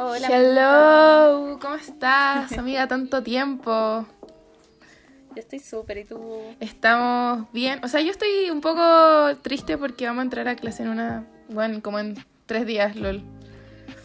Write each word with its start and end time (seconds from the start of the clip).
Hola. 0.00 0.28
Hello, 0.30 1.58
¿cómo 1.60 1.74
estás, 1.74 2.52
amiga? 2.58 2.86
Tanto 2.86 3.24
tiempo. 3.24 4.06
Yo 5.34 5.40
estoy 5.42 5.58
súper, 5.58 5.98
¿y 5.98 6.04
tú? 6.04 6.40
Estamos 6.60 7.50
bien. 7.52 7.80
O 7.82 7.88
sea, 7.88 8.00
yo 8.00 8.12
estoy 8.12 8.48
un 8.50 8.60
poco 8.60 9.36
triste 9.42 9.76
porque 9.76 10.06
vamos 10.06 10.20
a 10.20 10.22
entrar 10.22 10.46
a 10.46 10.54
clase 10.54 10.84
en 10.84 10.90
una. 10.90 11.26
Bueno, 11.48 11.82
como 11.82 11.98
en 11.98 12.14
tres 12.46 12.64
días, 12.64 12.94
lol. 12.94 13.24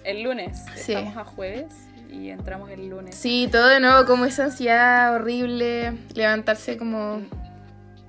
El 0.04 0.23
lunes. 0.23 0.64
Sí. 0.76 0.94
Estamos 0.94 1.16
a 1.16 1.26
jueves 1.26 1.76
y 2.12 2.30
entramos 2.30 2.71
el 2.71 2.89
lunes. 2.89 3.14
Sí, 3.14 3.48
todo 3.52 3.68
de 3.68 3.80
nuevo, 3.80 4.07
como 4.07 4.25
esa 4.25 4.46
ansiedad 4.46 5.14
horrible. 5.14 5.94
Levantarse 6.16 6.75
como 6.75 7.21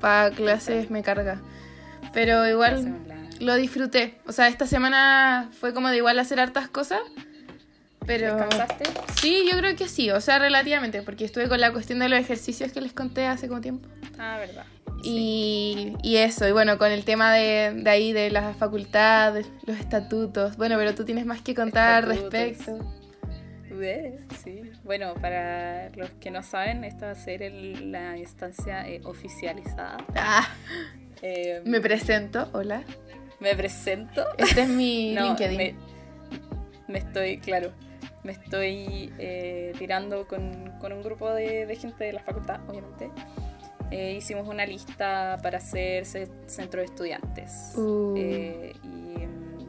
para 0.00 0.30
clases 0.30 0.88
me 0.88 1.02
carga. 1.02 1.42
Pero 2.14 2.48
igual 2.48 2.96
lo 3.40 3.54
disfruté. 3.56 4.18
O 4.26 4.32
sea, 4.32 4.48
esta 4.48 4.66
semana 4.66 5.50
fue 5.60 5.74
como 5.74 5.90
de 5.90 5.98
igual 5.98 6.18
hacer 6.18 6.40
hartas 6.40 6.66
cosas. 6.70 7.02
Pero. 8.06 8.36
¿Descansaste? 8.36 8.84
Sí, 9.20 9.44
yo 9.50 9.56
creo 9.58 9.74
que 9.76 9.88
sí, 9.88 10.10
o 10.10 10.20
sea, 10.20 10.38
relativamente, 10.38 11.02
porque 11.02 11.24
estuve 11.24 11.48
con 11.48 11.60
la 11.60 11.72
cuestión 11.72 11.98
de 11.98 12.08
los 12.08 12.18
ejercicios 12.18 12.72
que 12.72 12.80
les 12.80 12.92
conté 12.92 13.26
hace 13.26 13.48
como 13.48 13.60
tiempo. 13.60 13.88
Ah, 14.18 14.38
verdad. 14.38 14.64
Y, 15.02 15.94
y 16.02 16.16
eso, 16.16 16.48
y 16.48 16.52
bueno, 16.52 16.78
con 16.78 16.90
el 16.90 17.04
tema 17.04 17.32
de, 17.32 17.72
de 17.74 17.90
ahí, 17.90 18.12
de 18.12 18.30
la 18.30 18.54
facultad, 18.54 19.34
los 19.66 19.78
estatutos. 19.78 20.56
Bueno, 20.56 20.76
pero 20.78 20.94
tú 20.94 21.04
tienes 21.04 21.26
más 21.26 21.42
que 21.42 21.54
contar 21.54 22.04
al 22.04 22.08
respecto. 22.16 22.78
Sí. 24.42 24.62
Bueno, 24.84 25.14
para 25.14 25.90
los 25.96 26.08
que 26.20 26.30
no 26.30 26.42
saben, 26.42 26.84
esta 26.84 27.06
va 27.06 27.12
a 27.12 27.16
ser 27.16 27.42
el- 27.42 27.90
la 27.92 28.16
instancia 28.16 28.88
eh, 28.88 29.00
oficializada. 29.04 29.96
Ah, 30.14 30.46
Eh, 31.22 31.62
me 31.64 31.80
presento, 31.80 32.48
hola. 32.52 32.82
me 33.40 33.54
presento. 33.56 34.24
Este 34.38 34.62
es 34.62 34.68
mi 34.68 35.12
No, 35.14 35.24
LinkedIn. 35.26 35.56
Me, 35.56 35.74
me 36.88 36.98
estoy, 36.98 37.38
claro, 37.38 37.72
me 38.24 38.32
estoy 38.32 39.12
eh, 39.18 39.72
tirando 39.78 40.26
con, 40.26 40.72
con 40.80 40.92
un 40.92 41.02
grupo 41.02 41.30
de, 41.32 41.66
de 41.66 41.76
gente 41.76 42.04
de 42.04 42.12
la 42.14 42.20
facultad, 42.22 42.60
obviamente. 42.68 43.10
Eh, 43.90 44.14
hicimos 44.16 44.48
una 44.48 44.66
lista 44.66 45.38
para 45.42 45.58
hacer 45.58 46.04
ce- 46.06 46.30
centro 46.46 46.80
de 46.80 46.86
estudiantes. 46.86 47.72
Uh. 47.76 48.14
Eh, 48.16 48.72
y 48.82 48.86
mm, 49.26 49.68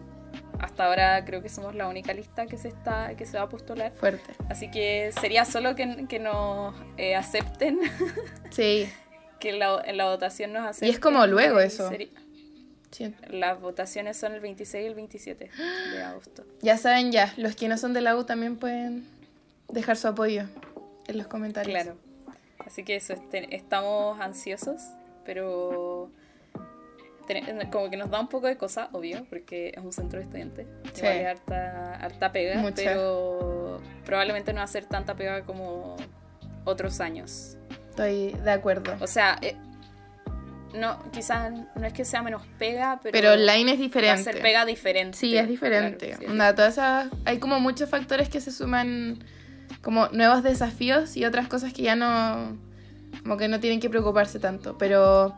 hasta 0.59 0.85
ahora 0.85 1.23
creo 1.25 1.41
que 1.43 1.49
somos 1.49 1.75
la 1.75 1.87
única 1.87 2.13
lista 2.13 2.45
que 2.47 2.57
se, 2.57 2.69
está, 2.69 3.15
que 3.15 3.25
se 3.25 3.37
va 3.37 3.43
a 3.43 3.49
postular. 3.49 3.91
Fuerte. 3.93 4.33
Así 4.49 4.71
que 4.71 5.11
sería 5.19 5.45
solo 5.45 5.75
que, 5.75 6.05
que 6.07 6.19
nos 6.19 6.73
acepten, 7.15 7.79
Sí, 8.49 8.89
que 9.39 9.49
en 9.49 9.59
la, 9.59 9.81
en 9.85 9.97
la 9.97 10.05
votación 10.09 10.53
nos 10.53 10.65
acepten. 10.65 10.87
Y 10.89 10.91
es 10.91 10.99
como 10.99 11.27
luego 11.27 11.59
eso. 11.59 11.91
seri- 11.91 12.09
sí. 12.95 13.13
Las 13.29 13.59
votaciones 13.59 14.17
son 14.17 14.33
el 14.33 14.39
26 14.39 14.83
y 14.83 14.87
el 14.87 14.95
27 14.95 15.49
de 15.93 16.03
agosto. 16.03 16.43
Ya 16.61 16.77
saben 16.77 17.11
ya, 17.11 17.33
los 17.37 17.55
que 17.55 17.67
no 17.67 17.77
son 17.77 17.93
de 17.93 18.01
la 18.01 18.15
U 18.15 18.23
también 18.23 18.57
pueden 18.57 19.05
dejar 19.69 19.97
su 19.97 20.07
apoyo 20.07 20.43
en 21.07 21.17
los 21.17 21.27
comentarios. 21.27 21.73
Claro. 21.83 21.97
Así 22.65 22.83
que 22.83 22.95
eso, 22.95 23.13
este- 23.13 23.55
estamos 23.55 24.19
ansiosos, 24.19 24.81
pero 25.25 26.09
ten- 27.27 27.69
como 27.71 27.89
que 27.89 27.97
nos 27.97 28.09
da 28.09 28.19
un 28.19 28.27
poco 28.27 28.47
de 28.47 28.57
cosa, 28.57 28.89
obvio, 28.91 29.25
porque 29.29 29.69
es 29.75 29.83
un 29.83 29.91
centro 29.93 30.19
de 30.19 30.25
estudiantes. 30.25 30.67
Sí. 30.93 31.05
Es 31.05 31.25
harta, 31.27 31.95
harta 31.95 32.31
pega, 32.31 32.55
Mucha. 32.61 32.75
pero 32.83 33.81
probablemente 34.05 34.53
no 34.53 34.59
va 34.59 34.63
a 34.63 34.67
ser 34.67 34.85
tanta 34.85 35.15
pega 35.15 35.43
como 35.43 35.95
otros 36.63 36.99
años. 37.01 37.57
Estoy 37.89 38.31
de 38.33 38.51
acuerdo. 38.51 38.95
O 38.99 39.07
sea, 39.07 39.37
eh, 39.41 39.55
no, 40.79 41.11
quizás 41.11 41.51
no 41.75 41.85
es 41.85 41.93
que 41.93 42.05
sea 42.05 42.21
menos 42.21 42.41
pega, 42.59 42.99
pero, 43.01 43.11
Pero 43.13 43.33
online 43.33 43.71
es 43.73 43.77
va 43.79 43.81
a 43.81 43.87
diferente. 43.87 44.23
ser 44.23 44.41
pega 44.41 44.65
diferente. 44.65 45.17
Sí, 45.17 45.37
es 45.37 45.47
diferente. 45.47 46.07
Claro, 46.07 46.19
sí, 46.19 46.25
es 46.25 46.31
Onda, 46.31 46.53
todas 46.55 46.73
esas- 46.73 47.07
hay 47.25 47.39
como 47.39 47.59
muchos 47.59 47.89
factores 47.89 48.29
que 48.29 48.41
se 48.41 48.51
suman 48.51 49.23
como 49.81 50.07
nuevos 50.09 50.43
desafíos 50.43 51.15
y 51.17 51.25
otras 51.25 51.47
cosas 51.47 51.73
que 51.73 51.81
ya 51.83 51.95
no 51.95 52.57
como 53.23 53.37
que 53.37 53.47
no 53.47 53.59
tienen 53.59 53.79
que 53.79 53.89
preocuparse 53.89 54.39
tanto, 54.39 54.77
pero 54.77 55.33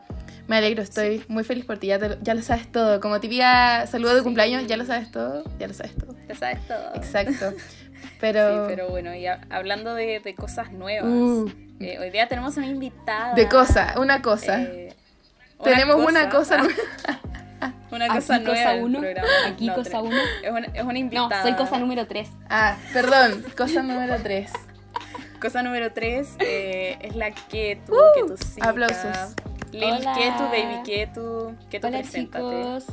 me 0.48 0.58
alegro, 0.58 0.82
estoy 0.82 1.24
muy 1.28 1.44
feliz 1.44 1.64
por 1.64 1.78
ti, 1.78 1.88
ya, 1.88 2.00
te 2.00 2.18
ya 2.22 2.34
lo 2.34 2.42
sabes 2.42 2.70
todo, 2.72 3.00
como 3.00 3.20
típica 3.20 3.86
saludo 3.88 4.14
de 4.14 4.20
Sí. 4.20 4.24
cumpleaños, 4.24 4.66
ya 4.68 4.76
lo 4.78 4.86
sabes 4.86 5.12
todo, 5.12 5.44
ya 5.60 5.68
lo 5.68 5.74
sabes 5.74 5.96
todo. 5.96 6.16
Ya 6.28 6.36
sabes 6.36 6.68
todo. 6.68 6.96
Exacto. 6.96 7.54
Pero, 8.20 8.68
Sí, 8.68 8.74
pero 8.76 8.90
bueno, 8.90 9.14
y 9.16 9.26
ha- 9.28 9.42
hablando 9.50 9.94
de, 9.96 10.20
de 10.20 10.36
cosas 10.36 10.72
nuevas, 10.72 11.10
Uh. 11.12 11.50
eh, 11.80 11.98
hoy 12.00 12.10
día 12.12 12.28
tenemos 12.28 12.56
una 12.58 12.68
invitada. 12.68 13.34
de 13.34 13.48
cosa, 13.50 13.96
una 14.00 14.22
cosa. 14.22 14.62
eh, 14.62 14.87
Tenemos 15.64 15.96
una 15.98 16.30
cosa 16.30 16.62
una 17.92 18.08
cosa 18.10 18.36
Aquí 18.36 18.44
nueva 18.44 18.56
cosa 18.64 18.72
en 18.74 18.78
el 18.78 18.84
uno, 18.84 19.00
aquí 19.48 19.66
No, 19.68 19.74
cosa 19.76 19.90
tenemos- 19.90 20.10
uno. 20.14 20.22
Es 20.44 20.52
una, 20.52 20.66
es 20.68 20.84
una 20.84 21.00
No, 21.12 21.42
soy 21.42 21.54
cosa 21.56 21.78
número 21.80 22.06
3. 22.08 22.30
Ah, 22.50 22.76
perdón, 22.94 23.44
cosa 23.58 23.82
número 23.84 24.18
3. 24.22 24.52
Cosa 25.42 25.64
número 25.64 25.92
3 25.94 26.36
es 26.40 27.16
la 27.16 27.32
Ketu, 27.32 27.94
Uh, 27.94 27.98
Ketucita. 28.28 28.70
aplausos. 28.70 29.36
Lil 29.72 29.84
Hola. 29.84 30.14
Ketu, 30.14 30.44
Baby 30.44 30.84
Ketu. 30.86 31.56
Ketu, 31.70 31.88
Hola 31.88 32.00
preséntate. 32.00 32.44
chicos, 32.44 32.86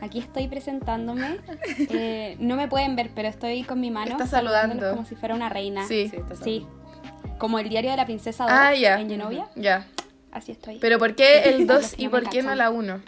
aquí 0.00 0.18
estoy 0.18 0.48
presentándome. 0.48 1.38
Eh, 1.90 2.36
no 2.38 2.56
me 2.56 2.68
pueden 2.68 2.96
ver, 2.96 3.10
pero 3.14 3.28
estoy 3.28 3.62
con 3.64 3.80
mi 3.80 3.90
mano 3.90 4.12
Está 4.12 4.26
saludando. 4.26 4.90
como 4.90 5.04
si 5.06 5.14
fuera 5.14 5.34
una 5.34 5.48
reina. 5.48 5.86
Sí. 5.86 6.08
Sí, 6.10 6.16
está 6.16 6.34
Sí. 6.44 6.66
Como 7.38 7.58
el 7.58 7.68
diario 7.70 7.90
de 7.90 7.96
la 7.96 8.04
princesa 8.04 8.44
2 8.44 8.52
Ah, 8.54 8.74
ya. 8.74 9.00
en 9.00 9.08
Genovia. 9.08 9.46
Ya. 9.56 9.86
Así 10.32 10.52
estoy. 10.52 10.78
Pero 10.80 10.98
¿por 10.98 11.14
qué 11.14 11.38
el 11.50 11.66
Para 11.66 11.78
2 11.80 11.82
los 11.82 11.94
que 11.94 12.02
y 12.02 12.08
por 12.08 12.28
qué 12.28 12.42
no 12.42 12.54
la 12.54 12.70
1? 12.70 13.02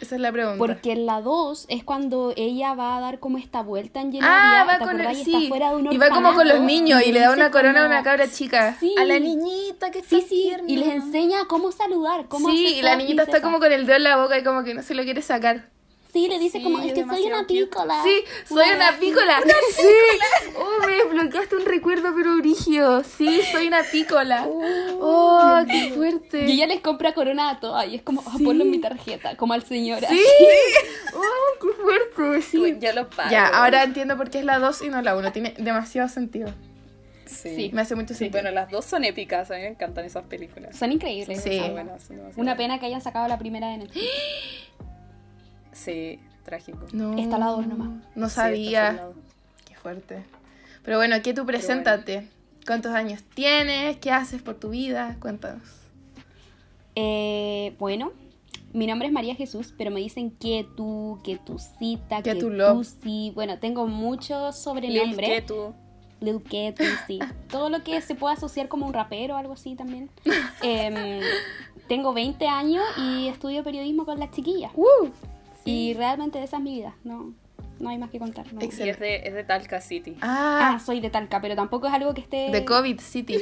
Esa 0.00 0.16
es 0.16 0.20
la 0.20 0.32
pregunta. 0.32 0.58
Porque 0.58 0.90
en 0.92 1.06
la 1.06 1.20
2 1.20 1.66
es 1.68 1.84
cuando 1.84 2.32
ella 2.36 2.74
va 2.74 2.96
a 2.96 3.00
dar 3.00 3.20
como 3.20 3.38
esta 3.38 3.62
vuelta 3.62 4.00
en 4.00 4.10
Genovia. 4.10 4.60
Ah, 4.60 4.64
va 4.64 4.78
¿te 4.78 4.84
con 4.84 5.00
el, 5.00 5.12
Y 5.12 5.24
sí. 5.24 5.32
está 5.36 5.48
fuera 5.48 5.70
de 5.70 5.76
un 5.76 5.92
Y 5.92 5.96
va 5.96 6.08
como 6.08 6.34
con 6.34 6.48
los 6.48 6.60
niños 6.60 7.02
y 7.06 7.12
le 7.12 7.20
da 7.20 7.30
una 7.30 7.52
corona 7.52 7.80
a 7.80 7.82
como- 7.84 7.94
una 7.94 8.02
cabra 8.02 8.28
chica. 8.28 8.76
Sí. 8.80 8.92
A 8.98 9.04
la 9.04 9.20
niñita 9.20 9.92
que 9.92 10.00
está 10.00 10.16
Sí, 10.18 10.26
tierna. 10.28 10.64
y 10.68 10.76
les 10.76 10.88
enseña 10.88 11.44
cómo 11.46 11.70
saludar, 11.70 12.26
cómo 12.26 12.48
Sí, 12.50 12.78
y 12.78 12.82
la 12.82 12.96
niñita 12.96 13.22
está 13.22 13.40
como 13.42 13.60
con 13.60 13.70
el 13.70 13.86
dedo 13.86 13.96
en 13.98 14.02
la 14.02 14.16
boca 14.16 14.36
y 14.36 14.42
como 14.42 14.64
que 14.64 14.74
no 14.74 14.82
se 14.82 14.94
lo 14.96 15.04
quiere 15.04 15.22
sacar. 15.22 15.70
Sí, 16.12 16.28
le 16.28 16.38
dice 16.38 16.58
Sí, 16.58 16.64
como, 16.64 16.78
es 16.80 16.92
que 16.92 17.04
soy 17.06 17.22
una 17.24 17.46
pícola. 17.46 18.02
Sí, 18.02 18.22
soy 18.46 18.68
una 18.76 18.98
pícola. 18.98 19.40
Sí. 19.74 19.82
Oh, 20.58 20.86
me 20.86 20.92
desbloqueaste 20.96 21.56
un 21.56 21.64
recuerdo 21.64 22.12
pero 22.14 22.36
brigio. 22.36 23.02
Sí, 23.04 23.40
soy 23.50 23.68
una 23.68 23.82
pícola. 23.82 24.46
Oh, 24.48 25.62
qué 25.66 25.92
fuerte. 25.94 26.44
Y 26.46 26.52
ella 26.52 26.66
les 26.66 26.80
compra 26.80 27.14
corona 27.14 27.48
a 27.50 27.60
todas 27.60 27.88
y 27.88 27.94
es 27.96 28.02
como, 28.02 28.22
ah, 28.26 28.34
Sí. 28.36 28.44
ponlo 28.44 28.62
en 28.64 28.70
mi 28.70 28.78
tarjeta, 28.80 29.36
como 29.36 29.54
al 29.54 29.64
señor. 29.64 30.00
Sí. 30.08 30.20
Oh, 31.14 31.58
qué 31.60 31.68
fuerte. 31.82 32.42
Sí. 32.42 32.58
Uy, 32.58 32.78
yo 32.80 32.92
lo 32.94 33.08
pago. 33.10 33.30
Ya, 33.30 33.46
ahora 33.46 33.82
entiendo 33.84 34.16
por 34.16 34.30
qué 34.30 34.38
es 34.38 34.44
la 34.46 34.58
2 34.58 34.82
y 34.82 34.88
no 34.88 35.00
la 35.02 35.14
1. 35.16 35.30
Tiene 35.32 35.54
demasiado 35.58 36.08
sentido. 36.08 36.48
Sí. 37.26 37.54
Sí. 37.54 37.70
Me 37.72 37.82
hace 37.82 37.94
mucho 37.94 38.08
Sí, 38.08 38.14
sentido. 38.20 38.42
bueno, 38.42 38.50
las 38.54 38.70
dos 38.70 38.84
son 38.86 39.04
épicas. 39.04 39.50
A 39.50 39.54
mí 39.56 39.60
me 39.62 39.68
encantan 39.68 40.04
esas 40.06 40.24
películas. 40.24 40.76
Son 40.76 40.90
increíbles. 40.92 41.42
Sí. 41.42 41.58
Son 41.58 41.72
buenas, 41.72 42.02
son 42.04 42.20
Una 42.36 42.56
pena 42.56 42.78
que 42.78 42.86
hayan 42.86 43.00
sacado 43.02 43.28
la 43.28 43.38
primera 43.38 43.68
de 43.68 43.76
Netflix. 43.78 44.06
Sí, 45.72 46.18
trágico. 46.44 46.86
No, 46.92 47.16
Está 47.16 47.38
la 47.38 47.46
dos 47.46 47.66
nomás. 47.66 47.90
No 48.14 48.28
sabía. 48.28 49.08
Qué 49.66 49.74
fuerte. 49.74 50.24
Pero 50.84 50.96
bueno, 50.98 51.16
¿qué 51.22 51.32
tú 51.34 51.46
preséntate? 51.46 52.28
¿Cuántos 52.66 52.92
años 52.92 53.22
tienes? 53.34 53.96
¿Qué 53.98 54.10
haces 54.10 54.42
por 54.42 54.54
tu 54.56 54.70
vida? 54.70 55.16
Cuéntanos. 55.20 55.62
Eh, 56.94 57.74
bueno, 57.78 58.12
mi 58.72 58.86
nombre 58.86 59.08
es 59.08 59.12
María 59.12 59.34
Jesús, 59.34 59.72
pero 59.76 59.90
me 59.90 60.00
dicen 60.00 60.30
que 60.30 60.66
tú, 60.76 61.20
que 61.24 61.38
tu 61.38 61.58
cita, 61.58 62.22
Que 62.22 62.34
tú 62.34 62.50
love. 62.50 62.86
sí. 63.02 63.32
Bueno, 63.34 63.58
tengo 63.58 63.86
muchos 63.86 64.54
Lil 64.54 64.62
sobrenombres. 64.62 65.28
Ketu. 65.28 65.74
Lil 66.20 66.42
Ketu, 66.42 66.84
sí. 67.06 67.18
Todo 67.50 67.68
lo 67.68 67.82
que 67.82 68.00
se 68.00 68.14
puede 68.14 68.34
asociar 68.34 68.68
como 68.68 68.86
un 68.86 68.92
rapero 68.92 69.34
o 69.34 69.38
algo 69.38 69.54
así 69.54 69.74
también. 69.74 70.10
Em, 70.62 71.20
tengo 71.88 72.12
20 72.12 72.46
años 72.46 72.84
y 72.96 73.28
estudio 73.28 73.64
periodismo 73.64 74.04
con 74.04 74.18
las 74.18 74.30
chiquillas. 74.30 74.70
¡Uh! 74.76 75.08
Y 75.64 75.94
realmente 75.94 76.42
esa 76.42 76.56
es 76.58 76.62
mi 76.62 76.74
vida. 76.74 76.94
No, 77.04 77.32
no 77.80 77.88
hay 77.90 77.98
más 77.98 78.10
que 78.10 78.18
contar. 78.18 78.52
no. 78.52 78.60
Y 78.62 78.66
es 78.66 78.98
de, 78.98 79.16
es 79.26 79.34
de 79.34 79.44
Talca 79.44 79.80
City. 79.80 80.16
Ah, 80.20 80.72
Ah, 80.74 80.78
soy 80.78 81.00
de 81.00 81.10
Talca, 81.10 81.40
pero 81.40 81.54
tampoco 81.56 81.86
es 81.86 81.92
algo 81.92 82.14
que 82.14 82.20
esté 82.22 82.50
de 82.50 82.64
COVID 82.64 83.00
City. 83.00 83.38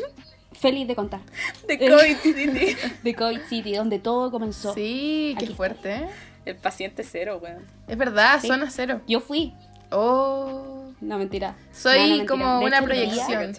feliz 0.52 0.86
de 0.88 0.94
contar. 0.96 1.20
De 1.68 1.78
COVID 1.78 2.16
City. 2.22 2.76
De 3.02 3.14
COVID 3.14 3.40
City, 3.48 3.74
donde 3.74 3.98
todo 3.98 4.30
comenzó. 4.30 4.74
Sí, 4.74 5.34
qué 5.38 5.44
Aquí 5.46 5.54
fuerte, 5.54 5.94
¿eh? 5.94 6.08
El 6.44 6.56
paciente 6.56 7.04
cero, 7.04 7.38
weón. 7.42 7.64
Es 7.86 7.96
verdad, 7.98 8.38
Sí. 8.40 8.48
zona 8.48 8.70
cero. 8.70 9.00
Yo 9.06 9.20
fui. 9.20 9.52
Oh. 9.92 10.90
No, 11.00 11.18
mentira. 11.18 11.54
Soy 11.72 11.98
No, 11.98 12.02
no, 12.02 12.08
mentira. 12.16 12.26
como 12.28 12.58
De 12.60 12.64
una 12.66 12.76
hecho, 12.78 12.84
proyección. 12.86 13.54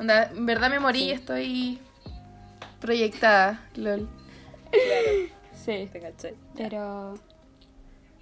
En 0.00 0.46
verdad 0.46 0.70
me 0.70 0.78
morí 0.80 0.98
Sí. 1.00 1.04
y 1.06 1.10
estoy 1.12 1.78
proyectada. 2.80 3.60
LOL. 3.76 4.08
Claro, 4.70 5.28
Sí. 5.54 5.88
te 5.92 6.00
cachai. 6.00 6.34
Pero. 6.56 7.14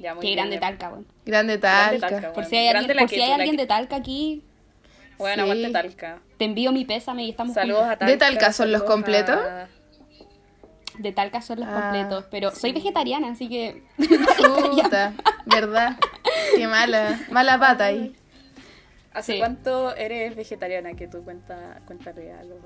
Ya, 0.00 0.14
muy 0.14 0.22
Qué 0.22 0.26
bien, 0.28 0.36
grande 0.38 0.56
ya. 0.56 0.60
Talca, 0.60 0.88
bueno. 0.88 1.04
Grande 1.26 1.58
Grande 1.58 1.98
Talca. 2.00 2.32
Por 2.32 2.44
si 2.46 2.56
hay 2.56 2.68
grande 2.70 2.78
alguien, 2.92 2.96
la 2.96 3.02
por 3.02 3.10
si 3.10 3.14
que 3.16 3.22
hay 3.22 3.26
tú, 3.28 3.30
la 3.30 3.34
alguien 3.42 3.56
que- 3.56 3.62
de 3.62 3.66
Talca 3.68 3.96
aquí, 3.96 4.42
Bueno, 5.18 5.44
Sí. 5.44 5.50
aguante 5.50 5.70
Talca. 5.70 6.18
te 6.38 6.44
envío 6.46 6.72
mi 6.72 6.84
pésame 6.86 7.24
y 7.24 7.30
estamos 7.30 7.54
Saludos 7.54 7.82
a. 7.82 7.88
Talca. 7.96 8.06
¿De 8.06 8.16
Talca 8.16 8.52
son 8.52 8.72
los 8.72 8.82
completos? 8.84 9.36
a- 9.36 9.68
De 10.98 11.12
Talca 11.12 11.40
son 11.42 11.60
los 11.60 11.68
Ah, 11.68 11.80
completos. 11.82 12.24
Pero 12.30 12.50
soy 12.50 12.72
vegetariana, 12.72 13.30
así 13.30 13.48
que. 13.48 13.82
Puta, 13.96 15.12
verdad. 15.46 15.96
Qué 16.56 16.66
mala. 16.66 17.20
Mala 17.30 17.58
pata 17.58 17.86
ahí. 17.86 18.14
¿Hace 19.12 19.32
Sí. 19.34 19.38
cuánto 19.38 19.94
eres 19.96 20.36
vegetariana? 20.36 20.94
Que 20.94 21.08
tú 21.08 21.22
cuenta, 21.24 21.80
cuéntale 21.86 22.32
a 22.32 22.42
los 22.44 22.58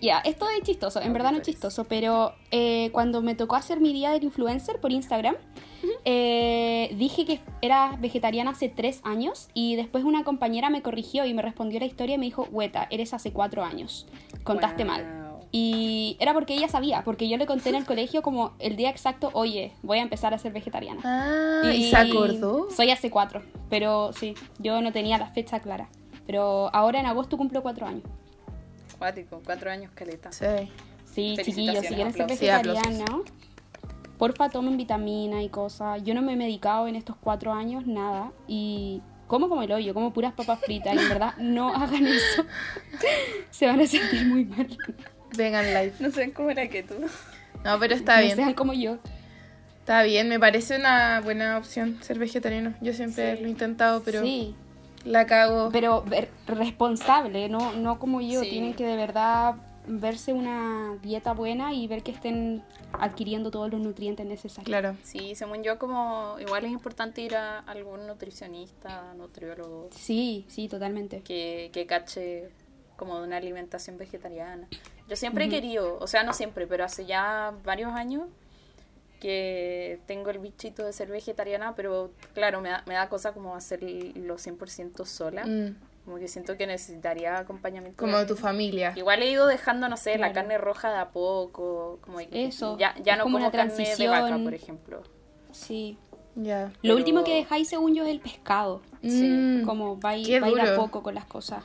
Ya, 0.00 0.18
esto 0.20 0.48
es 0.50 0.62
chistoso, 0.62 1.00
en 1.00 1.12
verdad 1.12 1.32
no 1.32 1.38
es 1.38 1.42
chistoso, 1.42 1.84
pero 1.84 2.34
eh, 2.50 2.90
cuando 2.92 3.20
me 3.22 3.34
tocó 3.34 3.56
hacer 3.56 3.80
mi 3.80 3.92
día 3.92 4.10
del 4.10 4.24
influencer 4.24 4.78
por 4.80 4.92
Instagram, 4.92 5.36
eh, 6.04 6.94
dije 6.96 7.24
que 7.24 7.40
era 7.62 7.96
vegetariana 7.98 8.50
hace 8.50 8.68
tres 8.68 9.00
años 9.04 9.48
y 9.54 9.76
después 9.76 10.04
una 10.04 10.24
compañera 10.24 10.70
me 10.70 10.82
corrigió 10.82 11.24
y 11.24 11.34
me 11.34 11.42
respondió 11.42 11.80
la 11.80 11.86
historia 11.86 12.14
y 12.14 12.18
me 12.18 12.26
dijo, 12.26 12.46
Hueta, 12.50 12.86
eres 12.90 13.14
hace 13.14 13.32
cuatro 13.32 13.64
años, 13.64 14.06
contaste 14.44 14.84
mal. 14.84 15.04
Wow. 15.04 15.40
Y 15.52 16.16
era 16.20 16.32
porque 16.32 16.54
ella 16.54 16.68
sabía, 16.68 17.02
porque 17.02 17.28
yo 17.28 17.36
le 17.36 17.46
conté 17.46 17.70
en 17.70 17.74
el 17.74 17.84
colegio 17.84 18.22
como 18.22 18.52
el 18.60 18.76
día 18.76 18.90
exacto, 18.90 19.30
oye, 19.32 19.72
voy 19.82 19.98
a 19.98 20.02
empezar 20.02 20.32
a 20.32 20.38
ser 20.38 20.52
vegetariana. 20.52 21.00
Ah, 21.04 21.72
¿y 21.72 21.90
se 21.90 21.96
acordó? 21.96 22.68
Soy 22.70 22.90
hace 22.90 23.10
cuatro, 23.10 23.42
pero 23.68 24.12
sí, 24.12 24.34
yo 24.58 24.80
no 24.80 24.92
tenía 24.92 25.18
la 25.18 25.26
fecha 25.26 25.58
clara. 25.60 25.88
Pero 26.26 26.72
ahora 26.72 27.00
en 27.00 27.06
agosto 27.06 27.36
cumplo 27.36 27.62
cuatro 27.62 27.86
años. 27.86 28.04
Cuático, 28.98 29.42
cuatro 29.44 29.70
años 29.70 29.90
caleta. 29.94 30.30
Sí. 30.30 30.46
Sí, 31.12 31.36
chiquillos, 31.42 31.84
si 31.84 31.94
quieren 31.94 32.12
ser 32.12 32.28
vegetarianos, 32.28 33.22
porfa 34.20 34.50
tomen 34.50 34.76
vitamina 34.76 35.42
y 35.42 35.48
cosas. 35.48 36.02
Yo 36.04 36.14
no 36.14 36.20
me 36.22 36.34
he 36.34 36.36
medicado 36.36 36.86
en 36.86 36.94
estos 36.94 37.16
cuatro 37.16 37.52
años, 37.54 37.86
nada. 37.86 38.30
Y 38.46 39.00
como 39.26 39.48
como 39.48 39.62
el 39.62 39.72
hoyo, 39.72 39.94
como 39.94 40.12
puras 40.12 40.34
papas 40.34 40.60
fritas. 40.60 40.94
Y 40.94 40.98
en 40.98 41.08
verdad, 41.08 41.34
no 41.38 41.74
hagan 41.74 42.06
eso. 42.06 42.44
Se 43.50 43.66
van 43.66 43.80
a 43.80 43.86
sentir 43.86 44.26
muy 44.26 44.44
mal. 44.44 44.68
Vegan 45.36 45.64
life. 45.74 45.96
No 46.04 46.10
sé 46.10 46.32
cómo 46.32 46.50
era 46.50 46.68
que 46.68 46.82
tú. 46.82 46.94
No, 47.64 47.78
pero 47.80 47.94
está 47.94 48.16
no 48.18 48.22
bien. 48.24 48.36
sean 48.36 48.54
como 48.54 48.72
yo. 48.74 48.98
Está 49.80 50.02
bien, 50.02 50.28
me 50.28 50.38
parece 50.38 50.76
una 50.76 51.20
buena 51.22 51.56
opción 51.56 51.96
ser 52.02 52.18
vegetariano. 52.18 52.74
Yo 52.82 52.92
siempre 52.92 53.36
Sí. 53.36 53.42
lo 53.42 53.48
he 53.48 53.50
intentado, 53.50 54.02
pero 54.04 54.20
Sí, 54.22 54.54
la 55.04 55.24
cago. 55.26 55.70
pero 55.72 56.04
responsable, 56.46 57.48
no, 57.48 57.72
no 57.72 57.98
como 57.98 58.20
yo. 58.20 58.42
Sí. 58.42 58.50
Tienen 58.50 58.74
que 58.74 58.84
de 58.86 58.96
verdad 58.96 59.54
verse 59.86 60.32
una 60.32 60.96
dieta 61.02 61.32
buena 61.32 61.72
y 61.72 61.86
ver 61.88 62.02
que 62.02 62.12
estén 62.12 62.62
adquiriendo 62.92 63.50
todos 63.50 63.70
los 63.70 63.80
nutrientes 63.80 64.26
necesarios. 64.26 64.66
Claro. 64.66 64.96
Sí, 65.02 65.34
según 65.34 65.62
yo, 65.62 65.78
como 65.78 66.36
igual 66.40 66.64
es 66.64 66.70
importante 66.72 67.20
ir 67.22 67.36
a 67.36 67.60
algún 67.60 68.06
nutricionista, 68.06 69.14
nutriólogo, 69.14 69.88
Sí, 69.92 70.44
sí, 70.48 70.68
totalmente. 70.68 71.20
que, 71.22 71.70
que 71.72 71.86
cache 71.86 72.50
como 72.96 73.18
de 73.18 73.26
una 73.26 73.38
alimentación 73.38 73.96
vegetariana. 73.96 74.68
Yo 75.08 75.16
siempre 75.16 75.46
he 75.46 75.48
querido, 75.48 75.98
o 75.98 76.06
sea, 76.06 76.22
no 76.22 76.32
siempre, 76.34 76.66
pero 76.66 76.84
hace 76.84 77.06
ya 77.06 77.54
varios 77.64 77.92
años 77.92 78.28
que 79.20 80.00
tengo 80.06 80.30
el 80.30 80.38
bichito 80.38 80.84
de 80.84 80.92
ser 80.92 81.08
vegetariana, 81.08 81.74
pero 81.74 82.10
claro, 82.34 82.60
me 82.60 82.70
da, 82.70 82.82
me 82.86 82.94
da 82.94 83.08
cosa 83.08 83.32
como 83.32 83.54
hacerlo 83.54 84.36
100% 84.38 85.04
sola. 85.04 85.44
Mm, 85.46 85.76
Como 86.04 86.16
que 86.18 86.28
siento 86.28 86.56
que 86.56 86.66
necesitaría 86.66 87.38
acompañamiento. 87.38 87.98
como 88.02 88.16
de 88.18 88.26
tu 88.26 88.34
familia. 88.36 88.92
Igual 88.96 89.22
he 89.22 89.30
ido 89.30 89.46
dejando, 89.46 89.88
no 89.88 89.96
sé, 89.96 90.16
la 90.18 90.32
carne 90.32 90.58
roja 90.58 90.90
de 90.90 90.96
a 90.98 91.10
poco, 91.10 91.98
como 92.00 92.20
Eso, 92.20 92.76
ya, 92.78 92.94
ya 93.02 93.12
es 93.12 93.18
no 93.18 93.24
como 93.24 93.36
como 93.36 93.46
una 93.46 93.52
carne 93.52 93.94
de 93.96 94.08
vaca, 94.08 94.38
por 94.42 94.54
ejemplo. 94.54 95.02
Sí. 95.52 95.98
Ya. 96.36 96.66
Lo 96.66 96.72
Pero- 96.82 96.96
último 96.96 97.24
que 97.24 97.34
dejáis, 97.34 97.68
según 97.68 97.94
yo, 97.94 98.04
es 98.04 98.10
el 98.10 98.20
pescado. 98.20 98.82
Sí, 99.02 99.28
Mm, 99.28 99.64
Como 99.66 100.00
va 100.00 100.10
a 100.10 100.16
ir, 100.16 100.42
va 100.42 100.46
a 100.46 100.50
ir 100.50 100.60
a 100.60 100.70
duro. 100.70 100.76
poco 100.82 101.02
con 101.02 101.14
las 101.14 101.24
cosas. 101.26 101.64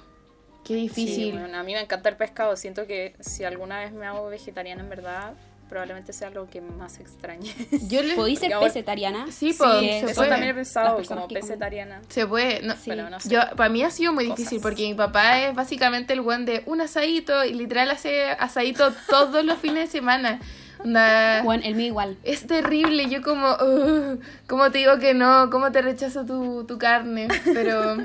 Qué 0.64 0.74
Sí, 0.74 0.82
difícil. 0.82 1.38
bueno, 1.40 1.58
a 1.58 1.64
mí 1.64 1.74
me 1.74 1.80
encanta 1.82 2.10
el 2.10 2.18
pescado. 2.18 2.56
Siento 2.56 2.88
que 2.88 3.16
si 3.20 3.44
alguna 3.44 3.80
vez 3.80 3.94
me 3.94 4.06
hago 4.08 4.28
vegetariana, 4.28 4.82
en 4.82 4.90
verdad, 4.90 5.34
probablemente 5.70 6.14
sea 6.14 6.30
lo 6.30 6.48
que 6.48 6.62
más 6.62 7.00
extrañe. 7.00 7.54
Yo 7.90 8.02
le... 8.04 8.16
¿Podéis 8.16 8.40
ser 8.40 8.50
Digamos- 8.50 8.66
pescetariana? 8.68 9.26
Sí, 9.32 9.52
Sí, 9.52 9.56
pues, 9.58 10.04
eso 10.04 10.16
puede. 10.16 10.30
también 10.30 10.52
he 10.52 10.54
pensado 10.54 11.02
como 11.08 11.28
vegetariana. 11.28 12.02
Se 12.10 12.26
puede. 12.28 12.62
No, 12.62 12.74
Sí. 12.76 12.82
Pero 12.92 13.10
no 13.10 13.20
sé. 13.20 13.30
Yo, 13.30 13.40
para 13.56 13.70
mí 13.70 13.84
ha 13.84 13.90
sido 13.90 14.14
muy 14.14 14.26
Cosas. 14.26 14.38
difícil 14.38 14.60
porque 14.62 14.84
mi 14.88 14.94
papá 14.94 15.42
es 15.42 15.56
básicamente 15.56 16.14
el 16.14 16.22
buen 16.22 16.46
de 16.46 16.64
un 16.66 16.82
asadito 16.82 17.44
y 17.46 17.54
literal 17.54 17.90
hace 17.92 18.30
asadito 18.32 18.94
todos 19.10 19.44
los 19.44 19.58
fines 19.60 19.86
de 19.86 19.92
semana. 19.92 20.40
Onda, 20.80 21.42
Bueno, 21.44 21.64
el 21.66 21.74
mío 21.76 21.88
igual. 21.88 22.18
es 22.24 22.46
terrible, 22.46 23.10
yo 23.10 23.22
como, 23.24 23.50
"Ugh, 23.54 24.20
¿cómo 24.48 24.72
te 24.72 24.80
digo 24.80 25.00
que 25.00 25.14
no? 25.14 25.50
¿Cómo 25.50 25.72
te 25.72 25.82
rechazo 25.82 26.26
tu, 26.26 26.66
tu 26.66 26.78
carne? 26.78 27.28
Pero, 27.46 27.98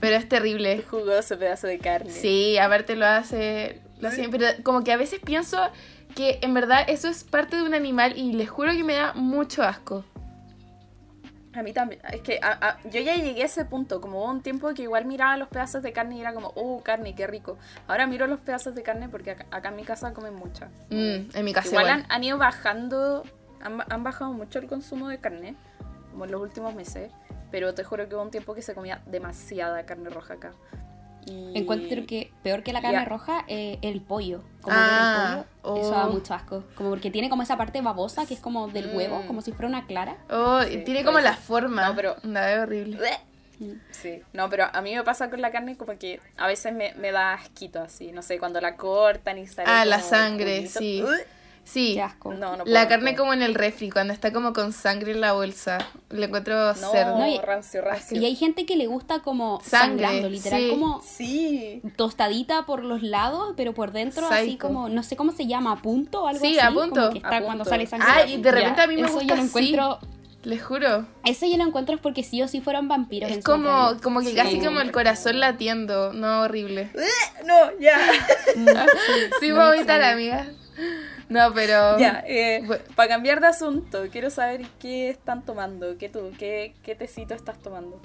pero 0.00 0.16
es 0.16 0.28
terrible. 0.28 0.82
Jugoso 0.90 1.38
pedazo 1.38 1.68
de 1.68 1.78
carne. 1.78 2.10
Sí, 2.10 2.58
aparte 2.58 2.96
lo 2.96 3.06
hace, 3.06 3.80
lo 4.00 4.08
hace 4.08 4.28
pero 4.28 4.46
como 4.64 4.82
que 4.82 4.92
a 4.92 4.96
veces 4.96 5.20
pienso 5.24 5.58
que 6.16 6.38
en 6.42 6.52
verdad 6.54 6.80
eso 6.88 7.06
es 7.08 7.22
parte 7.22 7.56
de 7.56 7.62
un 7.62 7.74
animal 7.74 8.16
y 8.18 8.32
les 8.32 8.50
juro 8.50 8.72
que 8.72 8.82
me 8.82 8.94
da 8.94 9.12
mucho 9.14 9.62
asco. 9.62 10.04
A 11.54 11.62
mí 11.62 11.72
también. 11.72 12.00
Es 12.12 12.20
que 12.20 12.38
a- 12.42 12.58
a- 12.68 12.78
yo 12.88 13.00
ya 13.00 13.14
llegué 13.16 13.42
a 13.42 13.46
ese 13.46 13.64
punto. 13.64 14.00
Como 14.00 14.18
hubo 14.22 14.30
un 14.30 14.42
tiempo 14.42 14.74
que 14.74 14.82
igual 14.82 15.04
miraba 15.06 15.36
los 15.38 15.48
pedazos 15.48 15.82
de 15.82 15.92
carne 15.92 16.16
y 16.16 16.20
era 16.20 16.34
como, 16.34 16.52
oh, 16.54 16.82
carne, 16.82 17.14
qué 17.14 17.26
rico. 17.26 17.56
Ahora 17.86 18.06
miro 18.06 18.26
los 18.26 18.40
pedazos 18.40 18.74
de 18.74 18.82
carne 18.82 19.08
porque 19.08 19.30
acá, 19.30 19.46
acá 19.50 19.68
en 19.70 19.76
mi 19.76 19.84
casa 19.84 20.12
comen 20.12 20.34
mucha. 20.34 20.66
Mm, 20.90 21.30
en 21.34 21.44
mi 21.44 21.52
casa 21.54 21.68
Igual 21.68 21.84
igual. 21.86 22.00
han, 22.00 22.06
han 22.12 22.24
ido 22.24 22.36
bajando, 22.36 23.22
han, 23.62 23.78
han 23.88 24.02
bajado 24.02 24.32
mucho 24.32 24.58
el 24.58 24.66
consumo 24.66 25.08
de 25.08 25.18
carne, 25.18 25.54
como 26.10 26.26
en 26.26 26.32
los 26.32 26.42
últimos 26.42 26.74
meses, 26.74 27.10
pero 27.50 27.72
te 27.74 27.84
juro 27.84 28.06
que 28.06 28.14
hubo 28.16 28.22
un 28.22 28.30
tiempo 28.30 28.54
que 28.54 28.60
se 28.60 28.74
comía 28.74 29.00
demasiada 29.06 29.86
carne 29.86 30.10
roja 30.10 30.34
acá. 30.34 30.52
Y... 31.26 31.58
Encuentro 31.58 32.06
que 32.06 32.30
peor 32.42 32.62
que 32.62 32.72
la 32.72 32.80
carne 32.80 33.04
roja, 33.04 33.44
eh, 33.48 33.78
el 33.82 34.00
pollo. 34.00 34.42
Como 34.62 34.76
Ah, 34.78 35.34
ver 35.36 35.38
el 35.38 35.44
pollo, 35.62 35.80
eso 35.82 35.90
da 35.90 36.06
oh. 36.06 36.12
mucho 36.12 36.34
asco. 36.34 36.64
Como 36.76 36.90
porque 36.90 37.10
tiene 37.10 37.28
como 37.28 37.42
esa 37.42 37.56
parte 37.56 37.80
babosa 37.82 38.26
que 38.26 38.34
es 38.34 38.40
como 38.40 38.68
del 38.68 38.92
Mm. 38.92 38.96
huevo, 38.96 39.22
como 39.26 39.42
si 39.42 39.52
fuera 39.52 39.68
una 39.68 39.86
clara. 39.86 40.16
Oh, 40.30 40.62
Sí, 40.62 40.78
tiene 40.84 41.04
como 41.04 41.18
la 41.20 41.34
forma. 41.36 41.88
No, 41.88 41.94
pero- 41.96 42.16
Onda, 42.24 42.52
es 42.52 42.60
horrible. 42.60 42.98
Sí, 43.90 44.22
no, 44.34 44.50
pero 44.50 44.66
a 44.70 44.82
mí 44.82 44.94
me 44.94 45.02
pasa 45.02 45.30
con 45.30 45.40
la 45.40 45.50
carne 45.50 45.76
como 45.78 45.96
que 45.98 46.20
a 46.36 46.46
veces 46.46 46.74
me, 46.74 46.92
me 46.96 47.10
da 47.10 47.32
asquito 47.32 47.80
así, 47.80 48.12
no 48.12 48.20
sé, 48.20 48.38
cuando 48.38 48.60
la 48.60 48.76
cortan 48.76 49.38
y 49.38 49.46
sale 49.46 49.66
Ah, 49.70 49.86
la 49.86 49.96
como 49.96 50.08
sangre, 50.10 50.66
sí. 50.66 51.02
Sí. 51.66 51.94
Qué 51.94 52.02
asco. 52.02 52.32
No, 52.32 52.56
no 52.56 52.64
La 52.64 52.86
carne 52.86 53.10
no 53.12 53.18
como 53.18 53.32
en 53.34 53.42
el 53.42 53.54
refri, 53.56 53.90
cuando 53.90 54.12
está 54.12 54.32
como 54.32 54.52
con 54.52 54.72
sangre 54.72 55.10
en 55.12 55.20
la 55.20 55.32
bolsa. 55.32 55.78
Le 56.10 56.26
encuentro 56.26 56.54
No, 56.74 56.90
cerdo. 56.92 57.18
No, 57.18 57.26
y- 57.26 57.38
rancio, 57.38 57.82
rancio. 57.82 58.16
Y 58.20 58.24
hay 58.24 58.36
gente 58.36 58.64
que 58.66 58.76
le 58.76 58.86
gusta 58.86 59.18
como 59.18 59.60
Sangre, 59.64 60.04
sangrando, 60.04 60.28
literal, 60.30 60.60
sí. 60.62 60.70
como 60.70 61.02
Sí. 61.02 61.82
tostadita 61.96 62.66
por 62.66 62.84
los 62.84 63.02
lados, 63.02 63.54
pero 63.56 63.74
por 63.74 63.90
dentro 63.90 64.28
así 64.28 64.56
como, 64.56 64.88
no 64.88 65.02
sé 65.02 65.16
cómo 65.16 65.32
se 65.32 65.46
llama, 65.46 65.72
a 65.72 65.82
punto 65.82 66.22
o 66.22 66.28
algo 66.28 66.40
Sí, 66.40 66.56
así. 66.56 66.66
a 66.66 66.70
punto. 66.70 67.00
como 67.00 67.10
que 67.12 67.18
está 67.18 67.36
A 67.36 67.42
cuando 67.42 67.64
punto. 67.64 67.70
sale 67.70 67.86
sangre. 67.86 68.08
Ah, 68.10 68.24
y 68.24 68.40
de 68.40 68.50
repente 68.52 68.76
Ya, 68.78 68.84
a 68.84 68.86
mí 68.86 68.94
me 68.94 69.02
eso 69.02 69.12
gusta 69.14 69.26
yo 69.26 69.34
lo 69.36 69.42
encuentro, 69.42 69.98
Les 70.44 70.62
juro. 70.62 71.04
Eso 71.24 71.44
yo 71.46 71.56
lo 71.56 71.64
encuentro 71.64 71.96
es 71.96 72.00
porque 72.00 72.22
sí 72.22 72.40
o 72.40 72.46
sí 72.46 72.60
fueron 72.60 72.86
vampiros. 72.86 73.28
Es 73.32 73.42
como, 73.44 73.96
como 74.00 74.20
que 74.20 74.28
Sí. 74.28 74.34
casi 74.36 74.60
como 74.60 74.78
el 74.80 74.92
corazón 74.92 75.40
latiendo. 75.40 76.12
No, 76.12 76.42
horrible. 76.42 76.90
No, 77.44 77.56
ya. 77.80 77.98
Sí, 79.40 79.48
no 79.48 79.56
voy 79.56 79.64
a 79.64 79.70
me 79.70 79.76
evitar, 79.78 80.00
extraña. 80.00 80.12
amiga. 80.12 80.46
No, 81.28 81.52
pero. 81.54 81.98
Ya, 81.98 82.22
eh, 82.26 82.66
para 82.94 83.08
cambiar 83.08 83.40
de 83.40 83.48
asunto, 83.48 84.04
quiero 84.10 84.30
saber 84.30 84.66
qué 84.78 85.10
están 85.10 85.44
tomando, 85.44 85.98
qué 85.98 86.08
tú, 86.08 86.32
qué, 86.38 86.74
qué 86.82 86.94
tecito 86.94 87.34
estás 87.34 87.58
tomando. 87.58 88.00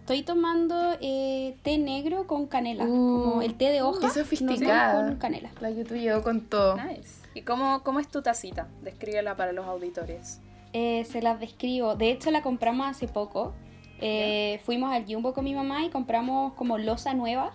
Estoy 0.00 0.22
tomando 0.24 0.96
eh, 1.00 1.56
té 1.62 1.78
negro 1.78 2.26
con 2.26 2.46
canela. 2.46 2.84
Uh, 2.84 3.22
como 3.22 3.42
el 3.42 3.54
té 3.54 3.70
de 3.70 3.82
hoja. 3.82 4.00
qué 4.00 4.10
sofisticada. 4.10 5.02
no 5.02 5.08
con 5.10 5.18
canela. 5.18 5.50
La 5.60 5.72
que 5.72 5.84
tú 5.84 5.94
llegó 5.94 6.22
con 6.22 6.40
todo. 6.40 6.76
Nice. 6.76 7.22
¿Y 7.34 7.42
cómo, 7.42 7.82
cómo 7.84 8.00
es 8.00 8.08
tu 8.08 8.20
tacita? 8.20 8.66
Descríbela 8.82 9.36
para 9.36 9.52
los 9.52 9.64
auditores. 9.66 10.40
Eh, 10.72 11.04
se 11.04 11.22
las 11.22 11.38
describo. 11.38 11.94
De 11.94 12.10
hecho, 12.10 12.30
la 12.30 12.42
compramos 12.42 12.88
hace 12.88 13.06
poco. 13.06 13.54
Eh, 14.00 14.60
fuimos 14.64 14.92
al 14.92 15.04
Jumbo 15.06 15.32
con 15.32 15.44
mi 15.44 15.54
mamá 15.54 15.84
y 15.84 15.90
compramos 15.90 16.54
como 16.54 16.78
losa 16.78 17.14
nueva. 17.14 17.54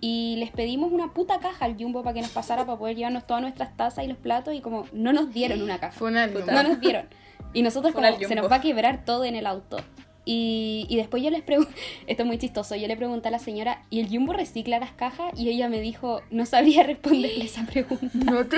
Y 0.00 0.36
les 0.38 0.50
pedimos 0.50 0.92
una 0.92 1.14
puta 1.14 1.38
caja 1.40 1.64
al 1.64 1.76
Jumbo 1.76 2.02
para 2.02 2.14
que 2.14 2.22
nos 2.22 2.30
pasara 2.30 2.66
para 2.66 2.78
poder 2.78 2.96
llevarnos 2.96 3.26
todas 3.26 3.42
nuestras 3.42 3.76
tazas 3.76 4.04
y 4.04 4.08
los 4.08 4.18
platos. 4.18 4.54
Y 4.54 4.60
como 4.60 4.86
no 4.92 5.12
nos 5.12 5.32
dieron 5.32 5.62
una 5.62 5.78
caja. 5.78 5.92
Fue 5.92 6.08
una. 6.08 6.26
No 6.26 6.62
nos 6.62 6.80
dieron. 6.80 7.06
Y 7.52 7.62
nosotros 7.62 7.92
Fue 7.92 8.02
como, 8.02 8.28
se 8.28 8.34
nos 8.34 8.50
va 8.50 8.56
a 8.56 8.60
quebrar 8.60 9.04
todo 9.04 9.24
en 9.24 9.34
el 9.34 9.46
auto. 9.46 9.78
Y, 10.28 10.86
y 10.90 10.96
después 10.96 11.22
yo 11.22 11.30
les 11.30 11.42
pregunté, 11.42 11.72
esto 12.08 12.24
es 12.24 12.26
muy 12.26 12.36
chistoso, 12.36 12.74
yo 12.74 12.88
le 12.88 12.96
pregunté 12.96 13.28
a 13.28 13.30
la 13.30 13.38
señora, 13.38 13.82
¿y 13.90 14.00
el 14.00 14.08
Jumbo 14.08 14.32
recicla 14.32 14.80
las 14.80 14.90
cajas? 14.90 15.32
Y 15.38 15.48
ella 15.48 15.68
me 15.68 15.80
dijo, 15.80 16.20
no 16.30 16.44
sabría 16.44 16.82
responderle 16.86 17.44
esa 17.44 17.64
pregunta. 17.64 18.08
No 18.12 18.44
te 18.44 18.56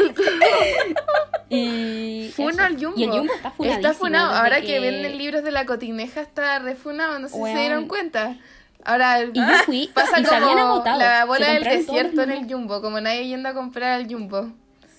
Y 1.50 2.30
Funa 2.34 2.66
al 2.66 2.82
Jumbo. 2.82 2.98
Y 2.98 3.04
el 3.04 3.10
Jumbo 3.10 3.32
está 3.34 3.50
funadísimo. 3.50 3.86
Está 3.86 3.98
funado. 3.98 4.34
Ahora 4.34 4.62
que... 4.62 4.80
venden 4.80 5.18
libros 5.18 5.44
de 5.44 5.50
la 5.50 5.66
cotineja 5.66 6.22
está 6.22 6.58
refunado. 6.58 7.18
No 7.18 7.28
sé 7.28 7.34
si 7.34 7.40
Weón. 7.40 7.54
se 7.54 7.60
dieron 7.60 7.86
cuenta. 7.86 8.36
Ahora 8.84 9.20
el- 9.20 9.30
Y 9.34 9.40
yo 9.40 9.46
fui 9.66 9.90
pasa 9.94 10.20
y 10.20 10.24
se 10.24 10.34
habían 10.34 10.52
como 10.58 10.74
agotado. 10.74 10.98
la 10.98 11.24
bola 11.24 11.52
del 11.52 11.64
desierto 11.64 12.22
en 12.22 12.32
el. 12.32 12.50
Jumbo. 12.52 12.80
Como 12.80 13.00
nadie 13.00 13.26
yendo 13.26 13.48
a 13.48 13.54
comprar 13.54 13.92
al 14.00 14.06
Jumbo. 14.12 14.50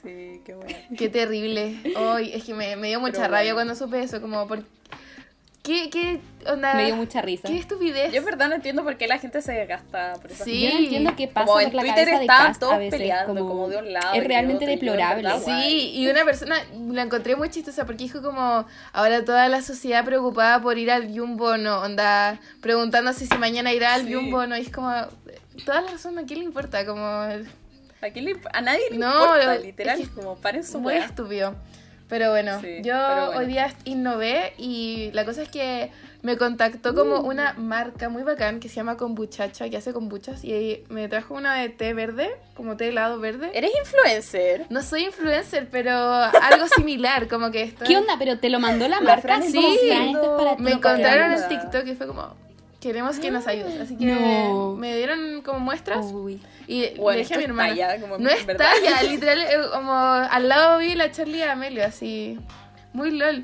Sí, 0.04 0.42
qué 0.46 0.54
bueno. 0.56 0.76
Qué 0.98 1.10
terrible. 1.10 1.80
Ay, 1.98 2.32
es 2.34 2.44
que 2.44 2.54
me, 2.54 2.76
me 2.76 2.88
dio 2.88 3.00
mucha 3.00 3.22
Pero 3.22 3.34
rabia 3.34 3.54
bueno. 3.54 3.70
cuando 3.74 3.76
supe 3.86 4.02
eso. 4.02 4.22
Como 4.22 4.48
por... 4.48 4.64
¿Qué, 5.64 5.90
qué 5.90 6.22
onda? 6.48 6.74
Me 6.74 6.86
dio 6.86 6.96
mucha 6.96 7.22
risa. 7.22 7.48
¿Qué 7.48 7.58
estupidez? 7.58 8.12
Yo 8.14 8.20
en 8.20 8.26
verdad 8.26 8.48
no 8.48 8.56
entiendo 8.56 8.84
por 8.84 8.96
qué 8.98 9.08
la 9.08 9.20
gente 9.20 9.42
se 9.42 9.66
gasta 9.66 10.14
por 10.22 10.32
esas 10.32 10.46
Sí. 10.46 10.64
Yo 10.64 10.74
no 10.74 10.80
entiendo 10.80 11.16
qué 11.18 11.28
pasa 11.28 11.46
Como 11.46 11.60
por 11.60 11.64
en 11.70 11.76
la 11.76 11.82
Twitter 11.82 12.28
Cast 12.28 12.60
todos 12.62 12.78
peleando, 12.90 13.46
como 13.48 13.68
de 13.68 13.78
un 13.78 13.92
lado 13.94 14.14
Es 14.16 14.24
realmente 14.26 14.64
otro, 14.66 14.76
deplorable. 14.76 15.30
Sí, 15.44 15.92
y 15.96 16.08
una 16.08 16.24
persona 16.24 16.56
la 16.92 17.02
encontré 17.02 17.36
muy 17.36 17.50
chistosa 17.50 17.86
porque 17.86 18.06
dijo 18.06 18.22
como 18.22 18.66
ahora 18.94 19.26
toda 19.26 19.50
la 19.50 19.62
sociedad 19.62 20.06
preocupada 20.06 20.62
por 20.62 20.78
ir 20.78 20.90
al 20.92 21.08
Jumbo 21.16 21.58
no, 21.58 21.82
onda 21.82 22.40
preguntándose 22.62 23.28
si 23.28 23.38
mañana 23.38 23.74
irá 23.74 23.94
al 23.96 24.06
Sí. 24.08 24.14
Jumbo 24.14 24.48
no, 24.48 24.58
y 24.58 24.62
es 24.62 24.72
como 24.72 24.92
toda 25.66 25.82
la 25.82 25.92
razón 25.92 26.18
a 26.18 26.24
quién 26.26 26.40
le 26.40 26.46
importa, 26.46 26.86
como 26.86 27.02
¿A, 27.04 28.10
quién 28.14 28.24
le 28.26 28.36
imp- 28.38 28.50
a 28.54 28.62
nadie 28.62 28.80
le 28.92 28.98
No, 28.98 29.12
importa, 29.12 29.56
es 29.56 29.62
literal. 29.64 29.98
que- 30.00 30.08
como 30.08 30.38
paren 30.38 30.64
su 30.64 30.80
muy 30.80 30.94
estúpido. 30.96 31.54
Pero 32.10 32.32
bueno, 32.32 32.60
Sí, 32.60 32.78
yo 32.82 32.94
pero 32.94 33.26
bueno. 33.28 33.40
hoy 33.40 33.46
día 33.46 33.72
innové 33.86 34.54
y 34.58 35.12
la 35.14 35.26
cosa 35.26 35.44
es 35.44 35.50
que 35.50 35.92
me 36.22 36.38
contactó 36.38 36.94
como 36.96 37.22
una 37.22 37.54
marca 37.54 38.10
muy 38.10 38.24
bacán 38.24 38.60
que 38.60 38.68
se 38.68 38.76
llama 38.76 38.98
Kombuchacha, 38.98 39.70
que 39.70 39.78
hace 39.78 39.94
kombuchas 39.94 40.44
y 40.44 40.84
me 40.90 41.08
trajo 41.08 41.36
una 41.36 41.56
de 41.56 41.70
té 41.70 41.94
verde, 41.94 42.32
como 42.56 42.76
té 42.76 42.90
helado 42.90 43.20
verde. 43.20 43.52
¿Eres 43.54 43.72
influencer? 43.80 44.66
No 44.70 44.82
soy 44.82 45.06
influencer, 45.06 45.70
pero 45.72 45.92
algo 45.94 46.68
similar, 46.76 47.28
como 47.28 47.52
que 47.52 47.62
esto 47.64 47.86
¿Qué 47.86 47.96
onda? 47.96 48.16
¿Pero 48.18 48.40
te 48.40 48.50
lo 48.50 48.60
mandó 48.60 48.88
la 48.88 48.98
La 48.98 49.02
marca? 49.02 49.42
Sí. 49.42 49.58
esto 49.60 50.22
es 50.22 50.44
para 50.44 50.56
ti, 50.58 50.64
Me 50.64 50.72
encontraron 50.72 51.32
en 51.34 51.48
TikTok 51.48 51.86
y 51.88 51.96
fue 51.96 52.08
como, 52.08 52.36
queremos 52.80 53.20
que 53.20 53.32
nos 53.32 53.48
ayudes. 53.48 53.80
Así 53.82 53.98
que 53.98 54.06
No. 54.06 54.76
me 54.76 54.96
dieron 54.96 55.42
como 55.42 55.60
muestras 55.60 56.06
Uy. 56.12 56.42
y 56.68 56.90
Bueno, 56.98 57.12
le 57.18 57.24
dije 57.24 57.36
a 57.36 57.38
mi 57.38 57.44
hermana. 57.46 57.70
talla, 57.70 58.02
como 58.02 58.18
no 58.18 58.30
es 58.30 58.46
verdad. 58.46 58.68
talla, 58.74 59.04
literal, 59.10 59.40
eh, 59.40 59.58
como 59.74 59.94
al 59.94 60.48
lado 60.50 60.80
vi 60.80 60.96
la 60.96 61.12
Charlie 61.12 61.44
Amelio, 61.44 61.86
así, 61.86 62.40
muy 62.94 63.12
lol. 63.12 63.44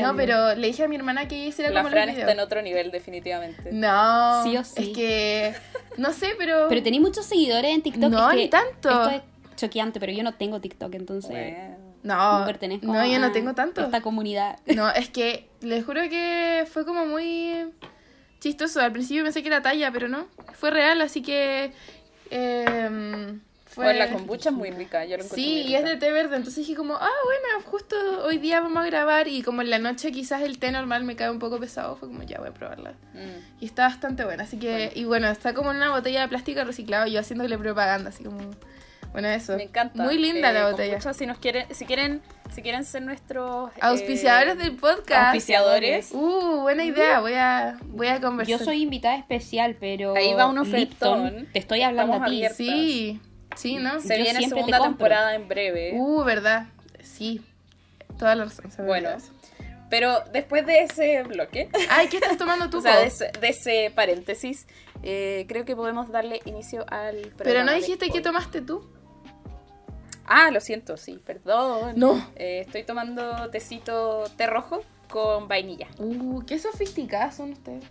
No, 0.00 0.16
pero 0.16 0.54
le 0.54 0.66
dije 0.66 0.84
a 0.84 0.88
mi 0.88 0.96
hermana 0.96 1.28
que 1.28 1.46
hiciera 1.46 1.70
La 1.70 1.80
como 1.82 1.90
Fran 1.90 2.08
los 2.08 2.18
está 2.18 2.32
en 2.32 2.40
otro 2.40 2.60
nivel, 2.62 2.90
definitivamente. 2.90 3.70
No, 3.72 4.42
Sí 4.44 4.56
o 4.56 4.64
sí. 4.64 4.82
es 4.82 4.88
que, 4.96 5.54
no 5.96 6.12
sé, 6.12 6.30
pero... 6.38 6.66
Pero 6.68 6.82
tenéis 6.82 7.02
muchos 7.02 7.24
seguidores 7.26 7.72
en 7.72 7.82
TikTok. 7.82 8.10
No, 8.10 8.30
es 8.30 8.36
que 8.36 8.42
ni 8.42 8.48
tanto. 8.48 8.88
Esto 8.88 9.10
es 9.10 9.22
choqueante, 9.56 10.00
pero 10.00 10.10
yo 10.12 10.22
no 10.24 10.34
tengo 10.34 10.60
TikTok, 10.60 10.92
entonces 10.94 11.30
Bueno. 11.30 11.76
no, 12.02 12.40
no 12.40 12.46
pertenezco 12.46 12.86
no, 12.86 13.06
yo 13.06 13.18
no 13.20 13.26
a 13.26 13.32
tengo 13.32 13.54
tanto. 13.54 13.82
esta 13.82 14.00
comunidad. 14.00 14.58
No, 14.74 14.90
es 14.90 15.08
que 15.08 15.48
les 15.60 15.84
juro 15.84 16.00
que 16.10 16.66
fue 16.72 16.84
como 16.84 17.06
muy 17.06 17.66
chistoso. 18.44 18.80
Al 18.80 18.92
principio 18.92 19.24
pensé 19.24 19.42
que 19.42 19.48
era 19.48 19.62
talla, 19.62 19.90
pero 19.90 20.08
no. 20.08 20.26
Fue 20.54 20.70
real, 20.70 21.00
así 21.00 21.22
que. 21.22 21.72
em, 22.30 23.40
fue... 23.66 23.86
Bueno, 23.86 23.98
la 23.98 24.10
kombucha 24.12 24.50
es 24.50 24.54
muy 24.54 24.70
rica, 24.70 25.04
yo 25.04 25.16
lo 25.16 25.24
Sí, 25.24 25.62
y 25.62 25.74
es 25.74 25.82
de 25.84 25.96
té 25.96 26.12
verde. 26.12 26.36
Entonces 26.36 26.64
dije, 26.64 26.76
como, 26.76 26.94
ah, 26.94 27.10
bueno, 27.24 27.64
justo 27.68 27.96
hoy 28.24 28.38
día 28.38 28.60
vamos 28.60 28.80
a 28.84 28.86
grabar. 28.86 29.26
Y 29.26 29.42
como 29.42 29.62
en 29.62 29.70
la 29.70 29.78
noche 29.80 30.12
quizás 30.12 30.42
el 30.42 30.58
té 30.60 30.70
normal 30.70 31.02
me 31.02 31.16
cae 31.16 31.28
un 31.30 31.40
poco 31.40 31.58
pesado, 31.58 31.96
fue 31.96 32.08
como, 32.08 32.22
ya 32.22 32.38
voy 32.38 32.48
a 32.50 32.54
probarla. 32.54 32.92
Mm. 33.14 33.62
Y 33.62 33.66
está 33.66 33.88
bastante 33.88 34.24
buena. 34.24 34.44
Así 34.44 34.58
que. 34.58 34.92
Y 34.94 35.04
bueno, 35.04 35.28
está 35.28 35.54
como 35.54 35.72
en 35.72 35.78
una 35.78 35.90
botella 35.90 36.20
de 36.22 36.28
plástico 36.28 36.62
reciclado. 36.62 37.06
Yo 37.08 37.18
haciéndole 37.18 37.58
propaganda, 37.58 38.10
así 38.10 38.22
como. 38.22 38.38
Bueno, 39.12 39.28
eso. 39.28 39.56
Me 39.56 39.64
encanta. 39.64 40.02
Muy 40.02 40.18
linda 40.18 40.50
Eh, 40.50 40.54
la 40.54 40.70
botella. 40.70 40.92
kombucha, 40.94 41.14
si 41.14 41.26
nos 41.26 41.38
quieren, 41.38 41.66
si 41.74 41.84
quieren, 41.84 42.20
si 42.52 42.62
quieren 42.62 42.84
ser 42.84 43.02
nuestros 43.02 43.70
eh, 43.70 43.80
Auspiciadores 43.80 44.58
del 44.58 44.76
podcast. 44.76 45.26
auspiciadores. 45.26 46.10
Uh, 46.12 46.60
buena 46.62 46.84
idea. 46.84 47.20
Voy 47.20 47.34
a, 47.34 47.78
voy 47.86 48.06
a 48.08 48.20
conversar. 48.20 48.58
Yo 48.58 48.64
soy 48.64 48.82
invitada 48.82 49.16
especial, 49.16 49.76
pero. 49.78 50.14
Ahí 50.14 50.34
va 50.34 50.46
un 50.46 50.56
Lipton, 50.56 50.74
ofertón. 50.74 51.48
Te 51.52 51.58
estoy 51.58 51.82
hablando 51.82 52.14
Estamos 52.14 52.28
a 52.28 52.30
ti. 52.30 52.36
abiertos. 52.36 52.56
Sí, 52.56 53.20
sí, 53.56 53.76
¿no? 53.76 54.00
Se 54.00 54.16
Yo 54.18 54.22
viene 54.24 54.40
te 54.40 54.48
segunda 54.48 54.80
temporada 54.80 55.34
en 55.34 55.48
breve. 55.48 55.92
Uh, 55.94 56.24
¿verdad? 56.24 56.66
Sí. 57.02 57.40
Toda 58.18 58.34
la 58.34 58.44
razón. 58.44 58.70
Bueno. 58.86 59.10
Pero 59.90 60.24
después 60.32 60.66
de 60.66 60.82
ese 60.82 61.22
bloque, 61.22 61.68
Ay, 61.90 62.08
¿qué 62.08 62.16
estás 62.16 62.36
tomando 62.36 62.70
tú? 62.70 62.78
o 62.78 62.80
sea, 62.80 62.98
de 62.98 63.06
ese, 63.06 63.30
de 63.40 63.48
ese 63.48 63.92
paréntesis, 63.94 64.66
eh, 65.02 65.44
creo 65.48 65.64
que 65.64 65.76
podemos 65.76 66.10
darle 66.10 66.40
inicio 66.46 66.84
al 66.88 67.16
Pero 67.16 67.36
programa 67.36 67.64
no 67.66 67.72
de 67.72 67.78
dijiste 67.78 68.10
qué 68.10 68.20
tomaste 68.20 68.60
tú. 68.60 68.88
Ah, 70.26 70.50
lo 70.50 70.60
siento, 70.60 70.96
sí, 70.96 71.20
perdón. 71.24 71.94
No. 71.96 72.16
Eh, 72.36 72.60
estoy 72.60 72.82
tomando 72.84 73.50
tecito 73.50 74.24
té 74.36 74.46
rojo 74.46 74.80
con 75.10 75.48
vainilla. 75.48 75.88
Uh, 75.98 76.42
qué 76.46 76.58
sofisticadas 76.58 77.36
son 77.36 77.52
ustedes. 77.52 77.84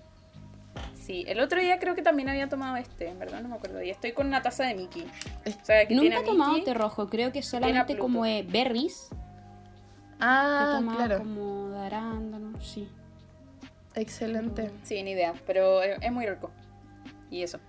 Sí, 0.95 1.25
el 1.27 1.39
otro 1.41 1.59
día 1.59 1.79
creo 1.79 1.95
que 1.95 2.01
también 2.01 2.29
había 2.29 2.47
tomado 2.49 2.77
este, 2.77 3.09
en 3.09 3.19
verdad 3.19 3.41
no 3.41 3.49
me 3.49 3.55
acuerdo. 3.55 3.83
Y 3.83 3.89
estoy 3.89 4.13
con 4.13 4.27
una 4.27 4.41
taza 4.41 4.63
de 4.63 4.73
Mickey. 4.73 5.05
O 5.45 5.65
sea, 5.65 5.85
que 5.85 5.93
Nunca 5.93 6.09
tiene 6.09 6.19
he 6.21 6.23
tomado 6.23 6.51
Mickey. 6.53 6.65
té 6.65 6.73
rojo, 6.73 7.09
creo 7.09 7.31
que 7.31 7.43
solamente 7.43 7.97
como 7.97 8.25
eh, 8.25 8.45
berries. 8.47 9.09
Ah, 10.19 10.79
he 10.81 10.95
claro. 10.95 11.17
como 11.19 11.69
de 11.69 11.79
arándano, 11.79 12.59
sí. 12.61 12.87
Excelente. 13.95 14.71
Sí, 14.83 15.03
ni 15.03 15.11
idea, 15.11 15.33
pero 15.45 15.83
es, 15.83 15.97
es 16.01 16.11
muy 16.11 16.25
rico. 16.25 16.49
Y 17.29 17.43
eso. 17.43 17.59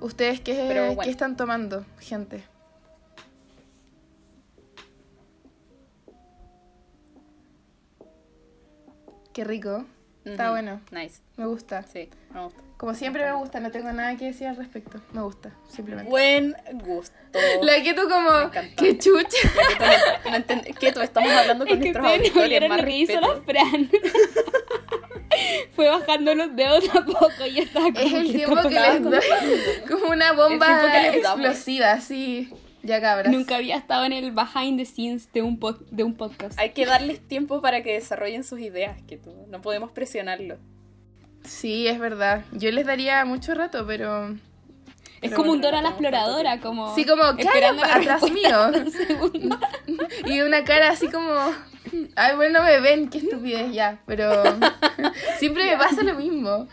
¿Ustedes 0.00 0.40
qué, 0.40 0.54
Pero 0.68 0.86
bueno. 0.86 1.02
qué 1.02 1.10
están 1.10 1.36
tomando, 1.36 1.84
gente? 1.98 2.44
Qué 9.34 9.42
rico. 9.44 9.84
Está 10.24 10.44
Ujú, 10.44 10.52
bueno. 10.52 10.80
Nice. 10.92 11.20
Me 11.36 11.44
gusta. 11.46 11.82
Sí, 11.82 12.08
me 12.32 12.40
gusta. 12.44 12.60
Como 12.78 12.94
siempre 12.94 13.24
me 13.24 13.32
gusta, 13.32 13.60
no 13.60 13.70
tengo 13.70 13.92
nada 13.92 14.16
que 14.16 14.26
decir 14.26 14.46
al 14.46 14.56
respecto. 14.56 15.00
Me 15.12 15.22
gusta, 15.22 15.50
simplemente. 15.68 16.08
Buen 16.08 16.56
gusto. 16.84 17.14
La 17.62 17.82
que 17.82 17.94
tú 17.94 18.02
como, 18.08 18.50
qué 18.76 18.96
chucha. 18.96 19.36
La 20.30 20.42
que 20.42 20.86
tú. 20.88 20.94
¿Tú 20.94 21.00
estamos 21.00 21.32
hablando 21.32 21.66
con 21.66 21.76
Es 21.76 21.82
que 21.82 21.92
nuestros 21.92 22.12
auditores? 22.12 22.68
Más 22.68 22.78
lo 22.78 22.84
que 22.86 22.96
hizo 22.96 23.20
la 23.20 23.42
Fran. 23.42 23.90
Fue 25.74 25.88
bajando 25.88 26.34
los 26.34 26.54
dedos 26.54 26.84
a 26.94 27.04
poco 27.04 27.46
y 27.50 27.58
estaba 27.58 27.86
como 27.86 27.98
Es 27.98 28.12
el 28.12 28.26
¿qué 28.28 28.32
tiempo 28.34 28.56
está 28.56 28.68
que 28.68 29.00
les 29.00 29.02
doy. 29.02 29.20
Como 29.90 30.12
una 30.12 30.32
bomba 30.32 30.92
que 30.92 31.18
explosiva, 31.18 31.92
así. 31.92 32.52
Ya 32.84 33.00
cabras. 33.00 33.32
Nunca 33.32 33.56
había 33.56 33.76
estado 33.76 34.04
en 34.04 34.12
el 34.12 34.30
behind 34.30 34.78
the 34.78 34.84
scenes 34.84 35.32
de 35.32 35.40
un, 35.40 35.58
de 35.90 36.04
un 36.04 36.14
podcast. 36.14 36.58
Hay 36.58 36.70
que 36.70 36.84
darles 36.84 37.26
tiempo 37.26 37.62
para 37.62 37.82
que 37.82 37.94
desarrollen 37.94 38.44
sus 38.44 38.60
ideas, 38.60 39.00
que 39.08 39.16
tú, 39.16 39.32
no 39.48 39.62
podemos 39.62 39.90
presionarlo. 39.90 40.58
Sí, 41.44 41.88
es 41.88 41.98
verdad. 41.98 42.44
Yo 42.52 42.70
les 42.72 42.84
daría 42.84 43.24
mucho 43.24 43.54
rato, 43.54 43.86
pero. 43.86 44.28
es 44.28 44.38
pero 45.22 45.36
como 45.36 45.52
un 45.52 45.62
Dora 45.62 45.80
la 45.80 45.90
exploradora, 45.90 46.60
como. 46.60 46.94
Sí, 46.94 47.06
como, 47.06 47.36
¿qué 47.36 47.48
atrás 47.48 48.22
mío? 48.30 48.70
Y 50.26 50.40
una 50.42 50.64
cara 50.64 50.90
así 50.90 51.08
como. 51.08 51.32
Ay, 52.16 52.36
bueno, 52.36 52.58
no 52.58 52.64
me 52.66 52.80
ven, 52.80 53.08
qué 53.08 53.18
estupidez 53.18 53.72
ya. 53.72 53.98
Pero. 54.06 54.42
Siempre 55.38 55.70
me 55.70 55.78
pasa 55.78 56.02
lo 56.02 56.14
mismo. 56.14 56.68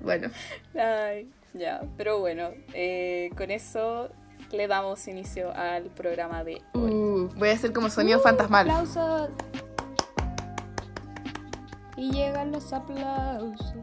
Bueno. 0.00 0.30
Ay, 0.76 1.28
ya, 1.54 1.82
pero 1.96 2.18
bueno, 2.18 2.50
eh, 2.74 3.30
con 3.36 3.52
eso 3.52 4.10
le 4.52 4.68
damos 4.68 5.08
inicio 5.08 5.50
al 5.54 5.84
programa 5.84 6.44
de 6.44 6.62
hoy. 6.74 6.90
Uh, 6.90 7.28
voy 7.36 7.48
a 7.48 7.52
hacer 7.52 7.72
como 7.72 7.88
sonido 7.88 8.20
fantasmal. 8.20 8.70
Aplausos. 8.70 9.30
Y 11.96 12.10
llegan 12.12 12.52
los 12.52 12.72
aplausos. 12.72 13.76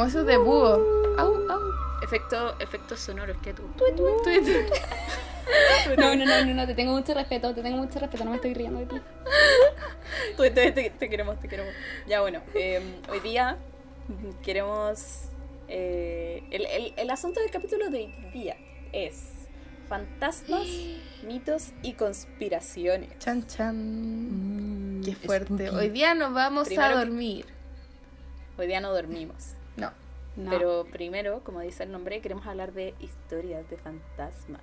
Como 0.00 0.08
esos 0.08 0.24
de 0.24 0.38
búho. 0.38 1.14
Au, 1.18 1.34
au. 1.50 1.60
Efecto, 2.02 2.56
efectos 2.58 3.00
sonoros 3.00 3.36
que 3.42 3.52
tú. 3.52 3.64
No, 5.98 6.14
no, 6.14 6.24
no, 6.24 6.44
no, 6.46 6.54
no, 6.54 6.66
te 6.66 6.74
tengo 6.74 6.92
mucho 6.92 7.12
respeto, 7.12 7.52
te 7.54 7.60
tengo 7.62 7.76
mucho 7.76 7.98
respeto, 7.98 8.24
no 8.24 8.30
me 8.30 8.36
estoy 8.36 8.54
riendo 8.54 8.78
de 8.78 8.86
ti. 8.86 8.96
Tú, 10.36 10.42
te, 10.54 10.70
te- 10.72 10.90
te 10.90 11.10
queremos, 11.10 11.38
te 11.40 11.48
queremos. 11.48 11.74
Ya 12.06 12.20
bueno, 12.22 12.40
eh, 12.54 12.80
hoy 13.10 13.20
día 13.20 13.58
mm, 14.08 14.40
queremos... 14.42 15.24
eh, 15.68 16.44
el, 16.50 16.64
el- 16.66 16.94
el 16.96 17.10
asunto 17.10 17.40
del 17.40 17.50
capítulo 17.50 17.90
de 17.90 17.98
hoy 17.98 18.30
día 18.32 18.56
es 18.92 19.32
fantasmas, 19.88 20.66
mitos 21.24 21.72
y 21.82 21.92
conspiraciones. 21.94 23.10
Chan, 23.18 23.46
chan. 23.46 25.02
Qué 25.04 25.10
Spooky. 25.12 25.26
fuerte. 25.26 25.70
Hoy 25.70 25.90
día 25.90 26.14
nos 26.14 26.32
vamos 26.32 26.68
Primero 26.68 26.86
a 26.86 26.88
que- 26.90 27.06
dormir. 27.06 27.44
Hoy 28.56 28.66
día 28.66 28.80
no 28.80 28.92
dormimos. 28.94 29.56
No. 29.76 29.90
No. 30.36 30.50
Pero 30.50 30.86
primero, 30.92 31.42
como 31.44 31.60
dice 31.60 31.82
el 31.82 31.90
nombre, 31.92 32.20
queremos 32.20 32.46
hablar 32.46 32.72
de 32.72 32.94
historias 33.00 33.68
de 33.68 33.76
fantasmas. 33.76 34.60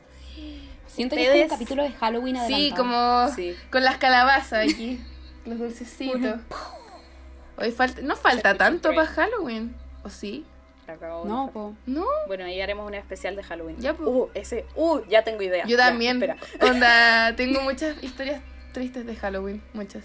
Siento 0.87 1.15
que 1.15 1.23
es 1.23 1.27
un 1.29 1.33
ustedes- 1.35 1.51
capítulo 1.51 1.83
de 1.83 1.91
Halloween 1.91 2.37
Sí, 2.47 2.73
como 2.75 3.27
Sí. 3.35 3.55
con 3.71 3.83
las 3.83 3.97
calabazas 3.97 4.63
aquí. 4.71 4.99
los 5.45 5.59
dulcecitos. 5.59 6.39
Hoy 7.57 7.71
falta, 7.71 8.01
no 8.01 8.15
falta 8.15 8.55
tanto 8.55 8.89
para 8.93 9.07
Halloween. 9.07 9.75
¿O 10.03 10.09
sí? 10.09 10.45
Acabo 10.87 11.23
de 11.23 11.29
No, 11.29 11.51
po. 11.51 11.75
No, 11.85 12.05
Bueno, 12.27 12.45
ahí 12.45 12.61
haremos 12.61 12.87
un 12.87 12.93
especial 12.93 13.35
de 13.35 13.43
Halloween. 13.43 13.77
Ya, 13.77 13.93
po. 13.93 14.03
Uh, 14.09 14.29
ese. 14.33 14.65
Uh, 14.75 15.01
ya 15.09 15.23
tengo 15.23 15.41
idea. 15.41 15.65
yo 15.65 15.75
Ya, 15.77 15.87
también. 15.87 16.21
espera. 16.23 16.37
Onda, 16.61 17.35
tengo 17.35 17.61
muchas 17.61 18.01
historias 18.01 18.41
tristes 18.73 19.05
de 19.05 19.15
Halloween, 19.15 19.61
muchas. 19.73 20.03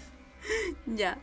Ya. 0.85 1.17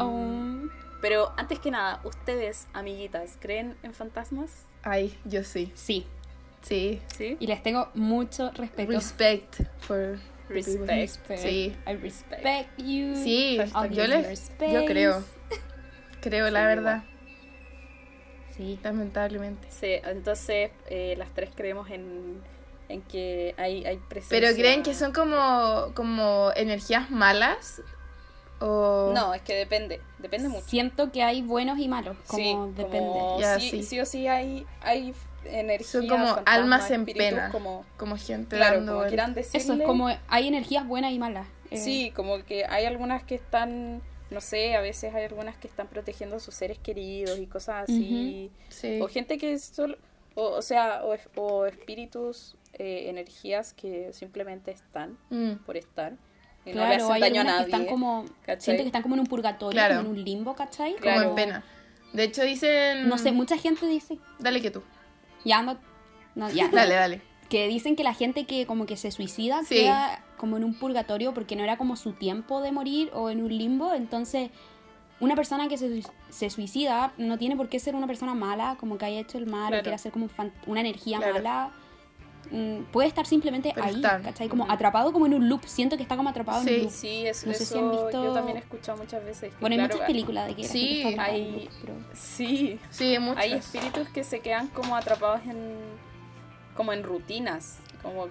Oh. 0.00 0.56
Pero 1.00 1.32
antes 1.36 1.58
que 1.60 1.70
nada, 1.70 2.00
ustedes, 2.04 2.66
amiguitas, 2.72 3.36
¿creen 3.40 3.76
en 3.82 3.94
fantasmas? 3.94 4.64
Ay, 4.82 5.16
yo 5.24 5.44
sí. 5.44 5.70
Sí, 5.74 6.06
Sí. 6.62 7.00
Sí. 7.16 7.36
y 7.38 7.46
les 7.46 7.62
tengo 7.62 7.88
mucho 7.94 8.50
respeto. 8.52 8.90
Respect 8.92 9.54
for. 9.80 10.18
Respect. 10.48 10.88
Respect. 10.88 11.40
Sí. 11.42 11.76
I 11.86 11.94
respect 11.94 12.78
you. 12.78 13.14
Sí, 13.14 13.60
yo 13.90 14.06
les- 14.06 14.48
yo 14.58 14.84
creo. 14.86 15.22
Creo, 16.20 16.50
la 16.50 16.66
verdad. 16.66 17.04
Sí. 18.56 18.78
Lamentablemente. 18.82 19.68
Sí, 19.70 19.92
entonces 20.04 20.70
eh, 20.88 21.14
las 21.16 21.32
tres 21.32 21.50
creemos 21.54 21.88
en, 21.90 22.40
en 22.88 23.02
que 23.02 23.54
hay, 23.56 23.84
hay 23.84 23.98
presencia. 23.98 24.40
Pero 24.40 24.52
creen 24.56 24.82
que 24.82 24.94
son 24.94 25.12
como, 25.12 25.92
como 25.94 26.50
energías 26.56 27.08
malas 27.10 27.82
o 28.60 29.12
No, 29.14 29.34
es 29.34 29.42
que 29.42 29.54
depende. 29.54 30.00
Depende 30.18 30.48
mucho. 30.48 30.66
Siento 30.66 31.10
que 31.12 31.22
hay 31.22 31.42
buenos 31.42 31.78
y 31.78 31.88
malos, 31.88 32.16
como 32.26 32.66
sí, 32.68 32.72
depende. 32.76 33.18
como 33.18 33.40
Ya, 33.40 33.58
sí, 33.60 33.70
sí. 33.70 33.82
sí 33.82 34.00
o 34.00 34.06
sí 34.06 34.26
hay, 34.26 34.66
hay 34.80 35.14
energías. 35.44 35.90
son 35.90 36.08
como 36.08 36.26
fantasmas, 36.26 36.46
almas 36.54 36.90
en 36.90 37.00
espíritus, 37.02 37.28
pena, 37.30 37.50
Como, 37.50 37.84
como 37.96 38.16
gente 38.16 38.56
claro, 38.56 38.76
dando 38.76 38.92
como 38.92 38.98
vueltas. 38.98 39.10
quieran 39.10 39.34
decirle. 39.34 39.58
Eso 39.58 39.72
es 39.74 39.82
como 39.86 40.08
hay 40.28 40.48
energías 40.48 40.86
buenas 40.86 41.12
y 41.12 41.18
malas. 41.18 41.46
Eh, 41.70 41.76
Sí, 41.76 42.12
como 42.16 42.42
que 42.44 42.64
hay 42.66 42.84
algunas 42.86 43.22
que 43.22 43.34
están, 43.36 44.02
no 44.30 44.40
sé, 44.40 44.74
a 44.74 44.80
veces 44.80 45.14
hay 45.14 45.24
algunas 45.24 45.56
que 45.56 45.68
están 45.68 45.86
protegiendo 45.86 46.36
a 46.36 46.40
sus 46.40 46.54
seres 46.54 46.78
queridos 46.78 47.38
y 47.38 47.46
cosas 47.46 47.84
así. 47.84 48.50
Sí. 48.68 49.00
O 49.00 49.08
gente 49.08 49.38
que 49.38 49.58
solo, 49.58 49.96
o, 50.34 50.42
o 50.48 50.62
sea, 50.62 51.04
o, 51.04 51.14
es- 51.14 51.28
o 51.36 51.66
espíritus, 51.66 52.56
eh, 52.74 53.08
energías 53.08 53.72
que 53.72 54.12
simplemente 54.12 54.70
están 54.70 55.16
Mm, 55.30 55.54
por 55.64 55.76
estar. 55.76 56.14
Y 56.70 56.74
no 56.74 56.80
le 56.82 56.86
Claro, 56.96 57.04
hacen 57.04 57.14
hay 57.14 57.20
daño 57.20 57.36
a 57.36 57.40
algunas 57.42 57.60
nadie. 57.60 57.70
que 57.70 57.76
están 57.76 57.86
como 57.86 58.24
siento 58.58 58.82
que 58.82 58.86
están 58.88 59.02
como 59.02 59.14
en 59.14 59.20
un 59.20 59.26
purgatorio, 59.26 59.72
Claro. 59.78 59.96
como 59.96 60.08
en 60.12 60.18
un 60.18 60.24
limbo, 60.24 60.54
¿cachai? 60.54 60.92
como 60.92 61.02
Claro. 61.02 61.28
en 61.30 61.34
pena. 61.34 61.64
De 62.12 62.24
hecho 62.24 62.42
dicen... 62.42 63.08
No 63.08 63.18
sé, 63.18 63.32
mucha 63.32 63.58
gente 63.58 63.86
dice, 63.86 64.18
Dale 64.38 64.60
que 64.62 64.70
tú. 64.70 64.82
ya 65.44 65.62
no, 65.62 65.76
no, 66.34 66.48
ya, 66.50 66.68
Dale, 66.72 66.94
dale. 66.94 67.22
que 67.48 67.66
dicen 67.68 67.96
que 67.96 68.04
la 68.04 68.14
gente 68.14 68.44
que 68.46 68.66
como 68.66 68.86
que 68.86 68.96
se 68.96 69.10
suicida 69.10 69.62
Sí. 69.64 69.74
queda 69.76 70.24
como 70.36 70.56
en 70.56 70.64
un 70.64 70.74
purgatorio 70.78 71.34
porque 71.34 71.56
no 71.56 71.64
era 71.64 71.76
como 71.76 71.96
su 71.96 72.12
tiempo 72.12 72.60
de 72.62 72.72
morir 72.72 73.10
o 73.12 73.28
en 73.30 73.42
un 73.42 73.56
limbo, 73.56 73.92
entonces 73.94 74.50
una 75.20 75.34
persona 75.34 75.66
que 75.68 75.76
se, 75.76 76.02
se 76.28 76.48
suicida 76.48 77.12
no 77.18 77.38
tiene 77.38 77.56
por 77.56 77.68
qué 77.68 77.78
ser 77.80 77.94
una 77.96 78.06
persona 78.06 78.34
mala, 78.34 78.76
como 78.78 78.98
que 78.98 79.04
haya 79.06 79.18
hecho 79.20 79.36
el 79.36 79.46
mal 79.46 79.68
Claro. 79.68 79.80
o 79.80 79.82
quiera 79.82 79.98
ser 79.98 80.12
como 80.12 80.26
un 80.26 80.30
fan- 80.30 80.52
una 80.66 80.80
energía 80.80 81.18
Claro. 81.18 81.34
mala. 81.34 81.70
Mm, 82.50 82.84
puede 82.92 83.08
estar 83.08 83.26
simplemente 83.26 83.72
Pero 83.74 83.86
ahí, 83.86 83.94
está. 83.96 84.20
¿cachai? 84.22 84.48
Como 84.48 84.64
Ujú. 84.64 84.72
atrapado 84.72 85.12
como 85.12 85.26
en 85.26 85.34
un 85.34 85.48
loop. 85.48 85.64
Siento 85.66 85.96
que 85.96 86.02
está 86.02 86.16
como 86.16 86.28
atrapado 86.30 86.60
en 86.62 86.66
Sí. 86.68 86.74
un 86.76 86.80
loop. 86.82 86.90
Sí, 86.92 87.26
eso, 87.26 87.46
No 87.46 87.52
sé 87.52 87.58
si 87.58 87.64
eso 87.64 87.78
han 87.78 87.90
visto- 87.90 88.24
yo 88.24 88.32
también 88.32 88.56
he 88.56 88.60
escuchado 88.60 88.98
muchas 88.98 89.24
veces. 89.24 89.52
que 89.52 89.60
Bueno, 89.60 89.74
hay 89.74 89.78
claro, 89.80 89.94
muchas 89.94 90.06
películas 90.06 90.46
de 90.48 90.54
que 90.54 90.62
la 90.62 90.68
Sí, 90.68 90.78
gente 90.80 91.08
está 91.10 91.22
atrapada 91.22 91.36
en 91.36 91.44
hay- 91.44 91.52
loop, 91.60 91.70
pero- 91.80 91.94
Sí, 92.14 92.80
Sí, 92.90 93.18
muchas. 93.18 93.44
hay 93.44 93.52
espíritus 93.52 94.08
que 94.08 94.24
se 94.24 94.40
quedan 94.40 94.68
como 94.68 94.96
atrapados 94.96 95.40
en 95.46 95.76
como 96.74 96.92
en 96.92 97.02
rutinas, 97.02 97.78
como 98.02 98.28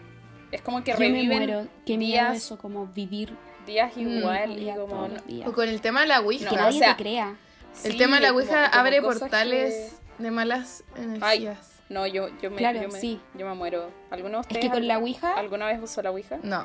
es 0.51 0.61
como 0.61 0.81
que 0.83 0.91
Yo 0.93 0.99
me 0.99 1.07
reviven 1.09 1.37
muero, 1.37 1.67
qué 1.85 1.97
miedo 1.97 2.11
días, 2.29 2.37
eso, 2.37 2.57
como 2.57 2.87
vivir 2.87 3.35
días 3.65 3.91
Mm. 3.97 3.99
igual 4.19 4.51
un 4.51 4.57
y 4.59 4.71
como 4.73 5.07
días. 5.27 5.47
O 5.49 5.51
con 5.53 5.67
el 5.67 5.81
tema 5.81 6.01
de 6.01 6.07
la 6.07 6.21
Ouija. 6.21 6.49
que 6.49 6.55
No, 6.55 6.61
nadie 6.63 6.77
o 6.77 6.79
sea, 6.79 6.95
te 6.95 7.03
crea. 7.03 7.35
el 7.83 7.91
Sí, 7.91 7.97
tema 7.97 8.15
de 8.15 8.21
la 8.23 8.31
Ouija 8.31 8.69
como 8.71 8.79
abre 8.81 9.01
portales 9.01 9.97
de 10.17 10.31
malas 10.31 10.85
energías. 10.95 11.59
que- 11.59 11.76
no, 11.89 12.05
yo 12.07 12.27
yo 12.41 12.49
me, 12.51 12.57
Claro, 12.57 12.81
yo 12.81 12.89
me, 12.89 12.99
sí. 12.99 13.19
yo 13.37 13.45
me 13.47 13.53
muero. 13.55 13.89
¿Alguno 14.11 14.37
de 14.37 14.41
Es 14.41 14.47
ustedes 14.47 14.65
que 14.65 14.71
con 14.71 14.87
la 14.87 14.97
Ouija, 14.97 15.33
alguna 15.35 15.65
vez 15.67 15.81
usó 15.81 16.01
la 16.01 16.11
Ouija? 16.11 16.37
No. 16.43 16.63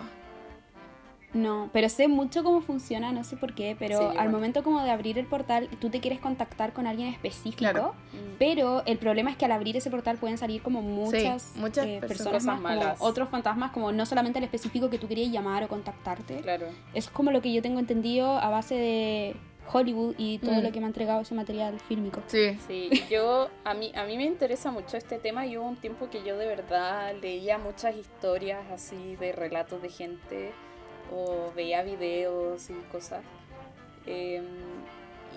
no, 1.35 1.71
pero 1.73 1.89
sé 1.89 2.09
mucho 2.09 2.45
cómo 2.45 2.61
funciona, 2.61 3.11
no 3.11 3.25
sé 3.25 3.39
por 3.39 3.55
qué, 3.55 3.75
pero 3.79 4.11
Sí, 4.13 4.19
al 4.19 4.29
momento 4.29 4.63
como 4.63 4.83
de 4.83 4.91
abrir 4.91 5.19
el 5.19 5.25
portal, 5.25 5.67
tú 5.81 5.89
te 5.89 5.99
quieres 6.01 6.21
contactar 6.21 6.75
con 6.75 6.87
alguien 6.87 7.09
específico, 7.09 7.57
Claro. 7.59 7.95
Mm. 8.13 8.37
pero 8.39 8.83
el 8.85 8.99
problema 8.99 9.31
es 9.31 9.39
que 9.39 9.47
al 9.47 9.53
abrir 9.53 9.75
ese 9.79 9.91
portal 9.91 10.19
pueden 10.19 10.37
salir 10.37 10.61
como 10.61 10.83
muchas, 10.83 11.53
muchas 11.57 11.87
eh, 11.87 12.01
personas. 12.07 12.45
más, 12.45 12.61
malas. 12.61 12.99
como 12.99 13.09
otros 13.11 13.31
fantasmas, 13.31 13.71
como 13.71 13.93
no 13.93 14.05
solamente 14.05 14.41
el 14.41 14.45
específico 14.45 14.91
que 14.91 14.99
tú 14.99 15.09
querías 15.09 15.31
llamar 15.33 15.65
o 15.65 15.69
contactarte. 15.69 16.41
Claro. 16.43 16.67
Eso 16.93 17.09
es 17.09 17.11
como 17.11 17.31
lo 17.31 17.41
que 17.41 17.51
yo 17.51 17.63
tengo 17.63 17.79
entendido 17.79 18.37
a 18.37 18.51
base 18.51 18.75
de 18.75 19.37
Hollywood 19.73 20.15
y 20.19 20.39
todo 20.39 20.53
Mm. 20.57 20.63
lo 20.63 20.73
que 20.73 20.81
me 20.81 20.87
ha 20.87 20.89
entregado 20.89 21.21
ese 21.23 21.35
material 21.35 21.79
fílmico. 21.81 22.23
Sí. 22.27 22.59
Sí, 22.67 22.91
yo 23.11 23.49
a 23.65 23.75
mí 23.75 23.93
a 23.95 24.05
mí 24.05 24.17
me 24.17 24.25
interesa 24.25 24.71
mucho 24.71 24.97
este 24.97 25.19
tema 25.19 25.47
y 25.47 25.57
hubo 25.57 25.67
un 25.67 25.77
tiempo 25.77 26.11
que 26.11 26.23
yo 26.23 26.37
de 26.37 26.47
verdad 26.47 27.15
leía 27.21 27.59
muchas 27.59 27.97
historias 27.97 28.61
así 28.71 29.17
de 29.17 29.33
relatos 29.33 29.81
de 29.83 29.89
gente 29.89 30.53
o 31.15 31.53
veía 31.57 31.83
videos 31.83 32.69
y 32.71 32.75
cosas. 32.93 33.23
Eh, 34.07 34.43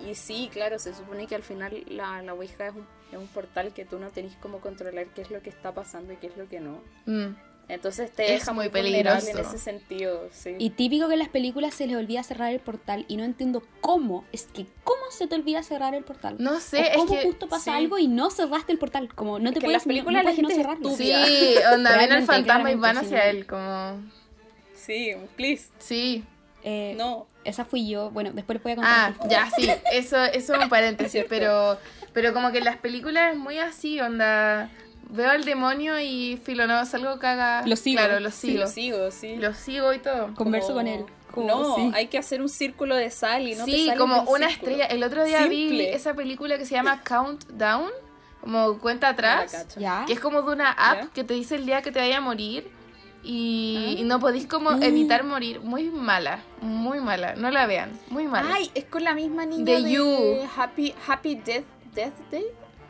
y 0.06 0.13
sí, 0.15 0.50
claro, 0.52 0.78
se 0.80 0.93
supone 0.93 1.26
que 1.28 1.36
al 1.36 1.43
final 1.43 1.84
la, 1.88 2.21
la 2.21 2.34
Ouija 2.34 2.67
es 2.67 2.76
un, 2.76 2.86
es 3.12 3.17
un 3.17 3.28
portal 3.28 3.74
que 3.74 3.86
tú 3.86 3.98
no 4.00 4.10
tenés 4.10 4.36
como 4.38 4.60
controlar 4.60 5.08
qué 5.08 5.21
es 5.21 5.32
lo 5.32 5.41
que 5.41 5.50
está 5.50 5.74
pasando 5.74 6.12
y 6.13 6.17
qué 6.17 6.28
es 6.28 6.36
lo 6.38 6.50
que 6.50 6.60
no. 6.60 6.82
Mm. 7.06 7.36
Entonces 7.67 8.12
te 8.12 8.25
Es 8.25 8.41
deja 8.41 8.54
muy 8.54 8.67
vulnerable 8.67 9.19
en 9.19 9.25
peligroso. 9.25 9.56
ese 9.56 9.58
sentido. 9.63 10.30
Sí. 10.32 10.56
Y 10.60 10.69
típico 10.71 11.08
que 11.08 11.13
en 11.13 11.19
las 11.19 11.30
películas 11.30 11.73
se 11.73 11.88
les 11.88 11.95
olvida 11.97 12.21
cerrar 12.23 12.51
el 12.54 12.60
portal 12.60 13.06
y 13.08 13.17
no 13.17 13.23
entiendo 13.23 13.63
cómo. 13.82 14.23
Es 14.32 14.43
que 14.54 14.67
cómo 14.84 15.01
se 15.10 15.25
te 15.28 15.34
olvida 15.36 15.63
cerrar 15.63 15.95
el 15.95 16.04
portal. 16.04 16.36
No 16.38 16.58
o 16.58 16.60
sé, 16.60 16.91
es 16.91 16.97
cómo 16.97 17.13
que. 17.15 17.23
justo 17.23 17.47
pasa 17.49 17.63
sí. 17.65 17.69
algo 17.71 17.97
y 17.97 18.08
no 18.08 18.30
cerraste 18.30 18.71
el 18.71 18.78
portal. 18.78 19.13
Como 19.15 19.39
no 19.39 19.49
Es 19.49 19.54
te 19.54 19.60
en 19.60 19.63
puedes 19.65 19.73
las 19.78 19.84
películas 19.88 20.23
no, 20.23 20.30
la 20.30 20.36
puedes 20.36 20.39
no 20.43 20.47
gente 20.49 20.54
es 20.62 20.65
cerrarlo. 20.67 20.89
estúpida. 20.89 21.25
Sí, 21.25 21.56
onda, 21.73 21.97
ven 21.97 22.12
al 22.12 22.23
fantasma 22.25 22.71
y 22.71 22.75
van 22.75 22.97
hacia 22.99 23.21
sí. 23.23 23.28
él, 23.38 23.47
como. 23.47 24.01
Sí, 24.75 25.13
please. 25.36 25.69
Sí. 25.80 26.23
Eh, 26.63 26.93
No. 26.97 27.28
Esa 27.43 27.63
fui 27.63 27.88
yo. 27.88 28.10
Bueno, 28.10 28.32
después 28.34 28.56
les 28.56 28.63
voy 28.63 28.71
a 28.71 28.75
contar. 28.75 29.13
Ah, 29.19 29.28
ya, 29.30 29.49
sí, 29.56 29.69
eso, 29.91 30.23
eso 30.23 30.56
es 30.56 30.63
un 30.63 30.69
paréntesis, 30.69 31.23
pero, 31.30 31.78
pero 32.12 32.34
como 32.34 32.51
que 32.51 32.58
en 32.58 32.65
las 32.65 32.78
películas 32.78 33.34
es 33.34 33.38
muy 33.38 33.60
así, 33.60 33.99
onda, 34.01 34.69
veo 35.09 35.29
al 35.31 35.43
demonio 35.45 35.99
y 35.99 36.37
filo, 36.43 36.67
no, 36.67 36.85
salgo 36.85 37.19
caga. 37.19 37.65
Lo 37.65 37.75
sigo. 37.75 37.99
Claro, 37.99 38.19
lo 38.19 38.31
Sí, 38.31 38.47
sigo. 38.51 38.59
lo 38.61 38.67
sigo, 38.67 39.11
sí. 39.11 39.35
Lo 39.37 39.53
sigo 39.53 39.93
y 39.93 39.99
todo. 39.99 40.33
Converso 40.35 40.67
Como- 40.69 40.79
con 40.79 40.87
él. 40.87 41.05
Como- 41.31 41.47
no, 41.47 41.75
sí. 41.75 41.91
hay 41.93 42.07
que 42.07 42.17
hacer 42.17 42.41
un 42.41 42.47
círculo 42.49 42.95
de 42.95 43.09
sal 43.11 43.47
y 43.47 43.55
no 43.55 43.65
te 43.65 43.71
sí, 43.71 43.91
como 43.97 44.21
una 44.23 44.47
círculo. 44.49 44.71
estrella. 44.71 44.85
El 44.85 45.03
otro 45.03 45.23
día 45.25 45.45
vi 45.47 45.81
esa 45.81 46.13
película 46.13 46.57
que 46.57 46.65
se 46.65 46.75
llama 46.75 47.01
Countdown, 47.07 47.89
como 48.41 48.79
cuenta 48.79 49.09
atrás, 49.09 49.65
que 50.07 50.13
es 50.13 50.19
como 50.19 50.41
de 50.43 50.51
una 50.53 50.71
app 50.71 51.01
Ya. 51.03 51.09
que 51.13 51.23
te 51.23 51.33
dice 51.33 51.55
el 51.55 51.65
día 51.65 51.81
que 51.81 51.91
te 51.91 51.99
vaya 51.99 52.17
a 52.17 52.21
morir. 52.21 52.69
Y, 53.27 53.95
Ah. 53.97 53.99
y 54.01 54.03
no 54.03 54.19
podéis 54.19 54.45
como 54.45 54.69
Mm. 54.71 54.83
evitar 54.83 55.23
morir. 55.23 55.59
Muy 55.61 55.89
mala, 55.89 56.41
muy 56.61 56.99
mala. 56.99 57.33
No 57.35 57.49
la 57.49 57.65
vean, 57.65 57.99
muy 58.09 58.25
mala. 58.27 58.51
Ay, 58.53 58.69
es 58.75 58.85
con 58.85 59.03
la 59.03 59.15
misma 59.15 59.45
niña 59.47 59.65
The 59.65 59.81
de 59.81 59.91
You. 59.91 60.47
Happy, 60.55 60.93
Happy 61.07 61.33
Death, 61.35 61.65
Death 61.95 62.13
Day, 62.31 62.45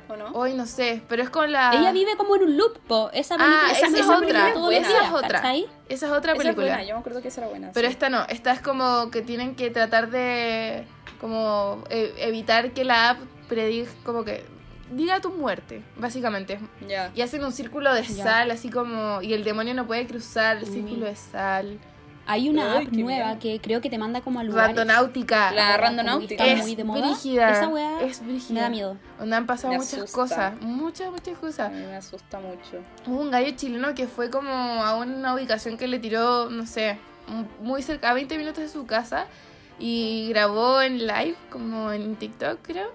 ¿o 0.10 0.16
no? 0.16 0.28
Hoy 0.34 0.54
no 0.54 0.66
sé, 0.66 1.02
pero 1.08 1.24
es 1.24 1.30
con 1.30 1.52
la... 1.52 1.72
Ella 1.74 1.92
vive 1.92 2.16
como 2.18 2.36
en 2.36 2.44
un 2.44 2.58
loop, 2.58 2.80
po. 2.88 3.10
Esa 3.14 3.36
Ah, 3.36 3.38
película, 3.38 3.72
esa 3.72 3.86
es 3.88 3.92
película 3.94 4.18
otra. 4.18 4.78
Esa 4.78 5.06
es 5.06 5.12
otra. 5.12 5.42
¿cachai? 5.42 5.66
Esa 5.90 6.06
es 6.08 6.12
otra 6.12 6.32
Esa 6.34 6.42
es 6.42 6.44
película. 6.48 6.68
buena, 6.68 6.84
yo 6.84 6.94
me 6.96 7.00
acuerdo 7.00 7.22
que 7.22 7.28
esa 7.30 7.42
era 7.42 7.50
buena. 7.50 7.72
Pero 7.74 7.88
sí. 7.88 7.92
esta 7.94 8.10
no, 8.10 8.24
esta 8.30 8.52
es 8.54 8.62
como 8.62 9.10
que 9.12 9.22
tienen 9.22 9.56
que 9.56 9.70
tratar 9.72 10.10
de 10.10 10.86
como 11.22 11.84
e- 11.90 12.14
evitar 12.18 12.72
que 12.72 12.84
la 12.84 13.12
app 13.12 13.20
prediga 13.48 13.90
como 14.04 14.24
que 14.24 14.46
diga 14.92 15.20
tu 15.20 15.30
muerte, 15.32 15.82
básicamente. 15.98 16.60
Ya. 16.88 17.12
Y 17.16 17.22
hacen 17.22 17.44
un 17.44 17.52
círculo 17.52 17.94
de 17.94 18.04
sal, 18.04 18.52
así 18.52 18.70
como 18.70 19.22
y 19.22 19.34
el 19.34 19.44
demonio 19.44 19.74
no 19.74 19.88
puede 19.88 20.06
cruzar 20.08 20.58
el 20.58 20.66
círculo 20.66 21.06
de 21.06 21.16
sal. 21.16 21.80
Hay 22.28 22.50
una 22.50 22.78
Ay, 22.78 22.88
app 22.88 22.94
nueva 22.94 23.38
que 23.40 23.60
creo 23.62 23.82
que 23.82 23.90
te 23.90 23.98
manda 23.98 24.22
como 24.22 24.40
a 24.40 24.44
lugares. 24.44 24.76
Randonáutica. 24.76 25.52
La 25.52 25.78
randonáutica. 25.78 26.44
es 26.46 26.62
muy 26.64 26.76
de 26.76 26.84
moda. 26.84 27.02
brígida. 27.08 27.52
Esa 27.52 27.68
weá 27.68 28.02
es 28.02 28.26
brígida. 28.26 28.54
Me 28.54 28.60
da 28.62 28.70
miedo. 28.70 28.98
Donde 29.20 29.36
han 29.36 29.46
pasado 29.46 29.74
Me 29.74 29.78
muchas 29.78 29.94
asusta. 29.94 30.16
cosas, 30.16 30.62
muchas, 30.62 31.12
muchas 31.12 31.38
cosas. 31.38 31.72
me 31.72 31.96
asusta 31.96 32.40
mucho. 32.40 32.82
Hubo 33.06 33.22
un 33.22 33.32
gallo 33.32 33.52
chileno 33.56 33.94
que 33.94 34.08
fue 34.08 34.30
como 34.30 34.50
a 34.52 34.96
una 34.98 35.36
ubicación 35.36 35.78
que 35.78 35.88
le 35.88 36.00
tiró, 36.00 36.50
no 36.50 36.66
sé, 36.66 36.98
muy 37.62 37.82
cerca, 37.84 38.10
a 38.10 38.14
20 38.14 38.38
minutos 38.38 38.64
de 38.64 38.70
su 38.70 38.86
casa 38.86 39.28
y 39.80 40.28
grabó 40.30 40.82
en 40.82 41.00
live, 41.06 41.36
como 41.52 41.92
en 41.92 42.16
TikTok 42.16 42.60
creo, 42.62 42.92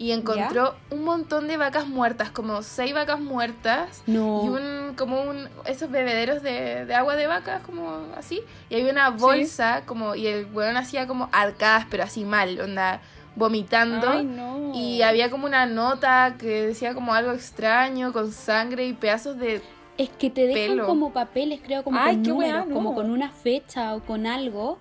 y 0.00 0.12
encontró 0.12 0.74
un 0.90 1.04
montón 1.04 1.46
de 1.46 1.58
vacas 1.58 1.86
muertas, 1.86 2.30
como 2.30 2.62
seis 2.62 2.94
vacas 2.94 3.20
muertas 3.20 4.02
No. 4.06 4.42
y 4.42 4.48
un, 4.48 4.94
como 4.96 5.20
un, 5.20 5.46
esos 5.66 5.90
bebederos 5.90 6.42
de, 6.42 6.86
de 6.86 6.94
agua 6.94 7.16
de 7.16 7.26
vacas, 7.26 7.60
como 7.60 8.06
así, 8.16 8.40
y 8.70 8.76
había 8.76 8.90
una 8.90 9.10
bolsa, 9.10 9.82
como, 9.84 10.14
y 10.14 10.26
el 10.26 10.46
weón 10.54 10.78
hacía 10.78 11.06
como 11.06 11.28
arcadas, 11.32 11.84
pero 11.90 12.02
así 12.04 12.24
mal, 12.24 12.58
onda, 12.62 13.02
vomitando. 13.36 14.08
Ay, 14.08 14.24
no. 14.24 14.72
Y 14.74 15.02
había 15.02 15.30
como 15.30 15.44
una 15.44 15.66
nota 15.66 16.36
que 16.38 16.62
decía 16.68 16.94
como 16.94 17.12
algo 17.12 17.32
extraño, 17.32 18.14
con 18.14 18.32
sangre 18.32 18.86
y 18.86 18.94
pedazos 18.94 19.36
de... 19.38 19.60
Es 19.98 20.08
que 20.08 20.30
te 20.30 20.46
dejan 20.46 20.76
pelo. 20.76 20.86
como 20.86 21.12
papeles, 21.12 21.60
creo, 21.62 21.84
como 21.84 21.98
Ay, 22.00 22.14
con 22.14 22.22
números, 22.22 22.66
no. 22.66 22.74
como 22.74 22.94
con 22.94 23.10
una 23.10 23.30
fecha 23.30 23.94
o 23.94 24.00
con 24.00 24.26
algo. 24.26 24.78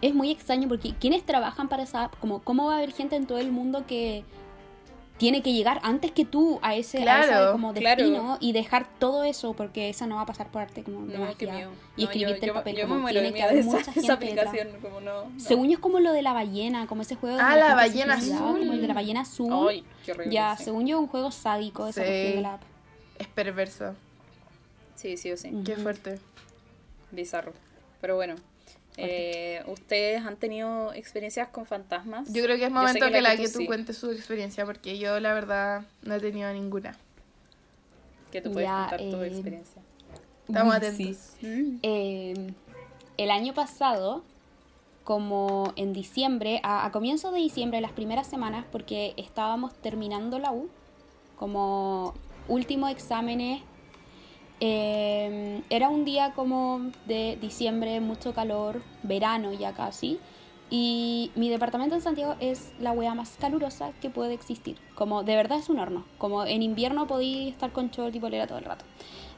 Es 0.00 0.14
muy 0.14 0.30
extraño 0.30 0.68
porque 0.68 0.94
¿quiénes 0.94 1.24
trabajan 1.24 1.68
para 1.68 1.82
esa 1.82 2.04
app? 2.04 2.14
Como, 2.20 2.38
¿Cómo 2.38 2.66
va 2.66 2.74
a 2.74 2.76
haber 2.76 2.92
gente 2.92 3.16
en 3.16 3.26
todo 3.26 3.38
el 3.38 3.50
mundo 3.50 3.84
que 3.88 4.22
tiene 5.16 5.42
que 5.42 5.52
llegar 5.52 5.78
antes 5.84 6.10
que 6.10 6.24
tú 6.24 6.58
a 6.60 6.74
ese, 6.74 7.08
a 7.08 7.24
ese 7.24 7.52
como 7.52 7.72
claro. 7.72 8.02
destino 8.02 8.36
y 8.40 8.52
dejar 8.52 8.88
todo 8.98 9.22
eso 9.22 9.54
porque 9.54 9.88
esa 9.88 10.06
no 10.08 10.16
va 10.16 10.22
a 10.22 10.26
pasar 10.26 10.48
por 10.50 10.62
arte 10.62 10.82
como 10.82 11.06
de 11.06 11.16
No, 11.16 11.24
magia 11.26 11.52
miedo. 11.52 11.70
y 11.96 12.02
No, 12.02 12.08
escribirte 12.10 12.40
yo, 12.46 12.52
el 12.52 12.58
papel 12.58 12.76
yo 12.76 12.88
como 12.88 13.08
tiene 13.08 13.32
que 13.32 13.42
haber 13.42 13.58
esa, 13.58 13.70
mucha 13.70 13.92
gente 13.92 14.10
aplicación, 14.12 14.68
como 14.82 15.00
no. 15.00 15.26
no. 15.30 15.40
Según 15.40 15.68
yo 15.68 15.74
es 15.74 15.78
como 15.78 16.00
lo 16.00 16.12
de 16.12 16.22
la 16.22 16.32
ballena, 16.32 16.86
como 16.88 17.02
ese 17.02 17.14
juego 17.14 17.36
de 17.36 17.42
Ah, 17.42 17.56
la 17.56 17.74
ballena 17.76 18.14
azul. 18.14 18.38
como 18.38 18.72
el 18.72 18.80
de 18.80 18.88
la 18.88 18.94
ballena 18.94 19.20
azul. 19.20 19.68
Ay, 19.68 19.84
qué 20.04 20.12
horrible. 20.12 20.34
ya, 20.34 20.56
sí. 20.56 20.64
según 20.64 20.86
yo 20.86 20.98
un 20.98 21.06
juego 21.06 21.30
sádico 21.30 21.86
esa 21.86 22.00
Sí. 22.02 22.06
cuestión 22.08 22.36
de 22.36 22.42
la 22.42 22.54
app. 22.54 22.62
Es 23.18 23.28
perverso. 23.28 23.94
Sí, 24.96 25.16
sí 25.16 25.30
o 25.30 25.36
sí. 25.36 25.52
Qué 25.64 25.76
fuerte. 25.76 26.18
Bizarro. 27.12 27.52
Pero 28.00 28.16
bueno. 28.16 28.34
Eh, 28.96 29.62
¿Ustedes 29.66 30.22
han 30.24 30.36
tenido 30.36 30.92
experiencias 30.92 31.48
con 31.48 31.66
fantasmas? 31.66 32.32
Yo 32.32 32.42
creo 32.44 32.56
que 32.56 32.66
es 32.66 32.70
momento 32.70 33.10
que, 33.10 33.20
la 33.20 33.36
que 33.36 33.48
tú 33.48 33.58
sí, 33.58 33.66
cuentes 33.66 33.98
su 33.98 34.10
experiencia, 34.10 34.64
porque 34.64 34.98
yo 34.98 35.18
la 35.20 35.34
verdad 35.34 35.82
no 36.02 36.14
he 36.14 36.20
tenido 36.20 36.52
ninguna. 36.52 36.96
Que 38.30 38.40
tú 38.40 38.52
puedes 38.52 38.68
Ya, 38.68 38.86
contar 38.88 38.98
tu 39.00 39.22
eh, 39.22 39.26
experiencia. 39.28 39.82
Estamos 40.46 40.74
atentos. 40.74 41.16
sí. 41.40 41.78
Eh, 41.82 42.52
el 43.16 43.30
año 43.30 43.54
pasado, 43.54 44.24
como 45.04 45.72
en 45.76 45.92
diciembre, 45.92 46.60
a, 46.62 46.84
a 46.86 46.90
comienzos 46.92 47.32
de 47.32 47.38
diciembre, 47.38 47.80
las 47.80 47.92
primeras 47.92 48.26
semanas, 48.26 48.64
porque 48.70 49.14
estábamos 49.16 49.72
terminando 49.74 50.38
la 50.38 50.52
U, 50.52 50.68
como 51.36 52.14
últimos 52.48 52.90
exámenes, 52.90 53.62
eh, 54.60 55.62
era 55.70 55.88
un 55.88 56.04
día 56.04 56.32
como 56.34 56.90
de 57.06 57.38
diciembre, 57.40 58.00
mucho 58.00 58.34
calor, 58.34 58.82
verano 59.02 59.52
ya 59.52 59.72
casi. 59.72 60.18
Y 60.70 61.30
mi 61.34 61.50
departamento 61.50 61.94
en 61.94 62.00
Santiago 62.00 62.36
es 62.40 62.72
la 62.80 62.92
wea 62.92 63.14
más 63.14 63.36
calurosa 63.38 63.92
que 64.00 64.10
puede 64.10 64.34
existir. 64.34 64.76
Como 64.94 65.22
de 65.22 65.36
verdad 65.36 65.58
es 65.58 65.68
un 65.68 65.78
horno. 65.78 66.04
Como 66.18 66.44
en 66.46 66.62
invierno 66.62 67.06
podí 67.06 67.48
estar 67.48 67.70
con 67.72 67.90
short 67.90 68.14
y 68.14 68.20
polera 68.20 68.46
todo 68.46 68.58
el 68.58 68.64
rato. 68.64 68.84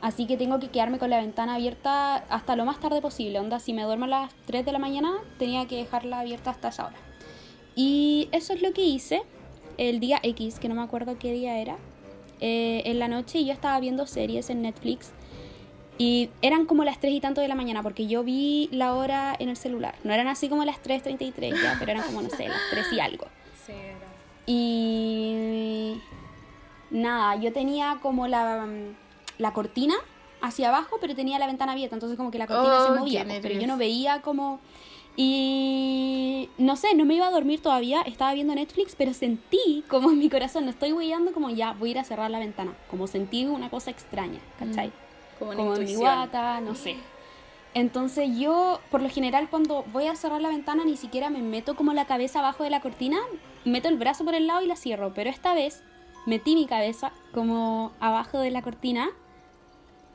Así 0.00 0.26
que 0.26 0.36
tengo 0.36 0.58
que 0.60 0.68
quedarme 0.68 0.98
con 0.98 1.10
la 1.10 1.18
ventana 1.18 1.54
abierta 1.56 2.16
hasta 2.16 2.54
lo 2.54 2.64
más 2.64 2.80
tarde 2.80 3.00
posible. 3.00 3.40
Onda, 3.40 3.58
si 3.58 3.72
me 3.72 3.82
duermo 3.82 4.04
a 4.04 4.08
las 4.08 4.34
3 4.46 4.64
de 4.64 4.72
la 4.72 4.78
mañana, 4.78 5.14
tenía 5.38 5.66
que 5.66 5.76
dejarla 5.76 6.20
abierta 6.20 6.50
hasta 6.50 6.68
esa 6.68 6.86
hora. 6.86 6.96
Y 7.74 8.28
eso 8.32 8.52
es 8.52 8.62
lo 8.62 8.72
que 8.72 8.82
hice 8.82 9.22
el 9.78 10.00
día 10.00 10.20
X, 10.22 10.58
que 10.58 10.68
no 10.68 10.74
me 10.74 10.82
acuerdo 10.82 11.18
qué 11.18 11.32
día 11.32 11.58
era. 11.58 11.76
Eh, 12.40 12.82
en 12.84 12.98
la 12.98 13.08
noche 13.08 13.38
y 13.38 13.46
yo 13.46 13.52
estaba 13.52 13.78
viendo 13.80 14.06
series 14.06 14.50
en 14.50 14.62
Netflix. 14.62 15.12
Y 15.98 16.28
eran 16.42 16.66
como 16.66 16.84
las 16.84 17.00
3 17.00 17.14
y 17.14 17.20
tanto 17.20 17.40
de 17.40 17.48
la 17.48 17.54
mañana, 17.54 17.82
porque 17.82 18.06
yo 18.06 18.22
vi 18.22 18.68
la 18.70 18.94
hora 18.94 19.34
en 19.38 19.48
el 19.48 19.56
celular. 19.56 19.94
No 20.04 20.12
eran 20.12 20.28
así 20.28 20.48
como 20.48 20.64
las 20.64 20.82
3.33 20.82 21.62
ya, 21.62 21.76
pero 21.78 21.92
eran 21.92 22.04
como, 22.04 22.20
no 22.20 22.28
sé, 22.28 22.48
las 22.48 22.60
3 22.70 22.86
y 22.92 23.00
algo. 23.00 23.26
Sí, 23.64 23.72
era. 23.72 23.96
Y 24.46 26.00
nada, 26.90 27.36
yo 27.36 27.52
tenía 27.52 27.98
como 28.02 28.28
la, 28.28 28.66
la 29.38 29.52
cortina 29.54 29.94
hacia 30.42 30.68
abajo, 30.68 30.98
pero 31.00 31.14
tenía 31.14 31.38
la 31.38 31.46
ventana 31.46 31.72
abierta, 31.72 31.96
entonces 31.96 32.16
como 32.16 32.30
que 32.30 32.38
la 32.38 32.46
cortina 32.46 32.78
Oh, 32.78 32.94
se 32.94 33.00
movía, 33.00 33.22
qué 33.22 33.28
pues, 33.28 33.40
pero 33.40 33.58
yo 33.60 33.66
no 33.66 33.76
veía 33.76 34.20
como... 34.22 34.60
Y 35.16 36.50
no 36.58 36.76
sé, 36.76 36.94
no 36.94 37.06
me 37.06 37.14
iba 37.14 37.26
a 37.26 37.30
dormir 37.30 37.62
todavía, 37.62 38.02
estaba 38.02 38.34
viendo 38.34 38.54
Netflix, 38.54 38.94
pero 38.94 39.14
sentí 39.14 39.82
como 39.88 40.10
en 40.10 40.18
mi 40.18 40.28
corazón, 40.28 40.64
no 40.64 40.70
estoy 40.70 40.92
huellando 40.92 41.32
como 41.32 41.48
ya 41.48 41.72
voy 41.72 41.88
a 41.88 41.92
ir 41.92 41.98
a 41.98 42.04
cerrar 42.04 42.30
la 42.30 42.38
ventana, 42.38 42.74
como 42.90 43.06
sentí 43.06 43.46
una 43.46 43.70
cosa 43.70 43.90
extraña, 43.90 44.40
¿cachai? 44.58 44.92
Como 45.38 45.52
una 45.52 45.58
como 45.58 45.76
en 45.76 45.84
mi 45.84 45.94
guata, 45.94 46.60
no 46.60 46.74
sé. 46.74 46.96
Entonces 47.72 48.38
yo, 48.38 48.80
por 48.90 49.02
lo 49.02 49.10
general, 49.10 49.48
cuando 49.50 49.84
voy 49.92 50.06
a 50.06 50.16
cerrar 50.16 50.40
la 50.40 50.48
ventana, 50.48 50.84
ni 50.84 50.96
siquiera 50.96 51.28
me 51.28 51.42
meto 51.42 51.76
como 51.76 51.92
la 51.92 52.06
cabeza 52.06 52.38
abajo 52.38 52.64
de 52.64 52.70
la 52.70 52.80
cortina, 52.80 53.18
meto 53.64 53.88
el 53.88 53.98
brazo 53.98 54.24
por 54.24 54.34
el 54.34 54.46
lado 54.46 54.62
y 54.62 54.66
la 54.66 54.76
cierro. 54.76 55.12
Pero 55.14 55.28
esta 55.28 55.52
vez 55.52 55.82
metí 56.24 56.54
mi 56.54 56.66
cabeza 56.66 57.12
como 57.34 57.92
abajo 58.00 58.38
de 58.38 58.50
la 58.50 58.62
cortina 58.62 59.10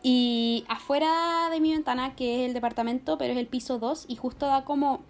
y 0.04 0.66
afuera 0.68 1.50
de 1.52 1.60
mi 1.60 1.72
ventana, 1.74 2.16
que 2.16 2.42
es 2.44 2.48
el 2.48 2.54
departamento, 2.54 3.18
pero 3.18 3.34
es 3.34 3.40
el 3.40 3.48
piso 3.48 3.80
2 3.80 4.06
y 4.08 4.16
justo 4.16 4.46
da 4.48 4.66
como... 4.66 5.02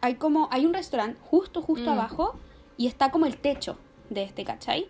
Hay 0.00 0.14
como... 0.14 0.48
Hay 0.50 0.66
un 0.66 0.74
restaurante 0.74 1.18
justo, 1.22 1.62
justo 1.62 1.90
Mm. 1.90 1.94
abajo 1.94 2.34
y 2.76 2.86
está 2.86 3.10
como 3.10 3.26
el 3.26 3.36
techo 3.36 3.76
de 4.10 4.22
este, 4.24 4.44
¿cachai? 4.44 4.86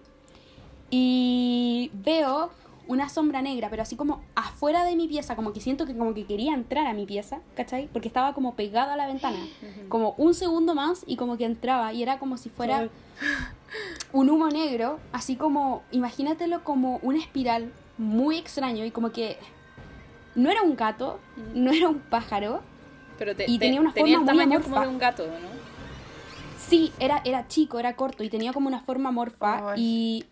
Y 0.91 1.91
veo 1.95 2.51
una 2.88 3.09
sombra 3.09 3.43
negra, 3.43 3.71
pero 3.71 3.83
así 3.83 3.97
como 3.97 4.21
afuera 4.35 4.85
de 4.85 4.97
mi 4.97 5.09
pieza, 5.09 5.37
como 5.37 5.53
que 5.53 5.61
siento 5.61 5.87
que 5.87 5.97
como 5.97 6.15
que 6.15 6.27
quería 6.27 6.53
entrar 6.53 6.87
a 6.87 6.93
mi 6.93 7.07
pieza, 7.07 7.41
¿cachai? 7.55 7.88
Porque 7.93 8.09
estaba 8.09 8.35
como 8.35 8.55
pegada 8.55 8.95
a 8.95 8.97
la 8.97 9.07
ventana. 9.07 9.38
Como 9.88 10.15
un 10.19 10.35
segundo 10.35 10.75
más 10.75 11.05
y 11.07 11.17
como 11.17 11.37
que 11.37 11.45
entraba 11.45 11.93
y 11.93 12.03
era 12.03 12.19
como 12.19 12.37
si 12.37 12.51
fuera 12.51 12.88
un 14.12 14.31
humo 14.31 14.49
negro, 14.49 14.99
así 15.12 15.37
como, 15.37 15.83
imagínatelo 15.93 16.65
como 16.65 16.99
una 17.03 17.19
espiral 17.19 17.73
muy 17.98 18.38
extraño 18.38 18.85
y 18.85 18.90
como 18.90 19.12
que 19.12 19.38
no 20.35 20.50
era 20.50 20.62
un 20.62 20.76
gato, 20.76 21.20
no 21.55 21.72
era 21.72 21.88
un 21.88 21.98
pájaro, 22.00 22.62
Pero 23.18 23.37
te, 23.37 23.44
Y 23.50 23.59
te- 23.59 23.66
tenía 23.66 23.81
una 23.81 23.92
forma 23.92 24.09
el 24.09 24.16
muy 24.18 24.26
tamaño 24.26 24.62
como 24.62 24.81
de 24.81 24.88
un 24.88 24.98
gato, 24.98 25.26
¿no? 25.26 25.62
Sí, 26.59 26.92
era, 26.98 27.20
era 27.24 27.46
chico, 27.48 27.78
era 27.78 27.94
corto 27.96 28.24
y 28.24 28.31
tenía 28.31 28.52
como 28.52 28.68
una 28.68 28.81
forma 28.81 29.11
morfa 29.11 29.74
y 29.76 30.24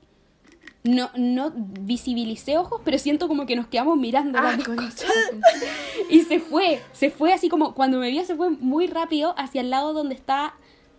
no, 0.85 1.11
no 1.14 1.53
visibilicé 1.55 2.57
ojos, 2.57 2.81
pero 2.85 2.99
siento 2.99 3.29
como 3.29 3.44
que 3.44 3.55
nos 3.57 3.66
quedamos 3.66 3.99
mirando. 3.99 4.38
Ah, 4.38 4.57
las. 4.57 5.05
Y 6.09 6.23
se 6.23 6.40
fue, 6.40 6.81
se 6.92 7.11
fue 7.11 7.33
así 7.33 7.49
como, 7.49 7.75
cuando 7.75 7.99
me 7.99 8.11
vio 8.11 8.25
se 8.25 8.35
fue 8.35 8.51
muy 8.51 8.87
rápido 8.87 9.35
hacia 9.37 9.61
el 9.61 9.70
lado 9.70 9.92
donde 9.92 10.14
está 10.14 10.55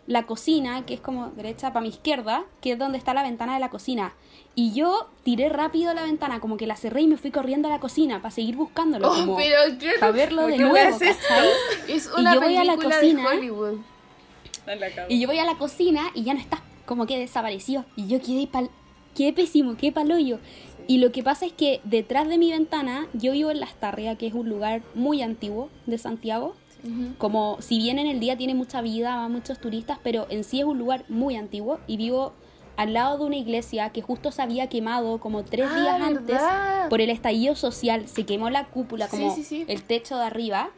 la 0.08 0.26
cocina, 0.28 0.86
que 0.86 0.94
es 0.94 1.02
como 1.02 1.30
derecha 1.32 1.74
para 1.74 1.82
mi 1.82 1.90
izquierda, 1.90 2.44
que 2.62 2.74
es 2.74 2.78
donde 2.80 2.98
está 2.98 3.14
la 3.14 3.24
ventana 3.24 3.56
de 3.56 3.60
la 3.60 3.70
cocina. 3.70 4.14
Y 4.54 4.74
yo 4.74 5.08
tiré 5.24 5.48
rápido 5.50 5.94
la 5.94 6.04
ventana, 6.04 6.40
como 6.42 6.58
que 6.58 6.68
la 6.68 6.76
cerré 6.76 7.02
y 7.02 7.08
me 7.08 7.18
fui 7.18 7.32
corriendo 7.32 7.68
a 7.70 7.72
la 7.72 7.80
cocina 7.80 8.22
para 8.22 8.32
seguir 8.32 8.56
buscándolo, 8.58 9.10
Oh, 9.10 9.16
como 9.16 9.38
pero 9.38 9.58
¿qué, 9.80 9.92
para 10.00 10.12
verlo 10.12 10.48
de 10.48 10.58
¿qué 10.58 10.64
nuevo. 10.64 10.98
es. 11.02 11.02
Es 11.88 12.10
Y 12.18 12.20
una 12.20 12.34
yo 12.36 12.42
voy 12.42 12.58
a 12.58 12.64
la 12.66 12.76
cocina. 12.76 13.24
la. 14.66 15.06
Y 15.10 15.20
yo 15.20 15.28
voy 15.28 15.40
a 15.40 15.46
la 15.46 15.56
cocina 15.58 16.12
y 16.14 16.24
ya 16.24 16.34
no 16.34 16.40
está, 16.40 16.62
como 16.86 17.06
que 17.06 17.18
desapareció. 17.18 17.86
Y 17.96 18.08
yo 18.08 18.22
quedé 18.22 18.48
pal, 18.48 18.70
quedé 19.16 19.34
pésimo, 19.34 19.76
quedé 19.78 19.92
paloyo. 19.92 20.40
Y 20.88 20.98
lo 20.98 21.12
que 21.12 21.24
pasa 21.24 21.46
es 21.46 21.54
que 21.54 21.80
detrás 21.84 22.28
de 22.28 22.38
mi 22.38 22.52
ventana, 22.52 23.08
yo 23.14 23.32
vivo 23.32 23.52
en 23.52 23.60
Las 23.60 23.74
Tarrias, 23.76 24.18
que 24.18 24.28
es 24.28 24.34
un 24.34 24.50
lugar 24.50 24.82
muy 24.96 25.22
antiguo 25.22 25.70
de 25.86 25.98
Santiago. 25.98 26.56
Como 27.20 27.58
si 27.62 27.78
bien 27.78 28.00
en 28.00 28.08
el 28.08 28.20
día 28.20 28.36
tiene 28.38 28.56
mucha 28.56 28.82
vida, 28.82 29.16
van 29.16 29.32
muchos 29.32 29.60
turistas, 29.60 30.00
pero 30.02 30.26
en 30.32 30.44
sí 30.44 30.60
es 30.60 30.66
un 30.66 30.80
lugar 30.80 31.06
muy 31.10 31.36
antiguo. 31.36 31.80
Y 31.86 31.96
vivo 31.98 32.34
al 32.78 32.94
lado 32.94 33.18
de 33.20 33.26
una 33.26 33.36
iglesia 33.38 33.90
que 33.92 34.02
justo 34.02 34.32
se 34.32 34.42
había 34.42 34.68
quemado 34.68 35.20
como 35.20 35.44
tres 35.44 35.68
Ah, 35.72 35.80
días 35.80 36.02
antes 36.02 36.26
¿verdad? 36.26 36.90
por 36.90 37.02
el 37.02 37.10
estallido 37.10 37.56
social. 37.56 38.08
Se 38.08 38.26
quemó 38.26 38.50
la 38.50 38.66
cúpula, 38.66 39.08
Sí, 39.08 39.18
como 39.18 39.36
sí, 39.36 39.44
sí. 39.44 39.66
el 39.68 39.84
techo 39.84 40.18
de 40.18 40.26
arriba. 40.26 40.70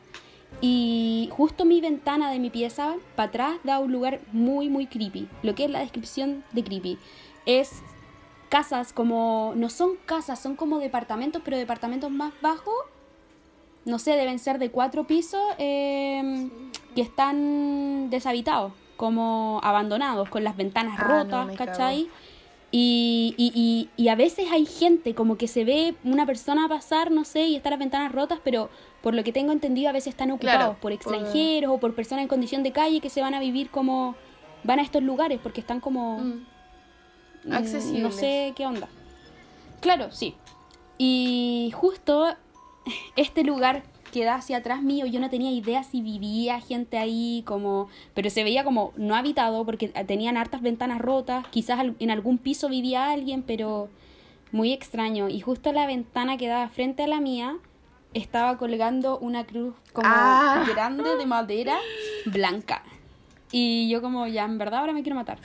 Y 0.61 1.29
justo 1.31 1.65
mi 1.65 1.81
ventana 1.81 2.31
de 2.31 2.39
mi 2.39 2.49
pieza, 2.49 2.93
para 3.15 3.29
atrás, 3.29 3.53
da 3.63 3.79
un 3.79 3.91
lugar 3.91 4.19
muy, 4.31 4.69
muy 4.69 4.85
creepy. 4.87 5.27
Lo 5.41 5.55
que 5.55 5.65
es 5.65 5.71
la 5.71 5.79
descripción 5.79 6.43
de 6.51 6.63
creepy. 6.63 6.97
Es 7.45 7.81
casas 8.49 8.93
como... 8.93 9.53
No 9.55 9.69
son 9.69 9.95
casas, 10.05 10.39
son 10.39 10.55
como 10.55 10.77
departamentos, 10.79 11.41
pero 11.43 11.57
departamentos 11.57 12.11
más 12.11 12.33
bajos. 12.41 12.73
No 13.85 13.99
sé, 13.99 14.11
deben 14.11 14.39
ser 14.39 14.59
de 14.59 14.69
cuatro 14.71 15.05
pisos 15.05 15.41
eh, 15.57 16.47
que 16.95 17.01
están 17.01 18.09
deshabitados, 18.09 18.71
como 18.97 19.59
abandonados, 19.63 20.29
con 20.29 20.43
las 20.43 20.55
ventanas 20.55 20.97
Ah, 20.99 21.03
no, 21.07 21.23
rotas, 21.23 21.47
me 21.47 21.55
¿cachai? 21.55 22.09
Y, 22.71 23.35
y, 23.37 23.51
y, 23.53 23.89
y 24.03 24.07
a 24.07 24.15
veces 24.15 24.51
hay 24.51 24.65
gente, 24.65 25.13
como 25.13 25.37
que 25.37 25.47
se 25.47 25.63
ve 25.63 25.93
una 26.03 26.25
persona 26.25 26.67
pasar, 26.67 27.11
no 27.11 27.23
sé, 27.23 27.45
y 27.47 27.55
están 27.55 27.71
las 27.71 27.79
ventanas 27.79 28.11
rotas, 28.11 28.39
pero 28.43 28.69
por 29.03 29.13
lo 29.13 29.23
que 29.23 29.31
tengo 29.31 29.51
entendido 29.51 29.89
a 29.89 29.91
veces 29.91 30.07
están 30.09 30.31
ocupados 30.31 30.57
Claro, 30.57 30.71
por 30.73 30.79
por- 30.81 30.93
extranjeros 30.93 31.71
o 31.71 31.77
por 31.79 31.93
personas 31.93 32.23
en 32.23 32.27
condición 32.27 32.63
de 32.63 32.71
calle 32.71 32.99
que 32.99 33.09
se 33.09 33.21
van 33.21 33.33
a 33.35 33.39
vivir 33.39 33.69
como... 33.69 34.15
Van 34.63 34.79
a 34.79 34.81
estos 34.81 35.03
lugares 35.03 35.39
porque 35.43 35.59
están 35.61 35.81
como... 35.81 36.19
Mm. 36.19 36.23
mm, 36.23 36.45
No 37.45 37.57
Accesibles. 37.57 38.15
sé 38.15 38.53
qué 38.55 38.65
onda. 38.65 38.87
Claro, 39.81 40.11
sí. 40.11 40.35
Y 40.97 41.71
justo 41.75 42.33
este 43.15 43.43
lugar 43.43 43.83
que 44.13 44.23
da 44.23 44.35
hacia 44.35 44.57
atrás 44.57 44.81
mío, 44.81 45.05
yo 45.05 45.19
no 45.19 45.29
tenía 45.29 45.51
idea 45.51 45.83
si 45.83 46.01
vivía 46.01 46.61
gente 46.61 46.97
ahí, 46.97 47.43
como, 47.45 47.89
pero 48.13 48.29
se 48.29 48.43
veía 48.45 48.63
como 48.63 48.93
no 48.95 49.15
habitado 49.15 49.65
porque 49.65 49.89
tenían 49.89 50.37
hartas 50.37 50.61
ventanas 50.61 51.01
rotas, 51.01 51.45
quizás 51.49 51.79
al- 51.79 51.95
en 51.99 52.11
algún 52.11 52.37
piso 52.37 52.69
vivía 52.69 53.11
alguien, 53.11 53.41
pero 53.43 53.89
muy 54.53 54.71
extraño. 54.71 55.27
Y 55.27 55.41
justo 55.41 55.73
la 55.73 55.85
ventana 55.87 56.37
que 56.37 56.47
daba 56.47 56.69
frente 56.69 57.03
a 57.03 57.07
la 57.07 57.19
mía 57.19 57.57
estaba 58.13 58.57
colgando 58.57 59.17
una 59.17 59.43
cruz 59.45 59.73
como 59.91 60.07
Ah. 60.09 60.63
grande 60.71 61.15
de 61.17 61.25
madera 61.25 61.75
blanca. 62.27 62.83
Y 63.51 63.89
yo 63.89 64.01
como, 64.01 64.27
ya, 64.27 64.45
en 64.45 64.57
verdad 64.59 64.79
ahora 64.81 64.93
me 64.93 65.01
quiero 65.03 65.15
matar. 65.15 65.39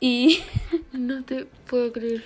Y 0.00 0.40
No 0.92 1.22
te 1.24 1.46
puedo 1.70 1.92
creer. 1.92 2.22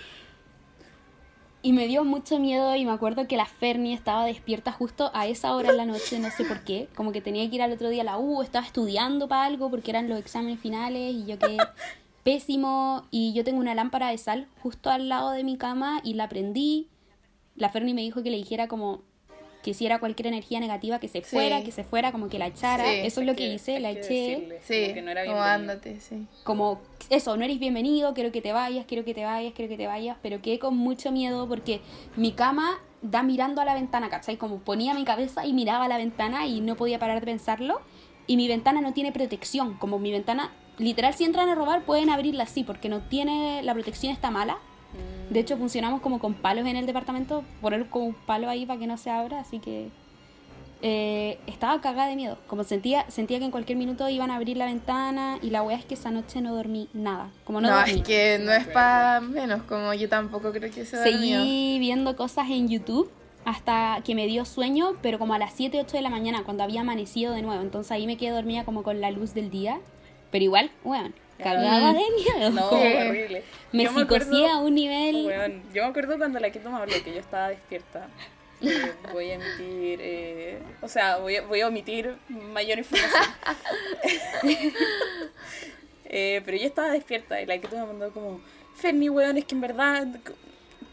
Y 1.60 1.72
me 1.72 1.88
dio 1.88 2.04
mucho 2.04 2.38
miedo 2.38 2.76
y 2.76 2.84
me 2.84 2.92
acuerdo 2.92 3.26
que 3.26 3.36
la 3.36 3.46
Fernie 3.46 3.92
estaba 3.92 4.24
despierta 4.24 4.70
justo 4.70 5.10
a 5.12 5.26
esa 5.26 5.54
hora 5.56 5.70
en 5.70 5.76
la 5.76 5.86
noche, 5.86 6.20
no 6.20 6.30
sé 6.30 6.44
por 6.44 6.62
qué. 6.62 6.88
Como 6.94 7.10
que 7.10 7.20
tenía 7.20 7.48
que 7.48 7.56
ir 7.56 7.62
al 7.62 7.72
otro 7.72 7.88
día 7.88 8.02
a 8.02 8.04
la 8.04 8.18
U, 8.18 8.42
estaba 8.42 8.64
estudiando 8.64 9.26
para 9.26 9.44
algo 9.44 9.68
porque 9.68 9.90
eran 9.90 10.08
los 10.08 10.20
exámenes 10.20 10.60
finales 10.60 11.14
y 11.14 11.26
yo 11.26 11.38
quedé 11.38 11.56
pésimo. 12.22 13.06
Y 13.10 13.32
yo 13.32 13.42
tengo 13.42 13.58
una 13.58 13.74
lámpara 13.74 14.10
de 14.10 14.18
sal 14.18 14.46
justo 14.62 14.90
al 14.90 15.08
lado 15.08 15.32
de 15.32 15.42
mi 15.42 15.56
cama 15.56 16.00
y 16.04 16.14
la 16.14 16.28
prendí. 16.28 16.88
La 17.56 17.70
Ferni 17.70 17.92
me 17.92 18.02
dijo 18.02 18.22
que 18.22 18.30
le 18.30 18.36
dijera 18.36 18.68
como 18.68 19.02
que 19.68 19.74
si 19.74 19.84
era 19.84 19.98
cualquier 19.98 20.28
energía 20.28 20.60
negativa 20.60 20.98
que 20.98 21.08
se 21.08 21.20
Sí. 21.20 21.26
fuera, 21.36 21.62
que 21.62 21.72
se 21.72 21.84
fuera, 21.84 22.10
como 22.10 22.30
que 22.30 22.38
la 22.38 22.46
echara. 22.46 22.84
Sí, 22.84 23.00
eso 23.02 23.20
es 23.20 23.26
lo 23.26 23.36
que 23.36 23.52
hice, 23.52 23.76
hay 23.76 23.82
la 23.82 23.92
que 23.92 23.98
eché. 24.00 24.14
decirle, 24.30 24.58
Sí, 24.62 24.82
como 24.84 24.94
que 24.94 25.02
no 25.02 25.10
era 25.10 25.26
como 25.26 25.42
ándate, 25.42 26.00
sí. 26.00 26.26
como 26.42 26.80
eso, 27.10 27.36
no 27.36 27.44
eres 27.44 27.58
bienvenido, 27.58 28.14
quiero 28.14 28.32
que 28.32 28.40
te 28.40 28.54
vayas, 28.54 28.86
quiero 28.86 29.04
que 29.04 29.12
te 29.12 29.24
vayas, 29.26 29.52
quiero 29.52 29.68
que 29.68 29.76
te 29.76 29.86
vayas, 29.86 30.16
pero 30.22 30.40
quedé 30.40 30.58
con 30.58 30.74
mucho 30.74 31.12
miedo 31.12 31.46
porque 31.46 31.82
mi 32.16 32.32
cama 32.32 32.78
da 33.02 33.22
mirando 33.22 33.60
a 33.60 33.66
la 33.66 33.74
ventana, 33.74 34.08
¿cachai? 34.08 34.38
Como 34.38 34.56
ponía 34.60 34.94
mi 34.94 35.04
cabeza 35.04 35.44
y 35.44 35.52
miraba 35.52 35.84
a 35.84 35.88
la 35.88 35.98
ventana 35.98 36.46
y 36.46 36.62
no 36.62 36.74
podía 36.74 36.98
parar 36.98 37.20
de 37.20 37.26
pensarlo. 37.26 37.82
Y 38.26 38.38
mi 38.38 38.48
ventana 38.48 38.80
no 38.80 38.94
tiene 38.94 39.12
protección, 39.12 39.74
como 39.74 39.98
mi 39.98 40.12
ventana, 40.12 40.50
literal, 40.78 41.12
si 41.12 41.24
entran 41.24 41.50
a 41.50 41.54
robar 41.54 41.82
pueden 41.82 42.08
abrirla 42.08 42.44
así 42.44 42.64
porque 42.64 42.88
no 42.88 43.00
tiene, 43.02 43.62
la 43.64 43.74
protección 43.74 44.14
está 44.14 44.30
mala. 44.30 44.56
Mm, 44.92 45.32
De 45.32 45.40
hecho, 45.40 45.56
funcionamos 45.56 46.00
como 46.00 46.18
con 46.18 46.34
palos 46.34 46.66
en 46.66 46.76
el 46.76 46.86
departamento, 46.86 47.44
poner 47.60 47.86
como 47.88 48.06
un 48.06 48.14
palo 48.14 48.48
ahí 48.48 48.64
para 48.66 48.78
que 48.80 48.86
no 48.86 48.96
se 48.96 49.10
abra, 49.10 49.40
así 49.40 49.58
que 49.58 49.88
eh, 50.80 51.38
estaba 51.46 51.80
cagada 51.80 52.08
de 52.08 52.16
miedo. 52.16 52.38
Como 52.46 52.62
sentía, 52.64 53.04
sentía 53.10 53.38
que 53.40 53.44
en 53.44 53.50
cualquier 53.50 53.76
minuto 53.78 54.08
iban 54.08 54.30
a 54.30 54.36
abrir 54.36 54.56
la 54.56 54.66
ventana 54.66 55.38
y 55.42 55.50
la 55.50 55.62
wea 55.62 55.76
es 55.76 55.84
que 55.84 55.94
esa 55.94 56.10
noche 56.10 56.40
no 56.40 56.54
dormí 56.54 56.88
nada. 56.92 57.30
Como 57.44 57.60
no, 57.60 57.68
No, 57.68 57.76
dormí. 57.76 57.92
es 57.94 58.02
que 58.02 58.38
no 58.40 58.52
es 58.52 58.66
para 58.68 59.20
menos, 59.20 59.62
como 59.64 59.92
yo 59.94 60.08
tampoco 60.08 60.52
creo 60.52 60.70
que 60.70 60.84
dormido. 60.84 61.02
Seguí 61.42 61.78
viendo 61.80 62.14
cosas 62.16 62.48
en 62.50 62.68
YouTube 62.68 63.10
hasta 63.44 64.00
que 64.04 64.14
me 64.14 64.26
dio 64.28 64.44
sueño, 64.44 64.92
pero 65.02 65.18
como 65.18 65.34
a 65.34 65.38
las 65.38 65.52
7, 65.54 65.80
8 65.80 65.96
de 65.96 66.02
la 66.02 66.10
mañana, 66.10 66.44
cuando 66.44 66.62
había 66.62 66.82
amanecido 66.82 67.32
de 67.32 67.42
nuevo. 67.42 67.60
Entonces 67.62 67.90
ahí 67.90 68.06
me 68.06 68.16
quedé 68.16 68.30
dormida 68.30 68.64
como 68.64 68.82
con 68.84 69.00
la 69.00 69.10
luz 69.10 69.34
del 69.34 69.50
día. 69.50 69.80
Pero 70.30 70.44
igual, 70.44 70.70
weón, 70.84 71.12
cargada 71.12 71.27
Mm. 71.38 71.94
de 71.94 72.04
miedo. 72.16 72.50
No, 72.50 72.68
Como 72.68 72.82
horrible. 72.82 73.44
me 73.72 73.84
Yo 73.84 73.92
me 73.92 74.02
acuerdo- 74.02 74.46
a 74.48 74.58
un 74.58 74.74
nivel... 74.74 75.62
Yo 75.72 75.82
me 75.84 75.88
acuerdo 75.90 76.18
cuando 76.18 76.40
la 76.40 76.50
Quito 76.50 76.70
me 76.70 76.76
habló 76.78 76.94
que 77.04 77.12
yo 77.14 77.20
estaba 77.20 77.48
despierta. 77.50 78.08
Eh, 78.60 78.92
voy 79.12 79.30
a 79.30 79.34
emitir, 79.34 80.00
eh, 80.02 80.58
o 80.82 80.88
sea, 80.88 81.18
voy 81.18 81.36
a, 81.36 81.42
voy 81.42 81.60
a 81.60 81.68
omitir 81.68 82.16
mayor 82.28 82.78
información. 82.78 83.22
Eh, 86.10 86.40
pero 86.44 86.56
yo 86.56 86.66
estaba 86.66 86.88
despierta 86.90 87.38
y 87.40 87.44
la 87.44 87.58
Quito 87.58 87.76
me 87.76 87.84
mandó 87.84 88.10
como, 88.12 88.40
Ferni, 88.74 89.10
weón, 89.10 89.36
es 89.36 89.44
que 89.44 89.54
en 89.54 89.60
verdad, 89.60 90.06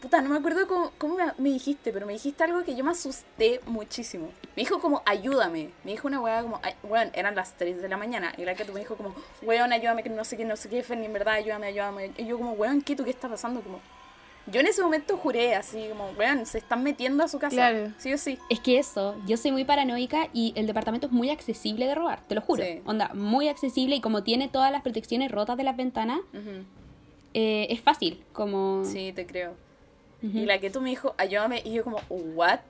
puta, 0.06 0.22
no 0.22 0.30
me 0.30 0.36
acuerdo 0.38 0.68
cómo, 0.68 0.92
cómo 0.98 1.16
me, 1.16 1.24
me 1.38 1.48
dijiste, 1.50 1.92
pero 1.92 2.06
me 2.06 2.12
dijiste 2.12 2.44
algo 2.44 2.62
que 2.62 2.76
yo 2.76 2.84
me 2.84 2.92
asusté 2.92 3.60
muchísimo. 3.66 4.28
Me 4.54 4.62
dijo 4.62 4.78
como, 4.80 5.02
ayúdame. 5.04 5.70
Me 5.82 5.90
dijo 5.90 6.06
una 6.06 6.20
weá 6.20 6.42
como, 6.42 6.60
"Ay, 6.62 6.74
weón, 6.84 7.10
eran 7.12 7.34
las 7.34 7.56
3 7.56 7.82
de 7.82 7.88
la 7.88 7.96
mañana. 7.96 8.32
Y 8.38 8.44
la 8.44 8.54
Quito 8.54 8.72
me 8.72 8.78
dijo 8.80 8.94
como, 8.96 9.14
weón, 9.42 9.72
ayúdame, 9.72 10.04
que 10.04 10.08
no 10.10 10.22
sé 10.24 10.36
qué, 10.36 10.44
no 10.44 10.54
sé 10.54 10.68
qué, 10.68 10.84
Ferni, 10.84 11.06
en 11.06 11.12
verdad, 11.12 11.34
ayúdame, 11.34 11.66
ayúdame. 11.66 12.12
Y 12.18 12.24
yo 12.26 12.38
como, 12.38 12.52
weón, 12.52 12.82
¿qué 12.82 12.94
tú 12.94 13.02
qué 13.02 13.10
está 13.10 13.28
pasando? 13.28 13.60
Como, 13.62 13.80
yo 14.46 14.60
en 14.60 14.68
ese 14.68 14.80
momento 14.80 15.16
juré 15.16 15.56
así, 15.56 15.86
como, 15.88 16.10
weón, 16.10 16.46
se 16.46 16.58
están 16.58 16.84
metiendo 16.84 17.24
a 17.24 17.28
su 17.28 17.40
casa. 17.40 17.56
Claro. 17.56 17.90
Sí 17.98 18.12
o 18.12 18.18
sí. 18.18 18.38
Es 18.48 18.60
que 18.60 18.78
eso, 18.78 19.16
yo 19.26 19.36
soy 19.36 19.50
muy 19.50 19.64
paranoica 19.64 20.28
y 20.32 20.52
el 20.54 20.68
departamento 20.68 21.08
es 21.08 21.12
muy 21.12 21.30
accesible 21.30 21.84
de 21.88 21.96
robar, 21.96 22.20
te 22.28 22.36
lo 22.36 22.42
juro. 22.42 22.62
Sí. 22.62 22.80
Onda, 22.86 23.10
muy 23.12 23.48
accesible 23.48 23.96
y 23.96 24.00
como 24.00 24.22
tiene 24.22 24.46
todas 24.48 24.70
las 24.70 24.82
protecciones 24.82 25.32
rotas 25.32 25.56
de 25.56 25.64
las 25.64 25.76
ventanas, 25.76 26.20
Ujú. 26.32 26.62
eh, 27.34 27.66
es 27.70 27.80
fácil, 27.80 28.22
como... 28.32 28.84
Sí, 28.84 29.12
te 29.12 29.26
creo. 29.26 29.65
Ujú. 30.22 30.38
Y 30.38 30.46
la 30.46 30.58
que 30.58 30.70
tú 30.70 30.80
me 30.80 30.90
dijo, 30.90 31.14
ayúdame, 31.18 31.60
y 31.64 31.72
yo 31.74 31.84
como, 31.84 31.98
¿what? 32.08 32.60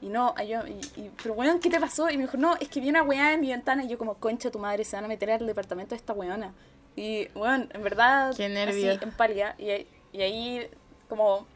Y 0.00 0.08
no, 0.08 0.32
ayúdame, 0.36 0.70
y, 0.70 1.00
y- 1.00 1.10
pero 1.22 1.34
weón, 1.34 1.60
¿qué 1.60 1.68
te 1.68 1.78
pasó? 1.78 2.08
Y 2.10 2.16
me 2.16 2.22
dijo, 2.24 2.36
no, 2.38 2.56
es 2.56 2.68
que 2.68 2.80
vi 2.80 2.88
una 2.88 3.02
weá 3.02 3.34
en 3.34 3.40
mi 3.42 3.50
ventana, 3.50 3.84
y 3.84 3.88
yo 3.88 3.98
como, 3.98 4.14
concha 4.14 4.50
tu 4.50 4.58
madre, 4.58 4.84
se 4.84 4.96
van 4.96 5.04
a 5.04 5.08
meter 5.08 5.30
al 5.30 5.46
departamento 5.46 5.90
de 5.90 5.96
esta 5.96 6.12
weona. 6.14 6.52
Y, 6.96 7.28
weón, 7.34 7.68
en 7.74 7.82
verdad, 7.82 8.34
Qué 8.36 8.48
nervios. 8.48 8.96
así, 8.96 9.04
en 9.04 9.12
palia, 9.12 9.54
y, 9.58 9.68
ahí- 9.70 9.86
y 10.12 10.22
ahí, 10.22 10.70
como, 11.08 11.46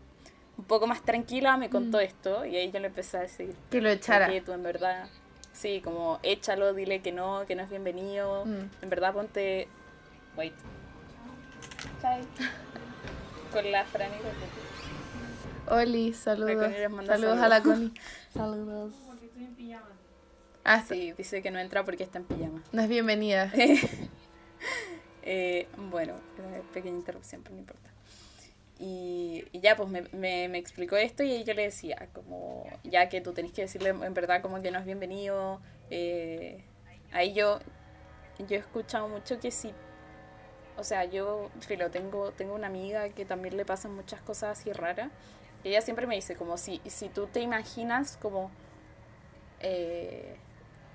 un 0.59 0.65
poco 0.65 0.87
más 0.87 1.03
tranquila, 1.03 1.57
me 1.57 1.71
contó 1.71 1.99
esto, 2.01 2.45
y 2.45 2.57
ahí 2.57 2.71
yo 2.71 2.79
le 2.81 2.87
empecé 2.89 3.17
a 3.17 3.21
decir, 3.23 3.55
Que 3.71 3.81
lo 3.81 3.89
echara. 3.91 4.29
que 4.29 4.41
tú 4.43 4.53
en 4.53 4.63
verdad, 4.63 5.09
sí, 5.53 5.81
como, 5.83 6.21
échalo, 6.23 6.75
dile 6.75 7.01
que 7.01 7.13
no, 7.13 7.45
que 7.47 7.55
no 7.57 7.63
es 7.63 7.71
bienvenido, 7.71 8.45
Mm. 8.45 8.69
en 8.83 8.91
verdad 8.91 9.15
ponte, 9.15 9.69
wait. 10.37 10.53
Con 13.53 13.71
la 13.73 13.85
Fran 13.87 14.09
y 14.11 14.19
con 14.23 14.31
Tati. 14.33 14.64
Oli, 15.69 16.13
saludos. 16.13 16.73
Saludos 17.07 17.39
a 17.41 17.49
la 17.49 17.57
saludos. 17.61 17.63
Connie. 17.63 17.93
Saludos. 18.35 18.95
Ah, 20.65 20.83
sí. 20.87 21.13
Dice 21.13 21.43
que 21.43 21.51
no 21.51 21.59
entra 21.59 21.85
porque 21.85 22.03
está 22.05 22.19
en 22.19 22.25
pijama. 22.25 22.63
No 22.73 22.83
es 22.83 22.89
bienvenida. 22.89 23.53
Eh, 25.27 25.69
bueno, 25.79 26.13
eh, 26.39 26.63
pequeña 26.75 26.99
interrupción, 26.99 27.43
pero 27.43 27.55
no 27.55 27.61
importa. 27.61 27.91
Y, 28.79 29.43
y 29.53 29.61
ya, 29.61 29.75
pues 29.75 29.89
me, 29.89 30.03
me, 30.13 30.49
me 30.51 30.59
explicó 30.59 30.97
esto 30.97 31.23
y 31.23 31.33
ahí 31.33 31.45
yo 31.45 31.55
le 31.55 31.63
decía, 31.63 32.09
como, 32.13 32.67
ya 32.83 33.09
que 33.09 33.23
tú 33.23 33.33
tenés 33.33 33.53
que 33.53 33.63
decirle 33.63 33.89
en 33.89 34.13
verdad 34.13 34.43
como 34.43 34.61
que 34.61 34.71
no 34.71 34.79
es 34.79 34.85
bienvenido. 34.85 35.63
eh, 35.89 36.63
ahí 37.13 37.33
yo, 37.33 37.59
yo 38.39 38.57
he 38.57 38.59
escuchado 38.59 39.09
mucho 39.09 39.41
que 39.41 39.51
sí. 39.51 39.73
O 40.77 40.85
sea, 40.85 41.07
yo, 41.07 41.51
filo, 41.61 41.91
tengo, 41.91 42.33
tengo 42.33 42.55
una 42.55 42.67
amiga 42.67 43.09
que 43.09 43.25
también 43.25 43.57
le 43.57 43.65
pasan 43.65 43.95
muchas 43.95 44.21
cosas 44.21 44.59
así 44.59 44.75
raras. 44.75 45.11
Y 45.65 45.69
ella 45.71 45.81
siempre 45.81 46.07
me 46.07 46.15
dice, 46.15 46.37
como 46.37 46.57
si, 46.59 46.81
si 46.87 47.09
tú 47.09 47.27
te 47.27 47.41
imaginas 47.41 48.17
como... 48.21 48.51
eh, 49.61 50.37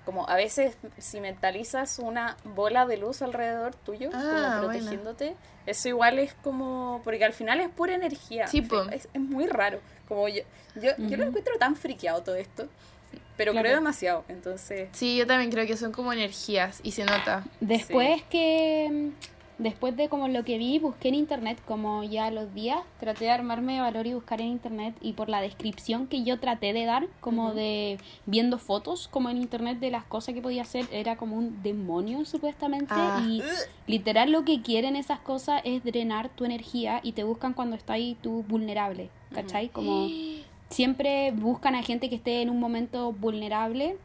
como 0.04 0.28
a 0.28 0.34
veces 0.34 0.76
si 0.98 1.20
mentalizas 1.20 1.98
una 1.98 2.36
bola 2.42 2.86
de 2.86 2.96
luz 2.96 3.20
alrededor 3.20 3.74
tuyo, 3.74 4.08
Ah, 4.12 4.18
como 4.18 4.40
buena. 4.42 4.56
protegiéndote, 4.60 5.36
eso 5.66 5.88
igual 5.88 6.18
es 6.18 6.32
como, 6.34 7.00
porque 7.04 7.24
al 7.24 7.34
final 7.34 7.60
es 7.60 7.68
pura 7.68 7.94
energía. 7.94 8.46
Sí, 8.46 8.66
es, 8.92 9.08
es 9.12 9.20
muy 9.20 9.46
raro. 9.46 9.80
Como 10.08 10.26
yo, 10.28 10.42
yo, 10.74 10.90
yo 10.96 11.16
lo 11.18 11.24
encuentro 11.24 11.52
tan 11.58 11.76
friqueado 11.76 12.22
todo 12.22 12.34
esto, 12.36 12.66
pero 13.36 13.52
Claro. 13.52 13.64
creo 13.66 13.76
demasiado. 13.76 14.24
Entonces, 14.28 14.88
Sí, 14.92 15.16
yo 15.18 15.26
también 15.26 15.50
creo 15.50 15.66
que 15.66 15.76
son 15.76 15.92
como 15.92 16.12
energías 16.12 16.80
y 16.82 16.92
se 16.92 17.04
nota. 17.04 17.44
Después 17.60 18.22
que, 18.24 19.10
después 19.60 19.96
de 19.96 20.08
como 20.08 20.26
lo 20.26 20.42
que 20.44 20.58
vi, 20.58 20.78
busqué 20.78 21.08
en 21.08 21.14
internet 21.14 21.58
como 21.66 22.02
ya 22.02 22.30
los 22.30 22.52
días, 22.54 22.78
traté 22.98 23.26
de 23.26 23.30
armarme 23.30 23.74
de 23.74 23.80
valor 23.80 24.06
y 24.06 24.14
buscar 24.14 24.40
en 24.40 24.48
internet 24.48 24.94
y 25.00 25.12
por 25.12 25.28
la 25.28 25.40
descripción 25.40 26.06
que 26.06 26.24
yo 26.24 26.40
traté 26.40 26.72
de 26.72 26.84
dar, 26.86 27.06
como 27.20 27.52
de 27.54 27.98
viendo 28.26 28.58
fotos 28.58 29.06
como 29.08 29.28
en 29.30 29.36
internet 29.36 29.78
de 29.78 29.90
las 29.90 30.04
cosas 30.04 30.34
que 30.34 30.42
podía 30.42 30.62
hacer, 30.62 30.86
era 30.90 31.16
como 31.16 31.36
un 31.36 31.62
demonio 31.62 32.24
supuestamente 32.24 32.92
Ah. 32.96 33.22
y 33.24 33.42
literal 33.86 34.32
lo 34.32 34.44
que 34.44 34.62
quieren 34.62 34.96
esas 34.96 35.20
cosas 35.20 35.60
es 35.64 35.84
drenar 35.84 36.28
tu 36.30 36.44
energía 36.44 37.00
y 37.02 37.12
te 37.12 37.22
buscan 37.24 37.52
cuando 37.52 37.76
estás 37.76 37.94
ahí 37.94 38.16
tú 38.22 38.44
vulnerable, 38.48 39.10
¿cachai? 39.34 39.68
Como 39.68 40.08
siempre 40.70 41.32
buscan 41.32 41.74
a 41.74 41.82
gente 41.82 42.08
que 42.08 42.16
esté 42.16 42.42
en 42.42 42.50
un 42.50 42.58
momento 42.60 43.12
vulnerable 43.12 43.96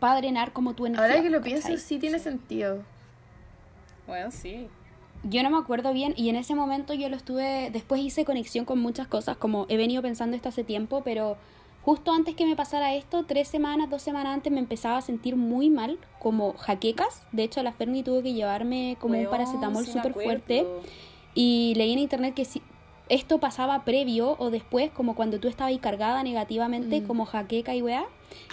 para 0.00 0.16
drenar 0.16 0.52
como 0.52 0.74
tu 0.74 0.86
energía. 0.86 1.06
Ahora 1.06 1.22
que 1.22 1.30
lo 1.30 1.38
¿cachai? 1.40 1.60
pienso, 1.62 1.76
sí 1.78 1.98
tiene 1.98 2.18
sentido. 2.18 2.82
Bueno, 4.06 4.30
sí. 4.30 4.68
Yo 5.22 5.42
no 5.42 5.50
me 5.50 5.56
acuerdo 5.56 5.92
bien 5.94 6.12
y 6.16 6.28
en 6.28 6.36
ese 6.36 6.54
momento 6.54 6.92
yo 6.92 7.08
lo 7.08 7.16
estuve, 7.16 7.70
después 7.70 8.00
hice 8.02 8.24
conexión 8.26 8.64
con 8.66 8.78
muchas 8.80 9.06
cosas, 9.06 9.36
como 9.38 9.64
he 9.70 9.76
venido 9.78 10.02
pensando 10.02 10.36
esto 10.36 10.50
hace 10.50 10.64
tiempo, 10.64 11.00
pero 11.02 11.38
justo 11.82 12.12
antes 12.12 12.34
que 12.34 12.44
me 12.44 12.56
pasara 12.56 12.94
esto, 12.94 13.24
tres 13.24 13.48
semanas, 13.48 13.88
dos 13.88 14.02
semanas 14.02 14.34
antes 14.34 14.52
me 14.52 14.58
empezaba 14.58 14.98
a 14.98 15.02
sentir 15.02 15.36
muy 15.36 15.70
mal, 15.70 15.98
como 16.18 16.52
jaquecas. 16.54 17.22
De 17.32 17.42
hecho, 17.44 17.62
la 17.62 17.72
Ferni 17.72 18.02
tuvo 18.02 18.22
que 18.22 18.34
llevarme 18.34 18.96
como 19.00 19.18
un 19.18 19.26
paracetamol 19.30 19.86
sí 19.86 19.92
súper 19.92 20.12
fuerte. 20.12 20.66
Y 21.34 21.72
leí 21.76 21.92
en 21.92 21.98
internet 21.98 22.34
que 22.34 22.44
si 22.44 22.62
esto 23.08 23.38
pasaba 23.38 23.84
previo 23.84 24.36
o 24.38 24.50
después, 24.50 24.90
como 24.90 25.14
cuando 25.14 25.40
tú 25.40 25.48
estabas 25.48 25.70
ahí 25.70 25.78
cargada 25.78 26.22
negativamente, 26.22 27.00
Mm. 27.00 27.06
como 27.06 27.24
jaqueca 27.26 27.74
y 27.74 27.82
weá. 27.82 28.04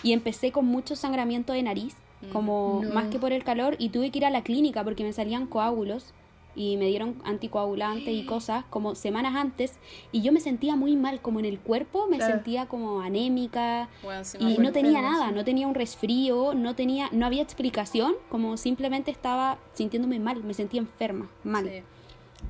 Y 0.03 0.13
empecé 0.13 0.51
con 0.51 0.65
mucho 0.65 0.95
sangramiento 0.95 1.53
de 1.53 1.63
nariz. 1.63 1.95
Como 2.31 2.81
No. 2.83 2.93
más 2.93 3.05
que 3.07 3.19
por 3.19 3.31
el 3.33 3.43
calor. 3.43 3.75
Y 3.79 3.89
tuve 3.89 4.09
que 4.11 4.19
ir 4.19 4.25
a 4.25 4.29
la 4.29 4.43
clínica 4.43 4.83
porque 4.83 5.03
me 5.03 5.13
salían 5.13 5.47
coágulos. 5.47 6.13
Y 6.53 6.75
me 6.75 6.87
dieron 6.87 7.15
anticoagulantes 7.23 8.13
y 8.13 8.25
cosas 8.25 8.65
como 8.69 8.93
semanas 8.93 9.35
antes. 9.37 9.75
Y 10.11 10.21
yo 10.21 10.33
me 10.33 10.41
sentía 10.41 10.75
muy 10.75 10.97
mal, 10.97 11.21
como 11.21 11.39
en 11.39 11.45
el 11.45 11.59
cuerpo, 11.59 12.07
me 12.09 12.17
Claro. 12.17 12.33
sentía 12.33 12.65
como 12.65 12.99
anémica. 12.99 13.87
Bueno, 14.03 14.21
Y 14.37 14.57
no 14.57 14.73
tenía 14.73 15.01
nada, 15.01 15.29
sí. 15.29 15.33
no 15.33 15.45
tenía 15.45 15.65
un 15.65 15.75
resfrío, 15.75 16.53
no 16.53 16.75
tenía, 16.75 17.07
no 17.13 17.25
había 17.25 17.41
explicación, 17.41 18.15
como 18.29 18.57
simplemente 18.57 19.11
estaba 19.11 19.59
sintiéndome 19.75 20.19
mal, 20.19 20.43
me 20.43 20.53
sentía 20.53 20.81
enferma, 20.81 21.29
mal. 21.45 21.69
Sí. 21.69 21.83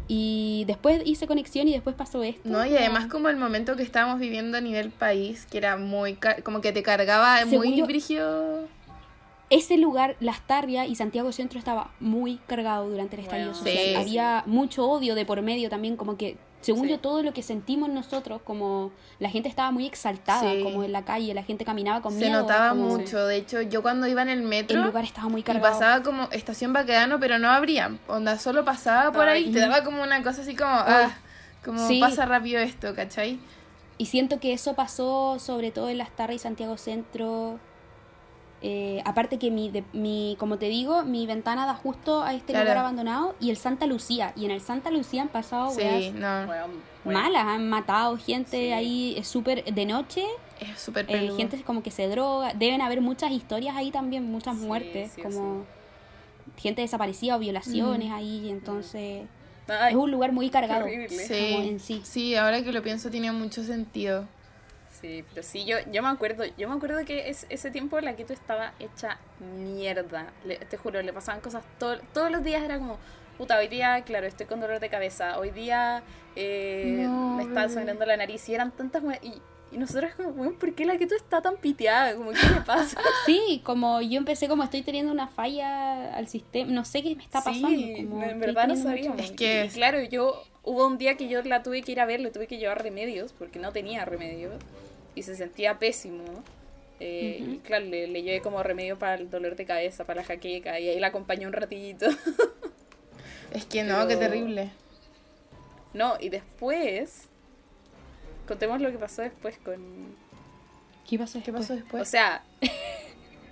Y 0.07 0.63
después 0.65 1.01
hice 1.05 1.27
conexión 1.27 1.67
y 1.67 1.73
después 1.73 1.95
pasó 1.95 2.23
esto. 2.23 2.41
No, 2.49 2.65
y 2.65 2.75
además 2.75 3.05
como 3.05 3.29
el 3.29 3.37
momento 3.37 3.75
que 3.75 3.83
estábamos 3.83 4.19
viviendo 4.19 4.57
a 4.57 4.61
nivel 4.61 4.89
país, 4.89 5.45
que 5.45 5.57
era 5.59 5.77
muy, 5.77 6.15
car- 6.15 6.41
como 6.43 6.61
que 6.61 6.71
te 6.71 6.81
cargaba 6.81 7.37
Según 7.39 7.67
muy 7.67 7.77
yo- 7.77 7.85
brígido. 7.85 8.67
Ese 9.51 9.77
lugar, 9.77 10.15
Las 10.21 10.41
Tarrias 10.47 10.87
y 10.87 10.95
Santiago 10.95 11.31
Centro 11.31 11.59
estaba 11.59 11.91
muy 11.99 12.37
cargado 12.47 12.89
durante 12.89 13.17
el 13.17 13.21
estallido 13.23 13.51
Bueno, 13.51 13.59
social. 13.63 13.77
sí. 13.85 13.95
Había 13.95 14.43
mucho 14.47 14.87
odio 14.89 15.13
de 15.13 15.25
por 15.25 15.41
medio 15.43 15.69
también, 15.69 15.97
como 15.97 16.17
que 16.17 16.37
según 16.61 16.85
Sí. 16.85 16.91
yo, 16.91 16.99
todo 16.99 17.21
lo 17.23 17.33
que 17.33 17.41
sentimos 17.43 17.89
nosotros, 17.89 18.41
como 18.43 18.91
la 19.19 19.29
gente 19.29 19.49
estaba 19.49 19.71
muy 19.71 19.85
exaltada, 19.87 20.51
Sí. 20.53 20.61
como 20.63 20.83
en 20.83 20.91
la 20.93 21.03
calle, 21.03 21.33
la 21.33 21.43
gente 21.43 21.65
caminaba 21.65 22.01
con 22.01 22.13
Se 22.13 22.19
miedo. 22.27 22.41
notaba 22.41 22.69
como 22.69 22.85
mucho. 22.97 23.25
De 23.25 23.35
hecho, 23.35 23.61
yo 23.61 23.81
cuando 23.81 24.07
iba 24.07 24.21
en 24.21 24.29
el 24.29 24.41
metro 24.43 24.77
El 24.79 24.85
lugar 24.85 25.03
estaba 25.03 25.27
muy 25.27 25.41
y 25.41 25.43
cargado. 25.43 25.67
pasaba 25.73 26.01
como 26.03 26.29
estación 26.31 26.71
Baquedano, 26.71 27.19
pero 27.19 27.37
no 27.39 27.49
abría. 27.49 27.97
Onda, 28.07 28.37
solo 28.39 28.63
pasaba 28.63 29.11
por 29.11 29.27
Ay. 29.27 29.43
ahí 29.45 29.49
y 29.49 29.53
te 29.53 29.59
daba 29.59 29.83
como 29.83 30.01
una 30.03 30.21
cosa 30.23 30.43
así 30.43 30.55
como, 30.55 30.69
ah, 30.71 31.11
como 31.65 31.85
Sí. 31.87 31.99
pasa 31.99 32.25
rápido 32.25 32.59
esto, 32.61 32.95
¿cachai? 32.95 33.39
Y 33.97 34.05
siento 34.05 34.39
que 34.39 34.53
eso 34.53 34.75
pasó 34.75 35.39
sobre 35.39 35.71
todo 35.71 35.89
en 35.89 35.97
Las 35.97 36.11
Tarras 36.15 36.35
y 36.37 36.39
Santiago 36.39 36.77
Centro. 36.77 37.59
Eh, 38.63 39.01
aparte 39.05 39.39
que 39.39 39.49
mi, 39.49 39.71
de- 39.71 39.83
mi, 39.91 40.35
como 40.39 40.57
te 40.57 40.67
digo, 40.67 41.03
mi 41.03 41.25
ventana 41.25 41.65
da 41.65 41.73
justo 41.73 42.21
a 42.21 42.33
este 42.35 42.53
Claro. 42.53 42.65
lugar 42.65 42.77
abandonado 42.77 43.35
y 43.39 43.49
el 43.49 43.57
Santa 43.57 43.87
Lucía. 43.87 44.33
Y 44.35 44.45
en 44.45 44.51
el 44.51 44.61
Santa 44.61 44.91
Lucía 44.91 45.23
han 45.23 45.29
pasado 45.29 45.71
Sí, 45.71 45.81
weas 45.81 46.13
no. 46.13 47.11
Malas, 47.11 47.43
han 47.47 47.67
matado 47.69 48.17
gente 48.17 48.57
Sí. 48.67 48.71
ahí, 48.71 49.15
es 49.17 49.27
súper 49.27 49.63
de 49.65 49.85
noche. 49.87 50.23
Es 50.59 50.79
súper 50.79 51.07
eh, 51.09 51.31
gente 51.35 51.59
como 51.63 51.81
que 51.81 51.89
se 51.89 52.07
droga. 52.07 52.53
Deben 52.53 52.81
haber 52.81 53.01
muchas 53.01 53.31
historias 53.31 53.75
ahí 53.75 53.89
también, 53.89 54.25
muchas 54.31 54.55
Sí, 54.59 54.63
muertes, 54.65 55.11
sí, 55.15 55.21
como 55.23 55.65
gente 56.57 56.83
desaparecida 56.83 57.37
o 57.37 57.39
violaciones 57.39 58.09
Mm. 58.09 58.13
ahí. 58.13 58.49
Entonces, 58.51 59.23
Ay, 59.67 59.89
es 59.93 59.95
un 59.95 60.11
lugar 60.11 60.31
muy 60.33 60.51
cargado. 60.51 60.83
horrible. 60.83 61.07
como 61.07 61.19
Sí, 61.27 61.55
en 61.67 61.79
sí. 61.79 62.01
sí, 62.03 62.35
ahora 62.35 62.63
que 62.63 62.71
lo 62.71 62.83
pienso 62.83 63.09
tiene 63.09 63.31
mucho 63.31 63.63
sentido. 63.63 64.27
Sí, 65.01 65.23
pero 65.29 65.41
sí, 65.43 65.65
yo, 65.65 65.77
yo 65.91 66.03
me 66.03 66.09
acuerdo, 66.09 66.43
yo 66.57 66.69
me 66.69 66.75
acuerdo 66.75 67.03
que 67.05 67.29
es, 67.29 67.45
ese 67.49 67.71
tiempo 67.71 67.99
la 68.01 68.15
Quito 68.15 68.33
estaba 68.33 68.73
hecha 68.79 69.17
mierda. 69.39 70.27
Le- 70.45 70.57
te 70.57 70.77
juro, 70.77 71.01
le 71.01 71.11
pasaban 71.13 71.41
cosas 71.41 71.63
todo- 71.79 71.99
todos 72.13 72.31
los 72.31 72.43
días 72.43 72.61
era 72.63 72.77
como, 72.77 72.97
puta, 73.37 73.57
hoy 73.57 73.67
día, 73.67 74.01
claro, 74.03 74.27
estoy 74.27 74.45
con 74.45 74.59
dolor 74.59 74.79
de 74.79 74.89
cabeza, 74.89 75.39
hoy 75.39 75.51
día 75.51 76.03
eh, 76.35 77.03
No, 77.07 77.35
me 77.37 77.43
está 77.43 77.67
sangrando 77.67 78.05
la 78.05 78.15
nariz 78.17 78.47
y 78.47 78.53
eran 78.55 78.71
tantas 78.71 79.03
y, 79.21 79.33
y 79.71 79.77
nosotros 79.77 80.11
como, 80.15 80.29
weón, 80.29 80.53
¿por 80.55 80.73
qué 80.75 80.85
la 80.85 80.97
Quito 80.97 81.15
está 81.15 81.41
tan 81.41 81.57
piteada? 81.57 82.15
Como, 82.15 82.31
¿qué 82.31 82.37
le 82.47 82.61
pasa? 82.65 83.01
Sí, 83.25 83.61
como 83.65 84.01
yo 84.01 84.17
empecé 84.17 84.47
como 84.47 84.63
estoy 84.63 84.81
teniendo 84.83 85.11
una 85.11 85.27
falla 85.27 86.13
al 86.15 86.27
sistema, 86.27 86.71
no 86.71 86.85
sé 86.85 87.01
qué 87.03 87.15
me 87.15 87.23
está 87.23 87.39
pasando. 87.43 87.69
Sí, 87.69 88.05
como 88.07 88.23
en 88.23 88.39
verdad 88.39 88.67
no 88.67 88.75
sabíamos. 88.75 89.19
Es 89.19 89.31
que- 89.31 89.65
Y, 89.65 89.69
claro, 89.69 90.01
yo 90.03 90.43
hubo 90.63 90.85
un 90.85 90.97
día 90.99 91.17
que 91.17 91.27
yo 91.27 91.41
la 91.41 91.63
tuve 91.63 91.81
que 91.81 91.91
ir 91.93 91.99
a 91.99 92.05
ver, 92.05 92.19
le 92.19 92.29
tuve 92.31 92.45
que 92.47 92.57
llevar 92.59 92.83
remedios 92.83 93.33
porque 93.33 93.57
no 93.59 93.71
tenía 93.71 94.05
remedios 94.05 94.53
y 95.15 95.23
se 95.23 95.35
sentía 95.35 95.79
pésimo. 95.79 96.23
Eh. 96.99 97.39
Y 97.41 97.57
claro, 97.59 97.85
le, 97.85 98.07
le 98.07 98.21
llevé 98.21 98.41
como 98.41 98.61
remedio 98.61 98.99
para 98.99 99.15
el 99.15 99.29
dolor 99.29 99.55
de 99.55 99.65
cabeza, 99.65 100.05
para 100.05 100.21
la 100.21 100.27
jaqueca 100.27 100.79
y 100.79 100.89
ahí 100.89 100.99
la 100.99 101.07
acompañé 101.07 101.47
un 101.47 101.53
ratito. 101.53 102.07
Es 103.51 103.65
que 103.65 103.83
no, 103.83 104.07
qué 104.07 104.15
terrible. 104.15 104.71
no, 105.93 106.13
y 106.19 106.29
después, 106.29 107.27
contemos 108.47 108.79
lo 108.79 108.91
que 108.91 108.97
pasó 108.97 109.21
después 109.23 109.57
con... 109.57 110.15
¿Qué 111.09 111.19
pasó? 111.19 111.41
¿Qué 111.43 111.51
pasó 111.51 111.75
después? 111.75 112.01
O 112.01 112.05
sea... 112.05 112.43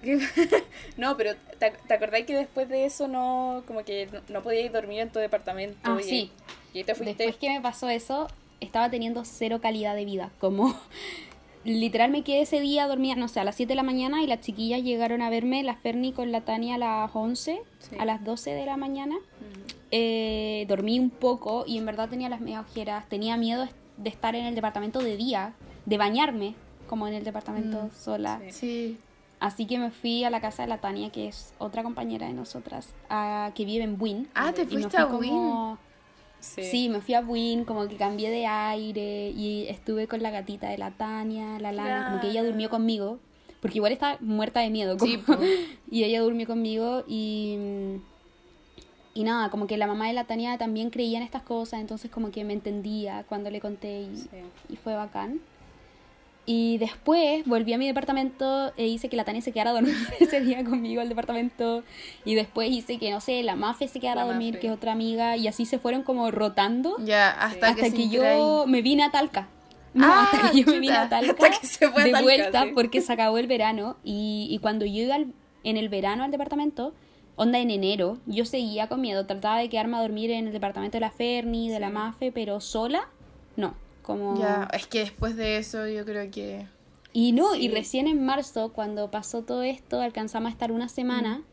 no, 0.98 1.18
pero 1.18 1.36
¿te, 1.60 1.72
te 1.72 1.94
acordáis 1.94 2.26
que 2.26 2.34
después 2.34 2.70
de 2.70 2.86
eso 2.86 3.10
no, 3.10 3.64
como 3.68 3.84
que 3.84 4.08
no, 4.08 4.22
no 4.30 4.42
podíais 4.42 4.72
dormir 4.72 5.02
en 5.02 5.10
tu 5.10 5.20
departamento? 5.20 5.78
Ah, 5.84 5.98
y, 6.00 6.04
sí. 6.04 6.32
Y 6.74 6.78
ahí 6.78 6.84
te 6.86 6.96
fuiste... 6.96 7.24
Después 7.24 7.36
que 7.36 7.50
me 7.50 7.60
pasó 7.60 7.90
eso, 7.90 8.30
estaba 8.62 8.90
teniendo 8.90 9.26
cero 9.26 9.60
calidad 9.62 9.96
de 9.96 10.06
vida. 10.06 10.32
Como 10.40 10.80
literal 11.66 12.10
me 12.12 12.24
quedé 12.24 12.42
ese 12.42 12.60
día 12.60 12.88
dormida, 12.88 13.16
no 13.16 13.28
sé, 13.28 13.40
a 13.40 13.44
las 13.44 13.56
7 13.56 13.70
de 13.72 13.76
la 13.76 13.84
mañana 13.84 14.24
y 14.24 14.28
las 14.28 14.42
chiquillas 14.42 14.82
llegaron 14.84 15.22
a 15.22 15.30
verme, 15.30 15.62
la 15.64 15.76
Ferni 15.76 16.14
con 16.14 16.32
la 16.32 16.42
Tania 16.42 16.76
a 16.76 16.78
las 16.78 17.12
11, 17.14 17.62
Sí. 17.80 17.96
a 18.00 18.06
las 18.06 18.24
12 18.24 18.52
de 18.52 18.66
la 18.66 18.78
mañana. 18.78 19.16
Eh, 19.92 20.66
dormí 20.68 21.00
un 21.00 21.10
poco 21.10 21.64
y 21.68 21.78
en 21.78 21.86
verdad 21.86 22.10
tenía 22.10 22.30
las 22.30 22.42
media 22.42 22.62
ojeras, 22.62 23.08
tenía 23.10 23.38
miedo 23.38 23.68
de 23.98 24.10
estar 24.10 24.36
en 24.36 24.46
el 24.46 24.56
departamento 24.56 25.00
de 25.00 25.18
día, 25.18 25.54
de 25.86 25.98
bañarme 25.98 26.54
como 26.88 27.08
en 27.08 27.14
el 27.16 27.24
departamento 27.24 27.84
Mm, 27.86 27.92
sola. 27.92 28.40
sí. 28.46 28.52
Sí. 28.52 28.98
Así 29.42 29.66
que 29.66 29.80
me 29.80 29.90
fui 29.90 30.26
a 30.26 30.30
la 30.30 30.42
casa 30.42 30.64
de 30.64 30.68
la 30.68 30.80
Tania, 30.80 31.12
que 31.12 31.30
es 31.30 31.54
otra 31.60 31.82
compañera 31.82 32.28
de 32.28 32.34
nosotras, 32.34 32.94
a, 33.10 33.52
que 33.56 33.64
vive 33.64 33.86
en 33.86 33.98
Buin. 33.98 34.28
Ah, 34.36 34.52
te 34.54 34.64
Y 34.64 34.66
me 34.66 34.72
fuiste 34.72 34.98
fui 34.98 35.00
a 35.00 35.08
como- 35.08 35.78
Sí. 36.40 36.64
Sí. 36.64 36.90
me 36.90 37.02
fui 37.02 37.14
a 37.16 37.22
Buin, 37.22 37.66
como 37.66 37.88
que 37.88 37.96
cambié 37.98 38.30
de 38.30 38.46
aire 38.46 39.30
y 39.32 39.68
estuve 39.68 40.08
con 40.08 40.22
la 40.24 40.32
gatita 40.32 40.70
de 40.70 40.78
la 40.78 40.92
Tania, 40.92 41.60
la 41.60 41.72
Lana, 41.72 42.06
como 42.10 42.22
que 42.22 42.28
ella 42.30 42.44
durmió 42.44 42.70
conmigo, 42.70 43.20
porque 43.62 43.78
igual 43.78 43.92
estaba 43.92 44.18
muerta 44.22 44.62
de 44.62 44.70
miedo. 44.70 44.98
como- 44.98 45.12
Sí, 45.12 45.18
po. 45.18 45.34
y 45.92 46.04
ella 46.04 46.22
durmió 46.22 46.48
conmigo 46.48 47.04
y... 47.08 47.58
Y 49.16 49.24
nada, 49.24 49.50
como 49.50 49.68
que 49.68 49.76
la 49.76 49.88
mamá 49.88 50.08
de 50.08 50.14
la 50.14 50.24
Tania 50.26 50.58
también 50.58 50.92
creía 50.92 51.18
en 51.18 51.24
estas 51.26 51.42
cosas, 51.42 51.82
entonces 51.82 52.10
como 52.10 52.32
que 52.32 52.44
me 52.46 52.54
entendía 52.54 53.26
cuando 53.28 53.50
le 53.50 53.60
conté 53.60 54.04
y, 54.04 54.16
Sí. 54.16 54.28
y 54.70 54.76
fue 54.78 54.94
bacán. 54.94 55.42
Y 56.52 56.80
después 56.80 57.46
volví 57.46 57.74
a 57.74 57.78
mi 57.78 57.86
departamento 57.86 58.74
e 58.76 58.88
hice 58.88 59.08
que 59.08 59.16
la 59.16 59.24
Tania 59.24 59.40
se 59.44 59.52
quedara 59.52 59.70
a 59.70 59.74
dormir 59.74 59.94
ese 60.20 60.42
día 60.42 60.64
conmigo 60.64 61.00
al 61.00 61.08
departamento. 61.08 61.84
Y 62.26 62.34
después 62.34 62.72
hice 62.72 62.98
que, 62.98 63.12
no 63.12 63.22
sé, 63.22 63.44
la 63.44 63.56
Mafe 63.56 63.88
se 63.88 64.00
quedara 64.00 64.22
La 64.22 64.22
a 64.24 64.26
dormir, 64.30 64.54
Mafe. 64.54 64.60
que 64.62 64.68
es 64.68 64.74
otra 64.74 64.94
amiga. 64.94 65.38
Y 65.38 65.48
así 65.48 65.68
se 65.68 65.78
fueron 65.78 66.02
como 66.02 66.32
rotando 66.32 66.96
Ya, 67.06 67.30
hasta, 67.30 67.76
que, 67.76 68.10
yo 68.10 68.66
me 68.66 68.82
vine 68.82 69.04
a 69.04 69.12
Talca. 69.12 69.48
No, 69.94 70.08
Ah, 70.08 70.24
hasta 70.32 70.50
que 70.52 70.62
yo 70.64 70.72
me 70.72 70.80
vine 70.80 70.96
a 70.98 71.08
Talca 71.08 71.32
Hasta 71.34 71.50
que 71.60 71.68
se 71.68 71.88
fue 71.90 72.06
de 72.06 72.12
Talca, 72.12 72.24
vuelta 72.24 72.64
sí. 72.64 72.72
porque 72.74 73.02
se 73.02 73.14
acabó 73.14 73.38
el 73.38 73.46
verano. 73.46 73.98
Y, 74.04 74.48
y 74.50 74.58
cuando 74.58 74.86
yo 74.86 75.04
iba 75.04 75.14
al- 75.16 75.34
en 75.64 75.78
el 75.78 75.88
verano 75.90 76.24
al 76.24 76.32
departamento, 76.32 76.96
onda 77.36 77.60
en 77.60 77.70
enero, 77.70 78.18
yo 78.26 78.44
seguía 78.46 78.88
con 78.88 79.02
miedo. 79.02 79.28
Trataba 79.28 79.60
de 79.60 79.70
quedarme 79.70 79.98
a 79.98 80.02
dormir 80.02 80.32
en 80.32 80.48
el 80.48 80.54
departamento 80.54 80.96
de 80.98 81.02
la 81.02 81.12
Ferni, 81.12 81.70
de 81.70 81.80
la. 81.80 81.92
Mafe, 81.92 82.32
pero 82.32 82.60
sola, 82.60 83.08
no. 83.56 83.76
Como... 84.10 84.40
Ya, 84.40 84.68
es 84.74 84.88
que 84.88 85.02
después 85.02 85.36
de 85.36 85.58
eso 85.58 85.86
yo 85.88 86.04
creo 86.04 86.32
que... 86.32 86.66
Y 87.14 87.32
no, 87.32 87.54
Sí. 87.54 87.66
y 87.66 87.70
recién 87.70 88.08
en 88.08 88.26
marzo, 88.26 88.74
cuando 88.74 89.12
pasó 89.12 89.44
todo 89.44 89.62
esto, 89.62 90.02
alcanzamos 90.02 90.50
a 90.50 90.52
estar 90.52 90.72
una 90.72 90.90
semana 90.90 91.44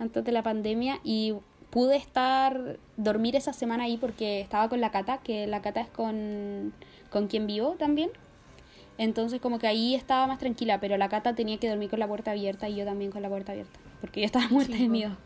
antes 0.00 0.24
de 0.24 0.32
la 0.32 0.42
pandemia 0.42 0.98
y 1.04 1.34
pude 1.70 1.94
estar, 1.96 2.80
dormir 2.96 3.36
esa 3.36 3.52
semana 3.52 3.84
ahí 3.84 3.96
porque 3.96 4.40
estaba 4.40 4.68
con 4.68 4.80
la 4.80 4.90
Cata, 4.90 5.18
que 5.18 5.46
la 5.46 5.62
Cata 5.62 5.82
es 5.82 5.88
con, 5.88 6.72
con 7.10 7.28
quien 7.28 7.46
vivo 7.46 7.76
también. 7.78 8.10
Entonces 8.98 9.40
como 9.40 9.60
que 9.60 9.68
ahí 9.68 9.94
estaba 9.94 10.26
más 10.26 10.40
tranquila, 10.40 10.80
pero 10.80 10.96
la 10.96 11.08
Cata 11.08 11.36
tenía 11.36 11.58
que 11.58 11.68
dormir 11.68 11.90
con 11.90 12.00
la 12.00 12.08
puerta 12.08 12.32
abierta 12.32 12.68
y 12.68 12.74
yo 12.74 12.84
también 12.84 13.12
con 13.12 13.22
la 13.22 13.28
puerta 13.28 13.52
abierta, 13.52 13.78
porque 14.00 14.20
yo 14.20 14.26
estaba 14.26 14.48
muerta 14.48 14.72
Sí, 14.76 14.82
de 14.82 14.88
miedo. 14.88 15.16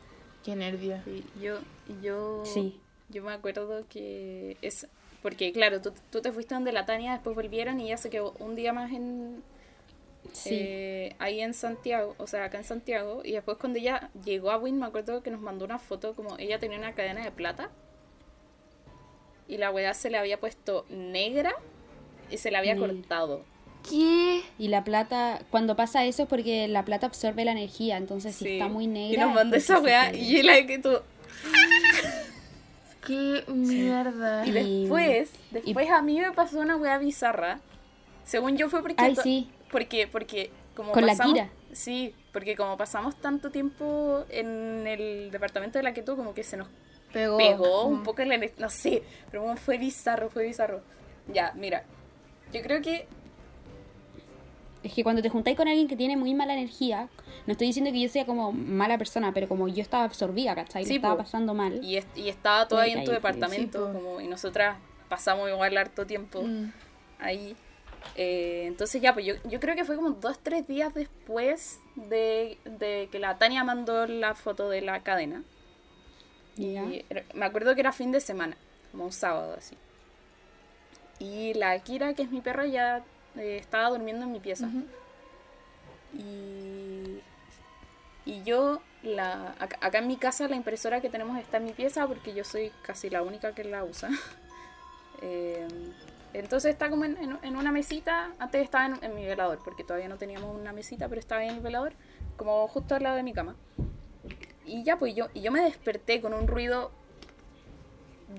Qué 0.44 0.54
nervio. 0.54 0.96
Sí, 1.06 1.24
yo, 1.42 1.54
yo, 2.02 2.42
Sí. 2.44 2.78
yo 3.08 3.22
me 3.22 3.32
acuerdo 3.32 3.84
que 3.88 4.58
es 4.60 4.86
porque 5.28 5.52
claro, 5.52 5.82
tú, 5.82 5.92
tú 6.10 6.22
te 6.22 6.32
fuiste 6.32 6.54
donde 6.54 6.72
la 6.72 6.86
Tania, 6.86 7.12
después 7.12 7.36
volvieron 7.36 7.78
y 7.80 7.86
ella 7.88 7.98
se 7.98 8.08
quedó 8.08 8.32
un 8.38 8.54
día 8.54 8.72
más 8.72 8.90
en 8.92 9.42
Sí. 10.32 10.50
eh, 10.52 11.16
ahí 11.18 11.40
en 11.40 11.52
Santiago, 11.52 12.14
o 12.18 12.26
sea, 12.26 12.44
acá 12.44 12.56
en 12.58 12.64
Santiago, 12.64 13.20
y 13.24 13.32
después 13.32 13.58
cuando 13.58 13.78
ella 13.78 14.08
llegó 14.24 14.50
a 14.50 14.56
Win, 14.58 14.78
me 14.78 14.86
acuerdo 14.86 15.22
que 15.22 15.30
nos 15.30 15.40
mandó 15.40 15.66
una 15.66 15.78
foto 15.78 16.14
como 16.14 16.38
ella 16.38 16.58
tenía 16.58 16.78
una 16.78 16.94
cadena 16.94 17.22
de 17.22 17.30
plata 17.30 17.68
y 19.48 19.58
la 19.58 19.70
weá 19.70 19.92
se 19.92 20.08
le 20.10 20.16
había 20.16 20.40
puesto 20.40 20.86
negra 20.88 21.54
y 22.30 22.38
se 22.38 22.50
la 22.50 22.58
había 22.60 22.76
cortado. 22.76 23.42
¿Qué? 23.88 24.42
Y 24.58 24.68
la 24.68 24.82
plata, 24.84 25.40
cuando 25.50 25.76
pasa 25.76 26.04
eso 26.06 26.22
es 26.24 26.28
porque 26.28 26.68
la 26.68 26.84
plata 26.84 27.06
absorbe 27.06 27.44
la 27.44 27.52
energía, 27.52 27.96
entonces 27.98 28.34
si 28.34 28.44
Sí. 28.44 28.50
está 28.52 28.68
muy 28.68 28.86
negra... 28.86 29.14
Y 29.14 29.24
nos 29.26 29.34
mandó 29.34 29.56
esa 29.56 29.78
weá 29.78 30.14
y 30.14 30.42
la 30.42 30.66
que 30.66 30.78
tú 30.78 30.90
¿Qué 33.08 33.42
mierda? 33.48 34.46
Y 34.46 34.50
después, 34.52 35.30
después 35.50 35.90
a 35.90 36.02
mí 36.02 36.20
me 36.20 36.30
pasó 36.32 36.60
una 36.60 36.76
weá 36.76 36.98
bizarra. 36.98 37.58
Según 38.24 38.56
yo 38.56 38.68
fue 38.68 38.82
porque... 38.82 38.96
Ay, 39.02 39.16
sí. 39.16 39.50
Porque, 39.72 40.06
porque 40.06 40.50
como 40.76 40.92
Con 40.92 41.04
la 41.06 41.12
pasamos... 41.12 41.32
Kira. 41.32 41.48
Sí, 41.72 42.14
porque 42.32 42.54
como 42.56 42.76
pasamos 42.76 43.16
tanto 43.16 43.50
tiempo 43.50 44.24
en 44.28 44.86
el 44.86 45.30
departamento 45.30 45.78
de 45.78 45.82
la 45.82 45.92
que 45.94 46.02
tú, 46.02 46.16
como 46.16 46.34
que 46.34 46.42
se 46.44 46.56
nos 46.56 46.68
Pegó. 47.12 47.38
pegó 47.38 47.84
un 47.86 48.00
Mm. 48.00 48.02
poco 48.04 48.22
en 48.22 48.28
la... 48.28 48.38
No 48.58 48.68
sé, 48.70 49.02
pero 49.30 49.56
fue 49.56 49.78
bizarro, 49.78 50.28
fue 50.30 50.44
bizarro. 50.44 50.82
Ya, 51.32 51.52
mira. 51.56 51.84
Yo 52.52 52.60
creo 52.62 52.80
que... 52.82 53.06
Es 54.82 54.92
que 54.94 55.02
cuando 55.02 55.22
te 55.22 55.28
juntáis 55.28 55.56
con 55.56 55.66
alguien 55.66 55.88
que 55.88 55.96
tiene 55.96 56.16
muy 56.16 56.34
mala 56.34 56.54
energía, 56.54 57.08
no 57.46 57.52
estoy 57.52 57.66
diciendo 57.66 57.90
que 57.90 58.00
yo 58.00 58.08
sea 58.08 58.24
como 58.26 58.52
mala 58.52 58.96
persona, 58.96 59.32
pero 59.34 59.48
como 59.48 59.66
yo 59.68 59.82
estaba 59.82 60.04
absorbida, 60.04 60.54
¿cachai? 60.54 60.84
Sí, 60.84 60.96
estaba 60.96 61.16
po. 61.16 61.22
pasando 61.24 61.52
mal. 61.54 61.82
Y, 61.84 61.96
est- 61.96 62.16
y 62.16 62.28
estaba 62.28 62.68
todo 62.68 62.78
ahí 62.80 62.92
en 62.92 63.04
tu 63.04 63.10
departamento, 63.10 63.86
sí, 63.88 63.92
como, 63.92 64.20
y 64.20 64.28
nosotras 64.28 64.76
pasamos 65.08 65.48
igual 65.50 65.76
harto 65.76 66.06
tiempo 66.06 66.42
Mm. 66.42 66.72
ahí. 67.18 67.56
Eh, 68.14 68.64
entonces 68.66 69.02
ya, 69.02 69.12
pues 69.12 69.26
yo, 69.26 69.34
yo 69.48 69.58
creo 69.58 69.74
que 69.74 69.84
fue 69.84 69.96
como 69.96 70.10
dos, 70.10 70.38
tres 70.38 70.66
días 70.68 70.94
después 70.94 71.80
de, 71.96 72.56
de 72.64 73.08
que 73.10 73.18
la 73.18 73.36
Tania 73.38 73.64
mandó 73.64 74.06
la 74.06 74.34
foto 74.36 74.68
de 74.70 74.80
la 74.80 75.00
cadena. 75.02 75.42
Ya. 76.56 76.84
Y 76.84 77.04
era- 77.10 77.24
me 77.34 77.44
acuerdo 77.46 77.74
que 77.74 77.80
era 77.80 77.92
fin 77.92 78.12
de 78.12 78.20
semana, 78.20 78.56
como 78.92 79.04
un 79.06 79.12
sábado 79.12 79.54
así. 79.58 79.76
Y 81.18 81.54
la 81.54 81.76
Kira, 81.80 82.14
que 82.14 82.22
es 82.22 82.30
mi 82.30 82.40
perra, 82.40 82.66
ya 82.66 83.02
eh, 83.38 83.56
estaba 83.58 83.88
durmiendo 83.90 84.24
en 84.24 84.32
mi 84.32 84.40
pieza. 84.40 84.68
Y, 86.16 87.20
y 88.24 88.42
yo, 88.42 88.80
la, 89.02 89.54
acá, 89.58 89.78
acá 89.80 89.98
en 89.98 90.08
mi 90.08 90.16
casa, 90.16 90.48
la 90.48 90.56
impresora 90.56 91.00
que 91.00 91.08
tenemos 91.10 91.38
está 91.38 91.58
en 91.58 91.64
mi 91.64 91.72
pieza 91.72 92.06
porque 92.06 92.34
yo 92.34 92.44
soy 92.44 92.72
casi 92.82 93.10
la 93.10 93.22
única 93.22 93.54
que 93.54 93.64
la 93.64 93.84
usa. 93.84 94.10
Eh, 95.20 95.66
entonces 96.32 96.70
está 96.72 96.90
como 96.90 97.04
en, 97.04 97.16
en- 97.16 97.38
en 97.42 97.56
una 97.56 97.72
mesita, 97.72 98.30
antes 98.38 98.62
estaba 98.62 98.86
en, 98.86 99.02
en 99.02 99.14
mi 99.16 99.26
velador, 99.26 99.58
porque 99.64 99.82
todavía 99.82 100.08
no 100.08 100.16
teníamos 100.16 100.54
una 100.54 100.72
mesita, 100.72 101.08
pero 101.08 101.18
estaba 101.18 101.42
en 101.44 101.56
el 101.56 101.60
velador, 101.60 101.94
como 102.36 102.68
justo 102.68 102.94
al 102.94 103.02
lado 103.02 103.16
de 103.16 103.24
mi 103.24 103.32
cama. 103.32 103.56
Y 104.64 104.84
ya, 104.84 104.96
pues 104.96 105.16
yo, 105.16 105.26
y 105.34 105.40
yo 105.40 105.50
me 105.50 105.60
desperté 105.62 106.20
con 106.20 106.34
un 106.34 106.46
ruido 106.46 106.92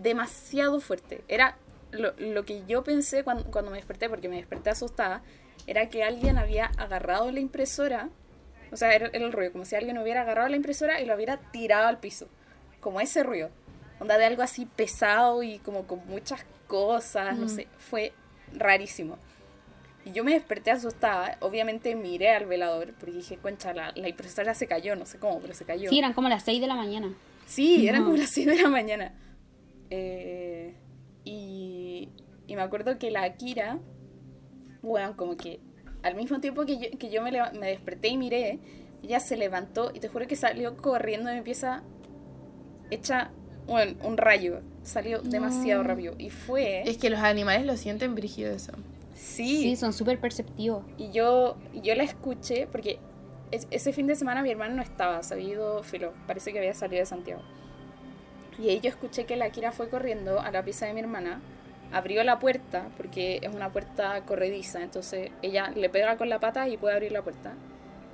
demasiado 0.02 0.80
fuerte. 0.80 1.24
Era 1.28 1.58
lo, 1.92 2.14
lo 2.18 2.46
que 2.46 2.64
yo 2.68 2.84
pensé 2.84 3.24
cuando, 3.24 3.46
cuando 3.46 3.72
me 3.72 3.78
desperté, 3.78 4.10
porque 4.10 4.30
me 4.30 4.38
desperté 4.38 4.70
asustada, 4.70 5.22
era 5.68 5.90
que 5.90 6.04
alguien 6.04 6.38
había 6.38 6.66
agarrado 6.78 7.32
la 7.32 7.40
impresora, 7.40 8.10
o 8.72 8.78
sea, 8.78 8.94
era, 8.94 9.08
era 9.14 9.26
el 9.26 9.32
ruido, 9.34 9.52
como 9.52 9.66
si 9.66 9.76
alguien 9.76 9.98
hubiera 9.98 10.22
agarrado 10.22 10.48
la 10.50 10.56
impresora 10.56 11.02
y 11.02 11.06
lo 11.06 11.16
hubiera 11.16 11.38
tirado 11.38 11.88
al 11.88 12.00
piso, 12.00 12.28
como 12.80 13.02
ese 13.02 13.24
ruido. 13.24 13.50
Onda 14.00 14.18
de 14.18 14.26
algo 14.26 14.42
así 14.44 14.66
pesado 14.66 15.44
y 15.44 15.60
como 15.60 15.86
con 15.86 16.06
muchas 16.08 16.46
cosas, 16.68 17.38
no 17.38 17.50
sé, 17.50 17.68
fue 17.78 18.14
rarísimo. 18.54 19.18
Y 20.06 20.12
yo 20.14 20.24
me 20.24 20.32
desperté 20.34 20.72
asustada, 20.72 21.38
obviamente 21.42 21.94
miré 21.96 22.30
al 22.32 22.46
velador, 22.46 22.94
porque 22.98 23.12
dije, 23.18 23.38
concha, 23.38 23.74
la, 23.74 23.92
la 23.96 24.08
impresora 24.08 24.54
se 24.54 24.66
cayó, 24.68 24.96
no 24.96 25.06
sé 25.06 25.18
cómo, 25.20 25.40
pero 25.42 25.54
se 25.54 25.66
cayó. 25.66 25.90
Sí, 25.90 26.00
eran 26.00 26.14
como 26.14 26.30
las 26.30 26.44
6 26.44 26.62
de 26.62 26.68
la 26.68 26.76
mañana. 26.76 27.14
Sí, 27.46 27.88
eran 27.88 28.02
No. 28.02 28.06
como 28.08 28.18
las 28.18 28.30
6 28.30 28.48
de 28.48 28.62
la 28.62 28.70
mañana. 28.70 29.14
Eh, 29.90 30.74
y, 31.30 32.10
y 32.48 32.56
me 32.56 32.62
acuerdo 32.62 32.98
que 32.98 33.12
la 33.12 33.24
Akira, 33.24 33.80
bueno, 34.82 35.16
como 35.16 35.38
que 35.38 35.60
al 36.04 36.16
mismo 36.16 36.40
tiempo 36.40 36.66
que 36.66 36.78
yo, 36.78 36.98
que 36.98 37.10
yo 37.10 37.22
me, 37.22 37.32
me 37.32 37.68
desperté 37.68 38.08
y 38.08 38.18
miré, 38.18 38.60
ella 39.04 39.20
se 39.20 39.38
levantó 39.38 39.92
y 39.94 40.00
te 40.00 40.08
juro 40.08 40.28
que 40.28 40.36
salió 40.36 40.76
corriendo 40.78 41.30
de 41.30 41.36
mi 41.38 41.42
pieza 41.42 41.84
hecha 42.92 43.32
bueno, 43.68 43.94
un 44.04 44.18
rayo. 44.18 44.62
Salió 44.82 45.22
demasiado 45.22 45.84
No. 45.84 45.90
rápido. 45.90 46.16
Y 46.18 46.32
fue... 46.32 46.82
Es 46.90 46.98
que 46.98 47.10
los 47.12 47.20
animales 47.20 47.66
lo 47.68 47.78
sienten 47.78 48.16
brígido 48.16 48.52
eso. 48.52 48.72
Sí, 49.14 49.62
sí, 49.62 49.76
son 49.76 49.94
súper 49.94 50.20
perceptivos. 50.20 50.84
Y 50.98 51.12
yo, 51.12 51.58
yo 51.84 51.94
la 51.94 52.04
escuché 52.04 52.66
porque 52.72 52.98
es- 53.52 53.68
ese 53.70 53.94
fin 53.94 54.08
de 54.08 54.16
semana 54.16 54.42
mi 54.42 54.50
hermano 54.50 54.76
no 54.76 54.82
estaba, 54.82 55.22
se 55.22 55.34
había 55.36 55.50
ido, 55.50 55.84
filo, 55.84 56.14
parece 56.26 56.52
que 56.52 56.58
había 56.60 56.74
salido 56.74 57.02
de 57.02 57.06
Santiago. 57.06 57.42
Y 58.60 58.70
ahí 58.70 58.80
yo 58.82 58.90
escuché 58.90 59.26
que 59.26 59.38
la 59.38 59.50
Kira 59.50 59.72
fue 59.72 59.90
corriendo 59.90 60.42
a 60.42 60.52
la 60.52 60.64
pieza 60.64 60.86
de 60.86 60.94
mi 60.94 61.00
hermana, 61.00 61.40
abrió 61.92 62.24
la 62.24 62.40
puerta, 62.40 62.90
porque 62.98 63.40
es 63.42 63.54
una 63.54 63.72
puerta 63.72 64.22
corrediza, 64.26 64.82
entonces 64.82 65.32
ella 65.42 65.72
le 65.76 65.90
pega 65.90 66.18
con 66.18 66.30
la 66.30 66.40
pata 66.40 66.68
y 66.68 66.78
puede 66.78 66.96
abrir 66.96 67.12
la 67.12 67.22
puerta. 67.22 67.54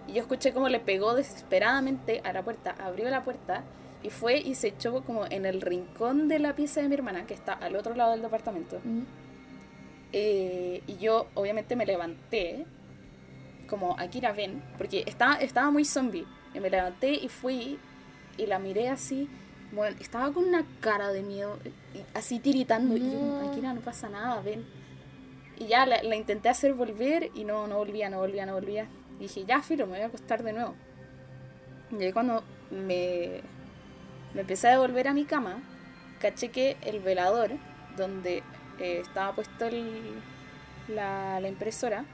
Y 0.08 0.14
yo 0.14 0.22
escuché 0.22 0.54
como 0.54 0.70
le 0.70 0.80
pegó 0.80 1.16
desesperadamente 1.16 2.22
a 2.24 2.32
la 2.32 2.44
puerta, 2.44 2.76
abrió 2.80 3.10
la 3.10 3.24
puerta 3.24 3.64
y 4.04 4.12
fue 4.12 4.38
y 4.38 4.54
se 4.54 4.68
echó 4.68 5.04
como 5.04 5.26
en 5.26 5.48
el 5.48 5.62
rincón 5.62 6.28
de 6.28 6.38
la 6.38 6.54
pieza 6.54 6.82
de 6.82 6.90
mi 6.90 6.94
hermana, 6.94 7.26
que 7.26 7.34
está 7.34 7.54
al 7.54 7.76
otro 7.76 7.96
lado 7.96 8.12
del 8.12 8.22
departamento. 8.22 8.80
Eh, 10.14 10.84
y 10.86 10.98
yo 10.98 11.28
obviamente 11.34 11.76
me 11.76 11.88
levanté, 11.88 12.66
como 13.68 14.00
Akira 14.00 14.32
ven, 14.32 14.62
porque 14.78 15.04
estaba, 15.08 15.36
estaba 15.36 15.72
muy 15.72 15.86
zombie. 15.86 16.26
Y 16.54 16.60
me 16.60 16.70
levanté 16.70 17.14
y 17.14 17.28
fui 17.30 17.80
y 18.38 18.46
la 18.46 18.60
miré 18.60 18.90
así. 18.90 19.28
Bueno, 19.76 19.98
estaba 20.00 20.32
con 20.32 20.46
una 20.46 20.64
cara 20.80 21.12
de 21.12 21.22
miedo, 21.22 21.60
así 22.14 22.40
tiritando. 22.40 22.96
Y 22.96 23.00
yo, 23.02 23.20
No. 23.20 23.52
Akira, 23.52 23.74
no 23.74 23.82
pasa 23.82 24.08
nada, 24.10 24.42
ven. 24.42 24.66
Y 25.58 25.68
ya 25.68 25.86
la, 25.86 26.02
la 26.02 26.16
intenté 26.16 26.50
hacer 26.50 26.74
volver 26.74 27.30
y 27.36 27.44
no, 27.44 27.68
no 27.68 27.78
volvía, 27.78 28.10
no 28.10 28.20
volvía, 28.20 28.46
no 28.46 28.54
volvía. 28.54 28.88
Y 29.20 29.24
dije, 29.24 29.46
ya, 29.46 29.62
filo, 29.62 29.86
me 29.86 29.94
voy 29.94 30.02
a 30.02 30.08
acostar 30.08 30.44
de 30.44 30.54
nuevo. 30.54 30.76
Y 31.92 32.04
ahí 32.04 32.14
cuando 32.14 32.44
me, 32.72 33.42
me 34.34 34.42
empecé 34.42 34.68
a 34.70 34.72
devolver 34.72 35.08
a 35.10 35.14
mi 35.14 35.26
cama, 35.26 35.62
caché 36.20 36.50
que 36.50 36.78
el 36.82 37.00
velador, 37.02 37.52
donde 37.98 38.44
eh, 38.80 39.00
estaba 39.02 39.34
puesto 39.34 39.66
el, 39.66 39.86
la, 40.88 41.40
la 41.40 41.48
impresora, 41.48 42.06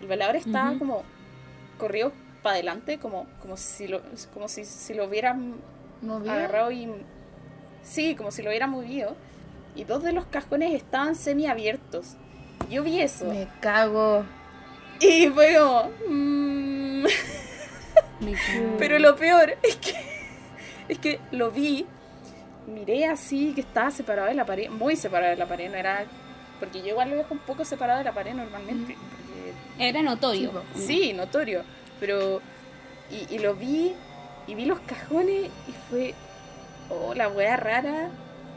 el 0.00 0.06
velador 0.06 0.36
estaba 0.36 0.78
como 0.78 1.02
corrido 1.78 2.12
para 2.42 2.54
adelante, 2.54 2.98
como, 2.98 3.26
como 3.40 3.56
si 3.56 3.86
lo, 3.86 4.02
como 4.34 4.48
si, 4.48 4.64
si 4.64 4.94
lo 4.94 5.04
hubieran 5.06 5.54
¿Movido? 6.02 6.32
agarrado 6.32 6.70
y 6.72 6.88
sí, 7.82 8.14
como 8.14 8.30
si 8.30 8.42
lo 8.42 8.50
hubiera 8.50 8.66
movido. 8.66 9.16
Y 9.74 9.84
dos 9.84 10.02
de 10.02 10.12
los 10.12 10.26
cajones 10.26 10.74
estaban 10.74 11.14
semiabiertos. 11.14 12.16
Yo 12.68 12.82
vi 12.82 13.00
eso. 13.00 13.24
Me 13.26 13.48
cago. 13.60 14.24
Y 15.00 15.28
fue 15.28 15.56
como. 15.56 15.90
mm. 16.08 17.04
Pero 18.78 18.98
lo 18.98 19.16
peor 19.16 19.56
es 19.62 19.76
que. 19.76 19.94
Es 20.88 20.98
que 20.98 21.20
lo 21.30 21.50
vi. 21.50 21.86
Miré 22.66 23.06
así 23.06 23.52
que 23.54 23.62
estaba 23.62 23.90
separado 23.90 24.28
de 24.28 24.34
la 24.34 24.44
pared. 24.44 24.68
Muy 24.70 24.94
separado 24.96 25.30
de 25.30 25.36
la 25.36 25.46
pared. 25.46 25.70
No 25.70 25.76
era. 25.76 26.04
Porque 26.60 26.80
yo 26.80 26.88
igual 26.88 27.10
lo 27.10 27.16
dejo 27.16 27.34
un 27.34 27.40
poco 27.40 27.64
separado 27.64 27.98
de 27.98 28.04
la 28.04 28.12
pared 28.12 28.34
normalmente. 28.34 28.94
porque 28.96 29.88
Era 29.88 30.02
notorio. 30.02 30.62
Sí, 30.76 31.12
notorio. 31.12 31.62
Pero. 31.98 32.40
Y, 33.10 33.34
y 33.34 33.38
lo 33.38 33.54
vi. 33.54 33.94
Y 34.46 34.54
vi 34.54 34.64
los 34.64 34.80
cajones. 34.80 35.50
Y 35.68 35.72
fue. 35.90 36.14
Oh, 36.90 37.14
la 37.14 37.28
wea 37.28 37.56
rara. 37.56 38.10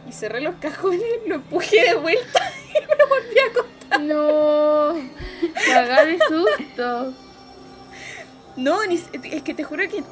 Y 0.07 0.11
cerré 0.11 0.41
los 0.41 0.55
cajones. 0.55 1.01
Lo 1.27 1.35
empujé 1.35 1.83
de 1.85 1.95
vuelta. 1.95 2.51
Y 2.75 2.81
me 2.81 2.95
lo 2.97 3.07
volví 3.07 3.39
a 3.39 3.51
acostar. 3.51 4.01
No. 4.01 4.93
Cagar 5.65 6.05
de 6.07 6.19
susto. 6.27 7.13
No, 8.57 8.85
ni, 8.85 8.95
es 8.95 9.43
que 9.43 9.53
te 9.53 9.63
juro 9.63 9.87
que. 9.89 10.03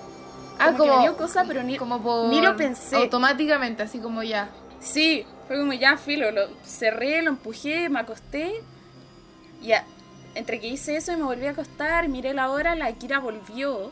Ah, 0.60 0.68
como, 0.68 0.72
que 0.72 0.78
como- 0.78 0.96
me 0.98 1.02
dio 1.04 1.18
cosa, 1.18 1.44
pero 1.46 1.62
ni. 1.64 1.78
Como 1.78 2.02
por... 2.02 2.30
Ni 2.30 2.42
lo 2.42 2.56
pensé. 2.56 2.96
Automáticamente, 2.96 3.84
así 3.84 4.00
como 4.00 4.24
ya. 4.24 4.50
Sí, 4.80 5.26
fue 5.48 5.58
como 5.60 5.74
ya 5.74 5.98
filo, 5.98 6.32
lo 6.32 6.48
cerré, 6.64 7.22
lo 7.22 7.30
empujé, 7.32 7.90
me 7.90 8.00
acosté. 8.00 8.62
Y 9.62 9.72
a- 9.74 9.86
entre 10.36 10.60
que 10.60 10.68
hice 10.68 10.96
eso 10.96 11.12
y 11.14 11.18
me 11.18 11.24
volví 11.24 11.46
a 11.46 11.52
acostar, 11.52 12.08
miré 12.10 12.34
la 12.34 12.50
hora, 12.50 12.76
la 12.76 12.92
Kira 12.94 13.20
volvió 13.20 13.92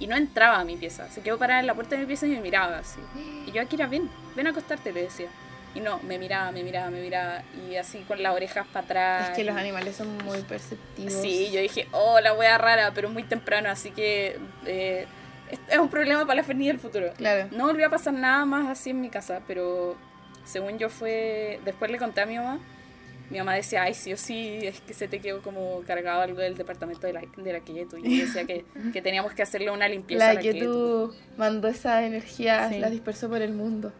y 0.00 0.06
no 0.06 0.16
entraba 0.16 0.58
a 0.58 0.64
mi 0.64 0.76
pieza. 0.76 1.08
Se 1.10 1.20
quedó 1.20 1.38
parada 1.38 1.60
en 1.60 1.66
la 1.66 1.74
puerta 1.74 1.94
de 1.94 2.00
mi 2.00 2.06
pieza 2.06 2.26
y 2.26 2.30
me 2.30 2.40
miraba 2.40 2.78
así. 2.78 2.98
Y 3.46 3.52
yo, 3.52 3.62
Akira, 3.62 3.86
ven, 3.86 4.10
ven 4.34 4.46
a 4.46 4.50
acostarte, 4.50 4.92
le 4.92 5.02
decía. 5.02 5.28
Y 5.74 5.80
no, 5.80 6.00
me 6.00 6.18
miraba, 6.18 6.50
me 6.50 6.64
miraba, 6.64 6.90
me 6.90 7.00
miraba. 7.00 7.42
Y 7.68 7.76
así 7.76 7.98
con 8.08 8.20
las 8.22 8.34
orejas 8.34 8.66
para 8.72 8.84
atrás. 8.84 9.30
Es 9.30 9.36
que 9.36 9.44
los 9.44 9.56
animales 9.56 9.94
son 9.94 10.16
muy 10.24 10.40
perceptivos. 10.42 11.12
Sí, 11.12 11.50
yo 11.52 11.60
dije, 11.60 11.86
oh, 11.92 12.18
la 12.18 12.32
wea 12.32 12.58
rara, 12.58 12.90
pero 12.94 13.10
muy 13.10 13.22
temprano, 13.22 13.68
así 13.68 13.90
que 13.90 14.38
eh, 14.66 15.06
es, 15.50 15.60
es 15.68 15.78
un 15.78 15.90
problema 15.90 16.22
para 16.22 16.36
la 16.36 16.42
Ferni 16.44 16.66
del 16.66 16.80
futuro. 16.80 17.12
Claro. 17.16 17.48
No 17.52 17.66
volvió 17.66 17.86
a 17.86 17.90
pasar 17.90 18.14
nada 18.14 18.44
más 18.46 18.68
así 18.68 18.90
en 18.90 19.00
mi 19.02 19.10
casa, 19.10 19.42
pero 19.46 19.96
según 20.44 20.78
yo 20.78 20.88
fue. 20.88 21.60
Después 21.64 21.90
le 21.90 21.98
conté 21.98 22.22
a 22.22 22.26
mi 22.26 22.36
mamá. 22.36 22.58
Mi 23.30 23.38
mamá 23.38 23.54
decía, 23.54 23.84
ay, 23.84 23.94
sí 23.94 24.12
o 24.12 24.16
sí, 24.16 24.58
es 24.62 24.80
que 24.80 24.92
se 24.92 25.06
te 25.08 25.20
quedó 25.20 25.40
como 25.40 25.82
cargado 25.86 26.20
algo 26.20 26.40
del 26.40 26.56
departamento 26.56 27.06
de 27.06 27.12
la, 27.12 27.22
de 27.36 27.52
la 27.52 27.60
Keyetu. 27.60 27.96
Y 27.98 28.18
yo 28.18 28.26
decía 28.26 28.44
que, 28.44 28.64
que 28.92 29.00
teníamos 29.02 29.32
que 29.34 29.42
hacerle 29.42 29.70
una 29.70 29.88
limpieza 29.88 30.30
a 30.30 30.34
La 30.34 30.40
que 30.40 30.50
Keyetu. 30.52 30.72
tú 30.72 31.14
mandó 31.38 31.68
esa 31.68 32.04
energía, 32.04 32.68
Sí. 32.68 32.78
la 32.80 32.90
dispersó 32.90 33.28
por 33.28 33.40
el 33.40 33.52
mundo. 33.52 33.92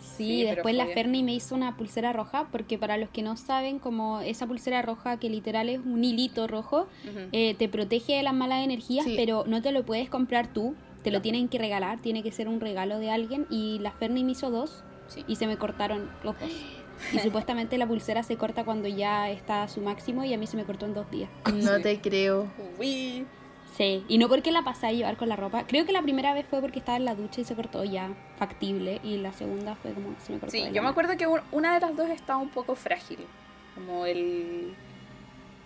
Sí, 0.00 0.44
después 0.44 0.74
la 0.74 0.86
Ferni 0.86 1.22
me 1.22 1.34
hizo 1.34 1.54
una 1.54 1.76
pulsera 1.76 2.12
roja, 2.12 2.48
porque 2.50 2.78
para 2.78 2.96
los 2.96 3.08
que 3.10 3.22
no 3.22 3.36
saben, 3.36 3.78
como 3.78 4.20
esa 4.20 4.46
pulsera 4.46 4.80
roja 4.82 5.18
que 5.18 5.28
literal 5.28 5.68
es 5.68 5.78
un 5.80 6.02
hilito 6.04 6.46
rojo, 6.46 6.88
eh, 7.32 7.54
te 7.58 7.68
protege 7.68 8.14
de 8.16 8.22
las 8.22 8.34
malas 8.34 8.64
energías, 8.64 9.04
Sí. 9.04 9.14
pero 9.16 9.44
no 9.46 9.60
te 9.62 9.70
lo 9.72 9.84
puedes 9.84 10.08
comprar 10.08 10.52
tú, 10.52 10.74
te 11.02 11.10
lo 11.10 11.20
tienen 11.20 11.48
que 11.48 11.58
regalar, 11.58 12.00
tiene 12.00 12.22
que 12.22 12.32
ser 12.32 12.48
un 12.48 12.60
regalo 12.60 12.98
de 12.98 13.10
alguien, 13.10 13.46
y 13.50 13.78
la 13.80 13.92
Ferni 13.92 14.24
me 14.24 14.32
hizo 14.32 14.50
dos, 14.50 14.82
Sí. 15.08 15.24
y 15.28 15.36
se 15.36 15.46
me 15.46 15.56
cortaron 15.56 16.10
los 16.24 16.38
dos. 16.40 16.50
Y 17.12 17.18
supuestamente 17.20 17.78
la 17.78 17.86
pulsera 17.86 18.22
se 18.22 18.36
corta 18.36 18.64
cuando 18.64 18.88
ya 18.88 19.30
está 19.30 19.62
a 19.64 19.68
su 19.68 19.80
máximo, 19.80 20.24
y 20.24 20.32
a 20.34 20.38
mí 20.38 20.46
se 20.46 20.56
me 20.56 20.64
cortó 20.64 20.86
en 20.86 20.94
dos 20.94 21.10
días. 21.10 21.30
No 21.54 21.76
Sí. 21.76 21.82
te 21.82 22.00
creo. 22.00 22.46
Uy. 22.78 23.26
Sí, 23.76 24.04
y 24.08 24.18
no 24.18 24.28
porque 24.28 24.50
la 24.50 24.62
pasé 24.62 24.88
a 24.88 24.92
llevar 24.92 25.16
con 25.16 25.28
la 25.28 25.36
ropa. 25.36 25.64
Creo 25.68 25.86
que 25.86 25.92
la 25.92 26.02
primera 26.02 26.34
vez 26.34 26.46
fue 26.50 26.60
porque 26.60 26.80
estaba 26.80 26.96
en 26.98 27.04
la 27.04 27.14
ducha 27.14 27.40
y 27.42 27.44
se 27.44 27.54
cortó 27.54 27.84
ya 27.84 28.10
factible. 28.36 28.98
Y 29.04 29.18
la 29.18 29.32
segunda 29.32 29.76
fue 29.76 29.92
como 29.92 30.08
se 30.20 30.32
me 30.32 30.38
cortó. 30.40 30.50
Sí, 30.50 30.64
yo 30.72 30.82
me 30.82 30.88
acuerdo 30.88 31.16
que 31.16 31.28
un- 31.28 31.40
una 31.52 31.74
de 31.74 31.80
las 31.80 31.96
dos 31.96 32.08
estaba 32.10 32.40
un 32.40 32.48
poco 32.48 32.74
frágil. 32.74 33.18
Como 33.76 34.04
el. 34.04 34.74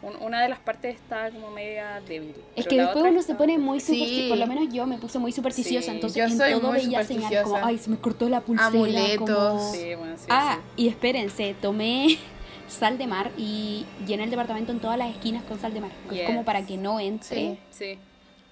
Un- 0.02 0.16
una 0.26 0.42
de 0.42 0.48
las 0.48 0.58
partes 0.58 0.96
estaba 0.96 1.30
como 1.30 1.50
media 1.50 2.00
débil. 2.06 2.34
Es 2.56 2.66
que 2.66 2.76
después 2.76 3.04
uno 3.04 3.22
se 3.22 3.34
pone 3.34 3.56
muy 3.58 3.80
Sí. 3.80 3.94
supersticiosa. 3.94 4.28
Por 4.28 4.38
lo 4.38 4.46
menos 4.46 4.74
yo 4.74 4.86
me 4.86 4.98
puse 4.98 5.18
muy 5.18 5.32
supersticiosa. 5.32 5.86
Sí. 5.86 5.94
Entonces 5.96 6.16
Yo 6.18 6.24
en 6.24 6.36
soy 6.38 6.60
todo 6.60 6.72
veía 6.72 7.04
señales 7.04 7.42
como, 7.42 7.56
ay, 7.64 7.78
se 7.78 7.90
me 7.90 7.96
cortó 7.98 8.28
la 8.28 8.40
pulsera. 8.40 8.68
Amuletos. 8.68 9.28
como- 9.30 9.72
Sí, 9.72 9.94
bueno, 9.94 10.16
sí, 10.16 10.24
Ah, 10.28 10.58
sí. 10.76 10.82
y 10.84 10.88
espérense, 10.88 11.54
tomé 11.60 12.18
sal 12.68 12.98
de 12.98 13.06
mar 13.06 13.30
y 13.38 13.84
llené 14.06 14.24
el 14.24 14.30
departamento 14.30 14.72
en 14.72 14.80
todas 14.80 14.98
las 14.98 15.10
esquinas 15.10 15.42
con 15.44 15.58
sal 15.60 15.72
de 15.74 15.80
mar. 15.80 15.90
Yes. 16.10 16.20
Es 16.20 16.26
como 16.26 16.44
para 16.44 16.64
que 16.66 16.76
no 16.76 16.98
entre 17.00 17.36
Sí. 17.36 17.58
Sí. 17.70 17.98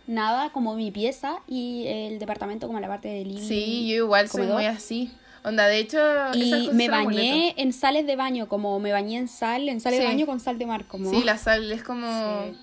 nada 0.06 0.50
como 0.52 0.74
mi 0.74 0.90
pieza 0.90 1.38
y 1.46 1.84
el 1.86 2.18
departamento 2.18 2.66
como 2.66 2.80
la 2.80 2.88
parte 2.88 3.08
de 3.08 3.24
living. 3.24 3.46
Sí, 3.46 3.88
yo 3.88 3.96
igual 4.04 4.28
soy 4.28 4.40
comedor. 4.42 4.56
muy 4.56 4.66
así. 4.66 5.10
Onda, 5.42 5.66
de 5.66 5.78
hecho, 5.78 5.98
esas 5.98 6.36
Y 6.36 6.50
cosas 6.50 6.74
me 6.74 6.88
bañé 6.88 7.54
en 7.56 7.72
sales 7.72 8.06
de 8.06 8.16
baño, 8.16 8.48
como 8.48 8.78
me 8.78 8.92
bañé 8.92 9.16
en 9.18 9.28
sal, 9.28 9.68
en 9.68 9.80
sales 9.80 9.98
Sí. 9.98 10.02
de 10.04 10.08
baño 10.10 10.26
con 10.26 10.38
sal 10.40 10.58
de 10.58 10.66
mar, 10.66 10.84
como 10.86 11.10
Sí, 11.10 11.22
la 11.24 11.38
sal 11.38 11.70
es 11.72 11.82
como... 11.82 12.06
Sí. 12.06 12.56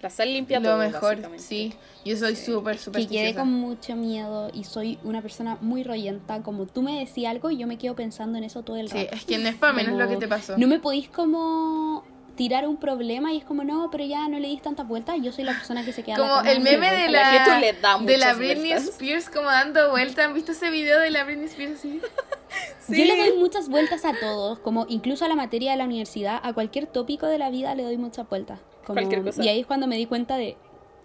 La 0.00 0.10
sal 0.10 0.32
limpia 0.32 0.58
Lo 0.58 0.70
todo, 0.70 0.78
mejor, 0.78 1.18
sí. 1.38 1.74
Yo 2.04 2.16
soy 2.16 2.34
Sí. 2.34 2.46
súper, 2.46 2.76
Que 2.76 2.82
súper 2.82 3.06
quedé 3.08 3.34
con 3.34 3.52
mucho 3.52 3.94
miedo 3.94 4.50
y 4.52 4.64
soy 4.64 4.98
una 5.04 5.22
persona 5.22 5.58
muy 5.60 5.84
royenta. 5.84 6.42
Como 6.42 6.66
tú 6.66 6.82
me 6.82 6.98
decías 6.98 7.30
algo 7.30 7.50
y 7.50 7.58
yo 7.58 7.66
me 7.68 7.78
quedo 7.78 7.94
pensando 7.94 8.36
en 8.38 8.42
eso 8.44 8.62
todo 8.62 8.76
el 8.76 8.88
rato. 8.90 9.00
Sí, 9.00 9.08
es 9.12 9.24
que 9.24 9.38
no 9.38 9.48
es 9.48 9.54
para 9.54 9.72
menos 9.72 9.92
lo 9.92 9.98
que 10.00 10.06
Como, 10.06 10.18
te 10.18 10.28
pasó. 10.28 10.58
No 10.58 10.66
me 10.66 10.80
podéis 10.80 11.08
como 11.08 12.04
tirar 12.36 12.66
un 12.66 12.76
problema 12.78 13.32
y 13.32 13.38
es 13.38 13.44
como, 13.44 13.62
no, 13.64 13.90
pero 13.90 14.04
ya 14.04 14.26
no 14.28 14.38
le 14.38 14.48
dis 14.48 14.62
tantas 14.62 14.88
vueltas. 14.88 15.16
Yo 15.22 15.32
soy 15.32 15.44
la 15.44 15.52
persona 15.52 15.84
que 15.84 15.92
se 15.92 16.02
queda 16.02 16.16
Como 16.16 16.40
el 16.40 16.60
meme 16.60 16.78
vueltas. 16.78 17.02
de 17.02 17.08
la 17.08 17.22
la, 17.22 17.30
que 17.44 17.50
tú 17.50 17.60
le 17.60 17.72
das 17.74 18.06
de 18.06 18.16
la 18.18 18.34
Britney 18.34 18.70
vueltas. 18.72 18.88
Spears 18.88 19.28
como 19.30 19.46
dando 19.50 19.90
vuelta. 19.90 20.24
¿Han 20.24 20.34
visto 20.34 20.52
ese 20.52 20.70
video 20.70 20.98
de 21.00 21.10
la 21.10 21.24
Britney 21.24 21.46
Spears 21.46 21.78
así? 21.80 22.00
Yo 22.88 23.04
le 23.04 23.16
doy 23.16 23.38
muchas 23.38 23.68
vueltas 23.68 24.04
a 24.04 24.12
todos, 24.18 24.58
como 24.58 24.86
incluso 24.88 25.24
a 25.24 25.28
la 25.28 25.34
materia 25.36 25.70
de 25.72 25.76
la 25.78 25.84
universidad, 25.84 26.40
a 26.42 26.52
cualquier 26.52 26.86
tópico 26.86 27.26
de 27.26 27.38
la 27.38 27.50
vida 27.50 27.74
le 27.74 27.82
doy 27.82 27.96
muchas 27.96 28.28
vueltas. 28.28 28.60
Como- 28.84 28.96
Cualquier 28.98 29.22
cosa. 29.22 29.42
Y 29.44 29.48
ahí 29.48 29.60
es 29.60 29.66
cuando 29.66 29.86
me 29.86 29.96
di 29.96 30.06
cuenta 30.06 30.36
de, 30.36 30.56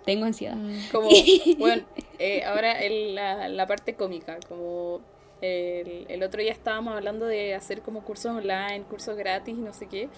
tengo 0.05 0.25
ansiedad. 0.25 0.55
Mm. 0.55 0.79
Como, 0.91 1.09
bueno, 1.57 1.83
eh, 2.19 2.43
ahora 2.45 2.71
el- 2.81 3.15
la, 3.15 3.47
la 3.49 3.67
parte 3.67 3.95
cómica, 3.95 4.37
como 4.47 5.01
el, 5.41 6.05
el 6.09 6.23
otro 6.23 6.41
día 6.41 6.51
estábamos 6.51 6.95
hablando 6.95 7.25
de 7.25 7.53
hacer 7.53 7.81
como 7.81 8.01
cursos 8.03 8.31
online, 8.35 8.83
cursos 8.89 9.15
gratis 9.15 9.55
y 9.57 9.61
no 9.61 9.73
sé 9.73 9.87
qué. 9.87 10.09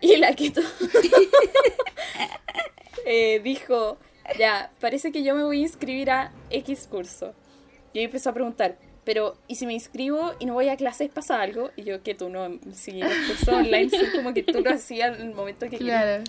Y 0.00 0.16
la 0.16 0.34
Keto 0.34 0.60
eh, 3.04 3.40
dijo, 3.42 3.98
ya, 4.38 4.70
parece 4.80 5.12
que 5.12 5.22
yo 5.22 5.34
me 5.34 5.44
voy 5.44 5.58
a 5.58 5.62
inscribir 5.62 6.10
a 6.10 6.32
X 6.50 6.88
curso. 6.90 7.34
Y 7.92 8.00
ahí 8.00 8.04
empezó 8.04 8.30
a 8.30 8.34
preguntar, 8.34 8.76
pero 9.04 9.36
¿y 9.48 9.54
si 9.54 9.66
me 9.66 9.72
inscribo 9.72 10.34
y 10.38 10.46
no 10.46 10.54
voy 10.54 10.68
a 10.68 10.76
clases 10.76 11.10
pasa 11.10 11.40
algo? 11.40 11.70
Y 11.76 11.84
yo, 11.84 12.02
que 12.02 12.14
tú 12.14 12.28
no, 12.28 12.58
si 12.74 12.92
los 12.92 13.12
cursos 13.26 13.48
online 13.48 13.90
son 13.90 14.10
como 14.16 14.34
que 14.34 14.42
tú 14.42 14.60
lo 14.60 14.70
hacías 14.70 15.18
en 15.18 15.28
el 15.28 15.34
momento 15.34 15.66
que 15.68 15.78
querías. 15.78 16.04
Claro. 16.04 16.24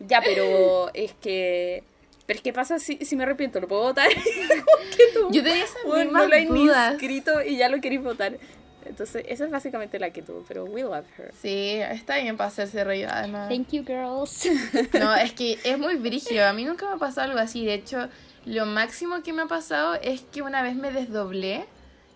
Ya, 0.00 0.20
pero 0.22 0.92
es 0.94 1.12
que. 1.14 1.84
Pero 2.26 2.36
es 2.38 2.42
que 2.42 2.52
pasa 2.52 2.78
si, 2.78 2.96
si 3.04 3.16
me 3.16 3.24
arrepiento, 3.24 3.60
¿lo 3.60 3.68
puedo 3.68 3.82
votar? 3.82 4.08
Que 4.08 4.22
tú, 5.14 5.28
Yo 5.30 5.42
tenía 5.42 5.64
esas 5.64 5.82
bueno, 5.84 6.12
no 6.12 6.26
lo 6.26 6.54
dudas. 6.54 6.92
inscrito 6.92 7.42
y 7.42 7.56
ya 7.56 7.68
lo 7.68 7.80
queréis 7.80 8.02
votar. 8.02 8.38
Entonces, 8.86 9.24
esa 9.28 9.44
es 9.44 9.50
básicamente 9.50 9.98
la 9.98 10.10
que 10.10 10.22
tuvo, 10.22 10.44
pero 10.46 10.64
we 10.64 10.82
love 10.82 11.04
her. 11.18 11.32
Sí, 11.40 11.78
está 11.80 12.16
bien 12.18 12.36
para 12.36 12.48
hacerse 12.48 12.84
reír 12.84 13.06
además. 13.10 13.48
Thank 13.48 13.68
you, 13.72 13.84
girls. 13.84 14.48
No, 14.98 15.14
es 15.14 15.32
que 15.32 15.58
es 15.64 15.78
muy 15.78 15.96
brígido. 15.96 16.46
A 16.46 16.52
mí 16.52 16.64
nunca 16.64 16.86
me 16.86 16.92
ha 16.94 16.98
pasado 16.98 17.28
algo 17.28 17.40
así. 17.40 17.64
De 17.64 17.74
hecho, 17.74 18.08
lo 18.44 18.66
máximo 18.66 19.22
que 19.22 19.32
me 19.32 19.42
ha 19.42 19.46
pasado 19.46 19.94
es 20.02 20.22
que 20.22 20.42
una 20.42 20.62
vez 20.62 20.74
me 20.76 20.90
desdoblé 20.90 21.64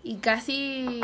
y 0.03 0.17
casi... 0.17 1.01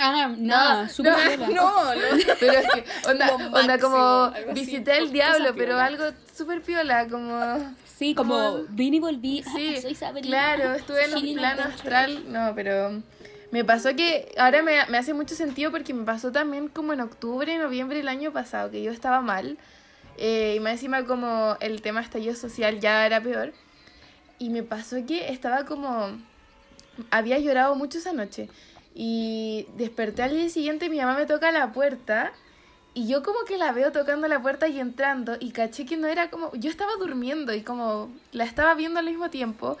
Ah, 0.00 0.28
No, 0.38 0.82
no, 0.84 0.88
súper 0.88 1.38
no. 1.40 1.48
No, 1.48 1.94
no. 1.94 2.00
Pero 2.40 2.52
es 2.52 2.66
que, 2.72 2.84
onda, 3.10 3.34
onda 3.34 3.62
máximo, 3.66 3.90
como 3.90 4.32
visité 4.54 4.98
cosa 5.00 5.12
diablo, 5.12 5.46
pero 5.56 5.66
piola. 5.70 5.84
algo 5.86 6.04
súper 6.36 6.62
piola, 6.62 7.08
como... 7.08 7.74
Sí, 7.98 8.14
como 8.14 8.34
Como- 8.34 8.64
vine 8.68 8.98
y 8.98 9.00
volví. 9.00 9.42
Sí, 9.56 9.76
Soy 9.82 9.96
Sabrina. 9.96 10.28
claro, 10.28 10.74
estuve 10.74 11.04
en 11.06 11.14
un 11.16 11.34
plano 11.34 11.62
astral, 11.64 12.32
no, 12.32 12.52
pero 12.54 13.02
me 13.50 13.64
pasó 13.64 13.94
que 13.96 14.32
ahora 14.38 14.62
me, 14.62 14.78
hace 14.78 15.14
mucho 15.14 15.34
sentido 15.34 15.70
porque 15.70 15.94
me 15.94 16.04
pasó 16.04 16.32
también 16.32 16.68
como 16.68 16.92
en 16.92 17.00
octubre, 17.00 17.56
noviembre 17.58 17.98
del 17.98 18.08
año 18.08 18.32
pasado, 18.32 18.70
que 18.70 18.82
yo 18.82 18.90
estaba 18.90 19.20
mal, 19.20 19.56
eh, 20.18 20.54
y 20.56 20.60
más 20.60 20.72
encima 20.72 21.04
como 21.04 21.56
el 21.60 21.80
tema 21.80 22.00
estallido 22.00 22.34
social 22.34 22.80
ya 22.80 23.06
era 23.06 23.22
peor, 23.22 23.52
y 24.38 24.50
me 24.50 24.62
pasó 24.62 24.96
que 25.06 25.32
estaba 25.32 25.64
como, 25.64 26.18
había 27.10 27.38
llorado 27.38 27.74
mucho 27.74 27.98
esa 27.98 28.12
noche, 28.12 28.50
y 28.94 29.66
desperté 29.76 30.22
al 30.22 30.32
día 30.32 30.48
siguiente, 30.50 30.90
mi 30.90 30.98
mamá 30.98 31.16
me 31.16 31.26
toca 31.26 31.50
la 31.50 31.72
puerta, 31.72 32.32
y 32.92 33.06
yo 33.06 33.22
como 33.22 33.40
que 33.46 33.56
la 33.56 33.72
veo 33.72 33.92
tocando 33.92 34.26
la 34.28 34.42
puerta 34.42 34.66
y 34.66 34.80
entrando 34.80 35.36
y 35.38 35.52
caché 35.52 35.86
que 35.86 35.96
no 35.96 36.08
era 36.08 36.30
como, 36.30 36.52
yo 36.54 36.68
estaba 36.68 36.96
durmiendo 36.98 37.54
y 37.54 37.62
como 37.62 38.10
la 38.32 38.42
estaba 38.42 38.74
viendo 38.74 38.98
al 38.98 39.06
mismo 39.06 39.30
tiempo 39.30 39.78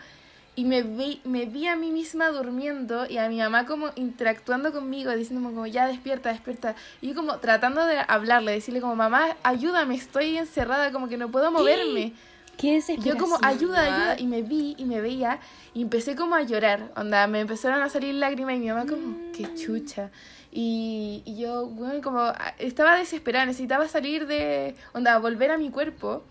y 0.58 0.64
me 0.64 0.82
vi, 0.82 1.20
me 1.22 1.46
vi 1.46 1.68
a 1.68 1.76
mí 1.76 1.92
misma 1.92 2.30
durmiendo 2.30 3.06
y 3.08 3.18
a 3.18 3.28
mi 3.28 3.38
mamá 3.38 3.64
como 3.64 3.90
interactuando 3.94 4.72
conmigo, 4.72 5.14
diciéndome 5.14 5.54
como 5.54 5.68
ya 5.68 5.86
despierta, 5.86 6.32
despierta. 6.32 6.74
Y 7.00 7.10
yo 7.10 7.14
como 7.14 7.38
tratando 7.38 7.86
de 7.86 7.98
hablarle, 8.08 8.50
decirle 8.50 8.80
como 8.80 8.96
mamá, 8.96 9.36
ayúdame, 9.44 9.94
estoy 9.94 10.36
encerrada, 10.36 10.90
como 10.90 11.08
que 11.08 11.16
no 11.16 11.30
puedo 11.30 11.52
moverme. 11.52 12.12
Qué 12.56 12.72
desesperación. 12.72 13.16
yo 13.16 13.22
como 13.22 13.38
ayuda, 13.40 13.82
ayuda 13.82 14.18
y 14.18 14.26
me 14.26 14.42
vi 14.42 14.74
y 14.76 14.84
me 14.84 15.00
veía 15.00 15.38
y 15.74 15.82
empecé 15.82 16.16
como 16.16 16.34
a 16.34 16.42
llorar, 16.42 16.90
onda, 16.96 17.28
me 17.28 17.38
empezaron 17.38 17.80
a 17.80 17.88
salir 17.88 18.16
lágrimas 18.16 18.56
y 18.56 18.58
mi 18.58 18.66
mamá 18.66 18.84
como, 18.84 19.16
qué 19.32 19.54
chucha. 19.54 20.10
Y, 20.50 21.22
y 21.24 21.36
yo, 21.36 21.66
bueno, 21.66 22.00
como 22.02 22.18
ah, 22.18 22.54
estaba 22.58 22.98
desesperada, 22.98 23.46
necesitaba 23.46 23.86
salir 23.86 24.26
de, 24.26 24.74
onda, 24.92 25.18
volver 25.18 25.52
a 25.52 25.56
mi 25.56 25.70
cuerpo 25.70 26.24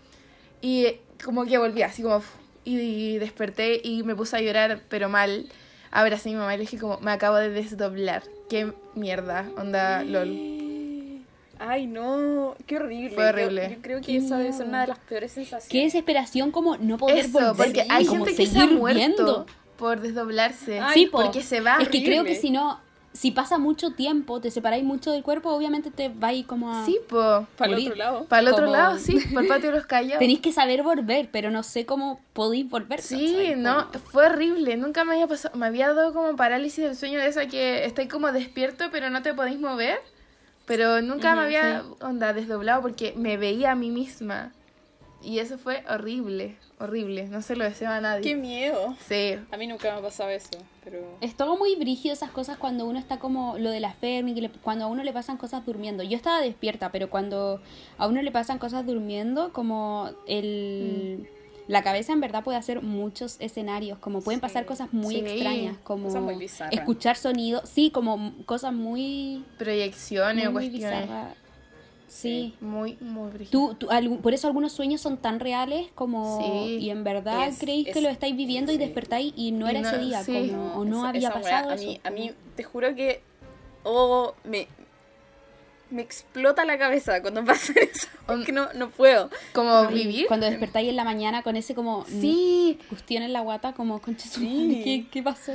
y 0.60 0.96
como 1.24 1.46
que 1.46 1.56
volví 1.56 1.80
así 1.80 2.02
como, 2.02 2.22
y, 2.64 3.18
desperté 3.18 3.80
y 3.82 4.02
me 4.02 4.14
puse 4.14 4.36
a 4.36 4.40
llorar, 4.40 4.80
pero 4.88 5.08
mal. 5.08 5.46
Ahora 5.90 6.18
sí, 6.18 6.30
mi 6.30 6.36
mamá 6.36 6.54
y 6.54 6.58
le 6.58 6.62
dije 6.64 6.78
como, 6.78 6.98
me 7.00 7.10
acabo 7.12 7.36
de 7.36 7.50
desdoblar, 7.50 8.22
qué 8.50 8.72
mierda, 8.94 9.46
onda, 9.56 10.04
lol. 10.04 10.28
Ay, 11.60 11.86
no, 11.86 12.54
qué 12.66 12.76
horrible. 12.76 13.14
Fue 13.14 13.28
horrible. 13.28 13.62
Yo, 13.68 13.74
yo 13.76 13.82
creo 13.82 14.00
que 14.00 14.06
Qué 14.06 14.16
esa 14.18 14.38
debe 14.38 14.52
ser 14.52 14.66
una 14.66 14.82
de 14.82 14.86
las 14.88 14.98
peores 14.98 15.32
sensaciones. 15.32 15.68
Qué 15.68 15.82
desesperación 15.82 16.50
como 16.52 16.76
no 16.76 16.98
poder 16.98 17.18
Eso, 17.18 17.32
volver. 17.32 17.56
porque 17.56 17.86
hay 17.88 18.06
como 18.06 18.24
gente 18.26 18.42
que 18.42 18.46
se 18.46 18.58
ha 18.58 18.62
seguir 18.62 18.78
muerto 18.78 18.98
viendo. 18.98 19.46
por 19.76 20.00
desdoblarse. 20.00 20.78
Ay, 20.78 20.94
sí, 20.94 21.06
po. 21.06 21.22
porque 21.22 21.42
se 21.42 21.60
va. 21.60 21.78
Es 21.80 21.88
que 21.88 22.04
creo 22.04 22.22
que 22.24 22.36
si 22.36 22.50
no, 22.50 22.80
si 23.18 23.32
pasa 23.32 23.58
mucho 23.58 23.90
tiempo, 23.94 24.40
te 24.40 24.48
separáis 24.52 24.84
mucho 24.84 25.10
del 25.10 25.24
cuerpo, 25.24 25.50
obviamente 25.50 25.90
te 25.90 26.08
vais 26.08 26.46
como 26.46 26.72
a... 26.72 26.84
Sí, 26.86 27.00
po. 27.08 27.48
Para 27.56 27.72
el 27.72 27.80
otro 27.80 27.96
lado. 27.96 28.24
Para 28.26 28.42
el 28.42 28.48
otro 28.48 28.64
Como- 28.66 28.76
lado, 28.76 28.98
sí, 29.00 29.18
por 29.32 29.42
el 29.42 29.48
patio 29.48 29.70
de 29.72 29.76
los 29.76 29.86
callados. 29.86 30.20
Tenéis 30.20 30.38
que 30.38 30.52
saber 30.52 30.84
volver, 30.84 31.28
pero 31.32 31.50
no 31.50 31.64
sé 31.64 31.84
cómo 31.84 32.20
podéis 32.32 32.70
volver. 32.70 33.02
Sí, 33.02 33.54
no, 33.56 33.88
fue 34.12 34.26
horrible. 34.26 34.76
Nunca 34.76 35.04
me 35.04 35.14
había 35.14 35.26
pasado. 35.26 35.56
Me 35.58 35.66
había 35.66 35.92
dado 35.92 36.12
como 36.12 36.36
parálisis 36.36 36.84
del 36.84 36.94
sueño 36.94 37.18
de 37.18 37.26
esa 37.26 37.46
que 37.48 37.84
estáis 37.86 38.08
como 38.08 38.30
despierto, 38.30 38.84
pero 38.92 39.10
no 39.10 39.20
te 39.20 39.34
podéis 39.34 39.58
mover. 39.58 39.98
Pero 40.64 41.02
nunca 41.02 41.34
me 41.34 41.42
había, 41.42 41.82
onda, 42.00 42.32
desdoblado 42.32 42.82
porque 42.82 43.14
me 43.16 43.36
veía 43.36 43.72
a 43.72 43.74
mí 43.74 43.90
misma. 43.90 44.52
Y 45.24 45.40
eso 45.40 45.58
fue 45.58 45.82
horrible, 45.90 46.56
horrible. 46.80 47.28
No 47.28 47.42
se 47.42 47.56
lo 47.56 47.64
deseo 47.64 47.90
a 47.90 48.00
nadie. 48.00 48.22
Qué 48.22 48.34
miedo. 48.36 48.94
Sí, 49.06 49.36
A 49.50 49.56
mí 49.56 49.66
nunca 49.66 49.92
me 49.92 49.98
ha 49.98 50.02
pasado 50.02 50.30
eso, 50.30 50.50
pero... 50.84 50.98
Es 51.20 51.36
todo 51.36 51.56
muy 51.56 51.74
brígido 51.76 52.12
esas 52.12 52.30
cosas 52.30 52.56
cuando 52.58 52.86
uno 52.86 52.98
está 52.98 53.18
como 53.18 53.58
lo 53.58 53.70
de 53.70 53.80
la 53.80 53.92
Fermi, 53.92 54.34
que 54.34 54.42
le- 54.42 54.50
cuando 54.50 54.84
a 54.84 54.88
uno 54.88 55.02
le 55.02 55.12
pasan 55.12 55.36
cosas 55.36 55.64
durmiendo. 55.66 56.02
Yo 56.02 56.16
estaba 56.16 56.40
despierta, 56.40 56.90
pero 56.92 57.10
cuando 57.10 57.60
a 57.98 58.06
uno 58.08 58.22
le 58.22 58.30
pasan 58.30 58.58
cosas 58.58 58.86
durmiendo, 58.86 59.52
como 59.52 60.10
el... 60.26 61.18
Mm. 61.34 61.38
La 61.68 61.82
cabeza 61.82 62.14
en 62.14 62.20
verdad 62.20 62.42
puede 62.44 62.56
hacer 62.56 62.80
muchos 62.80 63.36
escenarios, 63.40 63.98
como 63.98 64.22
pueden 64.22 64.40
pasar 64.40 64.64
cosas 64.64 64.90
muy 64.94 65.16
Sí. 65.16 65.20
extrañas, 65.20 65.76
como 65.84 66.04
Cosas 66.06 66.22
muy 66.22 66.36
bizarras. 66.36 66.72
escuchar 66.72 67.16
sonidos, 67.16 67.68
sí, 67.68 67.90
como 67.90 68.32
cosas 68.46 68.72
muy, 68.72 69.44
proyecciones 69.58 70.46
o 70.46 70.52
muy, 70.52 70.70
cuestiones. 70.70 71.02
bizarras. 71.02 71.36
Sí. 72.08 72.54
Muy, 72.60 72.96
muy. 73.00 73.30
Tú, 73.50 73.74
tú- 73.78 73.90
algún- 73.90 74.22
por 74.22 74.32
eso 74.34 74.46
algunos 74.46 74.72
sueños 74.72 75.00
son 75.00 75.18
tan 75.18 75.38
reales 75.40 75.88
como 75.94 76.40
Sí. 76.40 76.78
y 76.78 76.90
en 76.90 77.04
verdad 77.04 77.46
Es- 77.48 77.58
creéis 77.58 77.88
que 77.92 78.00
lo 78.00 78.08
estáis 78.08 78.34
viviendo 78.36 78.72
y 78.72 78.78
despertáis 78.78 79.32
y 79.36 79.52
no 79.52 79.68
era 79.68 79.80
no- 79.82 79.88
ese 79.88 79.98
día 79.98 80.22
sí. 80.24 80.32
como, 80.50 80.72
o 80.74 80.84
no 80.84 80.98
esa- 81.00 81.08
había 81.10 81.28
esa 81.28 81.32
pasado 81.40 81.70
a 81.70 81.74
eso. 81.74 81.84
mí, 81.84 82.00
a 82.02 82.10
mí, 82.10 82.32
te 82.56 82.64
juro 82.64 82.94
que... 82.94 83.20
Oh, 83.84 84.34
me... 84.44 84.66
Me 85.90 86.02
explota 86.02 86.66
la 86.66 86.76
cabeza 86.78 87.22
cuando 87.22 87.42
pasa 87.46 87.72
eso. 87.80 88.08
Porque 88.26 88.52
no, 88.52 88.68
no 88.74 88.90
puedo. 88.90 89.30
Como 89.54 89.86
vivir. 89.88 90.26
Cuando 90.28 90.44
despertáis 90.44 90.90
en 90.90 90.96
la 90.96 91.04
mañana 91.04 91.42
con 91.42 91.56
ese 91.56 91.74
como 91.74 92.04
Sí, 92.06 92.78
cuestión 92.90 93.22
en 93.22 93.32
la 93.32 93.40
guata, 93.40 93.72
como 93.72 93.98
concha 94.02 94.28
¿qué, 94.38 95.06
qué 95.10 95.22
pasó? 95.22 95.52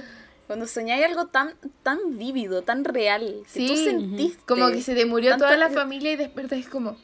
Cuando 0.53 0.67
soñáis 0.67 1.03
algo 1.03 1.25
tan, 1.25 1.55
tan 1.81 2.19
vívido, 2.19 2.61
tan 2.61 2.83
real, 2.85 3.41
que 3.51 3.65
tú 3.67 3.75
Sí. 3.75 3.85
sentiste. 3.85 4.43
como 4.45 4.67
que 4.69 4.83
se 4.83 4.93
te 4.93 5.03
murió 5.07 5.31
tanto- 5.31 5.45
toda 5.45 5.57
la 5.57 5.71
familia 5.71 6.11
y 6.11 6.15
despertas 6.15 6.67
como. 6.67 6.95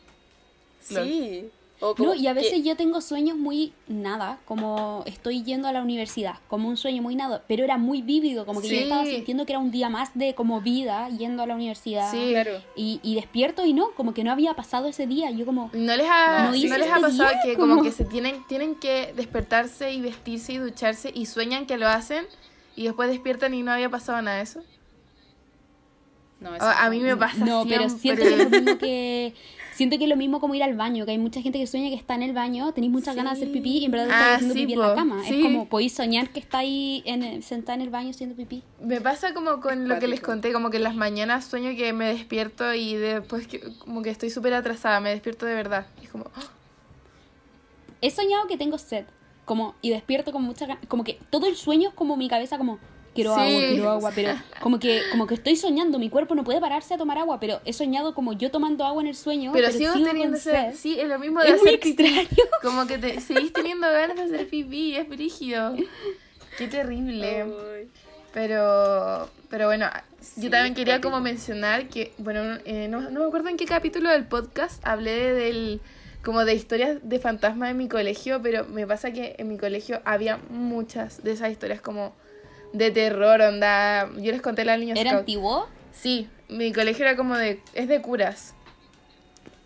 Sí. 0.79 1.49
O 1.81 1.95
como 1.95 2.09
No, 2.09 2.13
y 2.15 2.27
a 2.27 2.33
veces 2.33 2.51
que- 2.51 2.61
yo 2.61 2.75
tengo 2.75 2.99
sueños 2.99 3.37
muy 3.37 3.71
nada, 3.87 4.37
como 4.45 5.01
estoy 5.07 5.43
yendo 5.43 5.67
a 5.69 5.71
la 5.71 5.81
universidad, 5.81 6.35
como 6.49 6.67
un 6.67 6.75
sueño 6.77 7.01
muy 7.01 7.15
nada, 7.15 7.43
pero 7.47 7.63
era 7.63 7.77
muy 7.77 8.01
vívido, 8.01 8.45
como 8.45 8.61
que 8.61 8.67
yo 8.67 8.75
Sí. 8.75 8.83
estaba 8.83 9.05
sintiendo 9.05 9.45
que 9.47 9.53
era 9.53 9.59
un 9.59 9.71
día 9.71 9.89
más 9.89 10.09
de 10.13 10.35
como 10.35 10.59
vida 10.61 11.07
yendo 11.09 11.41
a 11.41 11.47
la 11.47 11.55
universidad. 11.55 12.11
Sí. 12.11 12.31
Claro. 12.31 12.61
Y, 12.75 12.99
y 13.01 13.15
despierto 13.15 13.65
y 13.65 13.71
no, 13.73 13.91
como 13.95 14.13
que 14.13 14.23
no 14.25 14.31
había 14.31 14.53
pasado 14.55 14.87
ese 14.89 15.07
día. 15.07 15.31
Yo 15.31 15.45
como, 15.45 15.71
¿No 15.73 15.95
les 15.95 16.05
ha, 16.07 16.43
No 16.43 16.49
no 16.49 16.55
hice 16.55 16.67
les 16.67 16.79
este 16.81 16.91
ha 16.91 16.99
pasado 16.99 17.29
día, 17.29 17.39
que 17.43 17.53
como 17.55 17.75
como- 17.77 17.83
que 17.83 17.93
se 17.93 18.03
tienen, 18.05 18.45
tienen 18.47 18.75
que 18.75 19.13
despertarse 19.15 19.91
y 19.93 20.01
vestirse 20.01 20.51
y 20.53 20.57
ducharse 20.57 21.11
y 21.15 21.25
sueñan 21.27 21.65
que 21.65 21.77
lo 21.77 21.87
hacen 21.87 22.25
y 22.79 22.85
después 22.85 23.09
despiertan 23.09 23.53
y 23.53 23.61
no 23.61 23.71
había 23.71 23.89
pasado 23.89 24.21
nada 24.21 24.37
de 24.37 24.43
eso? 24.43 24.61
No, 26.39 26.55
eso 26.55 26.63
A, 26.63 26.85
a 26.85 26.89
mí 26.89 26.99
me 27.01 27.17
pasa 27.17 27.43
no, 27.43 27.65
pero 27.67 27.89
siento 27.89 28.21
que 28.23 28.33
es 28.33 28.37
lo 28.43 28.49
mismo 28.49 28.77
que... 28.77 29.33
Siento 29.73 29.97
que 29.97 30.03
es 30.03 30.09
lo 30.09 30.17
mismo 30.17 30.41
como 30.41 30.55
ir 30.55 30.63
al 30.63 30.75
baño, 30.75 31.05
que 31.05 31.11
hay 31.11 31.17
mucha 31.17 31.41
gente 31.41 31.57
que 31.57 31.65
sueña 31.65 31.89
que 31.89 31.95
está 31.95 32.13
en 32.15 32.21
el 32.21 32.33
baño, 32.33 32.73
tenéis 32.73 32.91
muchas 32.91 33.15
ganas 33.15 33.39
de 33.39 33.45
hacer 33.45 33.53
pipí 33.53 33.77
y 33.77 33.85
en 33.85 33.91
verdad 33.91 34.07
estáis 34.07 34.25
Ah, 34.25 34.35
haciendo 34.35 34.53
sí, 34.53 34.59
pipí 34.65 34.75
po, 34.75 34.81
en 34.83 34.89
la 34.89 34.95
cama. 34.95 35.23
sí. 35.23 35.39
Es 35.39 35.43
como 35.45 35.69
podéis 35.69 35.93
soñar 35.93 36.29
que 36.31 36.39
estáis 36.41 37.01
en, 37.05 37.41
sentada 37.43 37.75
en 37.75 37.81
el 37.81 37.89
baño 37.89 38.09
haciendo 38.09 38.35
pipí. 38.35 38.61
Me 38.81 38.99
pasa 38.99 39.33
como 39.33 39.61
con 39.61 39.87
lo 39.87 39.97
que 39.99 40.07
les 40.09 40.19
conté, 40.19 40.51
como 40.51 40.69
que 40.69 40.77
en 40.77 40.83
las 40.83 40.95
mañanas 40.95 41.45
sueño 41.45 41.75
que 41.77 41.93
me 41.93 42.07
despierto 42.07 42.73
y 42.73 42.95
después 42.95 43.47
que, 43.47 43.61
como 43.79 44.01
que 44.01 44.09
estoy 44.09 44.29
súper 44.29 44.53
atrasada, 44.53 44.99
me 44.99 45.11
despierto 45.11 45.45
de 45.45 45.53
verdad. 45.55 45.87
Es 46.03 46.09
como, 46.09 46.25
¡ah! 46.35 46.43
he 48.01 48.11
soñado 48.11 48.47
que 48.47 48.57
tengo 48.57 48.77
sed. 48.77 49.05
Como, 49.49 49.73
y 49.81 49.89
despierto 49.89 50.31
con 50.31 50.43
mucha 50.43 50.77
Como 50.87 51.03
que 51.03 51.17
todo 51.31 51.47
el 51.47 51.55
sueño 51.55 51.89
es 51.89 51.95
como 51.95 52.15
mi 52.17 52.29
cabeza 52.29 52.59
como 52.59 52.77
quiero 53.15 53.33
Sí. 53.33 53.41
agua, 53.41 53.59
quiero 53.67 53.89
agua, 53.89 54.11
pero 54.13 54.31
como 54.61 54.77
que, 54.79 55.01
como 55.09 55.25
que 55.25 55.33
estoy 55.33 55.55
soñando, 55.55 55.97
mi 55.97 56.11
cuerpo 56.11 56.35
no 56.35 56.43
puede 56.43 56.61
pararse 56.61 56.93
a 56.93 56.97
tomar 56.99 57.17
agua, 57.17 57.39
pero 57.39 57.59
he 57.65 57.73
soñado 57.73 58.13
como 58.13 58.33
yo 58.33 58.51
tomando 58.51 58.85
agua 58.85 59.01
en 59.01 59.07
el 59.07 59.15
sueño. 59.15 59.51
Pero, 59.51 59.65
Pero, 59.69 59.77
sigo 59.79 59.93
sigo 59.93 60.05
teniendo 60.05 60.37
sed. 60.37 60.75
Sí, 60.75 60.99
es 60.99 61.07
lo 61.09 61.17
mismo 61.17 61.41
de 61.41 61.47
Es 61.49 61.57
muy 61.59 61.69
hacer 61.69 61.79
pipí. 61.79 62.03
extraño. 62.03 62.43
Como 62.61 62.85
que 62.85 62.99
te 62.99 63.19
seguís 63.21 63.51
teniendo 63.51 63.87
ganas 63.91 64.15
de 64.17 64.23
hacer 64.25 64.47
pipí, 64.47 64.95
es 64.95 65.09
brígido. 65.09 65.75
Qué 66.59 66.67
terrible. 66.67 67.47
Pero, 68.33 69.29
pero 69.49 69.65
bueno, 69.65 69.87
Sí, 70.21 70.41
yo 70.43 70.49
también 70.51 70.75
quería 70.75 71.01
como 71.01 71.19
mencionar 71.21 71.87
que, 71.87 72.13
bueno, 72.19 72.59
eh, 72.65 72.87
no, 72.87 73.01
no 73.09 73.21
me 73.21 73.25
acuerdo 73.25 73.47
en 73.49 73.57
qué 73.57 73.65
capítulo 73.65 74.09
del 74.11 74.25
podcast 74.25 74.85
hablé 74.85 75.33
del 75.33 75.81
como 76.23 76.43
de 76.45 76.53
historias 76.53 76.97
de 77.01 77.19
fantasmas 77.19 77.71
en 77.71 77.77
mi 77.77 77.87
colegio, 77.87 78.41
pero 78.41 78.65
me 78.65 78.85
pasa 78.85 79.11
que 79.11 79.35
en 79.37 79.47
mi 79.47 79.57
colegio 79.57 80.01
había 80.05 80.37
muchas 80.49 81.23
de 81.23 81.31
esas 81.31 81.51
historias 81.51 81.81
como 81.81 82.13
de 82.73 82.91
terror, 82.91 83.41
onda. 83.41 84.09
Yo 84.17 84.31
les 84.31 84.41
conté 84.41 84.63
a 84.63 84.65
la 84.65 84.77
niña 84.77 84.95
¿Era 84.97 85.11
scout. 85.11 85.19
antiguo? 85.21 85.67
Sí, 85.91 86.27
mi 86.49 86.71
colegio 86.73 87.05
era 87.05 87.15
como 87.15 87.37
de. 87.37 87.61
es 87.73 87.87
de 87.87 88.01
curas. 88.01 88.53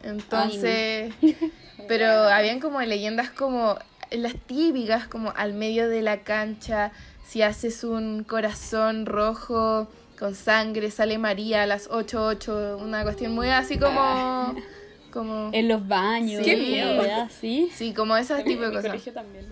Entonces. 0.04 1.14
Pero 1.88 2.06
habían 2.06 2.60
como 2.60 2.82
leyendas 2.82 3.30
como. 3.30 3.78
las 4.12 4.36
típicas, 4.36 5.08
como 5.08 5.34
al 5.36 5.54
medio 5.54 5.90
de 5.90 6.02
la 6.02 6.22
cancha, 6.22 6.92
si 7.26 7.42
haces 7.42 7.84
un 7.84 8.24
corazón 8.24 9.06
rojo 9.06 9.88
con 10.20 10.36
sangre, 10.36 10.92
sale 10.92 11.18
María 11.18 11.64
a 11.64 11.66
las 11.66 11.90
8.8. 11.90 12.82
Una 12.82 13.04
cuestión 13.04 13.34
muy 13.34 13.50
así 13.50 13.78
como. 13.80 14.56
como 15.14 15.52
En 15.54 15.68
los 15.68 15.88
baños. 15.88 16.44
Sí. 16.44 16.76
¿verdad? 16.82 17.30
Sí. 17.40 17.70
sí, 17.74 17.94
como 17.94 18.18
esas 18.18 18.40
En 18.40 18.46
mi, 18.48 18.52
tipo 18.54 18.64
en 18.64 18.70
de 18.72 18.76
mi 18.76 18.76
cosas. 18.78 18.92
colegio 18.92 19.14
también. 19.14 19.46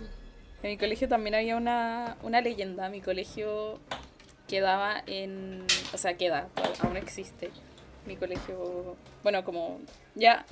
En 0.63 0.69
mi 0.71 0.77
colegio 0.77 1.07
también 1.07 1.35
había 1.35 1.55
una, 1.55 2.17
una 2.23 2.41
leyenda. 2.41 2.89
Mi 2.89 3.01
colegio 3.01 3.79
quedaba 4.47 5.03
en. 5.05 5.63
O 5.93 5.97
sea, 5.97 6.17
queda, 6.17 6.49
aún 6.81 6.97
existe. 6.97 7.49
Mi 8.05 8.15
colegio. 8.15 8.95
Bueno, 9.23 9.43
como. 9.45 9.79
Ya, 10.15 10.45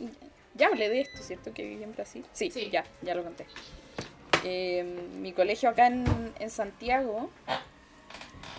ya 0.55 0.68
hablé 0.68 0.89
de 0.89 1.01
esto, 1.01 1.22
¿cierto? 1.24 1.53
Que 1.53 1.64
viví 1.64 1.84
en 1.84 1.91
Brasil. 1.93 2.24
Sí, 2.34 2.51
Sí. 2.51 2.70
ya, 2.72 2.86
ya 3.01 3.16
lo 3.16 3.24
conté. 3.24 3.45
Eh, 4.45 4.84
mi 5.20 5.34
colegio 5.34 5.70
acá 5.70 5.88
en, 5.88 6.05
en 6.39 6.49
Santiago. 6.49 7.30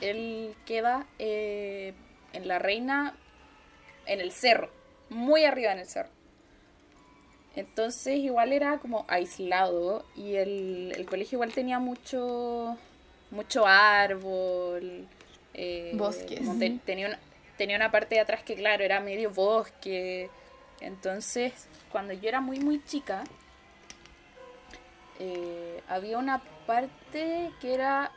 Él 0.01 0.55
queda 0.67 1.07
eh, 1.19 1.95
en 2.33 2.49
la 2.49 2.59
reina. 2.59 3.17
En 4.07 4.21
el 4.21 4.33
cerro. 4.33 4.71
Muy 5.11 5.45
arriba 5.45 5.73
en 5.73 5.79
el 5.81 5.87
cerro. 5.87 6.11
Entonces 7.57 8.17
igual 8.19 8.53
era 8.53 8.79
como 8.79 9.05
aislado 9.09 10.05
y 10.17 10.37
el, 10.37 10.93
el 10.97 11.07
colegio 11.07 11.37
igual 11.37 11.53
tenía 11.53 11.79
mucho 11.79 12.77
mucho 13.31 13.67
árbol. 13.67 15.07
eh, 15.55 15.93
Bosques. 15.97 16.59
te- 16.59 16.79
tenía, 16.85 17.09
una, 17.09 17.19
tenía 17.59 17.77
una 17.77 17.91
parte 17.91 18.15
de 18.17 18.21
atrás 18.21 18.43
que 18.45 18.55
claro, 18.55 18.85
era 18.85 19.01
medio 19.01 19.31
bosque. 19.31 20.31
Entonces, 20.81 21.53
cuando 21.93 22.13
yo 22.15 22.29
era 22.29 22.41
muy 22.41 22.61
muy 22.61 22.83
chica, 22.85 23.25
eh, 25.19 25.83
había 25.89 26.19
una 26.19 26.43
parte 26.67 27.51
que 27.61 27.75
era 27.75 28.13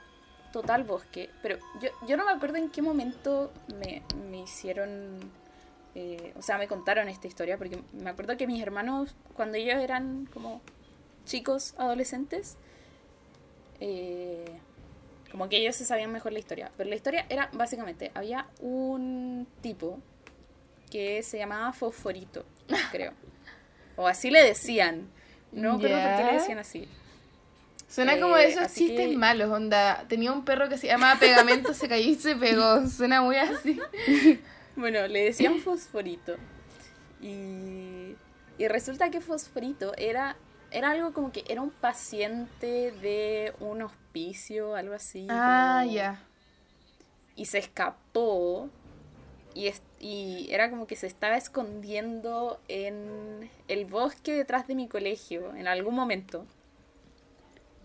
total 0.52 0.84
bosque. 0.84 1.30
Pero 1.42 1.58
yo, 1.82 1.90
yo 2.08 2.18
no 2.18 2.26
me 2.26 2.32
acuerdo 2.32 2.58
en 2.58 2.70
qué 2.70 2.82
momento 2.82 3.52
me, 3.80 4.02
me 4.30 4.42
hicieron 4.42 5.20
eh, 5.96 6.34
o 6.38 6.42
sea, 6.42 6.58
me 6.58 6.68
contaron 6.68 7.08
esta 7.10 7.28
historia 7.28 7.58
porque 7.58 7.80
me 7.94 8.10
acuerdo 8.10 8.36
que 8.38 8.48
mis 8.48 8.62
hermanos, 8.62 9.16
cuando 9.36 9.58
ellos 9.58 9.76
eran 9.82 10.28
como 10.34 10.62
chicos, 11.26 11.74
adolescentes, 11.78 12.58
eh, 13.80 14.46
como 15.32 15.50
que 15.50 15.58
ellos 15.58 15.76
se 15.76 15.86
sabían 15.86 16.12
mejor 16.12 16.32
la 16.34 16.40
historia. 16.40 16.72
Pero 16.78 16.90
la 16.90 16.96
historia 16.96 17.26
era 17.30 17.50
básicamente, 17.54 18.12
había 18.14 18.48
un 18.60 19.48
tipo 19.62 20.00
que 20.92 21.24
se 21.24 21.38
llamaba 21.40 21.74
Fosforito, 21.74 22.46
creo. 22.92 23.14
O 23.96 24.08
así 24.08 24.30
le 24.32 24.44
decían. 24.44 25.08
No 25.52 25.78
me 25.78 25.86
acuerdo 25.88 26.08
por 26.10 26.18
qué 26.18 26.24
le 26.32 26.34
decían 26.40 26.58
así. 26.58 26.88
Suena 27.88 28.20
como 28.20 28.36
Eh, 28.38 28.42
de 28.42 28.48
esos 28.50 28.64
así 28.64 28.88
chistes 28.88 29.10
que- 29.10 29.18
malos, 29.18 29.52
onda. 29.52 30.06
Tenía 30.08 30.32
un 30.32 30.44
perro 30.46 30.68
que 30.68 30.80
se 30.80 30.88
llamaba 30.88 31.20
Pegamento, 31.20 31.76
se 31.76 31.88
cayó 31.88 32.10
y 32.10 32.16
se 32.16 32.36
pegó. 32.36 32.88
Suena 32.88 33.22
muy 33.22 33.36
así. 33.36 33.80
Bueno, 34.76 35.08
le 35.08 35.26
decían 35.26 35.60
fosforito. 35.60 36.36
Y, 37.22 38.16
y 38.58 38.68
resulta 38.68 39.10
que 39.10 39.22
fosforito 39.22 39.94
era, 39.98 40.36
era 40.72 40.92
algo 40.92 41.14
como 41.14 41.32
que 41.32 41.44
era 41.48 41.62
un 41.62 41.72
paciente 41.72 42.92
de 42.92 43.54
un 43.60 43.82
hospicio, 43.82 44.76
algo 44.76 44.94
así. 44.96 45.28
Ah, 45.30 45.82
como- 45.84 45.94
ya. 45.94 46.20
Y 47.36 47.46
se 47.46 47.60
escapó. 47.60 48.70
Y, 49.56 49.68
es- 49.68 49.84
y 50.00 50.48
era 50.52 50.70
como 50.70 50.88
que 50.88 50.96
se 50.96 51.06
estaba 51.08 51.38
escondiendo 51.38 52.60
en 52.68 53.50
el 53.68 53.86
bosque 53.86 54.34
detrás 54.34 54.68
de 54.68 54.76
mi 54.76 54.88
colegio 54.88 55.56
en 55.56 55.68
algún 55.68 55.94
momento. 55.96 56.46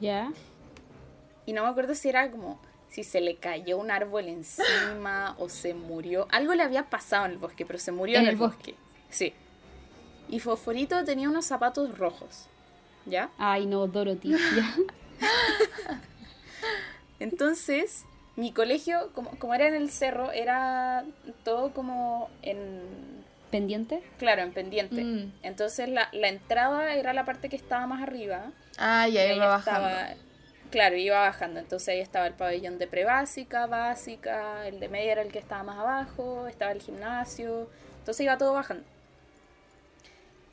¿Ya? 0.01 0.33
Y 1.45 1.53
no 1.53 1.63
me 1.65 1.69
acuerdo 1.69 1.95
si 1.95 2.09
era 2.09 2.31
como 2.31 2.61
si 2.91 3.05
se 3.05 3.21
le 3.21 3.37
cayó 3.37 3.79
un 3.79 3.91
árbol 3.91 4.29
encima 4.29 5.35
o 5.39 5.49
se 5.49 5.75
murió. 5.75 6.27
Algo 6.31 6.55
le 6.55 6.63
había 6.63 6.89
pasado 6.89 7.27
en 7.27 7.33
el 7.33 7.39
bosque, 7.39 7.67
pero 7.67 7.79
se 7.79 7.93
murió 7.93 8.19
en, 8.19 8.27
el 8.27 8.37
bosque. 8.37 8.75
Sí. 9.11 9.35
Y 10.29 10.41
Fosforito 10.41 11.05
tenía 11.05 11.29
unos 11.29 11.47
zapatos 11.47 11.97
rojos. 11.99 12.47
¿Ya? 13.07 13.31
Ay, 13.39 13.67
no, 13.67 13.87
Dorothy. 13.87 14.31
¿Ya? 14.31 14.75
Entonces, 17.21 18.05
mi 18.37 18.53
colegio, 18.53 19.11
como, 19.15 19.31
como 19.39 19.55
era 19.55 19.67
en 19.69 19.75
el 19.75 19.91
cerro, 19.91 20.31
era 20.31 21.05
todo 21.45 21.73
como 21.73 22.31
en. 22.43 22.81
¿Pendiente? 23.51 24.03
Claro, 24.19 24.43
en 24.43 24.53
pendiente. 24.53 25.03
Mm. 25.03 25.33
Entonces, 25.43 25.89
la, 25.89 26.09
la 26.13 26.29
entrada 26.29 26.95
era 26.95 27.15
la 27.15 27.25
parte 27.25 27.49
que 27.49 27.57
estaba 27.57 27.87
más 27.87 28.03
arriba. 28.03 28.53
Ah, 28.77 29.09
Y 29.09 29.13
ya 29.13 29.23
ahí 29.23 29.37
iba 29.37 29.49
bajando. 29.49 29.89
Claro, 30.71 30.97
iba 30.97 31.19
bajando. 31.19 31.61
Entonces 31.61 31.89
ahí 31.89 32.01
estaba 32.01 32.27
el 32.27 32.35
pabellón 32.35 32.79
de 32.79 32.87
prebásica, 32.87 33.67
básica, 33.67 34.67
el 34.67 34.81
de 34.81 34.89
media 34.89 35.13
era 35.13 35.23
el 35.23 35.33
que 35.33 35.39
estaba 35.39 35.63
más 35.63 35.79
abajo, 35.79 36.47
estaba 36.47 36.73
el 36.73 36.81
gimnasio. 36.81 37.69
Entonces 38.01 38.25
iba 38.25 38.39
todo 38.39 38.55
bajando. 38.55 38.85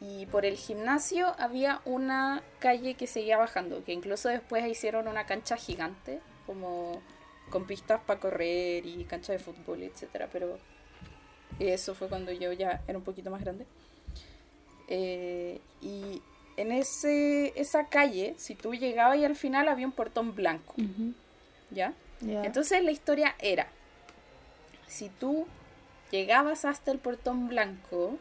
Y 0.01 0.25
por 0.27 0.45
el 0.45 0.57
gimnasio 0.57 1.33
había 1.39 1.81
una 1.85 2.43
calle 2.59 2.95
que 2.95 3.07
seguía 3.07 3.37
bajando, 3.37 3.83
que 3.83 3.93
incluso 3.93 4.29
después 4.29 4.65
hicieron 4.67 5.07
una 5.07 5.25
cancha 5.25 5.57
gigante, 5.57 6.19
como 6.45 7.01
con 7.49 7.65
pistas 7.65 8.01
para 8.05 8.19
correr 8.19 8.85
y 8.85 9.05
cancha 9.05 9.33
de 9.33 9.39
fútbol, 9.39 9.83
etcétera. 9.83 10.29
Pero 10.31 10.59
eso 11.59 11.95
fue 11.95 12.09
cuando 12.09 12.31
yo 12.31 12.51
ya 12.51 12.81
era 12.87 12.97
un 12.97 13.03
poquito 13.03 13.31
más 13.31 13.41
grande. 13.41 13.65
Eh, 14.87 15.59
y 15.81 16.21
en 16.57 16.71
ese, 16.71 17.53
esa 17.59 17.87
calle, 17.87 18.35
si 18.37 18.55
tú 18.55 18.73
llegabas 18.73 19.17
y 19.17 19.25
al 19.25 19.35
final 19.35 19.67
había 19.67 19.85
un 19.85 19.91
portón 19.91 20.35
blanco. 20.35 20.75
Ya. 21.71 21.93
Entonces 22.21 22.83
la 22.83 22.91
historia 22.91 23.35
era, 23.39 23.67
si 24.87 25.09
tú 25.09 25.45
llegabas 26.11 26.65
hasta 26.65 26.91
el 26.91 26.99
portón 26.99 27.47
blanco 27.47 28.17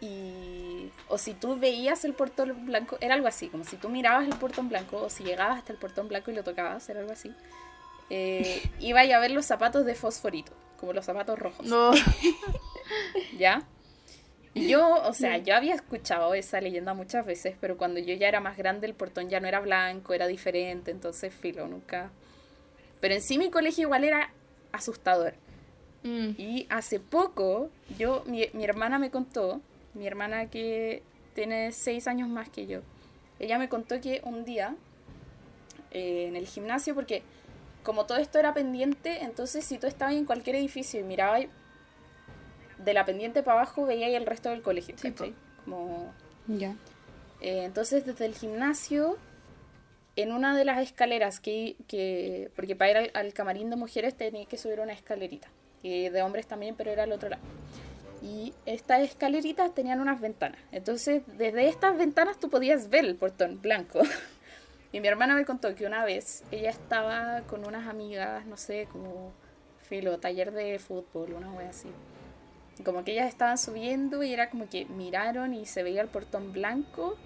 y 0.00 0.90
o 1.08 1.18
si 1.18 1.34
tú 1.34 1.56
veías 1.58 2.04
el 2.04 2.14
portón 2.14 2.66
blanco, 2.66 2.96
era 3.00 3.14
algo 3.14 3.28
así, 3.28 3.48
como 3.48 3.64
si 3.64 3.76
tú 3.76 3.88
mirabas 3.88 4.26
el 4.26 4.36
portón 4.36 4.68
blanco 4.68 4.98
o 4.98 5.10
si 5.10 5.24
llegabas 5.24 5.58
hasta 5.58 5.72
el 5.72 5.78
portón 5.78 6.08
blanco 6.08 6.30
y 6.30 6.34
lo 6.34 6.44
tocabas, 6.44 6.88
era 6.88 7.00
algo 7.00 7.12
así. 7.12 7.32
Eh, 8.10 8.62
iba 8.80 9.00
a 9.00 9.18
ver 9.18 9.30
los 9.30 9.46
zapatos 9.46 9.84
de 9.84 9.94
fosforito, 9.94 10.52
como 10.78 10.92
los 10.92 11.04
zapatos 11.04 11.38
rojos. 11.38 11.66
No. 11.66 11.92
¿Ya? 13.38 13.62
Yo, 14.56 15.02
o 15.02 15.12
sea, 15.12 15.36
yo 15.38 15.54
había 15.54 15.74
escuchado 15.74 16.32
esa 16.34 16.60
leyenda 16.60 16.94
muchas 16.94 17.26
veces, 17.26 17.56
pero 17.60 17.76
cuando 17.76 18.00
yo 18.00 18.14
ya 18.14 18.26
era 18.26 18.40
más 18.40 18.56
grande 18.56 18.86
el 18.86 18.94
portón 18.94 19.28
ya 19.28 19.38
no 19.38 19.46
era 19.46 19.60
blanco, 19.60 20.14
era 20.14 20.26
diferente, 20.26 20.90
entonces 20.90 21.34
filo, 21.34 21.68
nunca... 21.68 22.10
Pero 23.00 23.14
en 23.14 23.20
sí 23.20 23.36
mi 23.36 23.50
colegio 23.50 23.82
igual 23.82 24.04
era 24.04 24.32
asustador. 24.72 25.34
Mm. 26.02 26.30
Y 26.38 26.66
hace 26.70 26.98
poco, 26.98 27.70
yo, 27.98 28.24
mi, 28.26 28.46
mi 28.54 28.64
hermana 28.64 28.98
me 28.98 29.10
contó, 29.10 29.60
mi 29.92 30.06
hermana 30.06 30.48
que 30.48 31.02
tiene 31.34 31.72
seis 31.72 32.08
años 32.08 32.28
más 32.28 32.48
que 32.48 32.66
yo, 32.66 32.80
ella 33.38 33.58
me 33.58 33.68
contó 33.68 34.00
que 34.00 34.22
un 34.24 34.44
día 34.46 34.74
eh, 35.90 36.26
en 36.28 36.36
el 36.36 36.46
gimnasio, 36.46 36.94
porque 36.94 37.22
como 37.82 38.06
todo 38.06 38.18
esto 38.18 38.38
era 38.38 38.54
pendiente, 38.54 39.22
entonces 39.22 39.64
si 39.64 39.78
tú 39.78 39.86
estabas 39.86 40.14
en 40.14 40.24
cualquier 40.24 40.56
edificio 40.56 40.98
y 41.00 41.04
mirabas 41.04 41.46
de 42.78 42.94
la 42.94 43.04
pendiente 43.04 43.42
para 43.42 43.60
abajo, 43.60 43.86
veías 43.86 44.10
el 44.12 44.26
resto 44.26 44.50
del 44.50 44.62
colegio. 44.62 44.96
Sí, 44.98 45.10
¿cachai? 45.12 45.34
Como 45.64 46.12
Ya. 46.46 46.76
eh, 47.40 47.64
entonces, 47.64 48.04
desde 48.06 48.26
el 48.26 48.34
gimnasio, 48.34 49.16
en 50.16 50.32
una 50.32 50.56
de 50.56 50.64
las 50.64 50.78
escaleras 50.82 51.40
que, 51.40 51.76
que 51.88 52.50
porque 52.56 52.74
para 52.76 52.90
ir 52.90 52.96
al, 52.96 53.10
al 53.14 53.32
camarín 53.34 53.68
de 53.70 53.76
mujeres 53.76 54.14
tenía 54.16 54.46
que 54.46 54.56
subir 54.58 54.80
una 54.80 54.92
escalerita, 54.92 55.48
y 55.82 56.08
de 56.08 56.22
hombres 56.22 56.46
también, 56.46 56.74
pero 56.76 56.90
era 56.90 57.02
al 57.04 57.12
otro 57.12 57.28
lado. 57.28 57.42
y 58.22 58.54
estas 58.64 59.02
escaleritas 59.02 59.74
tenían 59.74 60.00
unas 60.00 60.20
ventanas. 60.20 60.58
Entonces, 60.72 61.22
desde 61.36 61.68
estas 61.68 61.96
ventanas 61.98 62.38
tú 62.40 62.48
podías 62.48 62.88
ver 62.88 63.04
el 63.04 63.14
portón 63.16 63.60
blanco. 63.60 64.00
y 64.92 65.00
mi 65.00 65.06
hermana 65.08 65.34
me 65.34 65.44
contó 65.44 65.74
que 65.74 65.84
una 65.86 66.04
vez 66.04 66.42
ella 66.50 66.70
estaba 66.70 67.42
con 67.42 67.66
unas 67.66 67.86
amigas, 67.86 68.46
no 68.46 68.56
sé, 68.56 68.88
como 68.90 69.32
filo, 69.88 70.18
taller 70.18 70.50
de 70.52 70.78
fútbol, 70.78 71.34
una 71.34 71.52
wea 71.52 71.68
así. 71.68 71.88
Como 72.84 73.04
que 73.04 73.12
ellas 73.12 73.28
estaban 73.28 73.58
subiendo 73.58 74.22
y 74.22 74.32
era 74.32 74.50
como 74.50 74.68
que 74.68 74.84
miraron 74.86 75.54
y 75.54 75.66
se 75.66 75.82
veía 75.82 76.02
el 76.02 76.08
portón 76.08 76.52
blanco. 76.52 77.16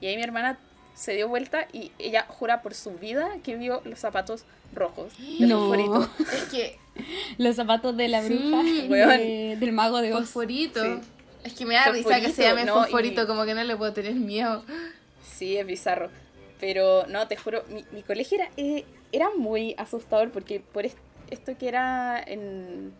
Y 0.00 0.06
ahí 0.06 0.16
mi 0.16 0.22
hermana 0.22 0.58
se 0.94 1.12
dio 1.14 1.28
vuelta 1.28 1.66
y 1.72 1.92
ella 1.98 2.26
jura 2.28 2.60
por 2.62 2.74
su 2.74 2.92
vida 2.92 3.28
que 3.42 3.56
vio 3.56 3.80
los 3.84 3.98
zapatos 4.00 4.44
rojos 4.74 5.12
de 5.18 5.46
No. 5.46 5.72
Es 6.32 6.44
que 6.50 6.76
Los 7.38 7.56
zapatos 7.56 7.96
de 7.96 8.08
la 8.08 8.20
bruja 8.20 8.62
de- 8.62 9.56
del 9.58 9.72
mago 9.72 10.00
de 10.00 10.12
Oz. 10.12 10.20
fosforito. 10.20 10.82
Sí. 10.82 11.00
Es 11.44 11.52
que 11.54 11.64
me 11.64 11.74
da 11.74 11.86
risa 11.90 12.20
que 12.20 12.30
se 12.30 12.42
llame 12.42 12.64
no, 12.64 12.74
fosforito, 12.74 13.22
y- 13.22 13.26
como 13.26 13.44
que 13.44 13.54
no 13.54 13.62
le 13.64 13.76
puedo 13.76 13.92
tener 13.92 14.14
miedo. 14.14 14.62
Sí, 15.24 15.56
es 15.56 15.64
bizarro. 15.66 16.10
Pero 16.60 17.06
no, 17.06 17.28
te 17.28 17.36
juro, 17.36 17.62
mi, 17.70 17.84
mi 17.92 18.02
colegio 18.02 18.38
era, 18.38 18.50
eh, 18.56 18.84
era 19.12 19.30
muy 19.36 19.74
asustador 19.78 20.30
porque 20.32 20.60
por 20.60 20.84
est- 20.84 20.98
esto 21.30 21.56
que 21.56 21.68
era 21.68 22.20
en 22.20 22.92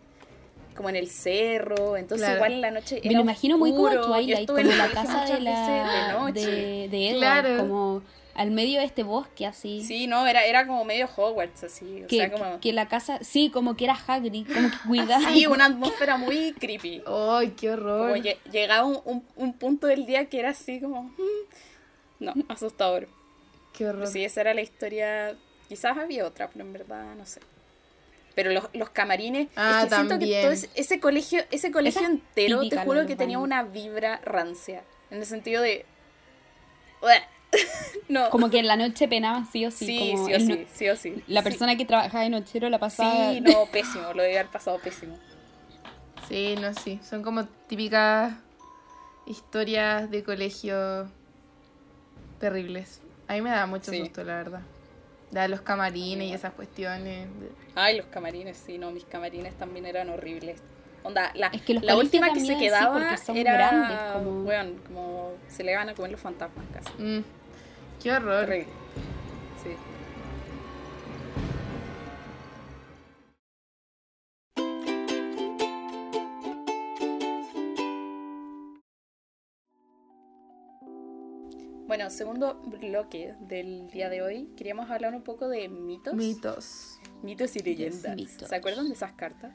como 0.79 0.89
en 0.89 0.95
el 0.95 1.09
cerro, 1.09 1.97
entonces 1.97 2.25
Claro. 2.25 2.37
igual 2.37 2.53
en 2.53 2.61
la 2.61 2.71
noche 2.71 3.01
Me 3.03 3.11
lo 3.13 3.19
imagino 3.19 3.57
muy 3.57 3.71
como 3.71 3.83
oscuro. 3.83 4.01
Yo 4.07 4.13
Twilight, 4.13 4.47
como 4.47 4.59
en 4.59 4.77
la 4.77 4.89
casa 4.91 5.25
de 5.25 5.39
la 5.41 6.07
de 6.07 6.13
noche. 6.13 6.41
de, 6.41 6.87
de 6.89 7.09
Edward, 7.09 7.19
Claro. 7.43 7.57
como 7.57 8.01
al 8.33 8.51
medio 8.51 8.79
de 8.79 8.85
este 8.85 9.03
bosque 9.03 9.45
así. 9.45 9.83
Sí, 9.83 10.07
no, 10.07 10.25
era, 10.25 10.45
era 10.45 10.65
como 10.65 10.85
medio 10.85 11.09
Hogwarts, 11.13 11.65
así. 11.65 12.03
O 12.03 12.07
que, 12.07 12.15
sea, 12.15 12.31
como... 12.31 12.61
que 12.61 12.71
la 12.71 12.87
casa, 12.87 13.19
sí, 13.21 13.49
como 13.49 13.75
que 13.75 13.83
era 13.83 13.97
Hagrid, 14.07 14.47
como 14.53 14.71
que 14.71 14.77
cuidaba. 14.87 15.29
Sí, 15.33 15.45
una 15.45 15.65
atmósfera 15.65 16.15
muy 16.15 16.53
creepy. 16.53 17.03
¡Ay, 17.07 17.49
qué 17.59 17.67
Como 17.75 17.81
horror! 17.81 18.17
lle- 18.19 18.37
llegaba 18.49 18.85
un, 18.85 19.01
un, 19.03 19.25
un 19.35 19.53
punto 19.53 19.87
del 19.87 20.05
día 20.05 20.25
que 20.29 20.39
era 20.39 20.51
así 20.51 20.79
como... 20.79 21.03
mm, 21.03 22.21
No, 22.21 22.33
asustador. 22.47 23.09
¡Qué 23.73 23.87
horror! 23.87 24.07
Sí, 24.07 24.23
esa 24.23 24.39
era 24.41 24.53
la 24.53 24.61
historia. 24.61 25.35
Quizás 25.67 25.97
había 25.97 26.25
otra, 26.25 26.49
pero 26.49 26.63
en 26.65 26.71
verdad 26.71 27.15
no 27.15 27.25
sé. 27.25 27.41
Pero 28.35 28.51
los, 28.51 28.69
los 28.73 28.89
camarines. 28.89 29.49
Ah, 29.55 29.81
es 29.83 29.89
que 29.89 29.95
siento 29.95 30.19
que 30.19 30.41
todo 30.41 30.51
ese, 30.51 30.69
ese 30.75 30.99
colegio, 30.99 31.41
ese 31.51 31.71
colegio 31.71 32.01
Esa 32.01 32.09
entero, 32.09 32.67
te 32.69 32.77
juro 32.77 33.05
que 33.05 33.15
tenía 33.15 33.39
una 33.39 33.63
vibra 33.63 34.21
rancia. 34.23 34.83
En 35.11 35.17
el 35.19 35.25
sentido 35.25 35.61
de. 35.61 35.85
No. 38.09 38.29
Como 38.29 38.49
que 38.49 38.59
en 38.59 38.67
la 38.67 38.75
noche 38.75 39.07
penaban 39.07 39.51
sí 39.51 39.65
o 39.65 39.71
sí. 39.71 39.85
sí, 39.85 40.11
como 40.11 40.25
sí 40.27 40.33
o 40.33 40.39
no- 40.39 40.55
sí, 40.55 40.67
sí 40.73 40.89
o 40.89 40.95
sí. 40.95 41.23
La 41.27 41.41
Sí. 41.41 41.49
persona 41.49 41.75
que 41.77 41.85
trabajaba 41.85 42.23
de 42.23 42.29
nochero 42.29 42.69
la 42.69 42.79
pasaba. 42.79 43.31
Sí, 43.33 43.41
no, 43.41 43.65
pésimo. 43.71 44.13
Lo 44.13 44.21
debe 44.23 44.37
haber 44.39 44.51
pasado 44.51 44.79
pésimo. 44.79 45.17
Sí, 46.27 46.55
no, 46.61 46.73
sí. 46.75 46.99
Son 47.07 47.23
como 47.23 47.45
típicas 47.45 48.33
historias 49.25 50.09
de 50.11 50.23
colegio 50.23 51.09
terribles. 52.39 53.01
A 53.27 53.33
mí 53.33 53.41
me 53.41 53.49
da 53.49 53.65
mucho 53.65 53.91
Sí. 53.91 53.99
susto, 53.99 54.23
la 54.23 54.35
verdad. 54.37 54.61
Da 55.31 55.47
los 55.47 55.61
camarines 55.61 56.27
y 56.27 56.33
esas 56.33 56.53
cuestiones. 56.53 57.27
Ay, 57.75 57.97
los 57.97 58.07
camarines, 58.07 58.57
sí, 58.57 58.77
no, 58.77 58.91
mis 58.91 59.05
camarines 59.05 59.53
también 59.55 59.85
eran 59.85 60.09
horribles. 60.09 60.59
Onda, 61.03 61.31
la, 61.35 61.47
Es 61.47 61.61
que 61.61 61.75
los 61.75 61.83
la 61.83 61.95
última 61.95 62.33
que 62.33 62.39
se 62.39 62.47
sí, 62.53 62.57
quedaba 62.59 62.93
porque 62.93 63.17
son 63.17 63.37
era. 63.37 63.53
grandes, 63.53 63.97
como- 64.13 64.43
weón, 64.43 64.77
como 64.87 65.31
se 65.47 65.63
le 65.63 65.71
iban 65.73 65.87
a 65.89 65.93
comer 65.93 66.11
los 66.11 66.19
fantasmas 66.19 66.65
casi. 66.73 66.91
Mm, 67.01 67.23
qué 68.01 68.11
horror. 68.11 68.43
Horrible. 68.43 68.67
Sí. 69.63 69.69
Bueno, 81.99 82.11
segundo 82.11 82.53
bloque 82.63 83.35
del 83.41 83.89
día 83.89 84.07
de 84.07 84.21
hoy, 84.21 84.47
queríamos 84.55 84.89
hablar 84.89 85.13
un 85.13 85.21
poco 85.21 85.49
de 85.49 85.67
mitos. 85.67 86.13
Mitos. 86.13 86.97
Mitos 87.23 87.53
y 87.57 87.59
leyendas. 87.59 88.15
mitos. 88.15 88.47
¿Se 88.47 88.55
acuerdan 88.55 88.87
de 88.87 88.93
esas 88.93 89.11
cartas? 89.11 89.51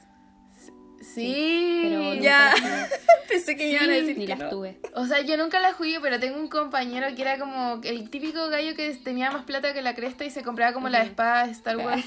Sí. 1.01 1.81
pero 1.85 2.13
Ya. 2.13 2.53
las. 2.53 2.91
Pensé 3.31 3.57
que 3.57 3.65
me 3.65 3.71
iban 3.71 3.89
a 3.89 3.93
decir 3.95 4.19
Ni 4.19 4.27
que 4.27 4.33
las 4.37 4.41
no. 4.41 4.51
tuve. 4.51 4.79
O 4.95 5.07
sea, 5.07 5.23
yo 5.23 5.39
nunca 5.39 5.59
la 5.59 5.73
jugué, 5.73 6.01
pero 6.03 6.21
tengo 6.21 6.39
un 6.39 6.49
compañero 6.49 7.07
que 7.17 7.23
era 7.23 7.39
como 7.39 7.81
el 7.83 8.11
típico 8.11 8.47
gallo 8.51 8.75
que 8.77 8.95
tenía 8.97 9.31
más 9.31 9.45
plata 9.47 9.73
que 9.73 9.81
la 9.81 9.95
cresta 9.95 10.27
y 10.27 10.31
se 10.31 10.43
compraba 10.43 10.75
como 10.75 10.91
la 10.91 11.03
espada 11.03 11.47
de 11.47 11.53
Star 11.53 11.79
Wars. 11.79 12.05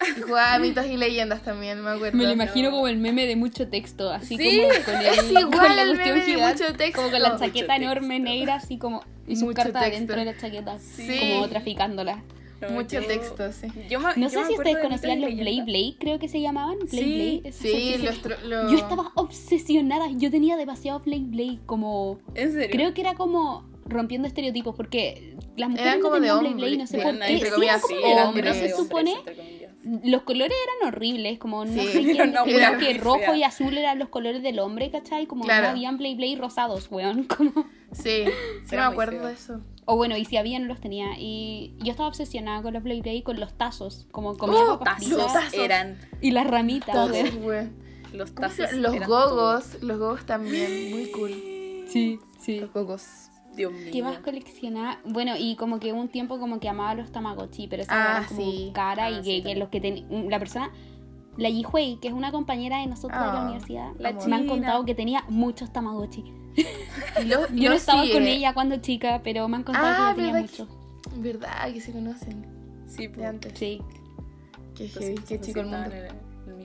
Y 0.16 0.20
jugaba 0.22 0.58
mitos 0.58 0.86
y 0.86 0.96
leyendas 0.96 1.42
también, 1.42 1.82
me 1.82 1.90
acuerdo. 1.90 2.16
Me 2.16 2.24
lo 2.24 2.30
imagino 2.32 2.70
como 2.70 2.88
el 2.88 2.96
meme 2.98 3.26
de 3.26 3.36
mucho 3.36 3.68
texto, 3.68 4.10
así 4.10 4.36
Sí, 4.36 4.60
como 4.62 4.84
con, 4.84 4.94
el, 5.00 5.06
es 5.06 5.30
igual 5.30 5.50
con 5.50 5.76
la 5.76 5.82
al 5.82 5.88
cuestión 5.88 6.14
meme 6.18 6.26
de 6.26 6.32
gigante, 6.32 6.62
mucho 6.64 6.76
texto. 6.76 6.96
como 7.00 7.10
con 7.10 7.22
la 7.22 7.28
Mucho 7.30 7.44
chaqueta 7.44 7.66
texto. 7.74 7.82
enorme 7.82 8.18
negra, 8.18 8.54
así 8.54 8.78
como 8.78 9.02
y 9.28 9.36
sus 9.36 9.44
Mucho 9.44 9.56
cartas 9.56 9.82
texto. 9.82 9.98
dentro 9.98 10.16
de 10.16 10.24
la 10.24 10.36
chaqueta, 10.36 10.78
Sí. 10.78 11.18
como 11.34 11.48
traficándola. 11.48 12.22
No, 12.62 12.70
Mucho 12.70 13.00
yo- 13.00 13.06
texto, 13.06 13.52
sí. 13.52 13.68
Yo, 13.88 14.00
me- 14.00 14.08
No 14.16 14.28
yo 14.28 14.28
sé 14.30 14.40
me 14.40 14.46
si 14.48 14.52
ustedes 14.54 14.76
de 14.76 14.82
conocían 14.82 15.20
los 15.22 15.34
Blade. 15.34 15.62
Blade, 15.64 15.94
creo 15.98 16.18
que 16.18 16.28
se 16.28 16.40
llamaban. 16.42 16.76
Blade 16.78 16.90
Sí, 16.90 17.40
Blade. 17.42 17.52
Sí, 17.52 17.96
los, 18.48 18.70
Yo 18.70 18.76
estaba 18.76 19.12
obsesionada, 19.14 20.08
yo 20.16 20.30
tenía 20.30 20.56
demasiado 20.58 21.00
Blade 21.00 21.24
Blade, 21.26 21.58
como... 21.66 22.18
¿En 22.34 22.52
serio? 22.52 22.68
Creo 22.70 22.92
que 22.94 23.00
era 23.00 23.14
como 23.14 23.64
rompiendo 23.86 24.28
estereotipos, 24.28 24.76
porque 24.76 25.36
las 25.56 25.70
mujeres 25.70 25.86
Eran 25.92 26.00
no 26.00 26.04
como 26.04 26.14
de 26.16 26.20
Blade 26.20 26.34
hombre, 26.48 26.54
Blade, 26.54 26.76
no 26.76 26.86
sé 26.86 26.96
de- 26.98 27.02
por 27.02 27.18
qué. 27.18 27.38
Sí, 27.38 27.50
como 27.80 28.14
de 28.14 28.22
hombre, 28.22 28.42
de 28.42 28.54
se 28.54 28.74
hombres, 28.74 28.76
supone... 28.76 29.14
Los 30.04 30.22
colores 30.22 30.52
eran 30.82 30.92
horribles, 30.92 31.38
como 31.38 31.64
no 31.64 31.72
Sí, 31.72 31.86
sé 31.88 32.00
quién 32.02 32.32
dijo 32.32 32.44
wea 32.44 32.76
que 32.76 32.94
rojo 32.98 33.18
fea. 33.18 33.36
y 33.36 33.42
azul 33.44 33.76
eran 33.78 33.98
los 33.98 34.08
colores 34.10 34.42
del 34.42 34.58
hombre, 34.58 34.90
¿cachai? 34.90 35.26
Como 35.26 35.44
Claro. 35.44 35.62
no 35.64 35.68
habían 35.70 35.96
Blade 35.96 36.16
Blade 36.16 36.36
rosados, 36.36 36.88
weón, 36.90 37.24
como... 37.36 37.50
Sí, 37.92 38.24
sí 38.24 38.72
me 38.72 38.76
Era 38.76 38.86
muy 38.86 38.92
acuerdo 38.92 39.18
feo. 39.18 39.26
de 39.28 39.32
eso. 39.32 39.60
O 39.86 39.96
bueno, 39.96 40.16
y 40.16 40.24
si 40.24 40.36
había 40.36 40.58
no 40.58 40.66
los 40.66 40.80
tenía. 40.80 41.18
Y 41.18 41.72
yo 41.78 41.90
estaba 41.92 42.08
obsesionada 42.08 42.62
con 42.62 42.74
los 42.74 42.82
Blade 42.82 43.00
Blade 43.00 43.16
y 43.16 43.22
con 43.22 43.40
los 43.40 43.54
tazos, 43.56 44.06
como 44.12 44.36
con 44.36 44.50
Oh, 44.50 44.78
papas 44.78 45.06
Los 45.08 45.32
tazos. 45.32 45.54
eran 45.54 45.98
y 46.20 46.30
las 46.30 46.46
ramitas. 46.46 46.94
Todos, 46.94 47.34
weón. 47.42 47.72
los 48.12 48.30
¿Cómo 48.32 48.48
se 48.50 48.64
tazos. 48.64 48.78
Los 48.78 48.94
gogos, 49.06 49.82
los 49.82 49.98
gogos 49.98 50.26
también, 50.26 50.90
muy 50.90 51.10
cool. 51.10 51.30
Sí, 51.88 52.20
sí. 52.38 52.60
Los 52.60 52.72
gogos. 52.72 53.29
Dios 53.54 53.72
mío. 53.72 53.90
¿Qué 53.92 54.02
más 54.02 54.18
coleccionaba? 54.20 54.98
Bueno, 55.04 55.34
y 55.38 55.56
como 55.56 55.80
que 55.80 55.92
un 55.92 56.08
tiempo 56.08 56.38
como 56.38 56.60
que 56.60 56.68
amaba 56.68 56.94
los 56.94 57.10
Tamagotchi, 57.12 57.66
pero 57.68 57.82
esas 57.82 57.94
Ah, 57.94 58.10
eran 58.18 58.24
como 58.26 58.40
sí. 58.50 58.70
cara 58.74 59.06
Ah, 59.06 59.10
y 59.10 59.24
sí, 59.24 59.42
que, 59.42 59.54
los 59.56 59.68
que 59.68 59.80
ten- 59.80 60.06
la 60.30 60.38
persona, 60.38 60.70
la 61.36 61.48
Yihui, 61.50 61.98
que 62.00 62.08
es 62.08 62.14
una 62.14 62.30
compañera 62.32 62.78
de 62.80 62.86
nosotros 62.86 63.18
de 63.20 63.26
la 63.26 63.40
Ah, 63.40 63.44
universidad, 63.44 63.90
la 63.98 64.12
me 64.12 64.34
han 64.36 64.46
contado 64.46 64.84
que 64.84 64.94
tenía 64.94 65.24
muchos 65.28 65.72
Tamagotchi. 65.72 66.24
Los- 67.26 67.48
Yo 67.54 67.70
no 67.70 67.76
estaba 67.76 68.02
sigue. 68.02 68.14
con 68.14 68.22
ella 68.24 68.54
cuando 68.54 68.76
chica, 68.78 69.20
pero 69.24 69.46
me 69.48 69.56
han 69.56 69.62
contado 69.64 69.86
Ah, 69.86 70.14
que 70.14 70.22
ella 70.22 70.32
tenía 70.32 70.32
¿verdad 70.32 70.50
que- 70.56 70.62
muchos. 70.62 70.76
Verdad 71.22 71.72
que 71.72 71.80
se 71.80 71.92
conocen 71.92 72.46
Sí, 72.86 73.02
de 73.06 73.10
pues. 73.10 73.26
antes. 73.26 73.58
Sí, 73.58 73.80
Qué 74.76 74.84
Entonces, 74.86 75.20
qué 75.28 75.40
chico 75.40 75.60
el 75.60 75.66
mundo. 75.66 75.90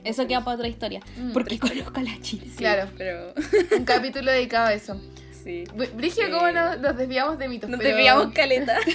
eso 0.04 0.26
queda 0.26 0.42
para 0.44 0.54
otra 0.56 0.68
historia. 0.68 1.00
Mm, 1.18 1.32
porque 1.32 1.58
conozco 1.58 2.00
a 2.00 2.02
la 2.02 2.18
China. 2.20 2.44
Sí, 2.46 2.56
Claro. 2.56 2.90
Pero. 2.96 3.34
Un 3.76 3.84
capítulo 3.84 4.30
dedicado 4.30 4.66
a 4.68 4.72
eso. 4.72 4.98
Sí. 5.46 5.64
Brigio, 5.94 6.30
¿cómo 6.30 6.50
nos, 6.50 6.78
nos 6.80 6.96
desviamos 6.96 7.38
de 7.38 7.48
mitos? 7.48 7.70
Nos 7.70 7.78
pero- 7.78 7.94
desviamos 7.96 8.32
caleta. 8.34 8.76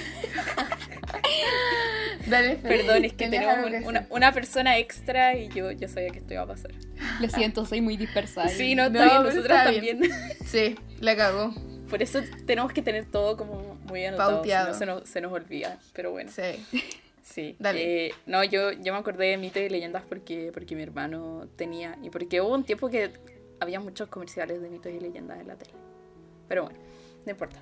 Dale, 2.28 2.56
Perdón, 2.58 3.06
es 3.06 3.14
que 3.14 3.28
tenemos 3.30 3.56
algo 3.56 3.68
un- 3.88 3.94
que 3.94 4.06
una, 4.10 4.32
persona 4.32 4.78
extra 4.78 5.36
y 5.36 5.50
yo, 5.50 5.72
yo 5.72 5.88
sabía 5.88 6.10
que 6.12 6.20
esto 6.20 6.34
iba 6.34 6.44
a 6.44 6.48
pasar. 6.48 6.72
Lo 7.20 7.30
siento, 7.30 7.66
soy 7.66 7.82
muy 7.82 7.98
dispersa. 7.98 8.46
y- 8.46 8.50
Sí, 8.56 8.76
no, 8.76 8.90
No, 8.90 9.00
pero 9.00 9.24
nosotros 9.24 9.48
también. 9.48 10.02
Sí, 10.46 10.76
la 11.00 11.16
cagó. 11.16 11.54
Por 11.90 12.02
eso 12.02 12.22
tenemos 12.46 12.72
que 12.72 12.82
tener 12.82 13.06
todo 13.06 13.36
como 13.36 13.76
muy 13.86 14.06
anotado, 14.06 14.36
Pauteado. 14.38 14.68
si 14.68 14.72
no 14.72 14.78
se 14.80 14.86
nos, 14.86 15.10
se 15.10 15.22
nos 15.22 15.32
olvida. 15.34 15.78
Pero 15.94 16.12
bueno, 16.12 16.32
Sí. 16.32 16.66
sí. 17.24 17.56
Dale. 17.60 18.08
Eh, 18.08 18.14
no, 18.28 18.44
yo, 18.46 18.72
yo 18.72 18.94
me 18.94 19.00
acordé 19.00 19.26
de 19.28 19.38
mitos 19.38 19.62
y 19.62 19.68
leyendas 19.70 20.04
porque, 20.08 20.52
porque 20.54 20.76
mi 20.76 20.84
hermano 20.84 21.48
tenía, 21.58 21.98
y 22.02 22.10
porque 22.10 22.40
hubo 22.40 22.54
un 22.54 22.64
tiempo 22.64 22.90
que 22.90 23.12
había 23.60 23.80
muchos 23.82 24.08
comerciales 24.10 24.62
de 24.62 24.70
mitos 24.70 24.92
y 24.92 25.00
leyendas 25.00 25.40
en 25.42 25.48
la 25.48 25.56
tele. 25.56 25.72
Pero 26.52 26.64
bueno, 26.66 26.78
no 27.26 27.32
importa. 27.32 27.62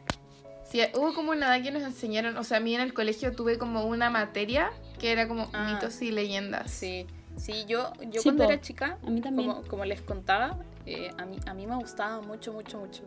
Sí, 0.64 0.82
hubo 0.96 1.14
como 1.14 1.30
una 1.32 1.56
edad 1.56 1.64
que 1.64 1.70
nos 1.70 1.84
enseñaron, 1.84 2.36
o 2.38 2.44
sea, 2.44 2.58
a 2.58 2.60
mí 2.60 2.74
en 2.74 2.82
el 2.82 2.92
colegio 2.92 3.32
tuve 3.36 3.60
como 3.60 3.86
una 3.86 4.10
materia 4.10 4.72
que 4.98 5.12
era 5.12 5.28
como 5.28 5.48
Ah. 5.54 5.74
mitos 5.74 6.02
y 6.02 6.10
leyendas. 6.10 6.72
Sí, 6.72 7.06
sí, 7.38 7.66
yo, 7.68 7.94
yo 8.10 8.22
Sí, 8.22 8.30
cuando 8.30 8.46
po. 8.46 8.52
era 8.52 8.60
chica, 8.62 8.98
A 9.06 9.10
mí 9.12 9.22
también. 9.22 9.48
como, 9.48 9.62
como 9.68 9.86
les 9.86 10.02
contaba, 10.02 10.58
eh, 10.88 11.12
a, 11.20 11.26
mí, 11.26 11.38
a 11.46 11.54
mí 11.54 11.68
me 11.68 11.76
gustaba 11.76 12.20
mucho, 12.22 12.52
mucho, 12.52 12.80
mucho. 12.80 13.04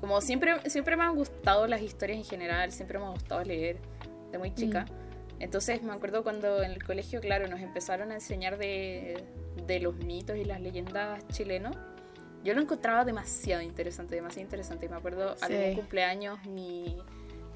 Como 0.00 0.20
siempre, 0.20 0.54
siempre 0.70 0.96
me 0.96 1.02
han 1.02 1.16
gustado 1.16 1.66
las 1.66 1.82
historias 1.82 2.18
en 2.18 2.24
general, 2.24 2.70
siempre 2.70 3.00
me 3.00 3.06
ha 3.06 3.10
gustado 3.10 3.42
leer 3.42 3.78
de 4.30 4.38
muy 4.38 4.54
chica. 4.54 4.84
Entonces 5.40 5.82
me 5.82 5.92
acuerdo 5.92 6.22
cuando 6.22 6.62
en 6.62 6.70
el 6.70 6.84
colegio, 6.84 7.20
claro, 7.20 7.48
nos 7.48 7.58
empezaron 7.60 8.12
a 8.12 8.14
enseñar 8.14 8.58
de, 8.58 9.24
de 9.66 9.80
los 9.80 9.96
mitos 9.96 10.36
y 10.36 10.44
las 10.44 10.60
leyendas 10.60 11.26
chilenos. 11.32 11.76
Yo 12.44 12.54
lo 12.54 12.60
encontraba 12.62 13.04
demasiado 13.04 13.62
interesante, 13.62 14.14
demasiado 14.14 14.42
interesante. 14.42 14.86
Y 14.86 14.88
me 14.88 14.96
acuerdo, 14.96 15.36
Sí. 15.36 15.44
algún 15.44 15.74
cumpleaños, 15.74 16.44
mi, 16.46 16.96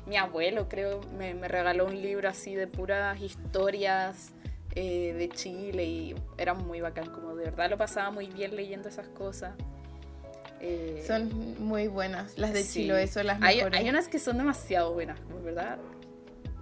mi 0.06 0.16
abuelo, 0.16 0.68
creo, 0.68 1.00
me, 1.16 1.34
me 1.34 1.48
regaló 1.48 1.86
un 1.86 2.00
libro 2.00 2.28
así 2.28 2.54
de 2.54 2.66
puras 2.66 3.20
historias 3.20 4.32
eh, 4.74 5.14
de 5.14 5.28
Chile 5.30 5.84
y 5.84 6.14
era 6.36 6.52
muy 6.54 6.80
bacán, 6.80 7.06
como 7.10 7.34
de 7.34 7.44
verdad 7.44 7.70
lo 7.70 7.78
pasaba 7.78 8.10
muy 8.10 8.26
bien 8.26 8.54
leyendo 8.56 8.88
esas 8.88 9.08
cosas. 9.08 9.54
Eh, 10.60 11.02
Son 11.06 11.30
muy 11.62 11.88
buenas. 11.88 12.38
Las 12.38 12.52
de 12.52 12.62
sí. 12.62 12.80
Chiloé 12.82 13.06
son 13.06 13.26
las 13.26 13.40
hay, 13.42 13.56
mejores. 13.58 13.80
hay 13.80 13.88
unas 13.88 14.08
que 14.08 14.18
son 14.18 14.38
demasiado 14.38 14.92
buenas, 14.92 15.18
¿verdad? 15.44 15.78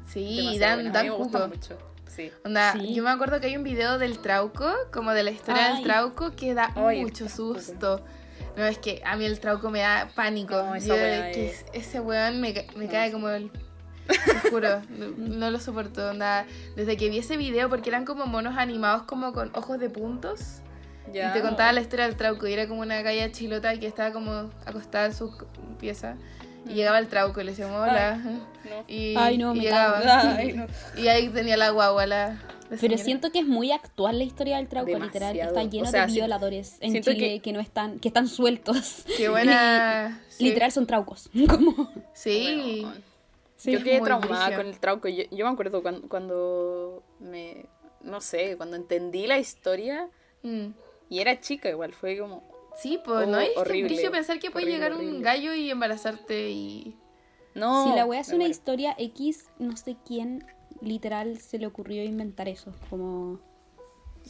Sí, 0.06 0.36
Demasiado 0.36 0.58
dan, 0.60 0.76
buenas. 0.76 0.96
A 0.96 1.02
mí 1.02 1.08
dan 1.08 1.18
me 1.18 1.24
gustan 1.24 1.48
mucho. 1.50 1.78
Sí. 2.14 2.30
Onda, 2.44 2.72
Sí. 2.72 2.94
yo 2.94 3.02
me 3.02 3.10
acuerdo 3.10 3.40
que 3.40 3.46
hay 3.46 3.56
un 3.56 3.62
video 3.62 3.98
del 3.98 4.18
Trauco, 4.18 4.70
como 4.92 5.12
de 5.12 5.22
la 5.22 5.30
historia 5.30 5.68
Ay. 5.68 5.74
del 5.76 5.84
Trauco, 5.84 6.32
que 6.32 6.52
da 6.54 6.70
Ay, 6.76 7.00
mucho 7.02 7.28
susto. 7.28 8.04
No, 8.56 8.64
es 8.66 8.76
que 8.78 9.00
a 9.06 9.16
mí 9.16 9.24
el 9.24 9.40
Trauco 9.40 9.70
me 9.70 9.80
da 9.80 10.10
pánico. 10.14 10.54
No, 10.62 10.74
esa 10.74 10.88
Yo, 10.88 10.94
que 11.32 11.48
es- 11.50 11.64
ese 11.72 12.00
weón 12.00 12.40
me, 12.40 12.52
me 12.76 12.84
No, 12.84 12.90
cae 12.90 13.10
como 13.12 13.28
el... 13.30 13.50
Te 14.42 14.50
juro, 14.50 14.82
no, 14.90 15.08
no 15.16 15.50
lo 15.50 15.58
soporto. 15.58 16.10
Onda, 16.10 16.44
desde 16.76 16.96
que 16.98 17.08
vi 17.08 17.18
ese 17.18 17.36
video, 17.38 17.70
porque 17.70 17.88
eran 17.88 18.04
como 18.04 18.26
monos 18.26 18.58
animados 18.58 19.04
como 19.04 19.32
con 19.32 19.50
ojos 19.54 19.78
de 19.78 19.88
puntos. 19.88 20.60
Ya. 21.12 21.30
Y 21.30 21.32
te 21.32 21.40
contaba 21.40 21.72
la 21.72 21.80
historia 21.80 22.04
del 22.06 22.16
Trauco 22.16 22.46
y 22.46 22.52
era 22.52 22.68
como 22.68 22.82
una 22.82 23.00
galla 23.00 23.32
chilota 23.32 23.78
que 23.78 23.86
estaba 23.86 24.12
como 24.12 24.50
acostada 24.66 25.06
en 25.06 25.14
su 25.14 25.34
pieza. 25.80 26.16
Y 26.68 26.74
llegaba 26.74 26.98
el 26.98 27.08
Trauco 27.08 27.40
y 27.40 27.44
le 27.44 27.50
decíamos 27.52 27.80
hola. 27.80 28.20
No. 28.62 28.84
Y, 28.86 29.16
Ay, 29.16 29.38
no, 29.38 29.52
y 29.54 29.58
me 29.58 29.64
llegaba. 29.64 30.00
Ay, 30.36 30.52
no. 30.52 30.66
Y 30.96 31.08
ahí 31.08 31.28
tenía 31.30 31.56
la 31.56 31.70
guagua, 31.70 32.06
la... 32.06 32.28
la 32.70 32.76
Pero 32.80 32.96
siento 32.96 33.32
que 33.32 33.40
es 33.40 33.46
muy 33.46 33.72
actual 33.72 34.18
la 34.18 34.24
historia 34.24 34.58
del 34.58 34.68
Trauco, 34.68 34.90
literal. 34.92 35.34
Demasiado. 35.34 35.48
Está 35.48 35.62
lleno 35.68 35.88
O 35.88 35.90
sea, 35.90 36.06
de 36.06 36.12
violadores 36.12 36.76
en 36.80 37.02
Chile 37.02 37.16
que- 37.16 37.40
que... 37.40 37.52
no 37.52 37.58
están, 37.58 37.98
que 37.98 38.06
están 38.06 38.28
sueltos. 38.28 39.04
Qué 39.16 39.28
buena. 39.28 40.20
sí. 40.28 40.44
Literal 40.44 40.70
son 40.70 40.86
traucos. 40.86 41.28
Como... 41.48 41.90
Sí. 42.14 42.86
Yo 43.64 43.82
quedé 43.82 44.00
traumada 44.00 44.56
con 44.56 44.66
el 44.66 44.78
trauco. 44.78 45.08
Yo, 45.08 45.24
yo 45.32 45.44
me 45.46 45.52
acuerdo 45.52 45.82
cuando, 45.82 46.08
cuando 46.08 47.02
me. 47.20 47.66
No 48.02 48.20
sé, 48.20 48.56
cuando 48.56 48.76
entendí 48.76 49.26
la 49.26 49.38
historia 49.38 50.08
Mm. 50.44 50.68
y 51.08 51.18
era 51.20 51.40
chica, 51.40 51.68
igual. 51.68 51.92
Fue 51.92 52.16
como. 52.18 52.42
Sí, 52.76 53.00
pues, 53.04 53.26
Oh, 53.26 53.30
¿no? 53.30 53.38
Es 53.40 53.50
que 53.50 53.58
horrible, 53.60 54.10
pensar 54.10 54.38
que 54.38 54.50
puede 54.50 54.64
horrible, 54.66 54.84
llegar 54.88 54.98
un 54.98 55.22
gallo 55.22 55.54
y 55.54 55.70
embarazarte 55.70 56.50
y. 56.50 56.96
No. 57.54 57.86
si 57.88 57.94
la 57.94 58.06
wea 58.06 58.20
es 58.20 58.28
una 58.28 58.38
muero. 58.38 58.50
historia 58.50 58.94
X, 58.98 59.46
no 59.58 59.76
sé 59.76 59.96
quién 60.06 60.44
literal 60.80 61.38
se 61.38 61.58
le 61.58 61.66
ocurrió 61.66 62.02
inventar 62.02 62.48
eso. 62.48 62.72
Como. 62.88 63.40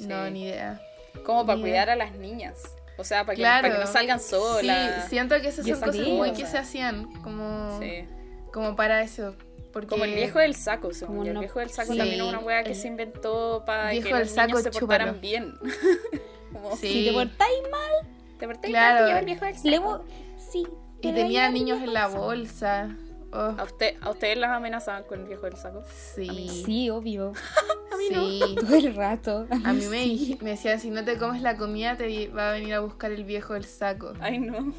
No, 0.00 0.28
ni 0.30 0.42
idea. 0.44 0.80
Como 1.24 1.46
para 1.46 1.60
cuidar 1.60 1.90
a 1.90 1.96
las 1.96 2.14
niñas. 2.16 2.60
O 2.98 3.04
sea, 3.04 3.24
para 3.24 3.36
que, 3.36 3.42
Claro. 3.42 3.62
para 3.68 3.74
que 3.78 3.84
no 3.84 3.90
salgan 3.90 4.20
solas. 4.20 5.04
Sí, 5.04 5.10
siento 5.10 5.40
que 5.40 5.48
esas 5.48 5.66
son 5.66 5.80
cosas 5.80 6.06
muy 6.08 6.32
que 6.32 6.46
se 6.46 6.58
hacían 6.58 7.12
como, 7.22 7.78
Sí. 7.80 8.04
como 8.52 8.74
para 8.76 9.02
eso. 9.02 9.34
Porque 9.72 9.88
Como 9.88 10.04
el 10.04 10.14
viejo 10.14 10.38
del 10.38 10.54
saco, 10.54 10.90
Como. 11.06 11.24
El 11.24 11.32
no- 11.34 11.40
viejo 11.40 11.58
del 11.60 11.70
saco 11.70 11.92
Sí, 11.92 11.98
también 11.98 12.20
es 12.20 12.26
una 12.26 12.40
wea 12.40 12.62
que 12.62 12.70
el 12.72 12.76
se 12.76 12.88
inventó 12.88 13.62
para 13.64 13.90
que 13.90 14.00
viejo 14.00 14.10
los 14.10 14.18
del 14.18 14.28
saco, 14.28 14.46
niños 14.58 14.62
se 14.64 14.70
portaran 14.80 15.20
bien. 15.20 15.54
Como, 16.52 16.76
Sí. 16.76 16.88
Si 16.88 17.04
te 17.06 17.12
portáis 17.12 17.58
mal, 17.70 18.11
¿Te 18.48 18.68
Claro. 18.68 19.16
el 19.18 19.24
viejo 19.24 19.44
del 19.44 19.56
saco. 19.56 20.04
Sí. 20.50 20.66
Y 21.00 21.12
tenía 21.12 21.48
niños 21.50 21.82
en 21.82 21.92
la 21.94 22.06
bolsa. 22.08 22.96
Oh, 23.32 23.54
¿A, 23.58 23.62
usted, 23.64 23.96
¿A 24.02 24.10
ustedes 24.10 24.36
las 24.36 24.50
amenazaban 24.50 25.04
con 25.04 25.20
el 25.20 25.26
viejo 25.26 25.46
del 25.46 25.56
saco? 25.56 25.82
sí. 26.14 26.48
Sí, 26.66 26.90
obvio. 26.90 27.32
sí. 28.08 28.40
Todo 28.60 28.74
el 28.76 28.94
rato. 28.94 29.46
A 29.64 29.72
mí 29.72 29.86
me, 29.86 30.36
me 30.42 30.50
decían, 30.50 30.78
si 30.80 30.90
no 30.90 31.02
te 31.04 31.16
comes 31.18 31.40
la 31.42 31.56
comida, 31.56 31.96
te 31.96 32.28
va 32.28 32.50
a 32.50 32.52
venir 32.52 32.74
a 32.74 32.80
buscar 32.80 33.10
el 33.10 33.24
viejo 33.24 33.54
del 33.54 33.64
saco. 33.64 34.12
Ay, 34.20 34.38
no. 34.38 34.72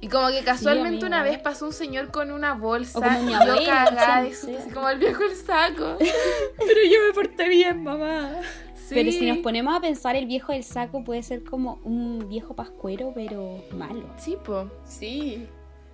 Y 0.00 0.08
como 0.08 0.28
que 0.28 0.42
casualmente 0.44 1.04
una 1.04 1.22
vez 1.22 1.38
pasó 1.38 1.66
un 1.66 1.72
señor 1.72 2.10
con 2.12 2.30
una 2.30 2.54
bolsa 2.54 2.98
O 2.98 3.02
como 3.02 3.20
mi 3.22 3.32
y 3.32 3.34
yo 3.34 3.66
cagada 3.66 4.22
de 4.22 4.32
susto, 4.32 4.46
sí. 4.46 4.56
así 4.56 4.70
como 4.70 4.88
el 4.88 4.98
viejo 4.98 5.24
del 5.24 5.36
saco. 5.36 5.96
Pero 6.58 6.80
yo 6.84 6.98
me 7.06 7.12
porté 7.14 7.48
bien, 7.48 7.82
mamá. 7.82 8.30
Sí. 8.74 8.94
Pero 8.94 9.10
si 9.10 9.26
nos 9.26 9.38
ponemos 9.38 9.76
a 9.76 9.80
pensar, 9.80 10.14
el 10.16 10.26
viejo 10.26 10.52
del 10.52 10.62
saco 10.62 11.02
puede 11.02 11.22
ser 11.22 11.42
como 11.42 11.80
un 11.84 12.28
viejo 12.28 12.54
pascuero, 12.54 13.12
pero 13.14 13.62
malo. 13.72 14.08
Sí, 14.16 14.38
po. 14.42 14.70
Sí. 14.86 15.46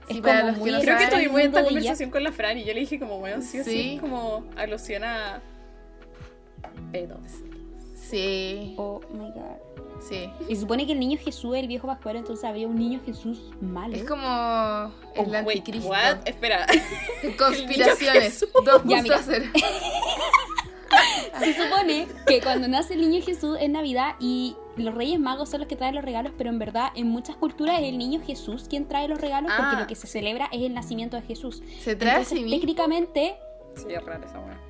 Sí, 0.07 0.19
Es 0.19 0.21
para 0.21 0.41
como 0.41 0.49
los 0.49 0.57
que 0.57 0.61
muy 0.61 0.73
no 0.73 0.81
Creo 0.81 0.99
que 0.99 1.07
tuvimos 1.09 1.41
esta 1.41 1.65
conversación 1.65 2.11
con 2.11 2.23
la 2.23 2.31
Fran 2.31 2.59
y 2.59 2.65
yo 2.65 2.75
le 2.75 2.81
dije 2.81 2.99
como, 2.99 3.19
bueno, 3.19 3.43
sí 3.43 3.61
o 3.61 3.65
sí, 3.65 3.99
como 4.01 4.45
alusión 4.57 5.03
a 5.03 5.41
pedos. 6.93 7.19
Sí, 7.97 8.75
Oh 8.77 9.01
my 9.13 9.31
god. 9.31 9.74
Sí. 10.01 10.31
Y 10.49 10.55
se 10.55 10.61
supone 10.63 10.87
que 10.87 10.93
el 10.93 11.01
niño 11.01 11.19
Jesús 11.23 11.55
es 11.57 11.63
el 11.63 11.69
viejo 11.69 11.87
pascuero, 11.87 12.19
entonces 12.19 12.45
habría 12.45 12.67
un 12.69 12.77
niño 12.77 13.01
Jesús 13.05 13.41
malo. 13.61 13.95
Es 13.95 14.05
como 14.05 14.25
Oh, 14.27 14.91
el 15.17 15.31
wait, 15.45 15.59
anticristo. 15.59 15.89
what? 15.89 16.19
Espera. 16.27 16.67
Conspiraciones. 17.39 18.23
Jesús. 18.25 18.49
2.0. 18.53 19.51
Se 21.41 21.53
supone 21.55 22.07
que 22.27 22.41
cuando 22.41 22.69
nace 22.69 22.95
el 22.95 23.01
niño 23.01 23.21
Jesús 23.25 23.57
es 23.61 23.69
Navidad 23.69 24.15
y 24.21 24.55
los 24.77 24.95
Reyes 24.95 25.19
Magos 25.19 25.49
son 25.51 25.61
los 25.61 25.69
que 25.69 25.75
traen 25.77 25.95
los 25.97 26.05
regalos, 26.05 26.33
pero 26.39 26.51
en 26.51 26.59
verdad 26.61 26.91
en 26.95 27.09
muchas 27.09 27.35
culturas 27.37 27.81
es 27.81 27.89
el 27.89 27.99
niño 27.99 28.21
Jesús 28.25 28.67
quien 28.69 28.87
trae 28.87 29.09
los 29.09 29.21
regalos 29.21 29.51
porque 29.57 29.77
Ah, 29.77 29.81
lo 29.81 29.87
que 29.89 29.97
se 29.97 30.07
celebra 30.07 30.49
es 30.53 30.63
el 30.63 30.73
nacimiento 30.75 31.17
de 31.17 31.23
Jesús. 31.23 31.63
Se 31.81 31.97
trae 31.97 32.11
a 32.13 32.15
Entonces, 32.19 32.39
sí 32.39 32.45
mismo. 32.45 32.61
técnicamente, 32.61 33.37
Sí, 33.77 33.87
es 33.93 34.05
raro 34.05 34.25
esa 34.25 34.39
weá. 34.39 34.61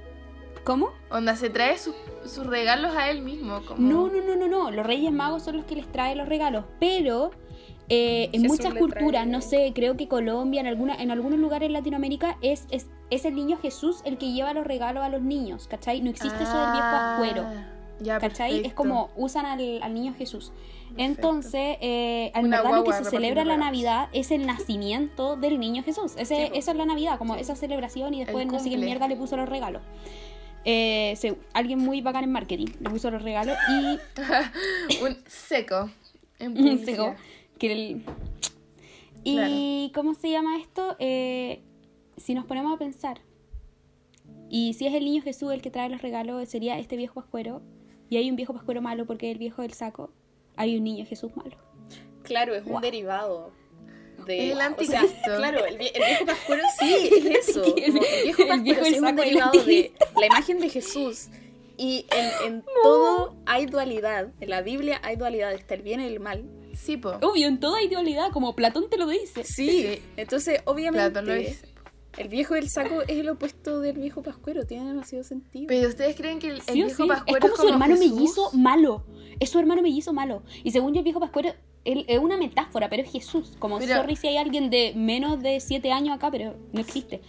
¿Cómo? 0.64 0.90
Onda, 1.10 1.36
se 1.36 1.50
trae 1.50 1.78
sus 1.78 1.94
sus 2.24 2.46
regalos 2.46 2.96
a 2.96 3.10
él 3.10 3.20
mismo. 3.22 3.60
Como... 3.66 3.78
No, 3.80 4.08
no, 4.08 4.22
no, 4.22 4.34
no, 4.36 4.48
no. 4.48 4.70
Los 4.70 4.86
Reyes 4.86 5.12
Magos 5.12 5.42
son 5.42 5.56
los 5.58 5.66
que 5.66 5.76
les 5.76 5.86
traen 5.92 6.16
los 6.18 6.26
regalos, 6.28 6.64
pero 6.80 7.30
eh, 7.90 8.30
en 8.32 8.42
Jesús 8.42 8.56
muchas 8.58 8.74
culturas, 8.74 9.24
trae- 9.26 9.30
no 9.30 9.42
sé, 9.42 9.72
creo 9.74 9.94
que 9.96 10.08
Colombia, 10.08 10.60
en 10.62 10.66
alguna, 10.66 10.94
en 10.96 11.10
algunos 11.10 11.38
lugares 11.38 11.66
en 11.66 11.74
Latinoamérica 11.74 12.38
es, 12.40 12.66
es, 12.70 12.88
es 13.10 13.26
el 13.26 13.34
niño 13.34 13.58
Jesús 13.60 14.00
el 14.06 14.16
que 14.16 14.32
lleva 14.32 14.54
los 14.54 14.66
regalos 14.66 15.02
a 15.04 15.10
los 15.10 15.20
niños, 15.20 15.68
¿cachai? 15.68 16.00
No 16.00 16.08
existe 16.08 16.42
eso 16.42 16.58
del 16.58 16.72
viejo 16.72 16.86
Ah, 16.88 17.12
ascuero. 17.12 17.44
Ya, 18.00 18.18
¿Cachai? 18.18 18.66
Es 18.66 18.74
como 18.74 19.10
usan 19.16 19.46
al, 19.46 19.80
al 19.82 19.94
niño 19.94 20.14
Jesús. 20.18 20.50
Perfecto. 20.88 21.02
Entonces, 21.02 21.76
eh, 21.80 22.32
verdad 22.34 22.74
lo 22.74 22.84
que 22.84 22.92
se 22.92 23.04
celebra 23.04 23.44
la. 23.44 23.56
Navidad 23.56 24.08
es 24.12 24.30
el 24.32 24.46
nacimiento 24.46 25.36
del 25.36 25.60
niño 25.60 25.82
Jesús. 25.84 26.14
Ese, 26.16 26.46
Sí, 26.46 26.52
esa 26.54 26.70
es 26.72 26.76
la 26.76 26.86
Navidad, 26.86 27.18
como 27.18 27.34
Sí. 27.34 27.40
esa 27.42 27.54
celebración 27.54 28.14
y 28.14 28.24
después 28.24 28.46
no 28.46 28.58
sé 28.58 28.70
qué 28.70 28.78
mierda 28.78 29.06
le 29.08 29.16
puso 29.16 29.36
los 29.36 29.48
regalos. 29.48 29.82
Eh, 30.64 31.14
se- 31.16 31.36
alguien 31.52 31.78
muy 31.78 32.00
bacán 32.00 32.24
en 32.24 32.32
marketing 32.32 32.68
le 32.80 32.88
puso 32.90 33.10
los 33.10 33.22
regalos 33.22 33.56
y 33.68 33.98
Un 35.04 35.16
seco. 35.26 35.90
Un 36.40 36.84
seco. 36.84 37.14
Que 37.58 37.72
el... 37.72 38.02
Y 39.24 39.90
¿cómo 39.94 40.14
se 40.14 40.30
llama 40.30 40.58
esto? 40.58 40.96
Eh, 40.98 41.62
si 42.16 42.34
nos 42.34 42.44
ponemos 42.44 42.74
a 42.74 42.78
pensar, 42.78 43.20
y 44.50 44.74
si 44.74 44.86
es 44.86 44.94
el 44.94 45.04
niño 45.04 45.22
Jesús 45.22 45.52
el 45.52 45.62
que 45.62 45.70
trae 45.70 45.88
los 45.88 46.02
regalos, 46.02 46.46
sería 46.48 46.78
este 46.78 46.96
viejo 46.96 47.14
pascuero, 47.14 47.62
y 48.10 48.16
hay 48.18 48.28
un 48.28 48.36
viejo 48.36 48.52
pascuero 48.52 48.82
malo 48.82 49.06
porque 49.06 49.28
es 49.30 49.32
el 49.32 49.38
viejo 49.38 49.62
del 49.62 49.72
saco, 49.72 50.10
hay 50.56 50.76
un 50.76 50.84
niño 50.84 51.06
Jesús 51.06 51.34
malo. 51.36 51.56
Claro, 52.22 52.54
es 52.54 52.66
un 52.66 52.80
derivado. 52.80 53.50
De, 54.24 54.50
el 54.50 54.52
o 54.52 54.56
sea, 54.56 54.66
anticristo. 54.66 55.36
claro, 55.36 55.64
el, 55.66 55.78
vie- 55.78 55.90
el 55.94 56.02
viejo 56.04 56.26
pascuero 56.26 56.62
sí, 56.78 57.10
es 57.12 57.48
eso. 57.48 57.62
El 57.76 57.92
como 57.92 58.02
el 58.02 58.22
viejo 58.22 58.42
el 58.42 58.48
pascuero 58.48 58.62
viejo 58.62 58.84
sí 58.84 58.94
es 58.94 59.00
un 59.02 59.16
derivado 59.16 59.52
de 59.64 59.92
la 60.20 60.26
imagen 60.26 60.58
de 60.60 60.68
Jesús. 60.68 61.26
Y 61.76 62.06
en, 62.14 62.46
en 62.54 62.64
todo 62.84 63.34
hay 63.46 63.66
dualidad. 63.66 64.28
En 64.40 64.50
la 64.50 64.62
Biblia 64.62 65.00
hay 65.02 65.16
dualidad. 65.16 65.52
Está 65.52 65.74
el 65.74 65.82
bien 65.82 66.00
y 66.00 66.06
el 66.06 66.20
mal. 66.20 66.44
Sí, 66.74 66.96
po. 66.96 67.18
Obvio, 67.20 67.48
en 67.48 67.58
toda 67.58 67.82
idealidad, 67.82 68.30
como 68.32 68.54
Platón 68.54 68.88
te 68.90 68.96
lo 68.96 69.06
dice. 69.08 69.42
Sí. 69.44 69.68
Sí. 69.82 70.02
Entonces, 70.16 70.60
obviamente, 70.66 71.10
Platón 71.10 71.26
lo 71.28 71.34
dice. 71.34 71.66
El 72.18 72.28
viejo 72.28 72.54
del 72.54 72.68
saco 72.68 73.02
es 73.02 73.10
el 73.18 73.28
opuesto 73.28 73.80
del 73.80 73.96
viejo 73.98 74.22
pascuero. 74.22 74.66
Tiene 74.66 74.86
demasiado 74.86 75.24
sentido. 75.24 75.66
Pero 75.68 75.88
ustedes 75.88 76.16
creen 76.16 76.38
que 76.38 76.48
el, 76.48 76.60
Sí 76.62 76.72
viejo 76.74 77.02
sí, 77.02 77.08
pascuero 77.08 77.46
es 77.46 77.52
como 77.52 77.68
su 77.68 77.72
hermano 77.72 77.96
Jesús? 77.96 78.12
mellizo 78.14 78.50
malo. 78.52 79.04
Es 79.40 79.50
su 79.50 79.58
hermano 79.58 79.82
mellizo 79.82 80.12
malo. 80.12 80.42
Y 80.62 80.70
según 80.70 80.92
yo, 80.94 80.98
el 81.00 81.04
viejo 81.04 81.20
pascuero 81.20 81.54
él- 81.84 82.04
es 82.08 82.18
una 82.18 82.36
metáfora, 82.36 82.88
pero 82.88 83.02
es 83.02 83.10
Jesús. 83.12 83.56
Como 83.58 83.78
Pero- 83.78 83.94
sorry 83.96 84.16
si 84.16 84.26
hay 84.28 84.36
alguien 84.38 84.70
de 84.70 84.92
menos 84.96 85.42
de 85.42 85.60
7 85.60 85.92
años 85.92 86.16
acá, 86.16 86.30
pero 86.30 86.56
no 86.72 86.80
existe. 86.80 87.20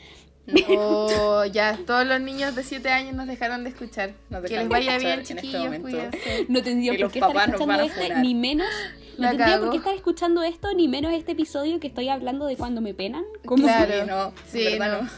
Oh, 0.69 1.43
ya, 1.45 1.79
todos 1.85 2.05
los 2.05 2.21
niños 2.21 2.55
de 2.55 2.63
7 2.63 2.89
años 2.89 3.15
nos 3.15 3.27
dejaron 3.27 3.63
de 3.63 3.69
escuchar. 3.69 4.13
Nos 4.29 4.43
que 4.43 4.49
dejaron 4.49 4.69
les 4.69 4.69
vaya 4.69 4.97
bien, 4.97 5.13
en 5.13 5.19
este 5.19 5.35
chiquillos. 5.35 5.79
No 6.47 6.61
tendría 6.61 6.91
por 6.93 7.11
qué 7.11 7.19
estar 7.19 7.49
escuchando 7.49 7.83
este, 7.83 8.15
ni 8.15 8.35
menos. 8.35 8.67
No 9.17 9.29
tendría 9.29 9.59
por 9.59 9.71
qué 9.71 9.77
estar 9.77 9.95
escuchando 9.95 10.43
esto, 10.43 10.73
ni 10.73 10.87
menos 10.87 11.13
este 11.13 11.31
episodio 11.31 11.79
que 11.79 11.87
estoy 11.87 12.09
hablando 12.09 12.45
de 12.45 12.57
cuando 12.57 12.81
me 12.81 12.93
penan. 12.93 13.23
Como 13.45 13.63
Claro. 13.63 14.33
Sí, 14.45 14.77
no, 14.77 15.01
no. 15.01 15.09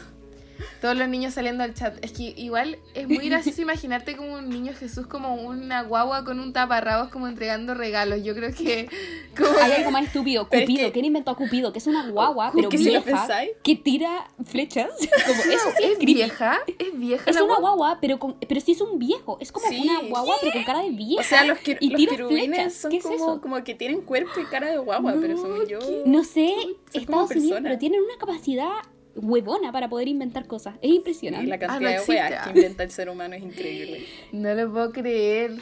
No. 0.58 0.64
Todos 0.80 0.96
los 0.96 1.08
niños 1.08 1.34
saliendo 1.34 1.64
al 1.64 1.74
chat. 1.74 1.96
Es 2.04 2.12
que 2.12 2.34
igual 2.36 2.78
es 2.94 3.06
muy 3.08 3.28
gracioso 3.28 3.62
imaginarte 3.62 4.16
como 4.16 4.34
un 4.34 4.48
niño 4.48 4.72
Jesús, 4.78 5.06
como 5.06 5.34
una 5.34 5.82
guagua 5.82 6.24
con 6.24 6.40
un 6.40 6.52
taparrabos, 6.52 7.08
como 7.10 7.26
entregando 7.28 7.74
regalos. 7.74 8.22
Yo 8.24 8.34
creo 8.34 8.52
que. 8.54 8.88
Como 9.38 9.56
Hay 9.62 9.70
algo 9.70 9.92
más 9.92 10.04
estúpido, 10.06 10.48
Pero 10.50 10.62
es 10.64 10.68
Cupido. 10.68 10.86
que- 10.88 10.92
¿Quién 10.92 11.04
inventó 11.04 11.30
a 11.30 11.36
Cupido? 11.36 11.72
Que 11.72 11.78
es 11.78 11.86
una 11.86 12.08
guagua, 12.10 12.50
pero 12.52 12.68
¿Qué 12.68 12.78
si 12.78 12.90
lo 12.90 13.02
vieja, 13.02 13.28
que 13.62 13.76
tira 13.76 14.28
flechas. 14.44 14.88
Como, 15.26 15.40
eso 15.40 15.68
sí 15.78 15.84
es 15.84 15.90
¿Es 15.92 15.98
vieja? 16.00 16.58
¿Es 16.66 16.98
vieja 16.98 17.30
Es 17.30 17.36
la 17.36 17.44
una 17.44 17.54
guagua? 17.54 17.70
guagua, 17.76 17.98
pero 18.00 18.18
con, 18.18 18.34
pero 18.48 18.60
sí 18.60 18.72
es 18.72 18.80
un 18.80 18.98
viejo. 18.98 19.38
Es 19.40 19.52
como 19.52 19.68
Sí. 19.68 19.80
una 19.88 20.08
guagua, 20.08 20.34
pero 20.40 20.52
con 20.54 20.64
cara 20.64 20.80
de 20.82 20.90
vieja. 20.90 21.20
O 21.20 21.24
sea, 21.24 21.44
los, 21.44 21.58
que, 21.58 21.76
y 21.78 21.90
los 21.90 21.98
tira 21.98 22.26
flechas. 22.26 22.74
son 22.74 22.90
¿Qué 22.90 22.96
es 22.96 23.02
como, 23.04 23.14
eso? 23.14 23.40
como 23.40 23.62
que 23.62 23.74
tienen 23.76 24.00
cuerpo 24.00 24.40
y 24.40 24.44
cara 24.46 24.70
de 24.70 24.78
guagua, 24.78 25.14
pero 25.20 25.36
según 25.36 25.66
yo. 25.68 25.78
No 26.04 26.24
sé, 26.24 26.52
Son 26.92 27.00
Estados 27.02 27.30
Unidos, 27.30 27.60
pero 27.62 27.78
tienen 27.78 28.00
una 28.02 28.16
capacidad 28.18 28.70
huevona 29.18 29.72
para 29.72 29.88
poder 29.88 30.08
inventar 30.08 30.46
cosas. 30.46 30.76
Es 30.82 30.90
Y 30.90 30.96
impresionante. 30.96 31.46
la 31.46 31.54
Ah, 31.56 31.58
cantidad 31.58 31.80
no 31.80 32.00
de 32.00 32.08
weas 32.08 32.44
que 32.44 32.50
inventa 32.50 32.82
el 32.82 32.90
ser 32.90 33.08
humano 33.10 33.34
es 33.34 33.42
increíble. 33.42 34.06
No 34.32 34.54
lo 34.54 34.72
puedo 34.72 34.92
creer. 34.92 35.56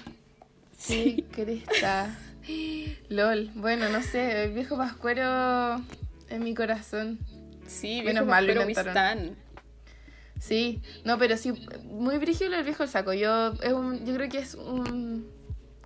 Sí, 0.78 1.24
cresta. 1.32 2.16
LOL. 3.09 3.50
Bueno, 3.54 3.88
no 3.88 4.02
sé, 4.02 4.44
el 4.44 4.52
viejo 4.52 4.76
pascuero 4.76 5.82
en 6.28 6.44
mi 6.44 6.54
corazón. 6.54 7.18
Sí, 7.66 7.96
Menos 8.04 8.24
viejo 8.24 8.26
mal 8.26 8.46
lo. 8.46 9.36
Sí, 10.38 10.80
no, 11.04 11.18
pero 11.18 11.36
sí, 11.36 11.52
muy 11.84 12.18
brígido 12.18 12.54
el 12.54 12.62
viejo 12.64 12.82
el 12.82 12.88
saco. 12.88 13.12
Yo, 13.14 13.52
es 13.62 13.72
un, 13.72 14.04
yo 14.04 14.14
creo 14.14 14.28
que 14.28 14.38
es 14.38 14.54
un 14.54 15.26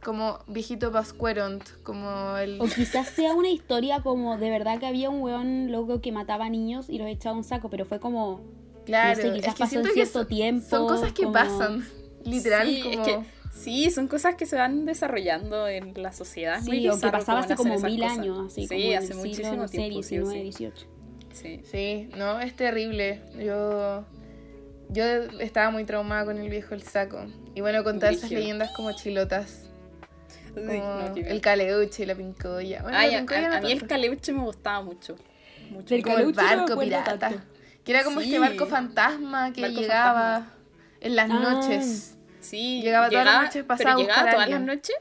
como 0.00 0.38
viejito 0.46 0.90
pascueront, 0.92 1.62
como 1.82 2.36
el... 2.36 2.60
O 2.60 2.64
quizás 2.64 3.08
sea 3.08 3.34
una 3.34 3.48
historia 3.50 4.00
como 4.02 4.36
de 4.38 4.50
verdad 4.50 4.78
que 4.78 4.86
había 4.86 5.10
un 5.10 5.20
weón 5.22 5.70
loco 5.72 6.00
que 6.00 6.12
mataba 6.12 6.48
niños 6.48 6.88
y 6.88 6.98
los 6.98 7.06
echaba 7.08 7.36
un 7.36 7.44
saco, 7.44 7.70
pero 7.70 7.84
fue 7.84 8.00
como. 8.00 8.40
Claro, 8.86 9.16
no 9.16 9.22
sé, 9.28 9.32
quizás 9.34 9.48
es 9.48 9.54
que 9.54 9.58
pasó 9.60 9.70
siento 9.70 9.88
en 9.88 9.94
que 9.94 10.00
cierto 10.00 10.18
son- 10.20 10.28
tiempo, 10.28 10.66
Son 10.68 10.88
cosas 10.88 11.12
que 11.12 11.22
como- 11.22 11.32
pasan, 11.34 11.86
literal, 12.24 12.66
Sí, 12.66 12.82
como... 12.82 12.92
es 13.02 13.08
que 13.08 13.18
sí, 13.52 13.90
son 13.90 14.08
cosas 14.08 14.34
que 14.36 14.46
se 14.46 14.56
van 14.56 14.84
desarrollando 14.86 15.68
en 15.68 15.92
la 16.02 16.12
sociedad. 16.12 16.60
Sí, 16.62 16.88
o 16.88 16.98
que 16.98 17.08
pasaba 17.10 17.40
hace 17.40 17.54
como 17.56 17.78
mil 17.78 18.02
esas 18.02 18.18
años, 18.18 18.36
cosas. 18.36 18.52
así 18.52 18.62
Sí, 18.62 18.68
como 18.68 18.80
en 18.80 18.96
hace 18.98 19.06
el 19.06 19.12
siglo, 19.12 19.20
muchísimo 19.28 19.56
no 19.56 19.68
sé, 19.68 19.76
tiempo. 19.76 20.02
sí 20.02 20.18
o 20.18 20.22
19, 20.28 20.38
sí. 20.38 20.42
18. 20.42 20.86
Sí. 21.32 21.60
Sí, 21.64 22.08
no, 22.16 22.40
es 22.40 22.56
terrible. 22.56 23.20
Yo 23.38 24.04
yo 24.92 25.04
estaba 25.38 25.70
muy 25.70 25.84
traumada 25.84 26.24
con 26.24 26.38
el 26.38 26.48
viejo 26.50 26.74
el 26.74 26.82
saco. 26.82 27.24
Y 27.54 27.60
bueno, 27.60 27.84
con 27.84 28.00
todas 28.00 28.16
esas 28.16 28.30
leyendas 28.32 28.72
como 28.74 28.90
chilotas. 28.92 29.69
Sí, 30.54 30.60
no, 30.78 31.14
el 31.16 31.40
caleuche 31.40 32.02
y 32.02 32.06
la 32.06 32.14
pincoya. 32.14 32.82
Bueno, 32.82 32.96
Ay, 32.98 33.10
la 33.12 33.16
a, 33.16 33.20
pincoya 33.20 33.46
a- 33.46 33.48
no 33.50 33.54
a 33.56 33.60
mí 33.60 33.72
el 33.72 33.86
caleuche 33.86 34.32
me 34.32 34.42
gustaba 34.42 34.82
mucho. 34.82 35.16
mucho. 35.70 35.94
Del 35.94 36.02
como 36.02 36.18
el 36.18 36.26
no 36.26 36.32
barco 36.32 36.78
pirata. 36.78 37.18
tanto. 37.18 37.40
Que 37.84 37.92
era 37.92 38.04
como 38.04 38.20
Sí. 38.20 38.26
este 38.26 38.38
barco 38.38 38.66
fantasma 38.66 39.52
que 39.52 39.62
Barco 39.62 39.80
llegaba 39.80 40.46
en 41.00 41.16
las 41.16 41.30
Ah. 41.30 41.34
noches. 41.34 42.16
Sí, 42.40 42.80
Llegaba 42.82 43.08
todas 43.10 43.24
las 43.24 43.42
noches, 43.44 43.64
pero 43.68 43.96
llegaba 43.98 44.28
a 44.28 44.32
todas 44.32 44.48
las 44.50 44.60
noches. 44.60 44.96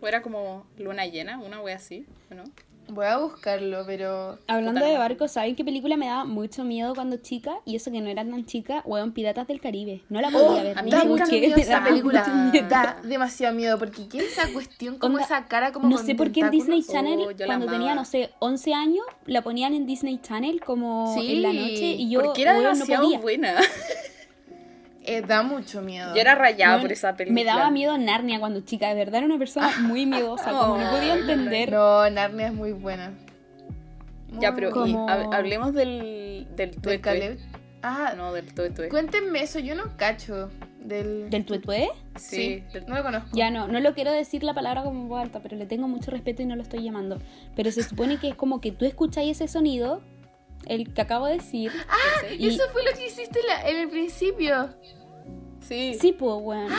O 0.00 0.06
era 0.06 0.22
como 0.22 0.66
luna 0.78 1.06
llena, 1.06 1.38
una 1.38 1.60
wea 1.60 1.76
así, 1.76 2.06
¿o 2.30 2.34
¿no? 2.34 2.44
Voy 2.90 3.04
a 3.06 3.18
buscarlo, 3.18 3.84
pero. 3.86 4.38
Hablando 4.46 4.84
de 4.84 4.94
no. 4.94 4.98
barcos, 4.98 5.32
¿saben 5.32 5.54
qué 5.54 5.64
película 5.64 5.96
me 5.96 6.06
daba 6.06 6.24
mucho 6.24 6.64
miedo 6.64 6.94
cuando 6.94 7.16
chica? 7.18 7.60
Y 7.64 7.76
eso 7.76 7.90
que 7.90 8.00
no 8.00 8.08
era 8.08 8.24
tan 8.24 8.46
chica, 8.46 8.82
weón, 8.86 9.12
Piratas 9.12 9.46
del 9.46 9.60
Caribe. 9.60 10.02
No 10.08 10.20
la 10.20 10.30
podía 10.30 10.48
Oh, 10.48 10.54
ver. 10.62 10.78
a 10.78 10.82
mí 10.82 10.90
me 10.90 11.60
esa 11.60 11.84
película. 11.84 12.22
Da 12.68 13.00
demasiado 13.04 13.54
miedo 13.54 13.78
porque 13.78 14.08
¿qué 14.08 14.18
es 14.18 14.38
esa 14.38 14.52
cuestión 14.52 14.98
como 14.98 15.14
Onda, 15.14 15.24
esa 15.26 15.46
cara 15.46 15.72
como 15.72 15.88
No 15.88 15.98
sé 15.98 16.14
por 16.14 16.32
qué 16.32 16.40
en? 16.40 16.50
Disney 16.50 16.82
Channel, 16.82 17.20
Oh, 17.20 17.46
cuando 17.46 17.66
tenía, 17.66 17.94
no 17.94 18.04
sé, 18.04 18.30
11 18.38 18.72
años, 18.74 19.04
la 19.26 19.42
ponían 19.42 19.74
en 19.74 19.86
Disney 19.86 20.18
Channel 20.22 20.60
como 20.60 21.14
Sí, 21.18 21.36
en 21.36 21.42
la 21.42 21.52
noche 21.52 21.92
y 21.98 22.10
yo 22.10 22.22
Porque 22.22 22.42
era 22.42 22.52
weón, 22.52 22.64
no 22.64 22.72
demasiado 22.74 23.02
podía. 23.04 23.18
buena. 23.20 23.54
Eh, 25.08 25.22
da 25.22 25.42
mucho 25.42 25.80
miedo. 25.82 26.14
Yo 26.14 26.20
era 26.20 26.34
rayada 26.34 26.74
Weón, 26.74 26.82
por 26.82 26.92
esa 26.92 27.16
película. 27.16 27.34
Me 27.40 27.44
daba 27.44 27.70
miedo 27.70 27.96
Narnia 27.96 28.38
cuando 28.38 28.60
chica, 28.60 28.88
de 28.88 28.94
verdad 28.94 29.16
era 29.16 29.26
una 29.26 29.38
persona 29.38 29.70
muy 29.80 30.06
miedosa, 30.06 30.50
como 30.50 30.76
no 30.78 30.90
podía 30.90 31.14
entender. 31.14 31.72
No, 31.72 32.08
Narnia 32.10 32.48
es 32.48 32.52
muy 32.54 32.72
buena. 32.72 33.12
Ya, 34.40 34.50
Muy 34.52 34.56
pero 34.60 34.68
y 34.68 34.72
Como- 34.72 35.08
hab- 35.08 35.34
hablemos 35.34 35.72
del, 35.72 36.46
del 36.54 36.70
Del 36.72 36.80
tuetue. 36.82 37.00
Caleb. 37.00 37.38
Ah, 37.82 38.12
No, 38.16 38.32
del 38.32 38.52
tuetue. 38.52 38.88
cuéntenme 38.88 39.42
eso, 39.42 39.58
yo 39.58 39.74
no 39.74 39.96
cacho. 39.96 40.50
Del. 40.80 41.30
¿Del 41.30 41.44
tuetué? 41.46 41.88
Sí, 42.16 42.36
Sí, 42.36 42.64
del- 42.72 42.86
no 42.86 42.96
lo 42.96 43.02
conozco. 43.02 43.28
Ya 43.32 43.50
no, 43.50 43.68
no 43.68 43.80
lo 43.80 43.94
quiero 43.94 44.12
decir 44.12 44.42
la 44.42 44.52
palabra 44.54 44.82
como 44.82 45.06
voz 45.08 45.22
alta, 45.22 45.40
pero 45.40 45.56
le 45.56 45.64
tengo 45.66 45.88
mucho 45.88 46.10
respeto 46.10 46.42
y 46.42 46.46
no 46.46 46.56
lo 46.56 46.62
estoy 46.62 46.82
llamando. 46.82 47.18
Pero 47.56 47.70
se 47.72 47.82
supone 47.82 48.18
que 48.18 48.28
es 48.28 48.34
como 48.34 48.60
que 48.60 48.72
tú 48.72 48.84
escucháis 48.84 49.30
ese 49.40 49.48
sonido, 49.48 50.02
el 50.66 50.92
que 50.92 51.00
acabo 51.00 51.26
de 51.26 51.34
decir. 51.34 51.72
ese. 52.24 52.34
y- 52.34 52.48
Eso 52.48 52.62
fue 52.72 52.82
lo 52.84 52.92
que 52.98 53.06
hiciste 53.06 53.38
la- 53.46 53.68
en 53.68 53.76
el 53.76 53.88
principio. 53.88 54.70
Sí. 55.68 55.94
Sí, 56.00 56.12
pues, 56.18 56.34
weón. 56.40 56.72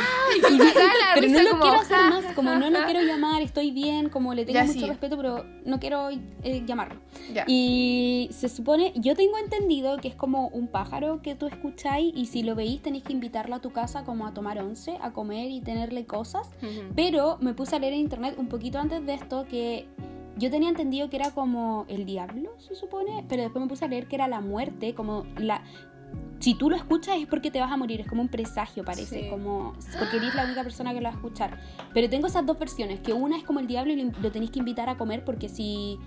Y 0.50 0.58
me 0.58 0.66
da 0.66 0.74
la 0.74 1.14
Pero 1.14 1.28
no 1.28 1.42
lo 1.44 1.50
como, 1.52 1.62
quiero 1.62 1.80
hacer 1.80 1.98
ja, 1.98 2.10
más, 2.10 2.26
ja, 2.26 2.34
como 2.34 2.50
ja, 2.50 2.60
no 2.60 2.70
lo 2.72 2.86
quiero 2.86 3.02
llamar, 3.02 3.42
estoy 3.44 3.70
bien, 3.72 4.10
como 4.10 4.34
le 4.34 4.46
tengo 4.46 4.60
Ya, 4.60 4.66
mucho 4.66 4.80
sí. 4.80 4.86
respeto, 4.88 5.16
pero 5.16 5.46
no 5.66 5.80
quiero 5.80 6.10
eh, 6.10 6.64
llamarlo. 6.66 7.00
Ya. 7.34 7.44
Y 7.48 8.30
se 8.32 8.50
supone, 8.50 8.92
yo 8.96 9.16
tengo 9.16 9.38
entendido 9.38 9.98
que 9.98 10.08
es 10.08 10.16
como 10.16 10.48
un 10.48 10.68
pájaro 10.68 11.22
que 11.22 11.36
tú 11.36 11.46
escucháis 11.46 12.14
y 12.16 12.26
si 12.26 12.42
lo 12.42 12.56
veis 12.56 12.82
tenéis 12.82 13.04
que 13.04 13.14
invitarlo 13.14 13.56
a 13.56 13.60
tu 13.60 13.72
casa 13.72 14.04
como 14.06 14.26
a 14.26 14.34
tomar 14.34 14.60
once, 14.60 14.98
a 15.02 15.12
comer 15.12 15.52
y 15.52 15.62
tenerle 15.62 16.06
cosas. 16.06 16.48
Ujú. 16.64 16.94
Pero 16.96 17.38
me 17.42 17.54
puse 17.54 17.76
a 17.76 17.80
leer 17.80 17.94
en 17.94 18.00
internet 18.00 18.36
un 18.38 18.48
poquito 18.48 18.80
antes 18.80 19.06
de 19.06 19.14
esto 19.14 19.46
que 19.48 19.88
yo 20.38 20.50
tenía 20.50 20.70
entendido 20.70 21.10
que 21.10 21.18
era 21.18 21.32
como 21.32 21.86
el 21.90 22.06
diablo, 22.06 22.52
se 22.60 22.74
supone, 22.74 23.26
pero 23.28 23.44
después 23.44 23.62
me 23.62 23.68
puse 23.68 23.84
a 23.84 23.88
leer 23.90 24.08
que 24.08 24.16
era 24.16 24.28
la 24.28 24.40
muerte, 24.40 24.96
como 24.96 25.26
la... 25.38 25.64
Si 26.40 26.54
tú 26.56 26.70
lo 26.70 26.78
escuchas 26.78 27.18
es 27.18 27.28
porque 27.28 27.52
te 27.52 27.60
vas 27.60 27.70
a 27.72 27.76
morir, 27.76 28.00
es 28.00 28.08
como 28.08 28.22
un 28.22 28.30
presagio 28.30 28.86
parece, 28.86 29.24
Sí. 29.24 29.30
como 29.30 29.74
porque 30.00 30.18
eres 30.18 30.34
la 30.36 30.46
única 30.46 30.64
persona 30.64 30.94
que 30.94 31.02
lo 31.02 31.04
va 31.04 31.10
a 31.10 31.14
escuchar. 31.16 31.60
Pero 31.94 32.10
tengo 32.10 32.28
esas 32.28 32.46
dos 32.46 32.58
versiones, 32.58 33.02
que 33.02 33.12
una 33.12 33.36
es 33.38 33.44
como 33.44 33.60
el 33.60 33.68
diablo 33.68 33.92
y 33.92 34.10
lo, 34.22 34.32
tenéis 34.32 34.52
que 34.52 34.60
invitar 34.60 34.88
a 34.90 34.98
comer 34.98 35.24
porque 35.26 35.50
si... 35.50 35.98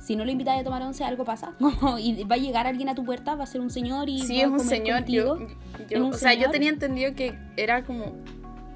Si 0.00 0.14
no 0.14 0.24
lo 0.24 0.30
invitas 0.30 0.60
a 0.60 0.62
tomar 0.62 0.80
once, 0.82 1.02
algo 1.02 1.24
pasa. 1.24 1.54
Como, 1.58 1.98
y 1.98 2.22
va 2.22 2.36
a 2.36 2.38
llegar 2.38 2.68
alguien 2.68 2.88
a 2.88 2.94
tu 2.94 3.04
puerta, 3.04 3.34
va 3.34 3.42
a 3.42 3.46
ser 3.48 3.60
un 3.60 3.68
señor 3.68 4.08
y 4.08 4.20
Sí, 4.20 4.34
va 4.36 4.42
es 4.42 4.46
a 4.46 4.50
un 4.50 4.60
señor. 4.60 5.04
Yo, 5.06 5.38
yo- 5.40 5.46
¿Es 5.90 6.00
un 6.00 6.12
o 6.12 6.12
sea, 6.12 6.32
yo 6.34 6.38
señor? 6.42 6.50
tenía 6.52 6.68
entendido 6.70 7.14
que 7.16 7.36
era 7.56 7.82
como. 7.84 8.14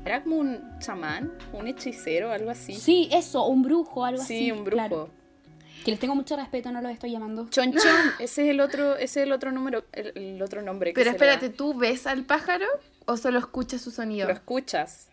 Era 0.05 0.25
como 0.25 0.37
un 0.39 0.59
chamán, 0.81 1.31
un 1.53 1.69
hechicero, 1.69 2.33
algo 2.33 2.51
así. 2.51 2.73
Sí, 2.75 3.09
eso, 3.13 3.47
un 3.47 3.63
brujo, 3.63 4.05
algo 4.05 4.21
Sí, 4.21 4.51
así. 4.51 4.51
un 4.53 4.65
brujo. 4.65 4.77
claro. 4.77 5.11
Que 5.85 5.91
les 5.91 6.01
tengo 6.01 6.15
mucho 6.15 6.37
respeto, 6.37 6.71
no 6.71 6.81
los 6.81 6.93
estoy 6.93 7.11
llamando. 7.13 7.49
Chon 7.51 7.73
Chon, 7.73 7.83
ese 8.21 8.45
es 8.45 8.51
el 8.51 8.61
otro, 8.61 8.95
ese 8.97 9.21
es 9.21 9.27
el 9.27 9.33
otro 9.33 9.51
número, 9.53 9.85
el, 9.93 10.13
el 10.17 10.43
otro 10.43 10.63
nombre 10.63 10.91
que 10.91 10.95
Pero 10.95 11.13
se 11.13 11.19
le 11.19 11.27
da. 11.27 11.33
espérate, 11.35 11.57
¿tú 11.57 11.75
ves 11.75 12.07
al 12.07 12.25
pájaro 12.25 12.67
o 13.07 13.17
solo 13.17 13.39
escuchas 13.39 13.81
su 13.81 13.91
sonido? 13.91 14.27
Lo 14.29 14.33
escuchas. 14.35 15.09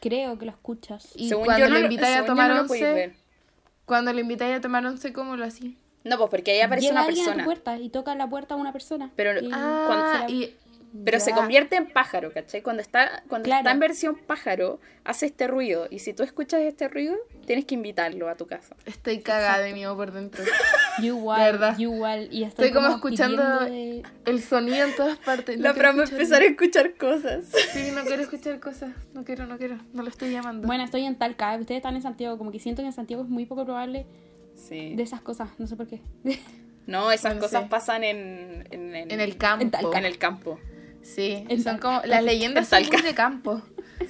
Creo 0.00 0.38
que 0.38 0.44
lo 0.44 0.50
escuchas. 0.52 1.08
Y 1.14 1.28
Según 1.28 1.46
cuando 1.46 1.64
yo 1.64 1.68
no 1.68 1.74
lo 1.76 1.80
lo- 1.80 1.86
invitáis 1.86 2.16
a 2.18 2.24
tomar 2.26 2.54
no 2.54 2.60
once, 2.62 2.92
ver. 2.92 3.14
cuando 3.86 4.12
lo 4.12 4.20
invitáis 4.20 4.56
a 4.56 4.60
tomar 4.60 4.84
once, 4.86 5.12
¿cómo 5.12 5.36
lo 5.36 5.44
así? 5.44 5.78
No, 6.04 6.18
pues 6.18 6.30
porque 6.30 6.52
ahí 6.52 6.60
aparece 6.60 6.88
Llega 6.88 7.00
una 7.00 7.08
alguien 7.08 7.24
a 7.24 7.24
tu 7.24 7.30
persona. 7.38 7.44
puerta 7.44 7.78
y 7.78 7.88
toca 7.88 8.14
la 8.14 8.28
puerta 8.28 8.54
a 8.54 8.56
una 8.58 8.72
persona. 8.72 9.10
Pero- 9.16 9.40
Y- 9.40 9.50
Ah, 9.52 10.24
la- 10.28 10.30
y... 10.30 10.54
Pero 11.04 11.20
se 11.20 11.32
convierte 11.32 11.76
en 11.76 11.86
pájaro, 11.86 12.32
¿cachai? 12.32 12.62
Cuando 12.62 12.82
está, 12.82 13.22
cuando 13.28 13.46
Claro. 13.46 13.60
está 13.60 13.70
en 13.72 13.78
versión 13.80 14.16
pájaro, 14.16 14.80
hace 15.04 15.26
este 15.26 15.46
ruido. 15.46 15.86
Y 15.90 15.98
si 16.00 16.12
tú 16.14 16.22
escuchas 16.22 16.60
este 16.62 16.88
ruido, 16.88 17.14
tienes 17.46 17.64
que 17.64 17.74
invitarlo 17.74 18.28
a 18.28 18.36
tu 18.36 18.46
casa. 18.46 18.74
Estoy 18.86 19.20
cagada 19.20 19.58
de 19.62 19.72
miedo 19.72 19.96
por 19.96 20.12
dentro. 20.12 20.42
Yo 20.98 21.16
igual, 21.16 21.38
De 21.44 21.52
verdad. 21.52 21.76
yo 21.78 21.92
igual. 21.92 22.28
Y 22.32 22.44
estoy, 22.44 22.66
Estoy 22.68 22.72
como 22.82 22.94
escuchando 22.94 23.42
pidiendo 23.60 23.64
de- 23.64 24.02
el 24.24 24.42
sonido 24.42 24.86
en 24.86 24.96
todas 24.96 25.18
partes. 25.18 25.58
La 25.60 25.72
No 25.72 25.74
escuchar- 25.82 26.12
empezar 26.12 26.42
a 26.42 26.44
escuchar 26.46 26.94
cosas. 26.94 27.44
Sí, 27.72 27.90
no 27.94 28.02
quiero 28.04 28.22
escuchar 28.22 28.58
cosas. 28.60 28.90
No 29.12 29.22
quiero, 29.24 29.46
no 29.46 29.58
quiero. 29.58 29.76
No 29.92 30.02
lo 30.02 30.08
estoy 30.08 30.30
llamando. 30.32 30.66
Bueno, 30.66 30.84
estoy 30.84 31.04
en 31.04 31.16
Talca. 31.16 31.54
Ustedes 31.56 31.78
están 31.80 31.96
en 31.96 32.02
Santiago. 32.02 32.38
Como 32.38 32.50
que 32.50 32.58
siento 32.58 32.80
que 32.82 32.86
en 32.86 32.92
Santiago 32.94 33.22
es 33.24 33.28
muy 33.28 33.44
poco 33.44 33.64
probable 33.64 34.06
Sí. 34.54 34.94
de 34.96 35.02
esas 35.02 35.20
cosas. 35.20 35.50
No 35.58 35.66
sé 35.66 35.76
por 35.76 35.86
qué. 35.86 36.00
No, 36.86 37.10
esas 37.12 37.32
Bueno, 37.32 37.40
cosas 37.42 37.62
sí. 37.64 37.68
pasan 37.68 38.04
en, 38.04 38.66
en, 38.70 38.94
en- 38.94 39.10
en 39.10 39.20
el 39.20 39.36
campo. 39.36 39.62
En 39.62 39.70
Talca. 39.70 39.98
en 39.98 40.04
el 40.06 40.18
campo. 40.18 40.58
Sí, 41.14 41.44
En 41.48 41.62
son 41.62 41.78
como... 41.78 42.00
Las 42.04 42.22
leyendas 42.24 42.68
son 42.68 42.82
muy 42.82 43.00
de 43.02 43.14
campo. 43.14 43.62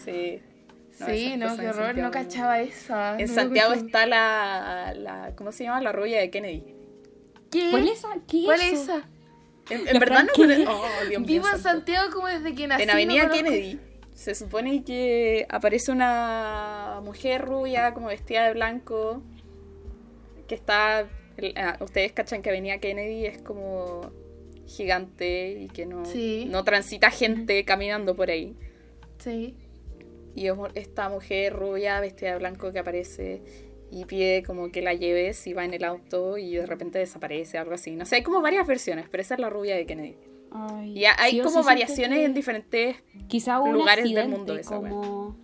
Sí. 0.05 0.41
No, 0.99 1.07
sí, 1.07 1.37
no, 1.37 1.57
qué 1.59 1.69
horror. 1.69 1.95
No 1.99 2.11
cachaba 2.11 2.61
esa. 2.61 3.19
En 3.19 3.29
no 3.29 3.35
Santiago 3.35 3.75
está 3.75 4.07
la, 4.07 4.95
la. 4.97 5.33
¿Cómo 5.37 5.53
se 5.53 5.65
llama? 5.65 5.83
La 5.83 5.93
rubia 5.93 6.19
de 6.21 6.31
Kennedy. 6.31 6.65
¿Qué? 7.51 7.69
¿Cuál 7.71 7.87
es 7.87 7.99
esa? 7.99 8.09
¿Qué 8.27 8.45
¿Cuál 8.45 8.61
es 8.63 8.73
es 8.73 8.81
esa? 8.81 9.09
En, 9.69 9.99
verdad 9.99 10.25
no 10.25 10.33
cono- 10.33 10.55
Oh, 10.71 10.87
Dios 11.09 11.21
mío 11.21 11.27
Vivo 11.29 11.49
en. 11.55 11.59
Santiago 11.61 12.11
como 12.15 12.29
desde 12.29 12.55
que 12.55 12.67
nací. 12.67 12.83
En 12.85 12.91
Avenida 12.91 13.29
Kennedy. 13.29 13.79
Se 14.15 14.35
supone 14.35 14.83
que 14.85 15.47
aparece 15.51 15.93
una 15.93 17.01
mujer 17.05 17.45
rubia 17.45 17.93
como 17.93 18.07
vestida 18.07 18.47
de 18.47 18.55
blanco 18.55 19.23
que 20.49 20.55
está... 20.55 21.07
el- 21.37 21.53
ah, 21.59 21.77
Ustedes 21.81 22.13
cachan 22.13 22.41
que 22.41 22.49
Avenida 22.49 22.79
Kennedy 22.79 23.27
es 23.27 23.43
como 23.43 24.11
gigante 24.67 25.59
y 25.63 25.69
que 25.69 25.87
no, 25.87 26.05
Sí. 26.05 26.47
no 26.51 26.65
transita 26.65 27.11
gente 27.11 27.65
caminando 27.65 28.15
por 28.17 28.31
ahí. 28.31 28.55
Sí. 29.19 29.55
Y 30.35 30.49
esta 30.75 31.09
mujer 31.09 31.55
rubia 31.55 31.99
vestida 32.01 32.33
de 32.33 32.39
blanco 32.39 32.73
que 32.73 32.79
aparece 32.81 33.43
y 33.91 34.05
pide 34.05 34.43
como 34.43 34.71
que 34.71 34.83
la 34.83 34.93
lleves 34.95 35.47
y 35.47 35.55
va 35.55 35.65
en 35.65 35.73
el 35.73 35.85
auto 35.85 36.37
y 36.37 36.57
de 36.57 36.67
repente 36.67 36.99
desaparece, 36.99 37.57
algo 37.57 37.73
así. 37.75 37.93
No 37.97 38.05
sé, 38.05 38.17
hay 38.17 38.23
como 38.23 38.43
varias 38.43 38.67
versiones, 38.67 39.07
pero 39.11 39.23
esa 39.23 39.35
es 39.35 39.41
la 39.41 39.49
rubia 39.49 39.77
de 39.77 39.87
Kennedy. 39.87 40.17
Ay, 40.51 40.99
Y 40.99 41.05
ha- 41.07 41.17
hay 41.19 41.33
sí 41.33 41.41
como 41.41 41.61
sí 41.63 41.67
variaciones 41.67 42.19
que 42.19 42.25
en 42.25 42.35
diferentes... 42.35 42.97
Quizá 43.29 43.61
un 43.61 43.73
lugares 43.73 44.13
del 44.13 44.29
mundo 44.29 44.55
de 44.55 44.61
esa 44.61 44.77
como... 44.77 45.37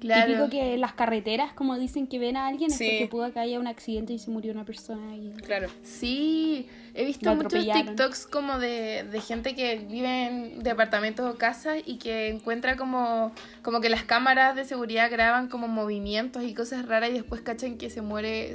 Claro. 0.00 0.26
Típico 0.26 0.50
que 0.50 0.76
las 0.76 0.92
carreteras, 0.92 1.54
como 1.54 1.78
dicen 1.78 2.06
que 2.06 2.18
ven 2.18 2.36
a 2.36 2.46
alguien, 2.46 2.70
Sí. 2.70 2.84
es 2.84 2.92
porque 2.92 3.08
pudo 3.10 3.32
que 3.32 3.38
haya 3.38 3.58
un 3.58 3.66
accidente 3.66 4.12
y 4.12 4.18
se 4.18 4.30
murió 4.30 4.52
una 4.52 4.66
persona. 4.66 5.16
Y... 5.16 5.30
Claro. 5.42 5.68
Sí, 5.82 6.66
he 6.94 7.04
visto 7.04 7.34
muchos. 7.34 7.52
TikToks 7.86 8.26
como 8.26 8.58
de, 8.58 9.04
de 9.10 9.20
gente 9.20 9.54
que 9.54 9.78
vive 9.78 10.26
en 10.26 10.58
departamentos 10.62 11.32
o 11.32 11.36
casas 11.36 11.78
y 11.84 11.98
que 11.98 12.28
encuentra 12.28 12.76
como, 12.76 13.32
como 13.62 13.80
que 13.80 13.88
las 13.88 14.04
cámaras 14.04 14.54
de 14.54 14.64
seguridad 14.64 15.10
graban 15.10 15.48
como 15.48 15.66
movimientos 15.68 16.44
y 16.44 16.54
cosas 16.54 16.86
raras 16.86 17.10
y 17.10 17.14
después 17.14 17.40
cachan 17.40 17.76
que 17.78 17.90
se 17.90 18.00
muere, 18.00 18.54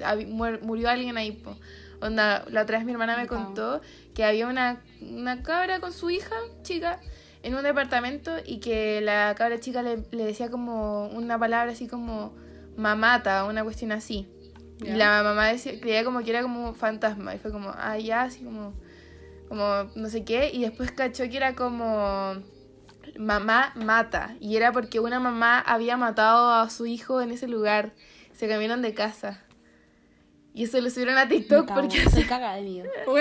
murió 0.61 0.89
alguien 0.89 1.17
ahí. 1.17 1.31
po. 1.33 1.57
Onda, 2.01 2.45
la 2.49 2.61
otra 2.61 2.77
vez 2.77 2.85
mi 2.85 2.93
hermana 2.93 3.17
me 3.17 3.25
Wow. 3.25 3.43
contó 3.43 3.81
que 4.15 4.23
había 4.23 4.47
una, 4.47 4.81
una 5.01 5.43
cabra 5.43 5.81
con 5.81 5.91
su 5.91 6.09
hija 6.09 6.35
chica 6.63 7.01
en 7.43 7.55
un 7.55 7.63
departamento 7.63 8.31
y 8.45 8.59
que 8.59 9.01
la 9.01 9.35
cabra 9.37 9.59
chica 9.59 9.81
le, 9.83 10.03
le 10.11 10.23
decía 10.23 10.49
como 10.49 11.07
una 11.07 11.37
palabra 11.37 11.73
así 11.73 11.87
como 11.87 12.33
mamata, 12.77 13.43
una 13.43 13.63
cuestión 13.65 13.91
así. 13.91 14.27
Y 14.81 14.91
la 14.91 15.23
mamá 15.23 15.47
decía, 15.47 15.79
creía 15.79 16.03
como 16.03 16.21
que 16.23 16.29
era 16.29 16.41
como 16.41 16.69
un 16.69 16.75
fantasma. 16.75 17.35
Y 17.35 17.39
fue 17.39 17.51
como, 17.51 17.73
ah, 17.75 17.97
ya, 17.97 18.23
así 18.23 18.43
como, 18.43 18.73
como 19.47 19.65
no 19.95 20.09
sé 20.09 20.23
qué. 20.23 20.51
Y 20.53 20.61
después 20.61 20.91
cachó 20.91 21.23
que 21.29 21.37
era 21.37 21.55
como 21.55 22.35
mamá 23.17 23.73
mata. 23.75 24.35
Y 24.39 24.55
era 24.55 24.71
porque 24.71 24.99
una 24.99 25.19
mamá 25.19 25.59
había 25.59 25.97
matado 25.97 26.53
a 26.53 26.69
su 26.69 26.85
hijo 26.85 27.21
en 27.21 27.31
ese 27.31 27.47
lugar. 27.47 27.93
Se 28.33 28.47
cambiaron 28.47 28.81
de 28.81 28.93
casa. 28.93 29.43
Y 30.53 30.63
eso 30.63 30.81
lo 30.81 30.89
subieron 30.89 31.17
a 31.17 31.27
TikTok 31.27 31.67
cago, 31.67 31.81
porque 31.81 32.01
estoy 32.01 32.23
cagada 32.23 32.55
de 32.55 32.61
miedo. 32.61 32.89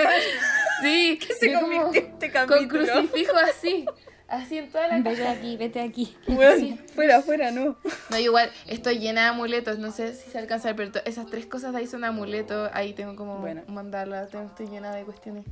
Sí, 0.82 1.18
¿Qué 1.26 1.34
se 1.34 1.52
como 1.52 1.66
convirtió 1.66 2.00
este 2.00 2.32
con 2.32 2.68
crucifijo 2.68 3.36
así. 3.36 3.84
Así 4.28 4.58
en 4.58 4.70
toda 4.70 4.88
la 4.88 4.96
Vete 4.98 5.16
casa. 5.16 5.30
aquí, 5.32 5.56
vete 5.56 5.80
aquí. 5.80 6.14
Sí. 6.26 6.78
fuera, 6.94 7.22
fuera, 7.22 7.50
no. 7.50 7.76
No, 8.10 8.18
igual 8.18 8.50
estoy 8.66 8.98
llena 8.98 9.22
de 9.22 9.26
amuletos, 9.28 9.78
no 9.78 9.90
sé 9.90 10.12
si 10.14 10.30
se 10.30 10.38
alcanza 10.38 10.68
a 10.68 10.72
ver, 10.74 10.90
pero 10.92 11.04
esas 11.06 11.26
tres 11.26 11.46
cosas 11.46 11.72
de 11.72 11.78
ahí 11.78 11.86
son 11.86 12.04
amuletos, 12.04 12.70
ahí 12.74 12.92
tengo 12.92 13.16
como 13.16 13.38
Bueno. 13.38 13.62
mandarla, 13.68 14.26
tengo, 14.26 14.44
estoy 14.46 14.66
llena 14.66 14.94
de 14.94 15.04
cuestiones. 15.04 15.46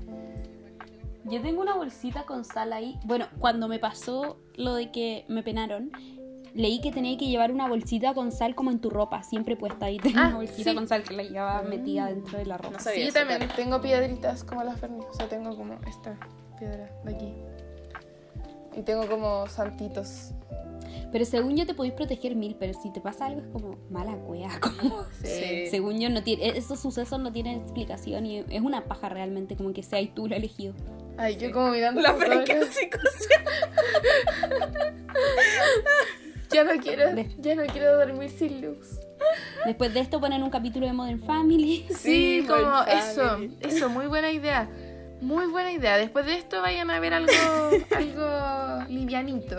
Yo 1.24 1.40
tengo 1.42 1.60
una 1.62 1.74
bolsita 1.74 2.22
con 2.24 2.44
sal 2.44 2.72
ahí. 2.72 2.98
Bueno, 3.04 3.26
cuando 3.38 3.66
me 3.66 3.78
pasó 3.78 4.38
lo 4.56 4.74
de 4.74 4.92
que 4.92 5.24
me 5.28 5.42
penaron, 5.42 5.90
leí 6.54 6.80
que 6.80 6.92
tenía 6.92 7.16
que 7.18 7.26
llevar 7.26 7.50
una 7.50 7.66
bolsita 7.68 8.14
con 8.14 8.30
sal 8.30 8.54
como 8.54 8.70
en 8.70 8.78
tu 8.78 8.90
ropa, 8.90 9.22
siempre 9.22 9.56
puesta 9.56 9.86
ahí. 9.86 9.96
Tengo 9.98 10.18
Ah, 10.20 10.26
una 10.28 10.36
bolsita 10.36 10.70
sí. 10.70 10.76
con 10.76 10.86
sal 10.86 11.02
que 11.02 11.14
la 11.14 11.22
llevaba 11.24 11.62
metida 11.62 12.06
dentro 12.06 12.38
de 12.38 12.46
la 12.46 12.58
ropa. 12.58 12.76
No 12.76 12.80
sabía 12.80 13.00
Sí, 13.00 13.06
yo 13.06 13.12
también 13.12 13.48
tengo 13.56 13.80
piedritas 13.80 14.44
como 14.44 14.62
las 14.62 14.78
Fernis, 14.78 15.04
o 15.10 15.14
sea, 15.14 15.28
tengo 15.28 15.56
como 15.56 15.74
esta 15.88 16.16
piedra 16.58 16.90
de 17.04 17.14
aquí. 17.14 17.34
Y 18.76 18.82
tengo 18.82 19.06
como 19.08 19.46
santitos. 19.48 20.32
Pero 21.12 21.24
según 21.24 21.56
yo 21.56 21.64
te 21.66 21.72
podéis 21.72 21.94
proteger 21.94 22.34
mil, 22.36 22.56
pero 22.58 22.74
si 22.74 22.92
te 22.92 23.00
pasa 23.00 23.26
algo 23.26 23.40
es 23.40 23.46
como 23.48 23.78
mala 23.90 24.16
cueva. 24.16 24.50
Como... 24.60 25.04
Sí. 25.22 25.66
Según 25.70 25.98
yo, 26.00 26.10
no 26.10 26.22
tiene, 26.22 26.48
esos 26.48 26.78
sucesos 26.80 27.18
no 27.20 27.32
tienen 27.32 27.60
explicación 27.60 28.26
y 28.26 28.38
es 28.50 28.60
una 28.60 28.84
paja 28.84 29.08
realmente, 29.08 29.56
como 29.56 29.72
que 29.72 29.82
seas 29.82 30.08
tú 30.14 30.26
la 30.26 30.36
elegido. 30.36 30.74
Ay, 31.16 31.36
yo 31.36 31.50
como 31.52 31.70
mirando 31.70 32.02
La 32.02 32.12
franca 32.14 32.54
psicosis. 32.70 33.28
Ya 36.52 36.64
no 36.64 36.80
quiero, 36.80 37.12
De- 37.14 37.34
ya 37.38 37.54
no 37.54 37.64
quiero 37.66 37.96
dormir 37.98 38.30
sin 38.30 38.60
luz. 38.62 39.00
Después 39.66 39.92
de 39.92 40.00
esto 40.00 40.20
ponen 40.20 40.42
un 40.42 40.50
capítulo 40.50 40.86
de 40.86 40.92
Modern 40.92 41.20
Family. 41.20 41.84
Sí, 41.88 41.94
Sí, 42.40 42.44
como 42.46 42.62
Modern 42.62 42.98
eso, 42.98 43.22
Family. 43.28 43.56
eso, 43.60 43.88
muy 43.88 44.06
buena 44.06 44.30
idea. 44.30 44.68
Muy 45.26 45.46
buena 45.46 45.72
idea. 45.72 45.96
Después 45.98 46.24
de 46.26 46.34
esto 46.34 46.60
vayan 46.62 46.90
a 46.90 47.00
ver 47.00 47.12
algo, 47.14 47.32
algo 47.96 48.84
livianito. 48.88 49.58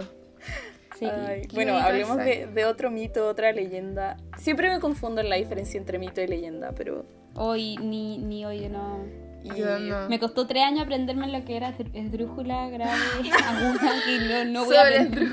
Sí. 0.98 1.06
Ay, 1.06 1.42
Qué 1.42 1.56
bueno, 1.56 1.78
hablemos 1.78 2.18
de, 2.18 2.66
otro 2.66 2.90
mito, 2.90 3.28
otra 3.28 3.52
leyenda. 3.52 4.18
Siempre 4.38 4.70
me 4.70 4.80
confundo 4.80 5.22
en 5.22 5.30
la 5.30 5.36
diferencia 5.36 5.78
entre 5.78 6.00
mito 6.00 6.22
y 6.22 6.28
leyenda, 6.28 6.72
pero... 6.76 7.06
Hoy, 7.36 7.76
ni, 7.78 8.18
ni 8.18 8.46
hoy, 8.46 8.68
no. 8.70 9.06
y- 9.44 9.60
Yo 9.60 9.78
no. 9.78 10.10
Me 10.10 10.18
costó 10.20 10.48
tres 10.48 10.64
años 10.64 10.86
aprenderme 10.86 11.28
lo 11.28 11.46
que 11.46 11.56
era 11.58 11.70
esdrú- 11.78 11.92
esdrújula, 11.94 12.70
grave, 12.70 13.00
aguda, 13.46 13.94
que 14.06 14.20
no, 14.20 14.46
no 14.46 14.66
voy 14.66 14.76
a 14.76 14.80
Sobre 14.86 14.98
aprender. 15.00 15.28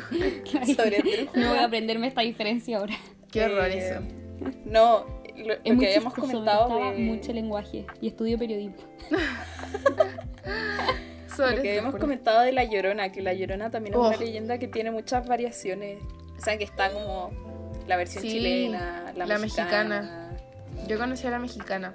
Sobre 0.76 0.96
esdrújula. 0.98 1.30
No 1.42 1.48
voy 1.50 1.58
a 1.58 1.64
aprenderme 1.64 2.08
esta 2.08 2.20
diferencia 2.22 2.76
ahora. 2.78 2.94
Qué 3.30 3.44
horror 3.44 3.66
Eh, 3.70 3.78
eso. 3.88 4.00
No, 4.66 5.06
lo, 5.36 5.54
Es 5.54 5.60
lo 5.74 5.78
que 5.80 5.86
habíamos 5.88 6.14
comentado 6.14 6.90
de... 6.92 6.98
mucho 6.98 7.32
lenguaje 7.32 7.86
y 8.00 8.08
estudio 8.08 8.38
periodismo. 8.38 8.76
Sobre 11.36 11.56
Lo 11.56 11.62
que 11.62 11.68
habíamos 11.70 11.96
comentado 11.96 12.42
de 12.42 12.52
La 12.52 12.62
Llorona, 12.64 13.10
que 13.10 13.20
La 13.20 13.32
Llorona 13.34 13.70
también 13.70 13.94
es 13.94 13.98
Oh. 14.00 14.08
una 14.08 14.16
leyenda 14.16 14.58
que 14.58 14.68
tiene 14.68 14.90
muchas 14.92 15.26
variaciones. 15.26 15.98
O 16.38 16.40
sea, 16.40 16.56
que 16.56 16.64
está 16.64 16.90
como 16.92 17.30
la 17.88 17.96
versión 17.96 18.22
Sí, 18.22 18.30
chilena, 18.30 19.12
la, 19.16 19.26
la 19.26 19.38
mexicana. 19.38 20.30
Yo 20.86 20.98
conocí 20.98 21.26
a 21.26 21.30
la 21.30 21.38
mexicana. 21.40 21.94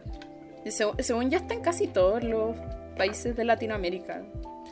Y 0.66 0.70
seg- 0.70 1.02
según 1.02 1.30
ya 1.30 1.38
está 1.38 1.54
en 1.54 1.62
casi 1.62 1.88
todos 1.88 2.22
los 2.24 2.56
países 2.98 3.36
de 3.38 3.46
Latinoamérica. 3.46 4.24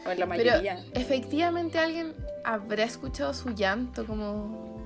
O 0.05 0.09
en 0.11 0.19
la 0.19 0.27
Pero 0.27 0.49
mayoría. 0.51 0.83
efectivamente 0.93 1.79
alguien 1.79 2.13
habrá 2.43 2.83
escuchado 2.83 3.33
su 3.33 3.49
llanto 3.51 4.05
como... 4.05 4.76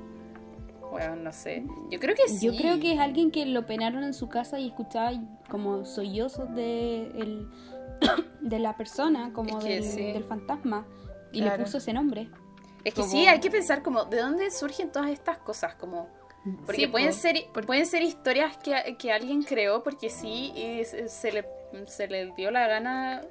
Bueno, 0.91 1.15
no 1.15 1.31
sé. 1.31 1.63
Yo 1.89 1.99
creo 1.99 2.15
que 2.15 2.27
sí. 2.27 2.45
Yo 2.45 2.55
creo 2.55 2.79
que 2.79 2.93
es 2.93 2.99
alguien 2.99 3.31
que 3.31 3.45
lo 3.45 3.65
penaron 3.65 4.03
en 4.03 4.13
su 4.13 4.27
casa 4.29 4.59
y 4.59 4.67
escuchaba 4.67 5.11
como 5.49 5.85
sollozos 5.85 6.53
de, 6.53 7.03
el, 7.17 7.47
de 8.41 8.59
la 8.59 8.75
persona, 8.77 9.31
como 9.33 9.57
Es 9.59 9.65
que 9.65 9.73
del, 9.75 9.83
sí. 9.83 10.11
del 10.11 10.23
fantasma. 10.25 10.85
Y 11.31 11.39
Claro. 11.41 11.57
le 11.59 11.63
puso 11.63 11.77
ese 11.77 11.93
nombre. 11.93 12.29
Es 12.83 12.93
que 12.93 13.01
como- 13.01 13.11
sí, 13.11 13.25
hay 13.25 13.39
que 13.39 13.49
pensar 13.49 13.81
como 13.83 14.03
de 14.05 14.17
dónde 14.19 14.51
surgen 14.51 14.91
todas 14.91 15.09
estas 15.11 15.37
cosas, 15.37 15.75
como 15.75 16.09
porque 16.65 16.81
Sí, 16.81 16.87
pueden 16.87 17.13
ser 17.13 17.35
pueden 17.53 17.85
ser 17.85 18.01
historias 18.01 18.57
que, 18.57 18.97
que 18.97 19.11
alguien 19.11 19.43
creó 19.43 19.83
porque 19.83 20.09
sí 20.09 20.51
y 20.55 20.83
se, 20.83 21.07
se 21.07 21.31
le 21.31 21.45
se 21.85 22.07
le 22.07 22.31
dio 22.35 22.49
la 22.51 22.67
gana 22.67 23.21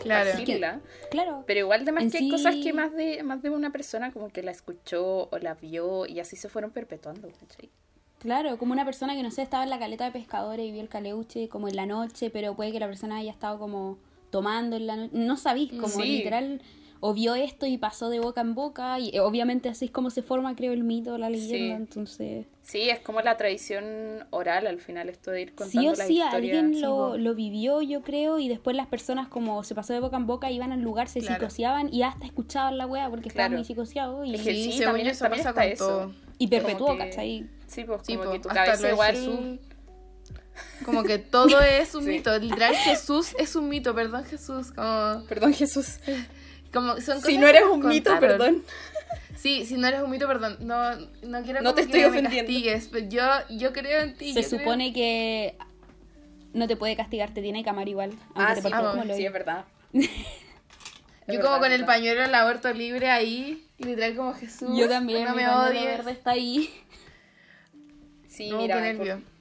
Claro. 0.00 0.30
esparcirla, 0.30 0.80
Claro. 1.10 1.44
pero 1.46 1.60
igual 1.60 1.84
de 1.84 1.92
más 1.92 2.04
En 2.04 2.10
que 2.10 2.18
hay 2.18 2.24
sí- 2.24 2.30
cosas 2.30 2.56
que 2.56 2.72
más 2.72 2.92
de 2.94 3.22
más 3.22 3.42
de 3.42 3.50
una 3.50 3.70
persona 3.70 4.12
como 4.12 4.28
que 4.30 4.42
la 4.42 4.50
escuchó 4.50 5.28
o 5.30 5.38
la 5.38 5.54
vio 5.54 6.06
y 6.06 6.20
así 6.20 6.36
se 6.36 6.48
fueron 6.48 6.70
perpetuando, 6.70 7.28
¿cachai? 7.28 7.70
Claro, 8.18 8.56
como 8.56 8.72
una 8.72 8.84
persona 8.84 9.14
que 9.16 9.22
no 9.22 9.30
sé, 9.32 9.42
estaba 9.42 9.64
en 9.64 9.70
la 9.70 9.78
caleta 9.80 10.04
de 10.04 10.12
pescadores 10.12 10.64
y 10.64 10.70
vio 10.70 10.80
el 10.80 10.88
caleuche 10.88 11.48
como 11.48 11.66
en 11.68 11.74
la 11.76 11.86
noche, 11.86 12.30
pero 12.30 12.54
puede 12.54 12.70
que 12.70 12.78
la 12.78 12.86
persona 12.86 13.16
haya 13.16 13.32
estado 13.32 13.58
como 13.58 13.98
tomando 14.30 14.76
en 14.76 14.86
la 14.86 14.96
noche. 14.96 15.10
No 15.12 15.36
sabís, 15.36 15.70
como 15.72 15.88
Sí. 15.88 16.18
literal, 16.18 16.60
o 17.04 17.12
vio 17.14 17.34
esto 17.34 17.66
y 17.66 17.78
pasó 17.78 18.10
de 18.10 18.20
boca 18.20 18.40
en 18.42 18.54
boca. 18.54 18.98
Y 19.00 19.10
eh, 19.14 19.18
obviamente 19.20 19.68
así 19.68 19.86
es 19.86 19.90
como 19.90 20.08
se 20.10 20.22
forma, 20.22 20.54
creo, 20.54 20.72
el 20.72 20.84
mito, 20.84 21.18
la 21.18 21.28
leyenda. 21.30 21.76
Sí. 21.76 21.82
Entonces, 21.82 22.46
Sí, 22.62 22.88
es 22.90 23.00
como 23.00 23.20
la 23.22 23.36
tradición 23.36 24.24
oral 24.30 24.68
al 24.68 24.78
final 24.78 25.08
esto 25.08 25.32
de 25.32 25.42
ir 25.42 25.54
contando 25.56 25.80
sí 25.80 25.88
o 25.88 25.94
las 25.96 26.06
sí, 26.06 26.20
alguien 26.22 26.74
sí, 26.74 26.80
lo, 26.80 27.16
lo 27.18 27.34
vivió, 27.34 27.82
yo 27.82 28.02
creo, 28.02 28.38
y 28.38 28.48
después 28.48 28.76
las 28.76 28.86
personas, 28.86 29.26
como 29.26 29.64
se 29.64 29.74
pasó 29.74 29.92
de 29.92 29.98
boca 29.98 30.16
en 30.16 30.26
boca, 30.28 30.48
iban 30.48 30.70
al 30.70 30.80
lugar, 30.80 31.08
se 31.08 31.18
Claro. 31.20 31.40
psicoseaban 31.40 31.92
y 31.92 32.04
hasta 32.04 32.24
escuchaban 32.24 32.78
la 32.78 32.86
wea 32.86 33.10
porque 33.10 33.28
estaban 33.30 33.50
Claro. 33.50 33.58
muy 33.58 33.64
psicoseados. 33.66 34.24
Y, 34.28 34.34
Es 34.36 34.42
que 34.42 34.54
Sí, 34.54 34.80
también- 34.80 35.08
eso 35.08 35.24
también 35.24 35.42
pasa 35.44 35.50
está 35.50 35.62
con 35.62 35.72
eso. 35.72 35.86
todo. 35.88 36.12
y 36.38 36.46
perpetuó, 36.46 36.92
que- 36.92 36.98
¿cachai? 36.98 37.46
Sí, 37.66 37.82
pues 37.84 38.00
Sí, 38.04 38.12
como 38.14 38.26
po, 38.26 38.32
que 38.32 38.38
tu 38.38 38.48
cabeza 38.48 38.90
igual 38.90 39.16
Jesús. 39.16 39.38
Como 40.84 41.02
que 41.02 41.18
todo 41.18 41.60
es 41.60 41.94
un 41.94 42.02
Sí. 42.04 42.10
mito. 42.10 42.36
Literal, 42.38 42.74
Jesús 42.74 43.34
es 43.38 43.56
un 43.56 43.68
mito. 43.68 43.94
Perdón, 43.94 44.24
Jesús. 44.24 44.70
Como, 44.72 45.24
Perdón, 45.28 45.52
Jesús. 45.54 45.98
Como 46.72 46.94
son 47.00 47.16
Si 47.18 47.22
cosas 47.22 47.38
no 47.38 47.46
eres 47.48 47.62
que 47.62 47.68
un 47.68 47.86
mito, 47.88 48.18
perdón. 48.20 48.62
Sí, 49.36 49.64
si 49.66 49.74
no 49.76 49.86
eres 49.88 50.02
un 50.02 50.10
mito, 50.10 50.26
perdón. 50.28 50.56
No, 50.60 50.94
no 51.22 51.42
quiero 51.42 51.60
No 51.62 51.74
te 51.74 51.80
que 51.82 51.86
estoy 51.86 52.00
me 52.02 52.06
ofendiendo. 52.06 52.38
castigues, 52.52 52.88
pero 52.92 53.08
yo, 53.08 53.22
yo 53.50 53.72
creo 53.72 54.00
en 54.02 54.14
ti. 54.16 54.32
Se 54.34 54.42
yo 54.42 54.48
creo- 54.48 54.58
supone 54.60 54.92
que 54.92 55.56
no 56.52 56.68
te 56.68 56.76
puede 56.76 56.94
castigar, 56.96 57.32
te 57.34 57.42
tiene 57.42 57.64
que 57.64 57.70
amar 57.70 57.88
igual. 57.88 58.12
Ah, 58.34 58.54
sí, 58.54 58.68
ah, 58.72 58.90
como 58.92 59.04
lo 59.04 59.14
sí, 59.16 59.24
es 59.26 59.32
verdad. 59.32 59.64
Yo 61.28 61.34
Es 61.34 61.38
como 61.38 61.52
verdad, 61.52 61.60
con 61.60 61.72
el 61.72 61.84
pañuelo 61.86 62.20
del 62.22 62.34
aborto 62.34 62.72
libre 62.72 63.08
ahí, 63.08 63.64
literal 63.78 64.16
como 64.16 64.34
Jesús. 64.34 64.76
Yo 64.76 64.88
también, 64.88 65.24
No 65.24 65.30
mi 65.36 65.42
me 65.42 65.48
odies. 65.48 65.84
verde 65.84 66.10
está 66.12 66.32
ahí. 66.32 66.68
Sí, 68.26 68.50
No, 68.50 68.58
mira, 68.58 68.76
qué 68.76 68.80
nervio. 68.82 69.14
por 69.18 69.31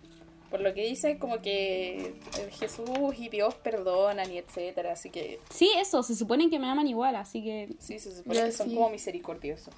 lo 0.60 0.74
que 0.74 0.86
dice, 0.86 1.18
como 1.18 1.38
que 1.38 2.14
eh, 2.38 2.50
Jesús 2.52 2.90
y 3.18 3.30
Dios 3.30 3.56
perdonan 3.56 4.30
y 4.30 4.38
etcétera, 4.38 4.92
así 4.92 5.10
que 5.10 5.40
Sí, 5.50 5.72
eso, 5.78 6.04
se 6.04 6.14
supone 6.14 6.50
que 6.50 6.60
me 6.60 6.68
aman 6.68 6.88
igual, 6.88 7.16
así 7.16 7.42
que 7.42 7.70
sí, 7.80 8.00
se 8.00 8.14
supone 8.14 8.44
que 8.44 8.52
son 8.52 8.68
sí. 8.68 8.76
como 8.76 8.90
misericordiosos. 8.90 9.74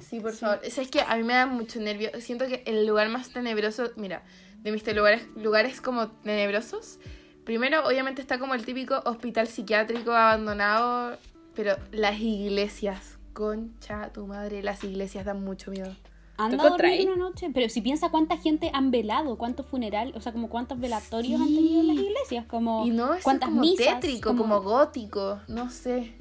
Sí, 0.00 0.20
por 0.20 0.32
favor. 0.34 0.60
Es, 0.62 0.76
es 0.76 0.90
que 0.90 1.00
a 1.00 1.16
mí 1.16 1.22
me 1.22 1.32
da 1.32 1.46
mucho 1.46 1.80
nervio. 1.80 2.10
Siento 2.20 2.46
que 2.46 2.62
el 2.66 2.86
lugar 2.86 3.08
más 3.08 3.30
tenebroso, 3.30 3.90
mira, 3.96 4.22
de 4.62 4.72
mis 4.72 4.86
lugares, 4.94 5.22
lugares 5.36 5.80
como 5.80 6.10
tenebrosos, 6.10 6.98
primero 7.44 7.86
obviamente 7.86 8.20
está 8.20 8.38
como 8.38 8.54
el 8.54 8.66
típico 8.66 9.00
hospital 9.06 9.46
psiquiátrico 9.46 10.12
abandonado, 10.12 11.18
pero 11.54 11.76
las 11.92 12.20
iglesias, 12.20 13.18
concha 13.32 14.12
tu 14.12 14.26
madre, 14.26 14.62
las 14.62 14.84
iglesias 14.84 15.24
dan 15.24 15.42
mucho 15.42 15.70
miedo. 15.70 15.94
Anda 16.38 16.56
¿Tú 16.56 16.62
a 16.66 16.70
dormir 16.70 16.92
encontráis? 16.92 17.06
una 17.06 17.16
noche. 17.16 17.50
Pero 17.54 17.68
si 17.68 17.80
piensa 17.80 18.08
cuánta 18.10 18.36
gente 18.36 18.70
han 18.72 18.90
velado, 18.90 19.36
cuántos 19.38 19.66
funerales, 19.66 20.14
o 20.16 20.20
sea, 20.20 20.32
como 20.32 20.48
cuántos 20.48 20.78
velatorios 20.78 21.40
han 21.40 21.48
Sí. 21.48 21.56
tenido 21.56 21.80
en 21.80 21.86
las 21.88 21.96
iglesias, 21.96 22.44
como 22.46 22.86
Y 22.86 22.90
no, 22.90 23.14
es 23.14 23.22
cuántas 23.24 23.48
como 23.48 23.60
misas, 23.62 24.00
tétrico, 24.00 24.36
como... 24.36 24.60
gótico, 24.60 25.40
no 25.48 25.70
sé. 25.70 26.12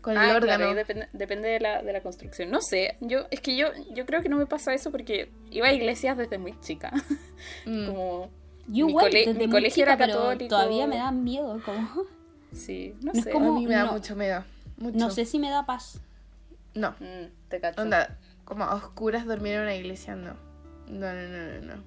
Con 0.00 0.12
el 0.12 0.18
Ah, 0.18 0.36
órgano. 0.36 0.58
claro, 0.64 0.74
depende, 0.74 1.08
depende 1.12 1.48
de, 1.48 1.60
la, 1.60 1.82
de 1.82 1.92
la 1.92 2.00
construcción. 2.02 2.50
No 2.50 2.60
sé, 2.62 2.96
yo 3.00 3.26
es 3.30 3.40
que 3.40 3.56
yo 3.56 3.66
yo 3.94 4.06
creo 4.06 4.22
que 4.22 4.28
no 4.28 4.36
me 4.36 4.46
pasa 4.46 4.72
eso 4.72 4.90
porque 4.92 5.30
iba 5.50 5.66
a 5.66 5.72
iglesias 5.72 6.16
desde 6.16 6.38
muy 6.38 6.58
chica. 6.60 6.92
Mm. 7.66 7.86
como 7.86 8.30
Yo 8.68 8.86
mi 8.86 8.92
igual, 8.92 9.06
cole- 9.06 9.18
desde 9.26 9.34
mi 9.34 9.46
muy 9.48 9.56
colegio 9.56 9.84
chica, 9.84 9.94
era 9.94 10.06
católico. 10.06 10.48
todavía 10.48 10.86
me 10.86 10.96
da 10.96 11.10
miedo, 11.10 11.60
como 11.64 11.88
sí, 12.52 12.94
no, 13.02 13.12
No 13.12 13.22
sé. 13.22 13.30
como- 13.30 13.56
a 13.56 13.58
mí 13.58 13.66
me 13.66 13.74
da 13.74 13.84
no. 13.84 13.92
mucho 13.92 14.14
miedo. 14.16 14.44
Mucho. 14.78 14.96
no 14.98 15.10
sé 15.10 15.24
si 15.26 15.38
me 15.40 15.50
da 15.50 15.66
paz. 15.66 16.00
No. 16.74 16.90
Mm, 17.00 17.26
te 17.48 17.60
cacho. 17.60 17.82
Onda, 17.82 18.16
como 18.48 18.64
a 18.64 18.74
oscuras 18.74 19.26
dormir 19.26 19.52
en 19.52 19.60
una 19.60 19.74
iglesia, 19.74 20.16
no. 20.16 20.34
No, 20.88 21.12
no, 21.12 21.28
no, 21.28 21.60
no, 21.60 21.76
no. 21.76 21.82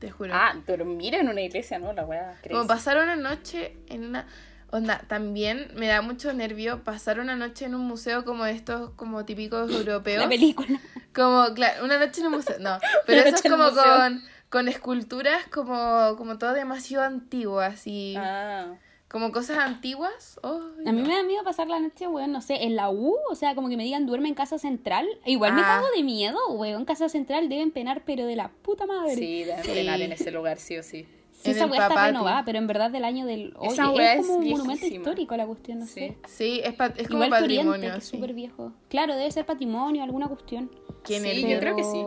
Te 0.00 0.10
juro. 0.10 0.32
Ah, 0.34 0.52
dormir 0.66 1.14
en 1.14 1.28
una 1.28 1.42
iglesia, 1.42 1.78
¿no? 1.78 1.92
La 1.92 2.04
wea 2.04 2.36
crazy. 2.40 2.48
como 2.52 2.66
pasar 2.66 2.96
una 2.98 3.14
noche 3.14 3.76
en 3.86 4.04
una... 4.04 4.26
Onda, 4.72 5.04
también 5.06 5.70
me 5.76 5.86
da 5.86 6.02
mucho 6.02 6.32
nervio 6.32 6.82
pasar 6.82 7.20
una 7.20 7.36
noche 7.36 7.66
en 7.66 7.76
un 7.76 7.82
museo 7.82 8.24
como 8.24 8.44
estos, 8.46 8.90
como 8.96 9.24
típicos 9.24 9.70
europeos. 9.72 10.24
La 10.24 10.28
película. 10.28 10.80
Como, 11.14 11.54
claro, 11.54 11.84
una 11.84 12.00
noche 12.00 12.20
en 12.20 12.26
un 12.26 12.32
museo. 12.32 12.56
No, 12.58 12.80
pero 13.06 13.20
Una 13.20 13.28
eso 13.30 13.36
es 13.36 13.50
como 13.50 13.70
con, 13.70 14.24
con 14.50 14.66
esculturas 14.66 15.46
como, 15.52 16.16
como 16.16 16.36
todo 16.36 16.52
demasiado 16.52 17.04
antiguas 17.04 17.86
y 17.86 18.16
Ah, 18.18 18.74
como 19.14 19.30
cosas 19.30 19.58
antiguas. 19.58 20.40
A 20.42 20.50
mí 20.90 21.00
no. 21.02 21.06
me 21.08 21.14
da 21.14 21.22
miedo 21.22 21.44
pasar 21.44 21.68
la 21.68 21.78
noche, 21.78 22.08
weón, 22.08 22.32
no 22.32 22.40
sé, 22.40 22.64
en 22.64 22.74
la 22.74 22.90
U, 22.90 23.14
o 23.30 23.34
sea, 23.36 23.54
como 23.54 23.68
que 23.68 23.76
me 23.76 23.84
digan 23.84 24.06
duerme 24.06 24.26
en 24.28 24.34
casa 24.34 24.58
central. 24.58 25.06
Igual 25.24 25.52
me 25.52 25.60
Ah. 25.60 25.76
cago 25.76 25.86
de 25.96 26.02
miedo, 26.02 26.36
weón, 26.50 26.80
en 26.80 26.84
casa 26.84 27.08
central 27.08 27.48
deben 27.48 27.70
penar, 27.70 28.02
pero 28.04 28.26
de 28.26 28.34
la 28.34 28.48
puta 28.48 28.86
madre. 28.86 29.14
sí, 29.14 29.44
deben 29.44 29.62
Sí. 29.62 29.70
penar 29.70 30.02
en 30.02 30.10
ese 30.10 30.32
lugar, 30.32 30.58
sí 30.58 30.76
o 30.78 30.82
sí. 30.82 31.06
Sí, 31.30 31.50
esa 31.52 31.66
weá 31.66 31.86
está 31.86 32.06
renovada, 32.06 32.44
pero 32.44 32.58
en 32.58 32.66
verdad 32.66 32.90
del 32.90 33.04
año 33.04 33.24
del. 33.24 33.54
Oye, 33.56 33.68
Esa 33.72 33.92
es 33.92 34.20
es 34.20 34.26
como 34.26 34.38
un 34.38 34.50
monumento 34.50 34.86
histórico 34.86 35.36
la 35.36 35.46
cuestión, 35.46 35.78
no 35.78 35.86
Sí. 35.86 35.92
sé. 35.92 36.16
Sí, 36.26 36.60
es, 36.64 36.74
pa- 36.74 36.86
es 36.96 37.06
como 37.06 37.24
Igual 37.24 37.30
patrimonio. 37.40 37.70
Oriente, 37.70 37.90
que 37.92 37.98
es 37.98 38.04
sí. 38.04 38.16
súper 38.16 38.32
viejo. 38.34 38.72
Claro, 38.88 39.14
debe 39.14 39.30
ser 39.30 39.46
patrimonio, 39.46 40.02
alguna 40.02 40.26
cuestión. 40.26 40.70
Qué 41.04 41.20
Sí, 41.20 41.22
nervio. 41.22 41.48
yo 41.50 41.60
creo 41.60 41.76
que 41.76 41.84
sí. 41.84 42.02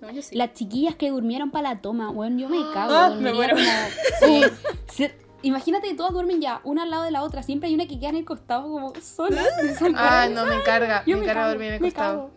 Pero 0.00 0.22
sí. 0.22 0.34
Las 0.36 0.54
chiquillas 0.54 0.96
que 0.96 1.10
durmieron 1.10 1.52
para 1.52 1.74
la 1.74 1.80
toma, 1.80 2.10
weón, 2.10 2.36
yo 2.38 2.48
me 2.48 2.56
cago. 2.74 2.92
Ah, 2.94 3.10
dormiría 3.10 3.30
me 3.30 3.36
muero. 3.36 3.56
como- 3.56 4.42
se- 4.92 5.27
Imagínate 5.42 5.88
que 5.88 5.94
todas 5.94 6.12
duermen 6.12 6.40
ya, 6.40 6.60
una 6.64 6.82
al 6.82 6.90
lado 6.90 7.04
de 7.04 7.10
la 7.10 7.22
otra. 7.22 7.42
Siempre 7.42 7.68
hay 7.68 7.74
una 7.74 7.86
que 7.86 7.98
queda 7.98 8.10
en 8.10 8.16
el 8.16 8.24
costado 8.24 8.62
como 8.64 8.92
sola. 9.00 9.42
Ah, 9.94 10.28
no, 10.32 10.44
me 10.46 10.62
carga. 10.62 11.04
Yo 11.06 11.16
me 11.16 11.20
me 11.20 11.26
carga 11.26 11.42
cago, 11.42 11.50
dormir 11.52 11.68
en 11.68 11.74
el 11.74 11.80
costado. 11.80 12.30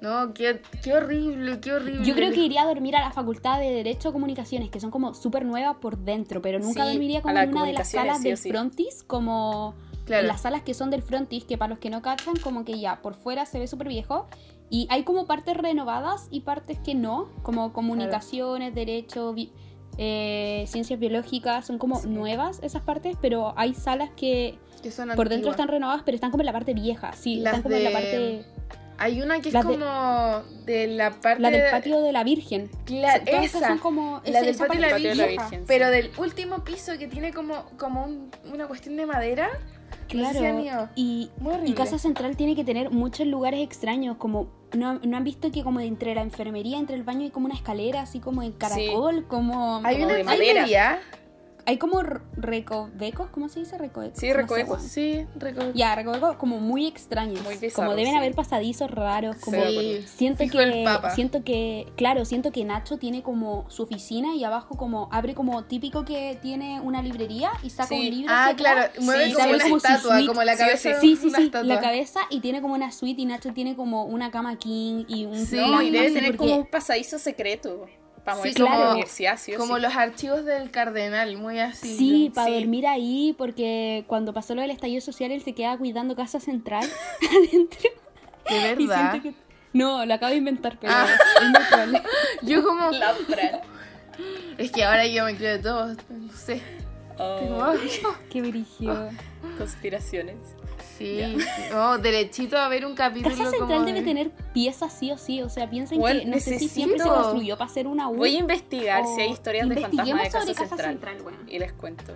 No, 0.00 0.34
qué, 0.34 0.60
qué 0.82 0.94
horrible, 0.94 1.60
qué 1.60 1.72
horrible. 1.72 2.04
Yo 2.04 2.14
creo 2.16 2.32
que 2.32 2.40
iría 2.40 2.62
a 2.62 2.66
dormir 2.66 2.96
a 2.96 3.00
la 3.00 3.12
facultad 3.12 3.60
de 3.60 3.70
Derecho 3.70 4.12
Comunicaciones, 4.12 4.68
que 4.70 4.80
son 4.80 4.90
como 4.90 5.14
súper 5.14 5.44
nuevas 5.44 5.76
por 5.76 5.96
dentro, 5.98 6.42
pero 6.42 6.58
nunca 6.58 6.82
Sí, 6.84 6.90
dormiría 6.90 7.22
como 7.22 7.38
en 7.38 7.50
una 7.50 7.64
de 7.64 7.72
las 7.74 7.88
salas 7.90 8.18
sí 8.20 8.28
del 8.28 8.36
sí. 8.36 8.50
frontis, 8.50 9.04
como 9.04 9.74
Claro. 10.04 10.26
las 10.26 10.40
salas 10.40 10.62
que 10.62 10.74
son 10.74 10.90
del 10.90 11.02
frontis, 11.02 11.44
que 11.44 11.56
para 11.56 11.70
los 11.70 11.78
que 11.78 11.88
no 11.88 12.02
cachan, 12.02 12.34
como 12.42 12.64
que 12.64 12.80
ya 12.80 13.00
por 13.00 13.14
fuera 13.14 13.46
se 13.46 13.60
ve 13.60 13.68
súper 13.68 13.86
viejo. 13.86 14.26
Y 14.68 14.88
hay 14.90 15.04
como 15.04 15.26
partes 15.28 15.56
renovadas 15.56 16.26
y 16.32 16.40
partes 16.40 16.80
que 16.80 16.96
no, 16.96 17.28
como 17.44 17.72
comunicaciones, 17.72 18.74
derecho, 18.74 19.32
bi- 19.32 19.52
eh, 19.98 20.64
ciencias 20.68 20.98
biológicas, 20.98 21.66
son 21.66 21.78
como 21.78 22.00
nuevas 22.02 22.60
esas 22.62 22.82
partes, 22.82 23.16
pero 23.20 23.52
hay 23.56 23.74
salas 23.74 24.10
que 24.16 24.58
Que 24.82 24.90
son 24.90 25.10
por 25.16 25.28
dentro 25.28 25.50
están 25.50 25.68
renovadas, 25.68 26.02
pero 26.04 26.14
están 26.14 26.30
como 26.30 26.42
en 26.42 26.46
la 26.46 26.52
parte 26.52 26.74
vieja, 26.74 27.12
sí, 27.12 27.36
Las 27.36 27.54
están 27.54 27.62
como 27.62 27.76
en 27.76 27.84
la 27.84 27.90
parte, 27.92 28.44
Hay 28.98 29.20
una 29.20 29.40
que 29.40 29.48
es 29.48 29.54
de- 29.54 29.62
como 29.62 30.42
de 30.64 30.86
la 30.86 31.10
parte. 31.10 31.42
la 31.42 31.50
del 31.50 31.70
patio 31.70 32.00
de 32.00 32.12
la 32.12 32.22
Virgen. 32.24 32.70
Claro, 32.84 33.22
esa. 33.26 33.68
son 33.68 33.78
como 33.78 34.20
La 34.24 34.40
del 34.40 34.50
esa 34.50 34.66
patio 34.66 34.80
de 34.82 34.88
la 34.88 34.96
de 34.96 35.02
Virgen. 35.28 35.38
Sí. 35.50 35.56
Pero 35.66 35.90
del 35.90 36.10
último 36.18 36.62
piso 36.62 36.92
que 36.98 37.08
tiene 37.08 37.32
como, 37.32 37.64
como 37.78 38.04
un- 38.04 38.30
una 38.52 38.66
cuestión 38.68 38.96
de 38.96 39.06
madera. 39.06 39.48
Claro. 40.08 40.88
Y. 40.94 41.30
Casa 41.74 41.98
Central 41.98 42.36
tiene 42.36 42.54
que 42.54 42.64
tener 42.64 42.90
muchos 42.90 43.26
lugares 43.26 43.60
extraños, 43.60 44.16
como 44.16 44.48
no, 44.72 44.94
no 44.94 45.16
han 45.16 45.24
visto 45.24 45.50
que 45.50 45.62
como 45.62 45.80
de 45.80 45.86
entre 45.86 46.14
la 46.14 46.22
enfermería, 46.22 46.78
entre 46.78 46.96
el 46.96 47.02
baño 47.02 47.22
hay 47.22 47.30
como 47.30 47.46
una 47.46 47.54
escalera 47.54 48.02
así 48.02 48.20
como 48.20 48.42
en 48.42 48.52
caracol, 48.52 49.26
como 49.26 49.80
Hay 49.84 49.96
Como 49.96 50.06
una 50.06 50.20
enfermería. 50.20 51.00
Hay 51.64 51.78
como 51.78 52.02
recovecos, 52.36 53.28
¿cómo 53.30 53.48
se 53.48 53.60
dice 53.60 53.78
recovecos? 53.78 54.18
Sí, 54.18 54.32
recovecos. 54.32 54.82
Sí, 54.82 55.26
recuerdo. 55.36 55.72
Ya, 55.74 55.94
recovecos 55.94 56.36
como 56.36 56.58
muy 56.60 56.86
extraños. 56.86 57.40
Muy 57.42 57.70
como 57.70 57.90
deben 57.94 58.12
sí. 58.12 58.16
haber 58.18 58.34
pasadizos 58.34 58.90
raros, 58.90 59.36
como 59.36 59.62
Sí, 59.64 60.04
siento 60.06 60.42
fijo 60.44 60.58
que 60.58 60.86
siento 61.14 61.44
que 61.44 61.86
claro, 61.96 62.24
siento 62.24 62.50
que 62.52 62.64
Nacho 62.64 62.96
tiene 62.98 63.22
como 63.22 63.64
su 63.70 63.82
oficina 63.84 64.34
y 64.34 64.44
abajo 64.44 64.76
como 64.76 65.08
abre 65.12 65.34
como 65.34 65.64
típico 65.64 66.04
que 66.04 66.38
tiene 66.42 66.80
una 66.80 67.02
librería 67.02 67.50
y 67.62 67.70
saca 67.70 67.88
Sí. 67.88 67.94
un 67.94 68.10
libro 68.10 68.32
Ah, 68.34 68.52
claro, 68.56 68.80
atrás 68.82 69.04
mueve 69.04 69.32
como 69.32 69.48
una 69.50 69.62
como 69.62 69.76
estatua, 69.76 70.26
como 70.26 70.42
la 70.42 70.56
cabeza 70.56 71.00
Sí, 71.00 71.16
sí, 71.16 71.30
sí, 71.30 71.50
la 71.62 71.80
cabeza 71.80 72.20
y 72.30 72.40
tiene 72.40 72.60
como 72.60 72.74
una 72.74 72.90
suite 72.92 73.20
y 73.22 73.26
Nacho 73.26 73.52
tiene 73.52 73.76
como 73.76 74.04
una 74.04 74.30
cama 74.30 74.56
king 74.58 75.04
y 75.08 75.26
un 75.26 75.46
Sí, 75.46 75.56
y 75.58 75.90
debe 75.90 76.10
tener 76.10 76.36
porque- 76.36 76.36
como 76.38 76.56
un 76.56 76.66
pasadizo 76.66 77.18
secreto 77.18 77.86
para 78.24 78.36
Sí, 78.36 78.38
moverse 78.40 78.62
a 78.62 78.66
claro. 78.66 78.84
la 78.84 78.90
universidad, 78.92 79.36
sí 79.38 79.54
o 79.54 79.58
Como 79.58 79.76
sí. 79.76 79.82
los 79.82 79.94
archivos 79.96 80.44
del 80.44 80.70
cardenal, 80.70 81.36
muy 81.36 81.58
así. 81.58 81.96
Sí, 81.96 82.28
¿no? 82.28 82.34
para 82.34 82.46
Sí. 82.48 82.54
dormir 82.60 82.86
ahí, 82.86 83.34
porque 83.36 84.04
cuando 84.06 84.32
pasó 84.32 84.54
lo 84.54 84.60
del 84.62 84.70
estallido 84.70 85.00
social, 85.00 85.30
él 85.32 85.42
se 85.42 85.54
queda 85.54 85.76
cuidando 85.76 86.14
Casa 86.16 86.38
Central 86.40 86.88
adentro. 87.30 87.90
De 88.48 88.74
verdad. 88.74 89.22
que... 89.22 89.34
No, 89.72 90.04
lo 90.04 90.14
acabo 90.14 90.30
de 90.30 90.36
inventar, 90.36 90.78
pero 90.80 90.92
Ah. 90.94 91.06
es 91.08 91.68
probable. 91.68 92.02
Yo 92.42 92.62
como... 92.62 92.90
La. 92.90 93.14
Es 94.58 94.70
que 94.70 94.84
ahora 94.84 95.06
yo 95.06 95.24
me 95.24 95.34
creo 95.34 95.56
de 95.56 95.62
todo. 95.62 95.86
No 96.10 96.32
sé. 96.36 96.60
Oh, 97.18 97.38
Tengo- 97.40 98.16
Qué 98.30 98.42
brígido. 98.42 99.08
conspiraciones. 99.56 100.36
Sí. 101.02 101.36
No, 101.72 101.98
derechito 101.98 102.56
a 102.58 102.68
ver 102.68 102.84
un 102.86 102.94
capítulo 102.94 103.34
Casa 103.36 103.50
Central 103.50 103.68
como 103.68 103.84
debe 103.86 104.00
de- 104.00 104.04
tener 104.06 104.30
piezas 104.52 104.92
sí 104.92 105.10
o 105.10 105.18
sí, 105.18 105.42
o 105.42 105.48
sea, 105.48 105.68
piensen 105.70 105.98
Bueno, 105.98 106.20
que 106.20 106.26
no 106.26 106.38
sé 106.38 106.58
si 106.58 106.68
siempre 106.68 106.98
se 106.98 107.04
necesito- 107.04 107.22
construyó 107.22 107.56
para 107.58 107.70
hacer 107.70 107.86
una 107.86 108.08
U. 108.08 108.16
Voy 108.16 108.36
a 108.36 108.38
investigar 108.38 109.02
o 109.02 109.14
si 109.14 109.22
hay 109.22 109.30
historias 109.30 109.68
de 109.68 109.76
fantasmas 109.80 110.06
de 110.22 110.30
Casa, 110.30 110.40
sobre 110.40 110.54
Casa 110.54 110.76
Central. 110.76 111.16
Y 111.48 111.58
les 111.58 111.72
cuento. 111.72 112.14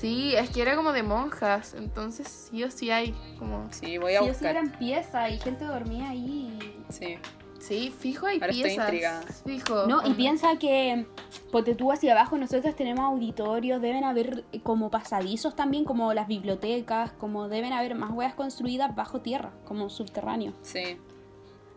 Sí, 0.00 0.34
es 0.36 0.50
que 0.50 0.62
era 0.62 0.76
como 0.76 0.92
de 0.92 1.02
monjas. 1.02 1.74
Entonces 1.74 2.28
sí 2.50 2.62
o 2.62 2.70
sí 2.70 2.90
hay 2.90 3.14
como... 3.38 3.66
Sí, 3.72 3.98
voy 3.98 4.14
a 4.14 4.18
Sí 4.20 4.24
o 4.24 4.26
sí 4.26 4.30
buscar. 4.32 4.50
eran 4.52 4.70
piezas 4.78 5.32
y 5.32 5.38
gente 5.38 5.64
dormía 5.64 6.10
ahí. 6.10 6.56
Sí. 6.88 7.18
Sí, 7.58 7.92
fijo 7.96 8.26
hay 8.26 8.36
Ahora 8.36 8.48
estoy 8.52 8.62
piezas. 8.70 8.84
intrigada. 8.86 9.22
Fijo. 9.44 9.86
No, 9.86 10.06
y 10.06 10.14
piensa 10.14 10.56
que, 10.58 11.06
ponte 11.50 11.74
tú 11.74 11.90
hacia 11.90 12.12
abajo, 12.12 12.38
nosotros 12.38 12.74
tenemos 12.76 13.04
auditorios, 13.04 13.82
deben 13.82 14.04
haber 14.04 14.44
eh, 14.52 14.60
como 14.60 14.90
pasadizos 14.90 15.56
también, 15.56 15.84
como 15.84 16.14
las 16.14 16.28
bibliotecas, 16.28 17.12
como 17.12 17.48
deben 17.48 17.72
haber 17.72 17.94
más 17.96 18.12
huevas 18.12 18.34
construidas 18.34 18.94
bajo 18.94 19.20
tierra, 19.20 19.52
como 19.64 19.90
subterráneo. 19.90 20.52
Sí. 20.62 20.98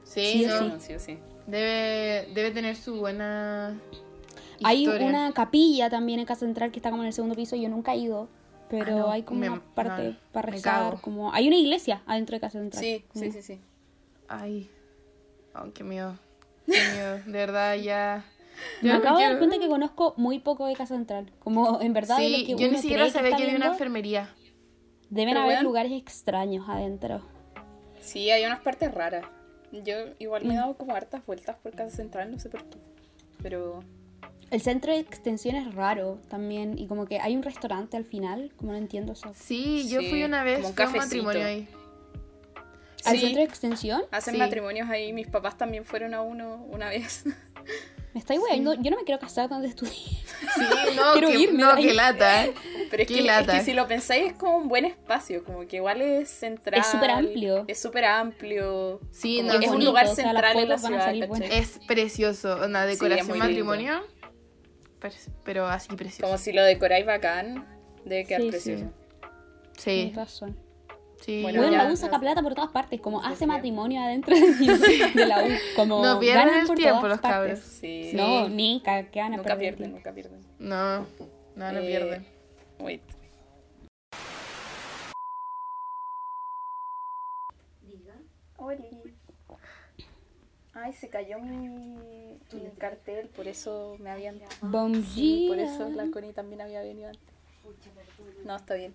Sí, 0.03 0.43
Sí, 0.43 0.45
no, 0.47 0.79
sí. 0.79 0.93
sí. 0.99 1.17
Debe, 1.47 2.29
debe 2.33 2.51
tener 2.51 2.75
su 2.75 2.95
buena 2.97 3.75
Hay 4.63 4.87
una 4.87 5.31
capilla 5.33 5.89
también 5.89 6.19
en 6.19 6.25
Casa 6.25 6.41
Central 6.45 6.71
que 6.71 6.77
está 6.79 6.91
como 6.91 7.01
en 7.03 7.07
el 7.07 7.13
segundo 7.13 7.35
piso, 7.35 7.55
yo 7.55 7.67
nunca 7.69 7.93
he 7.93 7.97
ido, 7.97 8.29
pero 8.69 8.85
Ah, 8.85 8.99
no, 8.99 9.11
hay 9.11 9.23
como 9.23 9.39
me- 9.39 9.49
una 9.49 9.61
parte 9.73 10.09
no, 10.11 10.17
para 10.31 10.51
rezar, 10.51 11.01
como 11.01 11.33
hay 11.33 11.47
una 11.47 11.57
iglesia 11.57 12.03
adentro 12.05 12.35
de 12.35 12.39
Casa 12.41 12.59
Central. 12.59 12.83
Sí, 12.83 13.03
como- 13.11 13.25
sí, 13.25 13.31
sí, 13.31 13.41
sí. 13.41 13.59
Ay. 14.27 14.69
Oh, 15.55 15.71
qué 15.73 15.83
miedo. 15.83 16.17
Qué 16.65 16.71
miedo. 16.93 17.15
De 17.25 17.31
verdad, 17.31 17.75
ya. 17.75 18.25
Me 18.81 18.89
ya 18.89 18.93
no 18.95 18.99
acabo 18.99 19.17
de 19.17 19.23
dar 19.23 19.31
quiero- 19.33 19.47
cuenta 19.47 19.59
que 19.65 19.69
conozco 19.69 20.13
muy 20.17 20.39
poco 20.39 20.65
de 20.67 20.75
Casa 20.75 20.95
Central, 20.95 21.31
como 21.39 21.81
en 21.81 21.93
verdad 21.93 22.17
de 22.17 22.29
lo 22.29 22.37
Sí, 22.37 22.45
que 22.45 22.55
yo 22.55 22.71
ni 22.71 22.77
siquiera 22.77 23.05
que 23.05 23.11
sabía 23.11 23.29
está 23.29 23.37
que 23.37 23.43
había 23.43 23.55
una 23.57 23.67
enfermería. 23.67 24.29
Deben 25.09 25.33
Pero 25.33 25.41
haber 25.41 25.55
weón. 25.55 25.63
lugares 25.65 25.91
extraños 25.93 26.69
adentro. 26.69 27.21
Sí, 27.99 28.29
hay 28.31 28.45
unas 28.45 28.61
partes 28.61 28.93
raras. 28.93 29.25
Yo 29.71 29.95
igual 30.19 30.43
Mm. 30.43 30.47
me 30.47 30.53
he 30.53 30.57
dado 30.57 30.75
como 30.75 30.95
hartas 30.95 31.25
vueltas 31.25 31.55
por 31.57 31.71
Casa 31.75 31.95
Central, 31.95 32.31
no 32.31 32.39
sé 32.39 32.49
por 32.49 32.63
qué. 32.65 32.77
Pero 33.41 33.79
El 34.51 34.61
centro 34.61 34.91
de 34.91 34.99
extensión 34.99 35.55
es 35.55 35.73
raro 35.75 36.19
también 36.29 36.77
y 36.77 36.87
como 36.87 37.05
que 37.05 37.19
hay 37.19 37.35
un 37.37 37.41
restaurante 37.43 37.95
al 37.97 38.03
final, 38.05 38.51
como 38.57 38.73
no 38.73 38.77
entiendo 38.77 39.13
eso. 39.13 39.31
Sí, 39.33 39.87
yo 39.89 40.01
Sí, 40.01 40.09
fui 40.09 40.23
una 40.23 40.43
vez 40.43 40.59
como 40.75 40.89
un 40.89 40.97
matrimonio 40.97 41.45
ahí. 41.45 41.67
¿Al 43.05 43.15
Sí. 43.15 43.21
centro 43.21 43.39
de 43.39 43.45
extensión? 43.47 44.03
hacen 44.11 44.33
Sí. 44.35 44.39
matrimonios 44.39 44.89
ahí. 44.89 45.13
Mis 45.13 45.27
papás 45.27 45.57
también 45.57 45.85
fueron 45.85 46.13
a 46.13 46.21
uno 46.21 46.65
una 46.69 46.89
vez. 46.89 47.23
Me 48.13 48.19
estáis 48.19 48.41
weando, 48.41 48.73
yo 48.73 48.91
no 48.91 48.97
me 48.97 49.03
quiero 49.05 49.21
casar 49.21 49.47
donde 49.47 49.69
estudié. 49.69 49.93
Sí, 49.93 50.21
no, 50.97 51.13
Quiero 51.13 51.29
que, 51.29 51.39
irme 51.39 51.63
no, 51.63 51.75
qué 51.77 51.93
lata. 51.93 52.45
¿eh? 52.45 52.53
Pero 52.89 53.03
es 53.03 53.07
Qué 53.07 53.13
que, 53.13 53.19
es 53.21 53.25
lata. 53.25 53.53
que 53.53 53.63
si 53.63 53.71
lo 53.73 53.87
pensáis 53.87 54.31
es 54.31 54.33
como 54.33 54.57
un 54.57 54.67
buen 54.67 54.83
espacio, 54.83 55.45
como 55.45 55.65
que 55.65 55.77
igual 55.77 56.01
es 56.01 56.29
central. 56.29 56.81
Es 56.81 56.87
súper 56.87 57.09
amplio. 57.09 57.63
Es 57.69 57.81
súper 57.81 58.03
amplio. 58.03 58.99
Sí, 59.11 59.41
no, 59.43 59.53
es 59.53 59.69
un 59.69 59.85
lugar 59.85 60.07
o 60.07 60.13
sea, 60.15 60.25
las 60.33 60.33
central 60.33 60.57
en 60.57 60.69
la 60.69 60.77
ciudad. 60.77 61.51
Es 61.53 61.79
precioso. 61.87 62.59
Una 62.65 62.85
decoración 62.85 63.37
matrimonio. 63.37 64.01
Pero, 64.99 65.15
pero 65.45 65.65
así 65.67 65.95
precioso. 65.95 66.23
Como 66.25 66.37
si 66.37 66.51
lo 66.51 66.63
decoráis 66.63 67.05
bacán, 67.05 67.65
debe 68.03 68.25
quedar 68.25 68.41
Sí, 68.41 68.47
precioso. 68.49 68.85
Sí, 69.77 69.83
Tienes 69.83 70.15
razón. 70.17 70.57
Sí. 71.21 71.41
Bueno, 71.41 71.59
Bueno, 71.61 71.71
ya, 71.77 71.83
la 71.85 71.91
U 71.91 71.95
saca 71.95 72.19
plata 72.19 72.41
por 72.41 72.53
todas 72.53 72.71
partes, 72.71 72.99
como 73.01 73.21
Sí, 73.21 73.27
hace 73.27 73.37
sí. 73.39 73.45
matrimonio 73.45 74.01
adentro 74.01 74.35
de, 74.35 75.11
de 75.15 75.25
la 75.25 75.43
U. 75.43 75.47
Como 75.75 76.03
No 76.03 76.19
pierden 76.19 76.45
ganan 76.47 76.61
el 76.61 76.67
por 76.67 76.75
tiempo 76.77 77.07
los 77.07 77.21
cabros. 77.21 77.59
Sí. 77.59 78.11
No, 78.13 78.49
ni 78.49 78.81
que 78.81 78.91
van 79.21 79.33
a 79.33 79.37
Nunca 79.37 79.43
perder 79.55 79.59
pierden, 79.59 79.77
tiempo. 79.77 79.97
nunca 79.97 80.13
pierden. 80.13 80.41
No, 80.59 80.99
no, 81.55 81.71
no 81.71 81.79
Eh, 81.79 81.85
pierden. 81.87 82.25
Wait. 82.79 83.01
Ay, 90.73 90.93
se 90.93 91.09
cayó 91.09 91.37
mi, 91.39 91.67
mi 92.53 92.69
cartel, 92.77 93.27
por 93.27 93.47
eso 93.47 93.97
me 93.99 94.09
habían... 94.09 94.39
Bom 94.61 95.03
Sí, 95.03 95.45
por 95.49 95.59
eso 95.59 95.89
la 95.89 96.09
Connie 96.09 96.31
también 96.33 96.61
había 96.61 96.81
venido 96.81 97.09
antes. 97.09 97.21
No, 98.45 98.55
está 98.55 98.75
bien. 98.75 98.93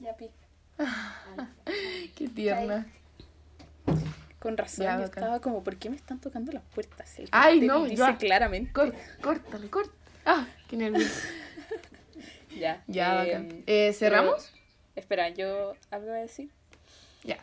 Ya, 0.00 0.14
pi. 0.16 0.30
Qué 2.16 2.28
tierna. 2.28 2.86
Con 4.38 4.56
razón, 4.56 4.84
Ya, 4.86 4.98
yo 4.98 5.04
estaba 5.04 5.40
como, 5.40 5.64
¿por 5.64 5.76
qué 5.76 5.90
me 5.90 5.96
están 5.96 6.20
tocando 6.20 6.52
las 6.52 6.62
puertas? 6.62 7.18
El 7.18 7.28
Ay, 7.32 7.60
no, 7.60 7.84
dice 7.84 7.96
ya. 7.96 8.16
claramente. 8.16 8.72
Cor- 8.72 8.94
córtale, 9.20 9.68
córtale. 9.68 9.98
Ah, 10.24 10.46
qué 10.68 10.76
nervioso. 10.76 11.20
Ya. 12.58 12.82
Ya, 12.88 13.24
eh, 13.24 13.32
bacán. 13.34 13.62
Eh, 13.66 13.92
¿Cerramos? 13.92 14.52
Espera, 14.96 15.28
yo 15.28 15.74
algo 15.90 16.06
iba 16.06 16.16
a 16.16 16.20
decir. 16.20 16.50
Ya. 17.22 17.38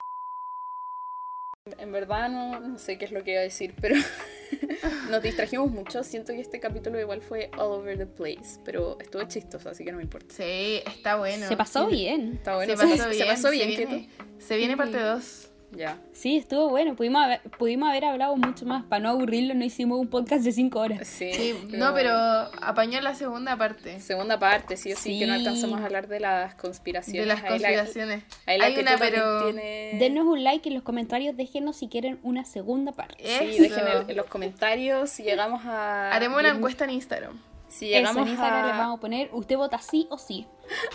En 1.78 1.92
verdad 1.94 2.28
no, 2.30 2.60
no 2.60 2.78
sé 2.80 2.98
qué 2.98 3.06
es 3.06 3.12
lo 3.12 3.24
que 3.24 3.32
iba 3.32 3.40
a 3.40 3.44
decir, 3.44 3.74
pero 3.80 3.96
nos 5.10 5.22
distrajimos 5.22 5.72
mucho. 5.72 6.04
Siento 6.04 6.34
que 6.34 6.42
este 6.42 6.60
capítulo 6.60 7.00
igual 7.00 7.22
fue 7.22 7.50
all 7.58 7.72
over 7.72 7.98
the 7.98 8.06
place, 8.06 8.60
pero 8.64 8.98
estuvo 9.00 9.24
chistoso, 9.24 9.70
así 9.70 9.84
que 9.84 9.92
no 9.92 9.98
me 9.98 10.04
importa. 10.04 10.34
Sí, 10.36 10.82
está 10.86 11.18
bueno. 11.18 11.48
Se 11.48 11.58
pasó 11.58 11.90
Sí, 11.90 11.96
bien. 11.96 12.34
Está 12.36 12.56
bueno. 12.56 12.72
Se 12.76 12.78
pasó 12.78 13.10
bien. 13.10 13.20
Se 13.20 13.26
pasó 13.26 13.50
bien, 13.52 13.70
se 13.70 13.76
¿qué 13.76 13.86
viene, 13.86 14.10
se 14.40 14.58
viene 14.58 14.78
parte 14.78 15.00
2. 15.00 15.50
Ya. 15.76 15.98
Sí, 16.14 16.38
estuvo 16.38 16.70
bueno. 16.70 16.96
Pudimos 16.96 17.24
haber, 17.24 17.42
pudimos 17.58 17.90
haber 17.90 18.06
hablado 18.06 18.36
mucho 18.38 18.66
más. 18.66 18.84
Para 18.86 19.02
no 19.04 19.10
aburrirlo, 19.10 19.54
no 19.54 19.64
hicimos 19.66 20.00
un 20.00 20.08
podcast 20.08 20.44
de 20.44 20.52
5 20.52 20.80
horas. 20.80 21.08
Sí, 21.08 21.32
Sí, 21.34 21.56
no, 21.70 21.94
pero 21.94 22.14
apañó 22.62 23.02
la 23.02 23.14
segunda 23.16 23.58
parte. 23.58 24.00
Segunda 24.00 24.40
parte, 24.40 24.78
sí 24.78 24.94
o 24.94 24.98
sí, 24.98 25.20
que 25.20 25.28
no 25.28 25.34
alcanzamos 25.34 25.82
a 25.82 25.86
hablar 25.86 26.08
de 26.08 26.20
las 26.20 26.56
conspiraciones. 26.56 27.22
De 27.22 27.26
las 27.28 27.38
Ahí 27.44 27.60
la- 27.60 27.68
conspiraciones. 27.70 28.24
ahí 28.46 28.58
la 28.58 28.66
Hay 28.66 28.74
que 28.76 28.82
una, 28.82 28.98
pero. 28.98 29.44
tienes- 29.52 30.00
Denos 30.00 30.26
un 30.26 30.44
like 30.44 30.68
en 30.70 30.76
los 30.76 30.84
comentarios. 30.84 31.36
Déjenos 31.36 31.76
si 31.78 31.88
quieren 31.88 32.20
una 32.24 32.46
segunda 32.46 32.92
parte. 32.94 33.24
Sí, 33.24 33.46
Eso. 33.56 33.64
dejen 33.64 33.88
en, 34.04 34.10
en 34.10 34.16
los 34.18 34.26
comentarios 34.28 35.10
si 35.10 35.24
llegamos 35.24 35.62
a. 35.66 36.12
Haremos 36.12 36.40
una 36.40 36.50
10.000 36.52 36.56
encuesta 36.58 36.84
en 36.86 36.90
Instagram. 36.92 37.42
Si 37.68 37.86
Eso, 37.92 37.98
llegamos 37.98 38.24
en 38.24 38.30
Instagram 38.30 38.64
a. 38.64 38.68
les 38.68 38.78
vamos 38.78 38.98
a 38.98 39.02
poner. 39.02 39.30
Usted 39.34 39.58
vota 39.58 39.80
sí 39.80 40.08
o 40.10 40.18
sí. 40.18 40.48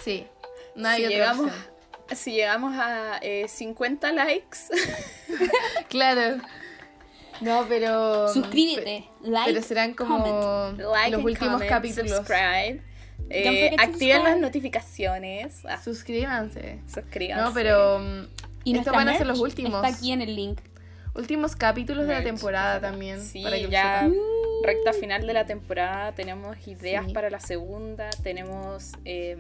Sí. 0.03 0.27
No 0.75 0.89
hay 0.89 1.01
si 1.01 1.05
otra 1.07 1.17
llegamos, 1.19 1.47
opción. 1.47 1.65
Si 2.15 2.33
llegamos 2.33 2.75
a 2.77 3.19
eh, 3.23 3.47
50 3.49 4.13
likes, 4.13 4.59
Claro. 5.89 6.43
No, 7.41 7.65
pero. 7.69 8.29
Suscríbete, 8.33 9.09
like, 9.23 9.53
Pero 9.53 9.63
serán 9.65 9.95
como 9.95 10.73
like 10.77 11.11
los 11.17 11.25
últimos 11.25 11.53
comment, 11.55 11.71
capítulos. 11.71 12.11
subscribe. 12.17 12.83
Eh, 13.31 13.75
activen 13.79 14.25
las 14.25 14.39
notificaciones. 14.39 15.63
Ah, 15.65 15.81
Suscríbanse. 15.83 16.81
suscríbanse. 16.87 17.43
No, 17.45 17.55
pero. 17.55 17.99
mm, 18.01 18.27
Y 18.65 18.77
estos 18.77 18.93
van 18.93 19.09
a 19.09 19.17
ser 19.17 19.27
los 19.27 19.41
últimos. 19.41 19.83
Está 19.85 19.97
aquí 19.97 20.13
en 20.13 20.21
el 20.21 20.35
link. 20.37 20.61
Últimos 21.15 21.57
capítulos 21.57 22.07
de 22.07 22.15
la 22.15 22.23
temporada 22.23 22.81
también. 22.81 23.21
Sí, 23.23 23.43
para 23.43 23.57
que 23.57 23.63
lo 23.65 23.71
ya 23.71 24.01
sepan. 24.03 24.15
Recta 24.63 24.93
final 24.93 25.27
de 25.27 25.33
la 25.33 25.47
temporada. 25.47 26.13
Tenemos 26.13 26.57
ideas 26.67 27.07
Sí. 27.07 27.13
para 27.13 27.31
la 27.31 27.41
segunda. 27.41 28.11
Tenemos 28.23 28.93
eh, 29.05 29.37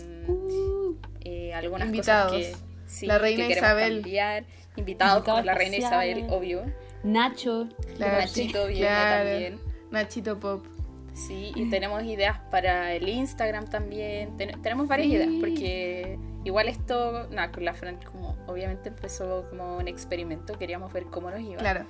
eh, 1.24 1.55
algunas 1.55 1.86
Invitados. 1.88 2.32
cosas 2.32 2.56
que, 2.56 2.56
sí, 2.86 3.06
La 3.06 3.18
reina 3.18 3.42
que 3.42 3.48
queremos 3.55 3.68
Isabel. 3.70 3.94
cambiar. 4.02 4.44
Invitados 4.76 5.16
Invitado 5.18 5.36
por 5.36 5.44
la 5.44 5.55
reina. 5.55 5.76
Isabel, 5.76 6.26
obvio. 6.30 6.62
Nacho. 7.02 7.68
Claro, 7.97 8.18
Nachito 8.18 8.66
viene 8.66 8.80
claro. 8.86 9.28
también. 9.30 9.60
Nachito 9.90 10.38
Pop. 10.38 10.64
Sí, 11.12 11.52
y 11.55 11.68
tenemos 11.68 12.02
ideas 12.05 12.38
para 12.51 12.94
el 12.94 13.09
Instagram 13.09 13.66
también. 13.68 14.36
Ten- 14.36 14.62
tenemos 14.62 14.86
varias 14.86 15.09
Sí. 15.09 15.14
ideas 15.14 15.30
porque 15.40 16.18
igual 16.44 16.68
esto, 16.68 17.26
nada, 17.30 17.51
con 17.51 17.64
la 17.64 17.74
Fran 17.74 17.98
como 18.05 18.36
obviamente 18.47 18.88
empezó 18.90 19.47
como 19.51 19.76
un 19.78 19.88
experimento, 19.88 20.56
queríamos 20.56 20.92
ver 20.92 21.05
cómo 21.06 21.30
nos 21.30 21.40
iba. 21.40 21.56
Claro. 21.56 21.84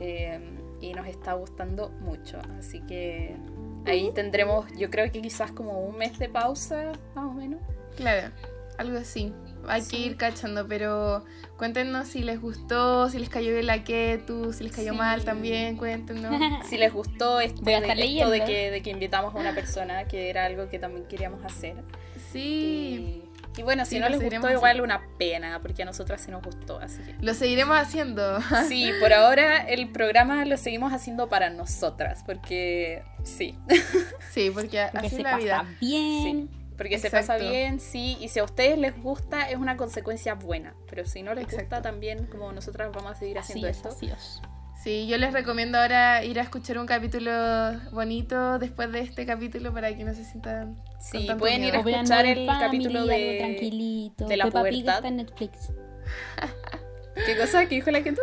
Eh, 0.00 0.40
y 0.80 0.92
nos 0.94 1.06
está 1.06 1.34
gustando 1.34 1.90
mucho, 2.00 2.38
así 2.58 2.80
que 2.82 3.36
ahí 3.86 4.10
tendremos, 4.14 4.66
yo 4.76 4.90
creo 4.90 5.10
que 5.10 5.20
quizás 5.22 5.52
como 5.52 5.80
un 5.80 5.96
mes 5.98 6.18
de 6.18 6.28
pausa, 6.28 6.92
más 7.14 7.26
o 7.26 7.32
menos. 7.32 7.60
Claro. 7.96 8.30
Algo 8.78 8.96
así. 8.96 9.30
Hay 9.68 9.82
que 9.82 9.98
ir 9.98 10.16
cachando, 10.16 10.66
pero 10.66 11.22
cuéntenos 11.58 12.08
si 12.08 12.22
les 12.22 12.40
gustó, 12.40 13.10
si 13.10 13.18
les 13.18 13.28
cayó 13.28 13.52
bien 13.52 13.66
la 13.66 13.84
Ketu, 13.84 14.54
si 14.54 14.64
les 14.64 14.74
cayó 14.74 14.92
Sí. 14.92 14.98
mal 14.98 15.22
también, 15.22 15.76
cuéntenos. 15.76 16.30
Si 16.66 16.78
les 16.78 16.90
gustó 16.90 17.40
esto, 17.40 17.60
de, 17.62 17.74
esto 17.76 18.30
de 18.30 18.44
que, 18.44 18.70
de 18.70 18.80
que 18.80 18.88
invitamos 18.90 19.34
a 19.34 19.38
una 19.38 19.54
persona, 19.54 20.04
que 20.08 20.30
era 20.30 20.46
algo 20.46 20.70
que 20.70 20.78
también 20.78 21.04
queríamos 21.06 21.44
hacer. 21.44 21.74
Sí. 22.32 23.22
Y, 23.22 23.29
y 23.60 23.62
bueno, 23.62 23.84
si 23.84 23.96
Sí, 23.96 24.00
no 24.00 24.08
les 24.08 24.18
gustó, 24.22 24.50
igual 24.50 24.80
una 24.80 25.02
pena, 25.18 25.60
porque 25.60 25.82
a 25.82 25.84
nosotras 25.84 26.22
sí 26.22 26.30
nos 26.30 26.42
gustó, 26.42 26.78
así 26.80 27.02
que... 27.02 27.14
Lo 27.20 27.34
seguiremos 27.34 27.76
haciendo. 27.76 28.38
Sí, 28.68 28.90
por 29.00 29.12
ahora 29.12 29.58
el 29.58 29.90
programa 29.90 30.44
lo 30.46 30.56
seguimos 30.56 30.94
haciendo 30.94 31.28
para 31.28 31.50
nosotras, 31.50 32.22
porque 32.24 33.02
sí, 33.22 33.58
Sí, 34.30 34.50
porque, 34.50 34.88
Porque 34.92 35.06
así 35.06 35.16
se 35.16 35.22
la 35.22 35.32
pasa 35.32 35.42
vida. 35.42 35.66
bien. 35.78 36.48
porque 36.78 36.98
se 36.98 37.10
pasa 37.10 37.36
bien, 37.36 37.80
sí, 37.80 38.16
y 38.20 38.28
si 38.28 38.38
a 38.38 38.44
ustedes 38.44 38.78
les 38.78 38.96
gusta 39.02 39.50
es 39.50 39.56
una 39.58 39.76
consecuencia 39.76 40.32
buena, 40.34 40.72
pero 40.88 41.04
si 41.04 41.22
no 41.22 41.34
les 41.34 41.46
gusta 41.54 41.82
también, 41.82 42.24
como 42.26 42.50
nosotras 42.52 42.90
vamos 42.94 43.12
a 43.12 43.14
seguir 43.16 43.38
Así 43.38 43.52
haciendo 43.52 43.68
es, 43.68 43.76
esto. 43.76 43.88
así 43.90 44.06
es. 44.06 44.40
Sí, 44.82 45.06
yo 45.06 45.18
les 45.18 45.34
recomiendo 45.34 45.78
ahora 45.78 46.24
ir 46.24 46.40
a 46.40 46.42
escuchar 46.42 46.78
un 46.78 46.86
capítulo 46.86 47.30
bonito 47.92 48.58
después 48.58 48.90
de 48.90 49.00
este 49.00 49.26
capítulo 49.26 49.74
para 49.74 49.94
que 49.94 50.02
no 50.04 50.14
se 50.14 50.24
sientan. 50.24 50.82
Sí, 51.00 51.26
pueden 51.38 51.64
ir 51.64 51.74
a 51.74 51.78
escuchar 51.78 52.26
el 52.26 52.46
Family, 52.46 52.60
capítulo 52.66 52.98
algo 53.00 53.10
de- 53.12 53.38
tranquilito. 53.38 54.26
de 54.26 54.36
la 54.36 54.44
Peppa 54.44 54.62
Pig 54.64 54.88
está 54.88 55.08
en 55.08 55.16
Netflix. 55.16 55.72
¿Qué 57.26 57.36
cosa? 57.38 57.66
¿Qué 57.66 57.76
dijo 57.76 57.90
la 57.90 58.02
que 58.02 58.12
tú? 58.12 58.20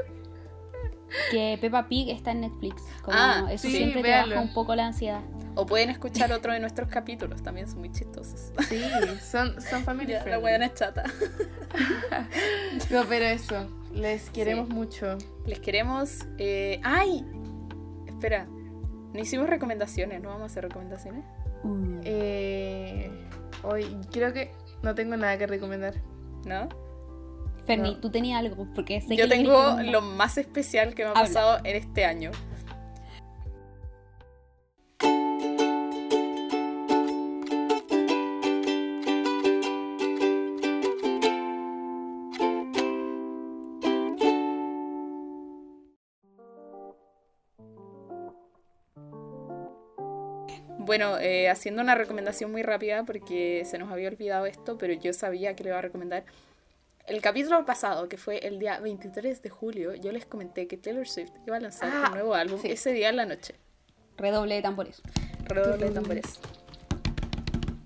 Que 1.31 1.57
Peppa 1.59 1.87
Pig 1.87 2.09
está 2.09 2.31
en 2.31 2.41
Netflix. 2.41 2.83
Como 3.01 3.17
Ah, 3.17 3.47
eso 3.51 3.67
sí, 3.67 3.77
siempre 3.77 4.01
te 4.01 4.07
véanlo. 4.09 4.35
baja 4.35 4.47
un 4.47 4.53
poco 4.53 4.75
la 4.75 4.87
ansiedad. 4.87 5.21
O 5.55 5.65
pueden 5.65 5.89
escuchar 5.89 6.31
otro 6.33 6.53
de 6.53 6.59
nuestros 6.59 6.87
capítulos, 6.89 7.41
también 7.41 7.67
son 7.67 7.79
muy 7.79 7.91
chistosos. 7.91 8.51
Sí, 8.69 8.81
son, 9.21 9.59
son 9.61 9.83
family 9.83 10.11
Ya, 10.13 10.23
la 10.25 10.65
es 10.65 10.73
chata. 10.75 11.03
No, 12.91 13.03
pero 13.07 13.25
eso, 13.25 13.67
les 13.93 14.29
queremos 14.29 14.69
mucho. 14.69 15.17
Les 15.45 15.59
queremos... 15.59 16.25
eh, 16.37 16.79
¡Ay! 16.83 17.25
Espera, 18.07 18.45
no 18.45 19.19
hicimos 19.19 19.49
recomendaciones, 19.49 20.21
¿no 20.21 20.29
vamos 20.29 20.43
a 20.43 20.45
hacer 20.47 20.63
recomendaciones? 20.63 21.23
Uh. 21.63 21.99
Eh, 22.03 23.09
hoy 23.63 23.85
creo 24.11 24.33
que 24.33 24.51
no 24.81 24.95
tengo 24.95 25.17
nada 25.17 25.37
que 25.37 25.47
recomendar. 25.47 25.95
¿No? 26.45 26.69
Ferni, 27.65 27.95
no. 27.95 27.99
tú 27.99 28.09
tenías 28.09 28.39
algo, 28.39 28.67
porque 28.73 29.01
sé 29.01 29.15
Yo 29.17 29.25
que 29.25 29.35
tengo 29.35 29.77
lo 29.81 30.01
más 30.01 30.37
especial 30.37 30.95
que 30.95 31.03
me 31.03 31.09
ha 31.09 31.11
Habla. 31.11 31.23
pasado 31.23 31.57
en 31.63 31.75
este 31.75 32.05
año. 32.05 32.31
Bueno, 50.87 51.17
eh, 51.19 51.49
haciendo 51.49 51.81
una 51.81 51.95
recomendación 51.95 52.49
muy 52.51 52.63
rápida 52.63 53.03
porque 53.03 53.63
se 53.65 53.77
nos 53.77 53.91
había 53.91 54.07
olvidado 54.07 54.45
esto, 54.45 54.77
pero 54.77 54.93
yo 54.93 55.11
sabía 55.11 55.53
que 55.53 55.63
le 55.63 55.69
iba 55.71 55.79
a 55.79 55.81
recomendar. 55.81 56.23
El 57.05 57.21
capítulo 57.21 57.65
pasado, 57.65 58.07
que 58.07 58.17
fue 58.17 58.39
el 58.47 58.57
día 58.57 58.79
23 58.79 59.41
de 59.41 59.49
julio, 59.49 59.93
yo 59.95 60.11
les 60.13 60.25
comenté 60.25 60.67
que 60.67 60.77
Taylor 60.77 61.05
Swift 61.07 61.31
iba 61.45 61.57
a 61.57 61.59
lanzar 61.59 61.89
Ah, 61.93 62.05
un 62.07 62.13
nuevo 62.13 62.33
álbum 62.35 62.61
sí. 62.61 62.71
ese 62.71 62.93
día 62.93 63.09
en 63.09 63.17
la 63.17 63.25
noche. 63.25 63.55
Redoble 64.17 64.55
de 64.55 64.61
tambores. 64.61 65.01
Redoble 65.45 65.87
de 65.87 65.91
tambores. 65.91 66.39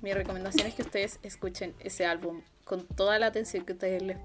Mi 0.01 0.13
recomendación 0.13 0.67
es 0.67 0.75
que 0.75 0.83
ustedes 0.83 1.19
escuchen 1.23 1.73
ese 1.79 2.05
álbum 2.05 2.41
con 2.65 2.85
toda 2.87 3.17
la 3.19 3.27
atención 3.27 3.65
que 3.65 3.73
ustedes 3.73 4.01
les 4.03 4.17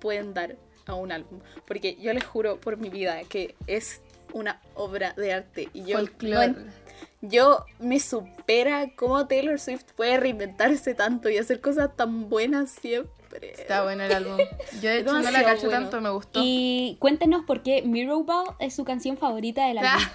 pueden 0.00 0.34
dar 0.34 0.56
a 0.86 0.94
un 0.94 1.10
álbum. 1.12 1.40
Porque 1.66 1.96
yo 1.96 2.12
les 2.12 2.24
juro 2.24 2.60
por 2.60 2.76
mi 2.76 2.90
vida 2.90 3.20
que 3.28 3.54
es 3.68 4.00
una 4.32 4.60
obra 4.74 5.12
de 5.14 5.32
arte. 5.32 5.68
Y 5.72 5.84
yo, 5.84 5.98
no 5.98 6.06
Folklore. 6.06 6.44
en- 6.46 6.85
yo 7.20 7.64
me 7.78 7.98
supera 8.00 8.90
cómo 8.96 9.26
Taylor 9.26 9.58
Swift 9.58 9.84
puede 9.96 10.16
reinventarse 10.18 10.94
tanto 10.94 11.28
y 11.28 11.38
hacer 11.38 11.60
cosas 11.60 11.94
tan 11.96 12.28
buenas 12.28 12.70
siempre. 12.70 13.12
Está 13.52 13.82
bueno 13.82 14.04
el 14.04 14.12
álbum. 14.12 14.38
Yo 14.80 14.88
de 14.90 14.98
hecho 15.00 15.12
no 15.12 15.30
la 15.30 15.42
cacho 15.44 15.66
bueno. 15.66 15.82
tanto, 15.82 16.00
me 16.00 16.10
gustó. 16.10 16.40
Y 16.42 16.96
cuéntenos 17.00 17.44
por 17.44 17.62
qué 17.62 17.82
Mirror 17.82 18.24
Ball 18.24 18.46
es 18.60 18.74
su 18.74 18.84
canción 18.84 19.16
favorita 19.18 19.66
del 19.66 19.78
álbum. 19.78 20.02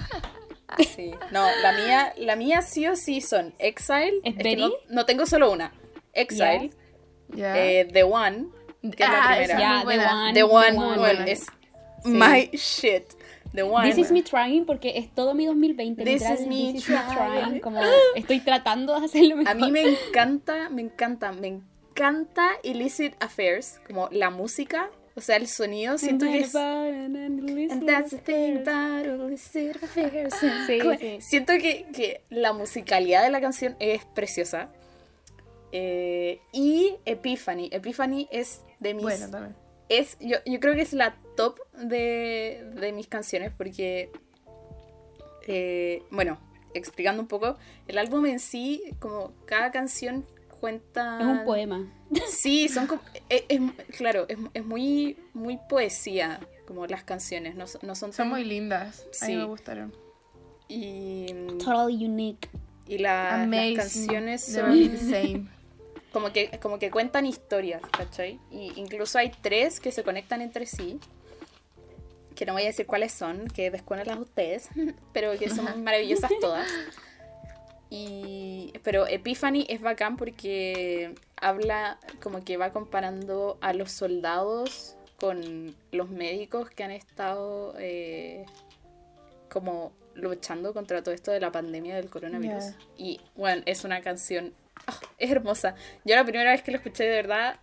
Sí. 0.95 1.11
No, 1.32 1.45
la 1.61 1.73
mía, 1.73 2.14
la 2.15 2.38
mía 2.38 2.61
sí 2.61 2.88
o 2.88 2.95
sí 2.95 3.19
son 3.19 3.53
Exile. 3.60 4.22
¿Es 4.23 4.36
que 4.38 4.56
no, 4.56 4.72
no 4.90 5.06
tengo 5.06 5.26
solo 5.26 5.52
una. 5.52 5.73
Exile, 6.14 6.72
eh, 7.38 7.90
The 7.91 8.03
One, 8.03 8.45
que 8.82 8.88
es 9.03 9.10
la 9.10 9.34
Ah, 9.34 9.36
primera. 9.38 9.84
muy 9.84 9.95
The. 9.98 10.06
One. 10.07 10.34
The 10.34 10.44
One, 10.44 10.78
One. 10.78 10.98
bueno, 10.98 11.23
es 11.26 11.40
Sí. 12.03 12.10
my 12.10 12.49
shit. 12.53 13.03
The 13.53 13.64
One. 13.64 13.90
This 13.90 13.98
is 13.98 14.11
me 14.11 14.23
trying 14.23 14.65
porque 14.65 14.98
es 14.98 15.14
todo 15.14 15.34
mi 15.34 15.45
2020. 15.45 16.03
This 16.03 16.22
literal, 16.22 16.40
is 16.40 16.48
me 16.48 16.73
this 16.73 16.84
is 16.84 16.90
me 16.90 16.95
trying. 16.95 17.44
trying. 17.44 17.60
Como 17.60 17.82
estoy 18.15 18.40
tratando 18.40 18.99
de 18.99 19.06
hacerlo 19.06 19.38
mejor. 19.38 19.52
A 19.52 19.56
mí 19.56 19.72
me 19.72 19.82
encanta, 19.82 20.69
me 20.69 20.82
encanta, 20.82 21.32
me 21.32 21.48
encanta 21.48 22.49
Illicit 22.64 23.15
Affairs, 23.19 23.80
como 23.86 24.07
la 24.11 24.30
música, 24.30 24.90
o 25.15 25.22
sea, 25.22 25.36
el 25.36 25.48
sonido, 25.48 25.98
siento 25.98 26.26
que 26.26 26.40
es... 26.40 26.56
And 26.56 27.86
that's 27.86 28.11
the 28.11 28.18
thing 28.18 28.60
about 28.65 29.06
illicit 29.06 29.84
affairs. 29.84 30.34
Sí. 30.68 30.80
Siento 31.19 31.53
que, 31.53 31.88
que 31.94 32.23
la 32.30 32.53
musicalidad 32.53 33.23
de 33.23 33.30
la 33.30 33.41
canción 33.41 33.76
es 33.80 34.06
preciosa. 34.06 34.69
Eh, 35.73 36.40
y 36.53 36.95
Epiphany. 37.06 37.69
Epiphany 37.72 38.28
es 38.32 38.64
de 38.80 38.94
mis 38.94 39.03
Bueno, 39.03 39.30
también. 39.30 39.56
Es, 39.99 40.18
yo, 40.19 40.38
yo 40.45 40.59
creo 40.59 40.73
que 40.76 40.81
es 40.81 40.93
la 40.93 41.15
top 41.35 41.59
de, 41.73 42.63
de 42.76 42.91
mis 42.93 43.07
canciones 43.07 43.51
porque, 43.57 44.11
eh, 45.47 46.03
bueno, 46.11 46.38
explicando 46.73 47.22
un 47.22 47.27
poco, 47.27 47.57
el 47.88 47.97
álbum 47.97 48.26
en 48.26 48.39
sí, 48.39 48.84
como 48.99 49.34
cada 49.45 49.72
canción 49.72 50.26
cuenta... 50.59 51.19
Es 51.19 51.26
un 51.26 51.43
poema. 51.43 51.91
Sí, 52.30 52.69
son 52.69 52.88
como... 52.88 53.01
Es, 53.30 53.43
es- 53.49 53.61
claro, 53.97 54.26
es, 54.30 54.38
es 54.53 54.65
muy, 54.65 55.18
muy 55.34 55.57
poesía, 55.69 56.39
como 56.68 56.85
las 56.88 57.03
canciones, 57.03 57.55
no, 57.55 57.68
son- 57.68 57.81
no 57.84 57.95
son 57.95 58.13
Son 58.13 58.26
tan- 58.26 58.30
muy 58.30 58.43
lindas. 58.43 59.01
A 59.22 59.26
mí 59.26 59.34
Sí. 59.34 59.35
me 59.38 59.45
gustaron. 59.45 59.93
Y, 60.68 61.26
Totally 61.59 62.05
unique. 62.05 62.49
y 62.88 62.97
la- 62.99 63.45
las 63.45 63.73
canciones 63.76 64.43
son 64.45 64.97
same. 64.97 65.47
Como 66.11 66.33
que, 66.33 66.59
como 66.59 66.79
que 66.79 66.91
cuentan 66.91 67.25
historias, 67.25 67.81
¿cachai? 67.91 68.39
Y 68.51 68.73
incluso 68.75 69.17
hay 69.17 69.31
tres 69.41 69.79
que 69.79 69.91
se 69.91 70.03
conectan 70.03 70.41
entre 70.41 70.65
sí. 70.65 70.99
Que 72.35 72.45
no 72.45 72.53
voy 72.53 72.63
a 72.63 72.65
decir 72.65 72.85
cuáles 72.85 73.11
son, 73.11 73.47
que 73.47 73.71
descúnenlas 73.71 74.17
ustedes, 74.19 74.69
pero 75.13 75.38
que 75.38 75.49
son 75.49 75.65
maravillosas 75.83 76.31
todas. 76.39 76.67
Y, 77.89 78.73
pero 78.83 79.05
Epiphany 79.05 79.65
es 79.67 79.81
bacán 79.81 80.15
porque 80.15 81.13
habla 81.35 81.99
como 82.21 82.43
que 82.43 82.55
va 82.55 82.71
comparando 82.71 83.57
a 83.59 83.73
los 83.73 83.91
soldados 83.91 84.95
con 85.19 85.75
los 85.91 86.09
médicos 86.09 86.69
que 86.69 86.83
han 86.83 86.91
estado 86.91 87.75
eh, 87.77 88.45
como 89.49 89.91
luchando 90.15 90.73
contra 90.73 91.03
todo 91.03 91.13
esto 91.13 91.31
de 91.31 91.39
la 91.39 91.51
pandemia 91.51 91.95
del 91.95 92.09
coronavirus. 92.09 92.73
Y 92.97 93.19
bueno, 93.35 93.61
es 93.65 93.83
una 93.83 94.01
canción, 94.01 94.53
ah, 94.91 95.07
es 95.18 95.31
hermosa. 95.31 95.76
Yo 96.05 96.15
la 96.15 96.23
primera 96.23 96.51
vez 96.51 96.61
que 96.61 96.72
la 96.72 96.77
escuché 96.77 97.03
de 97.03 97.15
verdad, 97.15 97.59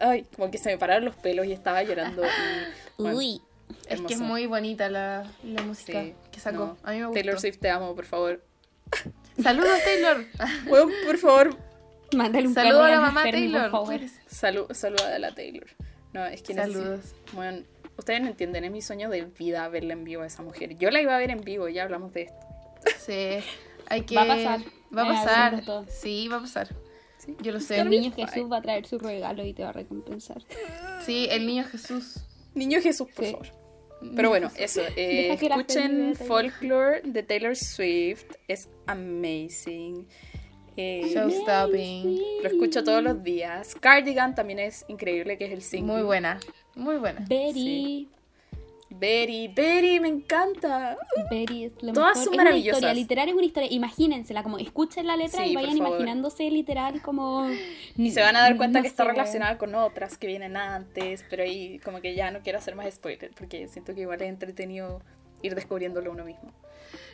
ay, 0.00 0.26
como 0.36 0.50
que 0.50 0.58
se 0.58 0.70
me 0.70 0.78
pararon 0.78 1.04
los 1.04 1.16
pelos 1.16 1.46
y 1.46 1.52
estaba 1.52 1.82
llorando. 1.82 2.22
Y, 2.24 3.02
bueno, 3.02 3.18
Uy. 3.18 3.42
Es 3.88 4.00
que 4.02 4.14
es 4.14 4.20
muy 4.20 4.46
bonita 4.46 4.88
la, 4.90 5.26
la 5.42 5.62
música 5.62 6.02
Sí, 6.02 6.14
que 6.30 6.38
sacó. 6.40 6.58
no. 6.58 6.76
A 6.82 6.92
mí 6.92 6.98
me 6.98 7.06
gustó. 7.06 7.14
Taylor 7.20 7.40
Swift, 7.40 7.58
te 7.58 7.70
amo, 7.70 7.94
por 7.94 8.04
favor. 8.04 8.44
Saludos, 9.42 9.78
Taylor. 9.84 10.24
Bueno, 10.68 10.88
por 11.06 11.18
favor, 11.18 11.56
Mándale 12.14 12.46
un 12.46 12.54
Saludos 12.54 12.84
a 12.84 12.90
la 12.90 13.00
mamá 13.00 13.22
Taylor. 13.24 13.70
salud, 14.26 14.66
saluda 14.72 15.14
a 15.14 15.18
la 15.18 15.34
Taylor. 15.34 15.66
No, 16.12 16.24
es 16.26 16.42
que 16.42 16.54
Saludos. 16.54 17.14
Bueno, 17.32 17.64
ustedes 17.96 18.20
no 18.20 18.28
entienden, 18.28 18.64
es 18.64 18.70
mi 18.70 18.82
sueño 18.82 19.10
de 19.10 19.22
vida 19.22 19.68
verla 19.68 19.94
en 19.94 20.04
vivo 20.04 20.22
a 20.22 20.26
esa 20.26 20.42
mujer. 20.42 20.76
Yo 20.76 20.90
la 20.90 21.00
iba 21.00 21.14
a 21.14 21.18
ver 21.18 21.30
en 21.30 21.40
vivo, 21.40 21.68
ya 21.68 21.82
hablamos 21.82 22.12
de 22.12 22.22
esto. 22.22 22.46
Sí. 22.98 23.38
Hay 23.88 24.02
que... 24.02 24.14
Va 24.14 24.22
a 24.22 24.26
pasar. 24.26 24.60
Va 24.96 25.02
a 25.02 25.06
Eh, 25.06 25.08
pasar. 25.14 25.62
Sí, 25.88 26.28
va 26.28 26.36
a 26.36 26.40
pasar. 26.40 26.68
Sí. 27.18 27.36
Yo 27.42 27.52
lo 27.52 27.60
sé. 27.60 27.78
El 27.80 27.90
niño. 27.90 28.12
Jesús 28.14 28.50
va 28.52 28.58
a 28.58 28.62
traer 28.62 28.86
su 28.86 28.98
regalo 28.98 29.44
y 29.44 29.52
te 29.54 29.62
va 29.62 29.70
a 29.70 29.72
recompensar. 29.72 30.42
Sí, 31.04 31.26
el 31.30 31.46
niño 31.46 31.64
Jesús. 31.64 32.16
Niño 32.54 32.80
Jesús, 32.80 33.08
por 33.14 33.24
Sí. 33.24 33.32
favor. 33.32 33.46
Pero 34.14 34.28
bueno, 34.28 34.50
eso. 34.56 34.82
eh, 34.96 35.32
escuchen. 35.40 36.14
Folklore 36.14 37.00
de 37.04 37.22
Taylor 37.22 37.56
Swift. 37.56 38.26
Es 38.48 38.68
amazing. 38.86 40.06
Eh, 40.76 41.10
Showstopping. 41.14 42.20
lo 42.42 42.48
escucho 42.48 42.82
todos 42.84 43.02
los 43.02 43.22
días. 43.22 43.74
Cardigan 43.76 44.34
también 44.34 44.58
es 44.58 44.84
increíble, 44.88 45.38
que 45.38 45.46
es 45.46 45.52
el 45.52 45.62
single. 45.62 45.92
Muy 45.94 46.02
buena. 46.02 46.40
Muy 46.74 46.96
buena. 46.96 47.24
Betty. 47.28 48.08
Betty, 48.98 49.48
Betty, 49.48 50.00
me 50.00 50.08
encanta. 50.08 50.96
Betty 51.30 51.64
es 51.64 51.82
lo 51.82 51.92
Todas 51.92 52.18
mejor. 52.18 52.24
son 52.24 52.34
es 52.34 52.40
una 52.40 52.56
historia, 52.56 52.94
literal 52.94 53.28
es 53.28 53.34
una 53.34 53.44
historia. 53.44 53.72
Imagínensela, 53.72 54.42
como 54.42 54.58
escuchen 54.58 55.06
la 55.06 55.16
letra 55.16 55.44
Sí, 55.44 55.50
y 55.50 55.54
vayan 55.54 55.76
imaginándose 55.76 56.50
literal 56.50 57.02
como. 57.02 57.48
Y 57.96 58.10
se 58.10 58.20
van 58.20 58.36
a 58.36 58.40
dar 58.40 58.56
cuenta 58.56 58.78
no 58.78 58.82
que 58.82 58.88
está 58.88 59.04
relacionada 59.04 59.58
con 59.58 59.74
otras 59.74 60.16
que 60.18 60.26
vienen 60.26 60.56
antes, 60.56 61.24
pero 61.28 61.42
ahí 61.42 61.78
como 61.80 62.00
que 62.00 62.14
ya 62.14 62.30
no 62.30 62.40
quiero 62.40 62.58
hacer 62.58 62.74
más 62.76 62.92
spoiler, 62.94 63.32
porque 63.36 63.68
siento 63.68 63.94
que 63.94 64.02
igual 64.02 64.22
es 64.22 64.28
entretenido 64.28 65.02
ir 65.42 65.54
descubriéndolo 65.54 66.10
uno 66.12 66.24
mismo. 66.24 66.52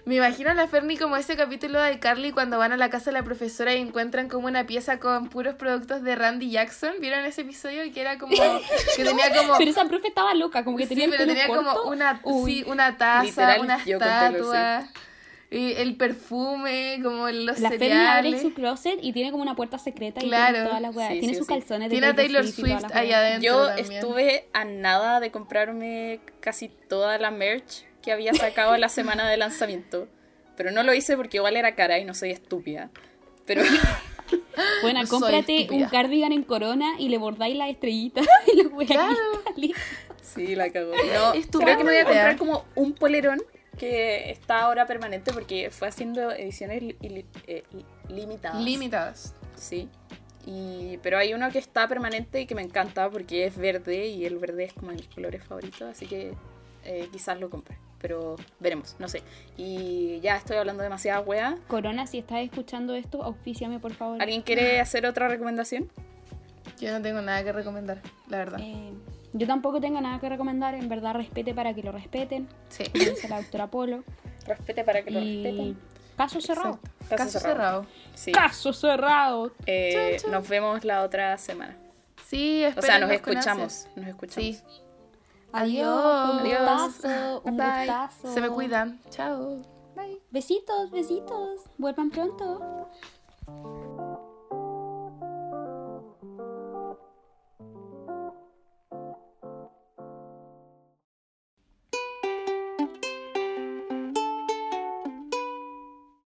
Me 0.06 0.14
imagino 0.16 0.50
a 0.50 0.54
la 0.54 0.66
Ferni 0.66 0.96
como 0.96 1.16
ese 1.16 1.36
capítulo 1.36 1.80
de 1.80 1.98
Carly 1.98 2.32
cuando 2.32 2.58
van 2.58 2.72
a 2.72 2.76
la 2.76 2.88
casa 2.90 3.06
de 3.10 3.12
la 3.12 3.22
profesora 3.22 3.74
y 3.74 3.78
encuentran 3.80 4.28
como 4.28 4.46
una 4.46 4.66
pieza 4.66 4.98
con 4.98 5.28
puros 5.28 5.54
productos 5.56 6.02
de 6.02 6.16
Randy 6.16 6.50
Jackson. 6.50 6.94
¿Vieron 7.00 7.24
ese 7.24 7.42
episodio? 7.42 7.82
Que 7.92 8.00
era 8.00 8.18
como. 8.18 8.32
que 8.96 9.04
tenía 9.04 9.34
como. 9.36 9.58
Pero 9.58 9.70
esa 9.70 9.84
profe 9.84 10.08
estaba 10.08 10.34
loca, 10.34 10.64
como 10.64 10.76
que 10.78 10.86
tenía 10.86 11.04
sí, 11.04 11.10
pero 11.10 11.26
tenía 11.26 11.46
corto. 11.46 11.64
como 11.74 11.90
una, 11.90 12.20
Uy. 12.24 12.52
sí, 12.52 12.64
una 12.66 12.96
taza, 12.96 13.24
Literal, 13.24 13.60
una 13.60 13.76
estatua, 13.76 14.88
y 15.52 15.72
el 15.74 15.96
perfume, 15.96 17.00
como 17.02 17.28
los 17.28 17.58
La 17.58 17.70
Fermi 17.70 17.86
abre 17.90 18.22
cereales. 18.30 18.42
su 18.42 18.54
closet 18.54 18.98
y 19.02 19.12
tiene 19.12 19.32
como 19.32 19.42
una 19.42 19.56
puerta 19.56 19.78
secreta 19.78 20.24
y 20.24 20.28
Claro. 20.28 20.52
tiene 20.54 20.66
todas 20.68 20.80
las 20.82 20.94
weas. 20.96 21.12
Sí, 21.12 21.18
tiene 21.18 21.34
sí, 21.34 21.38
sus 21.40 21.46
sí. 21.48 21.52
calzones 21.54 21.88
de 21.88 21.94
Tiene 21.94 22.06
a 22.06 22.14
Taylor 22.14 22.44
y 22.44 22.52
Swift 22.52 22.82
las 22.82 22.92
ahí 22.94 23.12
adentro. 23.12 23.42
Yo 23.52 23.66
también. 23.66 23.92
estuve 23.92 24.48
a 24.52 24.64
nada 24.64 25.18
de 25.20 25.30
comprarme 25.32 26.20
casi 26.40 26.68
toda 26.68 27.18
la 27.18 27.30
merch 27.32 27.84
que 28.02 28.12
había 28.12 28.32
sacado 28.34 28.76
la 28.76 28.88
semana 28.88 29.28
de 29.28 29.36
lanzamiento, 29.36 30.08
pero 30.56 30.70
no 30.70 30.82
lo 30.82 30.94
hice 30.94 31.16
porque 31.16 31.38
igual 31.38 31.56
era 31.56 31.74
cara 31.74 31.98
y 31.98 32.04
no 32.04 32.14
soy 32.14 32.30
estúpida. 32.30 32.90
Pero 33.46 33.62
Bueno, 34.82 35.02
No 35.02 35.08
cómprate 35.08 35.68
un 35.70 35.84
cardigan 35.86 36.32
en 36.32 36.42
corona 36.44 36.92
y 36.98 37.08
le 37.08 37.18
bordáis 37.18 37.56
las 37.56 37.70
estrellitas 37.70 38.26
y 38.52 38.56
las 38.62 38.72
weas 38.72 38.90
Claro. 38.90 39.16
sí, 40.22 40.54
la 40.54 40.70
cagó. 40.70 40.92
No, 40.92 41.32
Es 41.34 41.46
creo 41.48 41.78
que 41.78 41.84
me 41.84 41.90
voy 41.92 41.96
a 42.00 42.04
comprar 42.04 42.36
como 42.36 42.64
un 42.74 42.92
polerón 42.92 43.40
que 43.78 44.30
está 44.30 44.60
ahora 44.60 44.86
permanente 44.86 45.32
porque 45.32 45.70
fue 45.70 45.88
haciendo 45.88 46.30
ediciones 46.32 46.82
li- 46.82 46.96
li- 47.00 47.24
eh, 47.46 47.62
li- 47.72 47.86
limitadas. 48.14 48.62
Limitadas. 48.62 49.34
Sí. 49.56 49.88
Y, 50.46 50.98
pero 51.02 51.18
hay 51.18 51.32
uno 51.34 51.50
que 51.50 51.58
está 51.58 51.88
permanente 51.88 52.40
y 52.40 52.46
que 52.46 52.54
me 52.54 52.62
encanta 52.62 53.08
porque 53.10 53.46
es 53.46 53.56
verde 53.56 54.06
y 54.06 54.24
el 54.26 54.38
verde 54.38 54.64
es 54.64 54.72
como 54.74 54.92
mi 54.92 55.02
color 55.02 55.38
favorito, 55.40 55.86
así 55.86 56.06
que 56.06 56.34
eh, 56.84 57.08
quizás 57.12 57.38
lo 57.40 57.50
compre. 57.50 57.76
Pero 58.00 58.36
veremos, 58.60 58.96
no 58.98 59.08
sé. 59.08 59.22
Y 59.56 60.20
ya 60.20 60.36
estoy 60.36 60.56
hablando 60.56 60.82
demasiada 60.82 61.20
wea. 61.20 61.56
Corona, 61.68 62.06
si 62.06 62.18
estás 62.18 62.38
escuchando 62.40 62.94
esto, 62.94 63.22
auspíciame 63.22 63.78
por 63.78 63.92
favor. 63.92 64.20
¿Alguien 64.22 64.42
quiere 64.42 64.80
hacer 64.80 65.04
otra 65.06 65.28
recomendación? 65.28 65.90
Yo 66.80 66.92
no 66.92 67.02
tengo 67.02 67.20
nada 67.20 67.44
que 67.44 67.52
recomendar, 67.52 68.00
la 68.28 68.38
verdad. 68.38 68.58
Eh, 68.62 68.92
yo 69.34 69.46
tampoco 69.46 69.80
tengo 69.80 70.00
nada 70.00 70.18
que 70.18 70.28
recomendar, 70.30 70.74
en 70.74 70.88
verdad 70.88 71.14
respete 71.14 71.52
para 71.54 71.74
que 71.74 71.82
lo 71.82 71.92
respeten, 71.92 72.48
Sí. 72.70 72.84
dice 72.94 73.28
la 73.28 73.42
doctora 73.42 73.66
Polo. 73.66 74.02
Respete 74.46 74.82
para 74.82 75.02
que 75.02 75.10
lo 75.10 75.20
Y 75.20 75.42
respeten. 75.44 75.78
caso 76.16 76.40
cerrado. 76.40 76.78
Caso 77.10 77.16
Caso, 77.16 77.38
cerrado. 77.40 77.82
cerrado. 77.82 77.86
Sí. 78.14 78.32
Caso 78.32 78.72
cerrado. 78.72 79.52
Eh, 79.66 79.90
Chan, 79.92 80.22
chan. 80.22 80.30
Nos 80.32 80.48
vemos 80.48 80.84
la 80.84 81.02
otra 81.02 81.36
semana. 81.36 81.76
Sí, 82.26 82.64
O 82.76 82.80
sea, 82.80 82.98
nos 82.98 83.10
escuchamos. 83.10 83.86
Nos 83.96 84.06
escuchamos. 84.06 84.34
Sí. 84.56 84.62
Adiós. 85.52 86.40
Adiós. 86.40 86.60
Un 86.60 86.86
gustazo. 86.86 87.42
Un 87.44 87.56
Bye. 87.56 87.66
gustazo. 87.86 88.34
Se 88.34 88.40
me 88.40 88.48
cuidan. 88.48 89.00
Chao. 89.10 89.62
Bye. 89.96 90.20
Besitos, 90.30 90.90
besitos. 90.90 91.60
Vuelvan 91.78 92.10
pronto. 92.10 92.88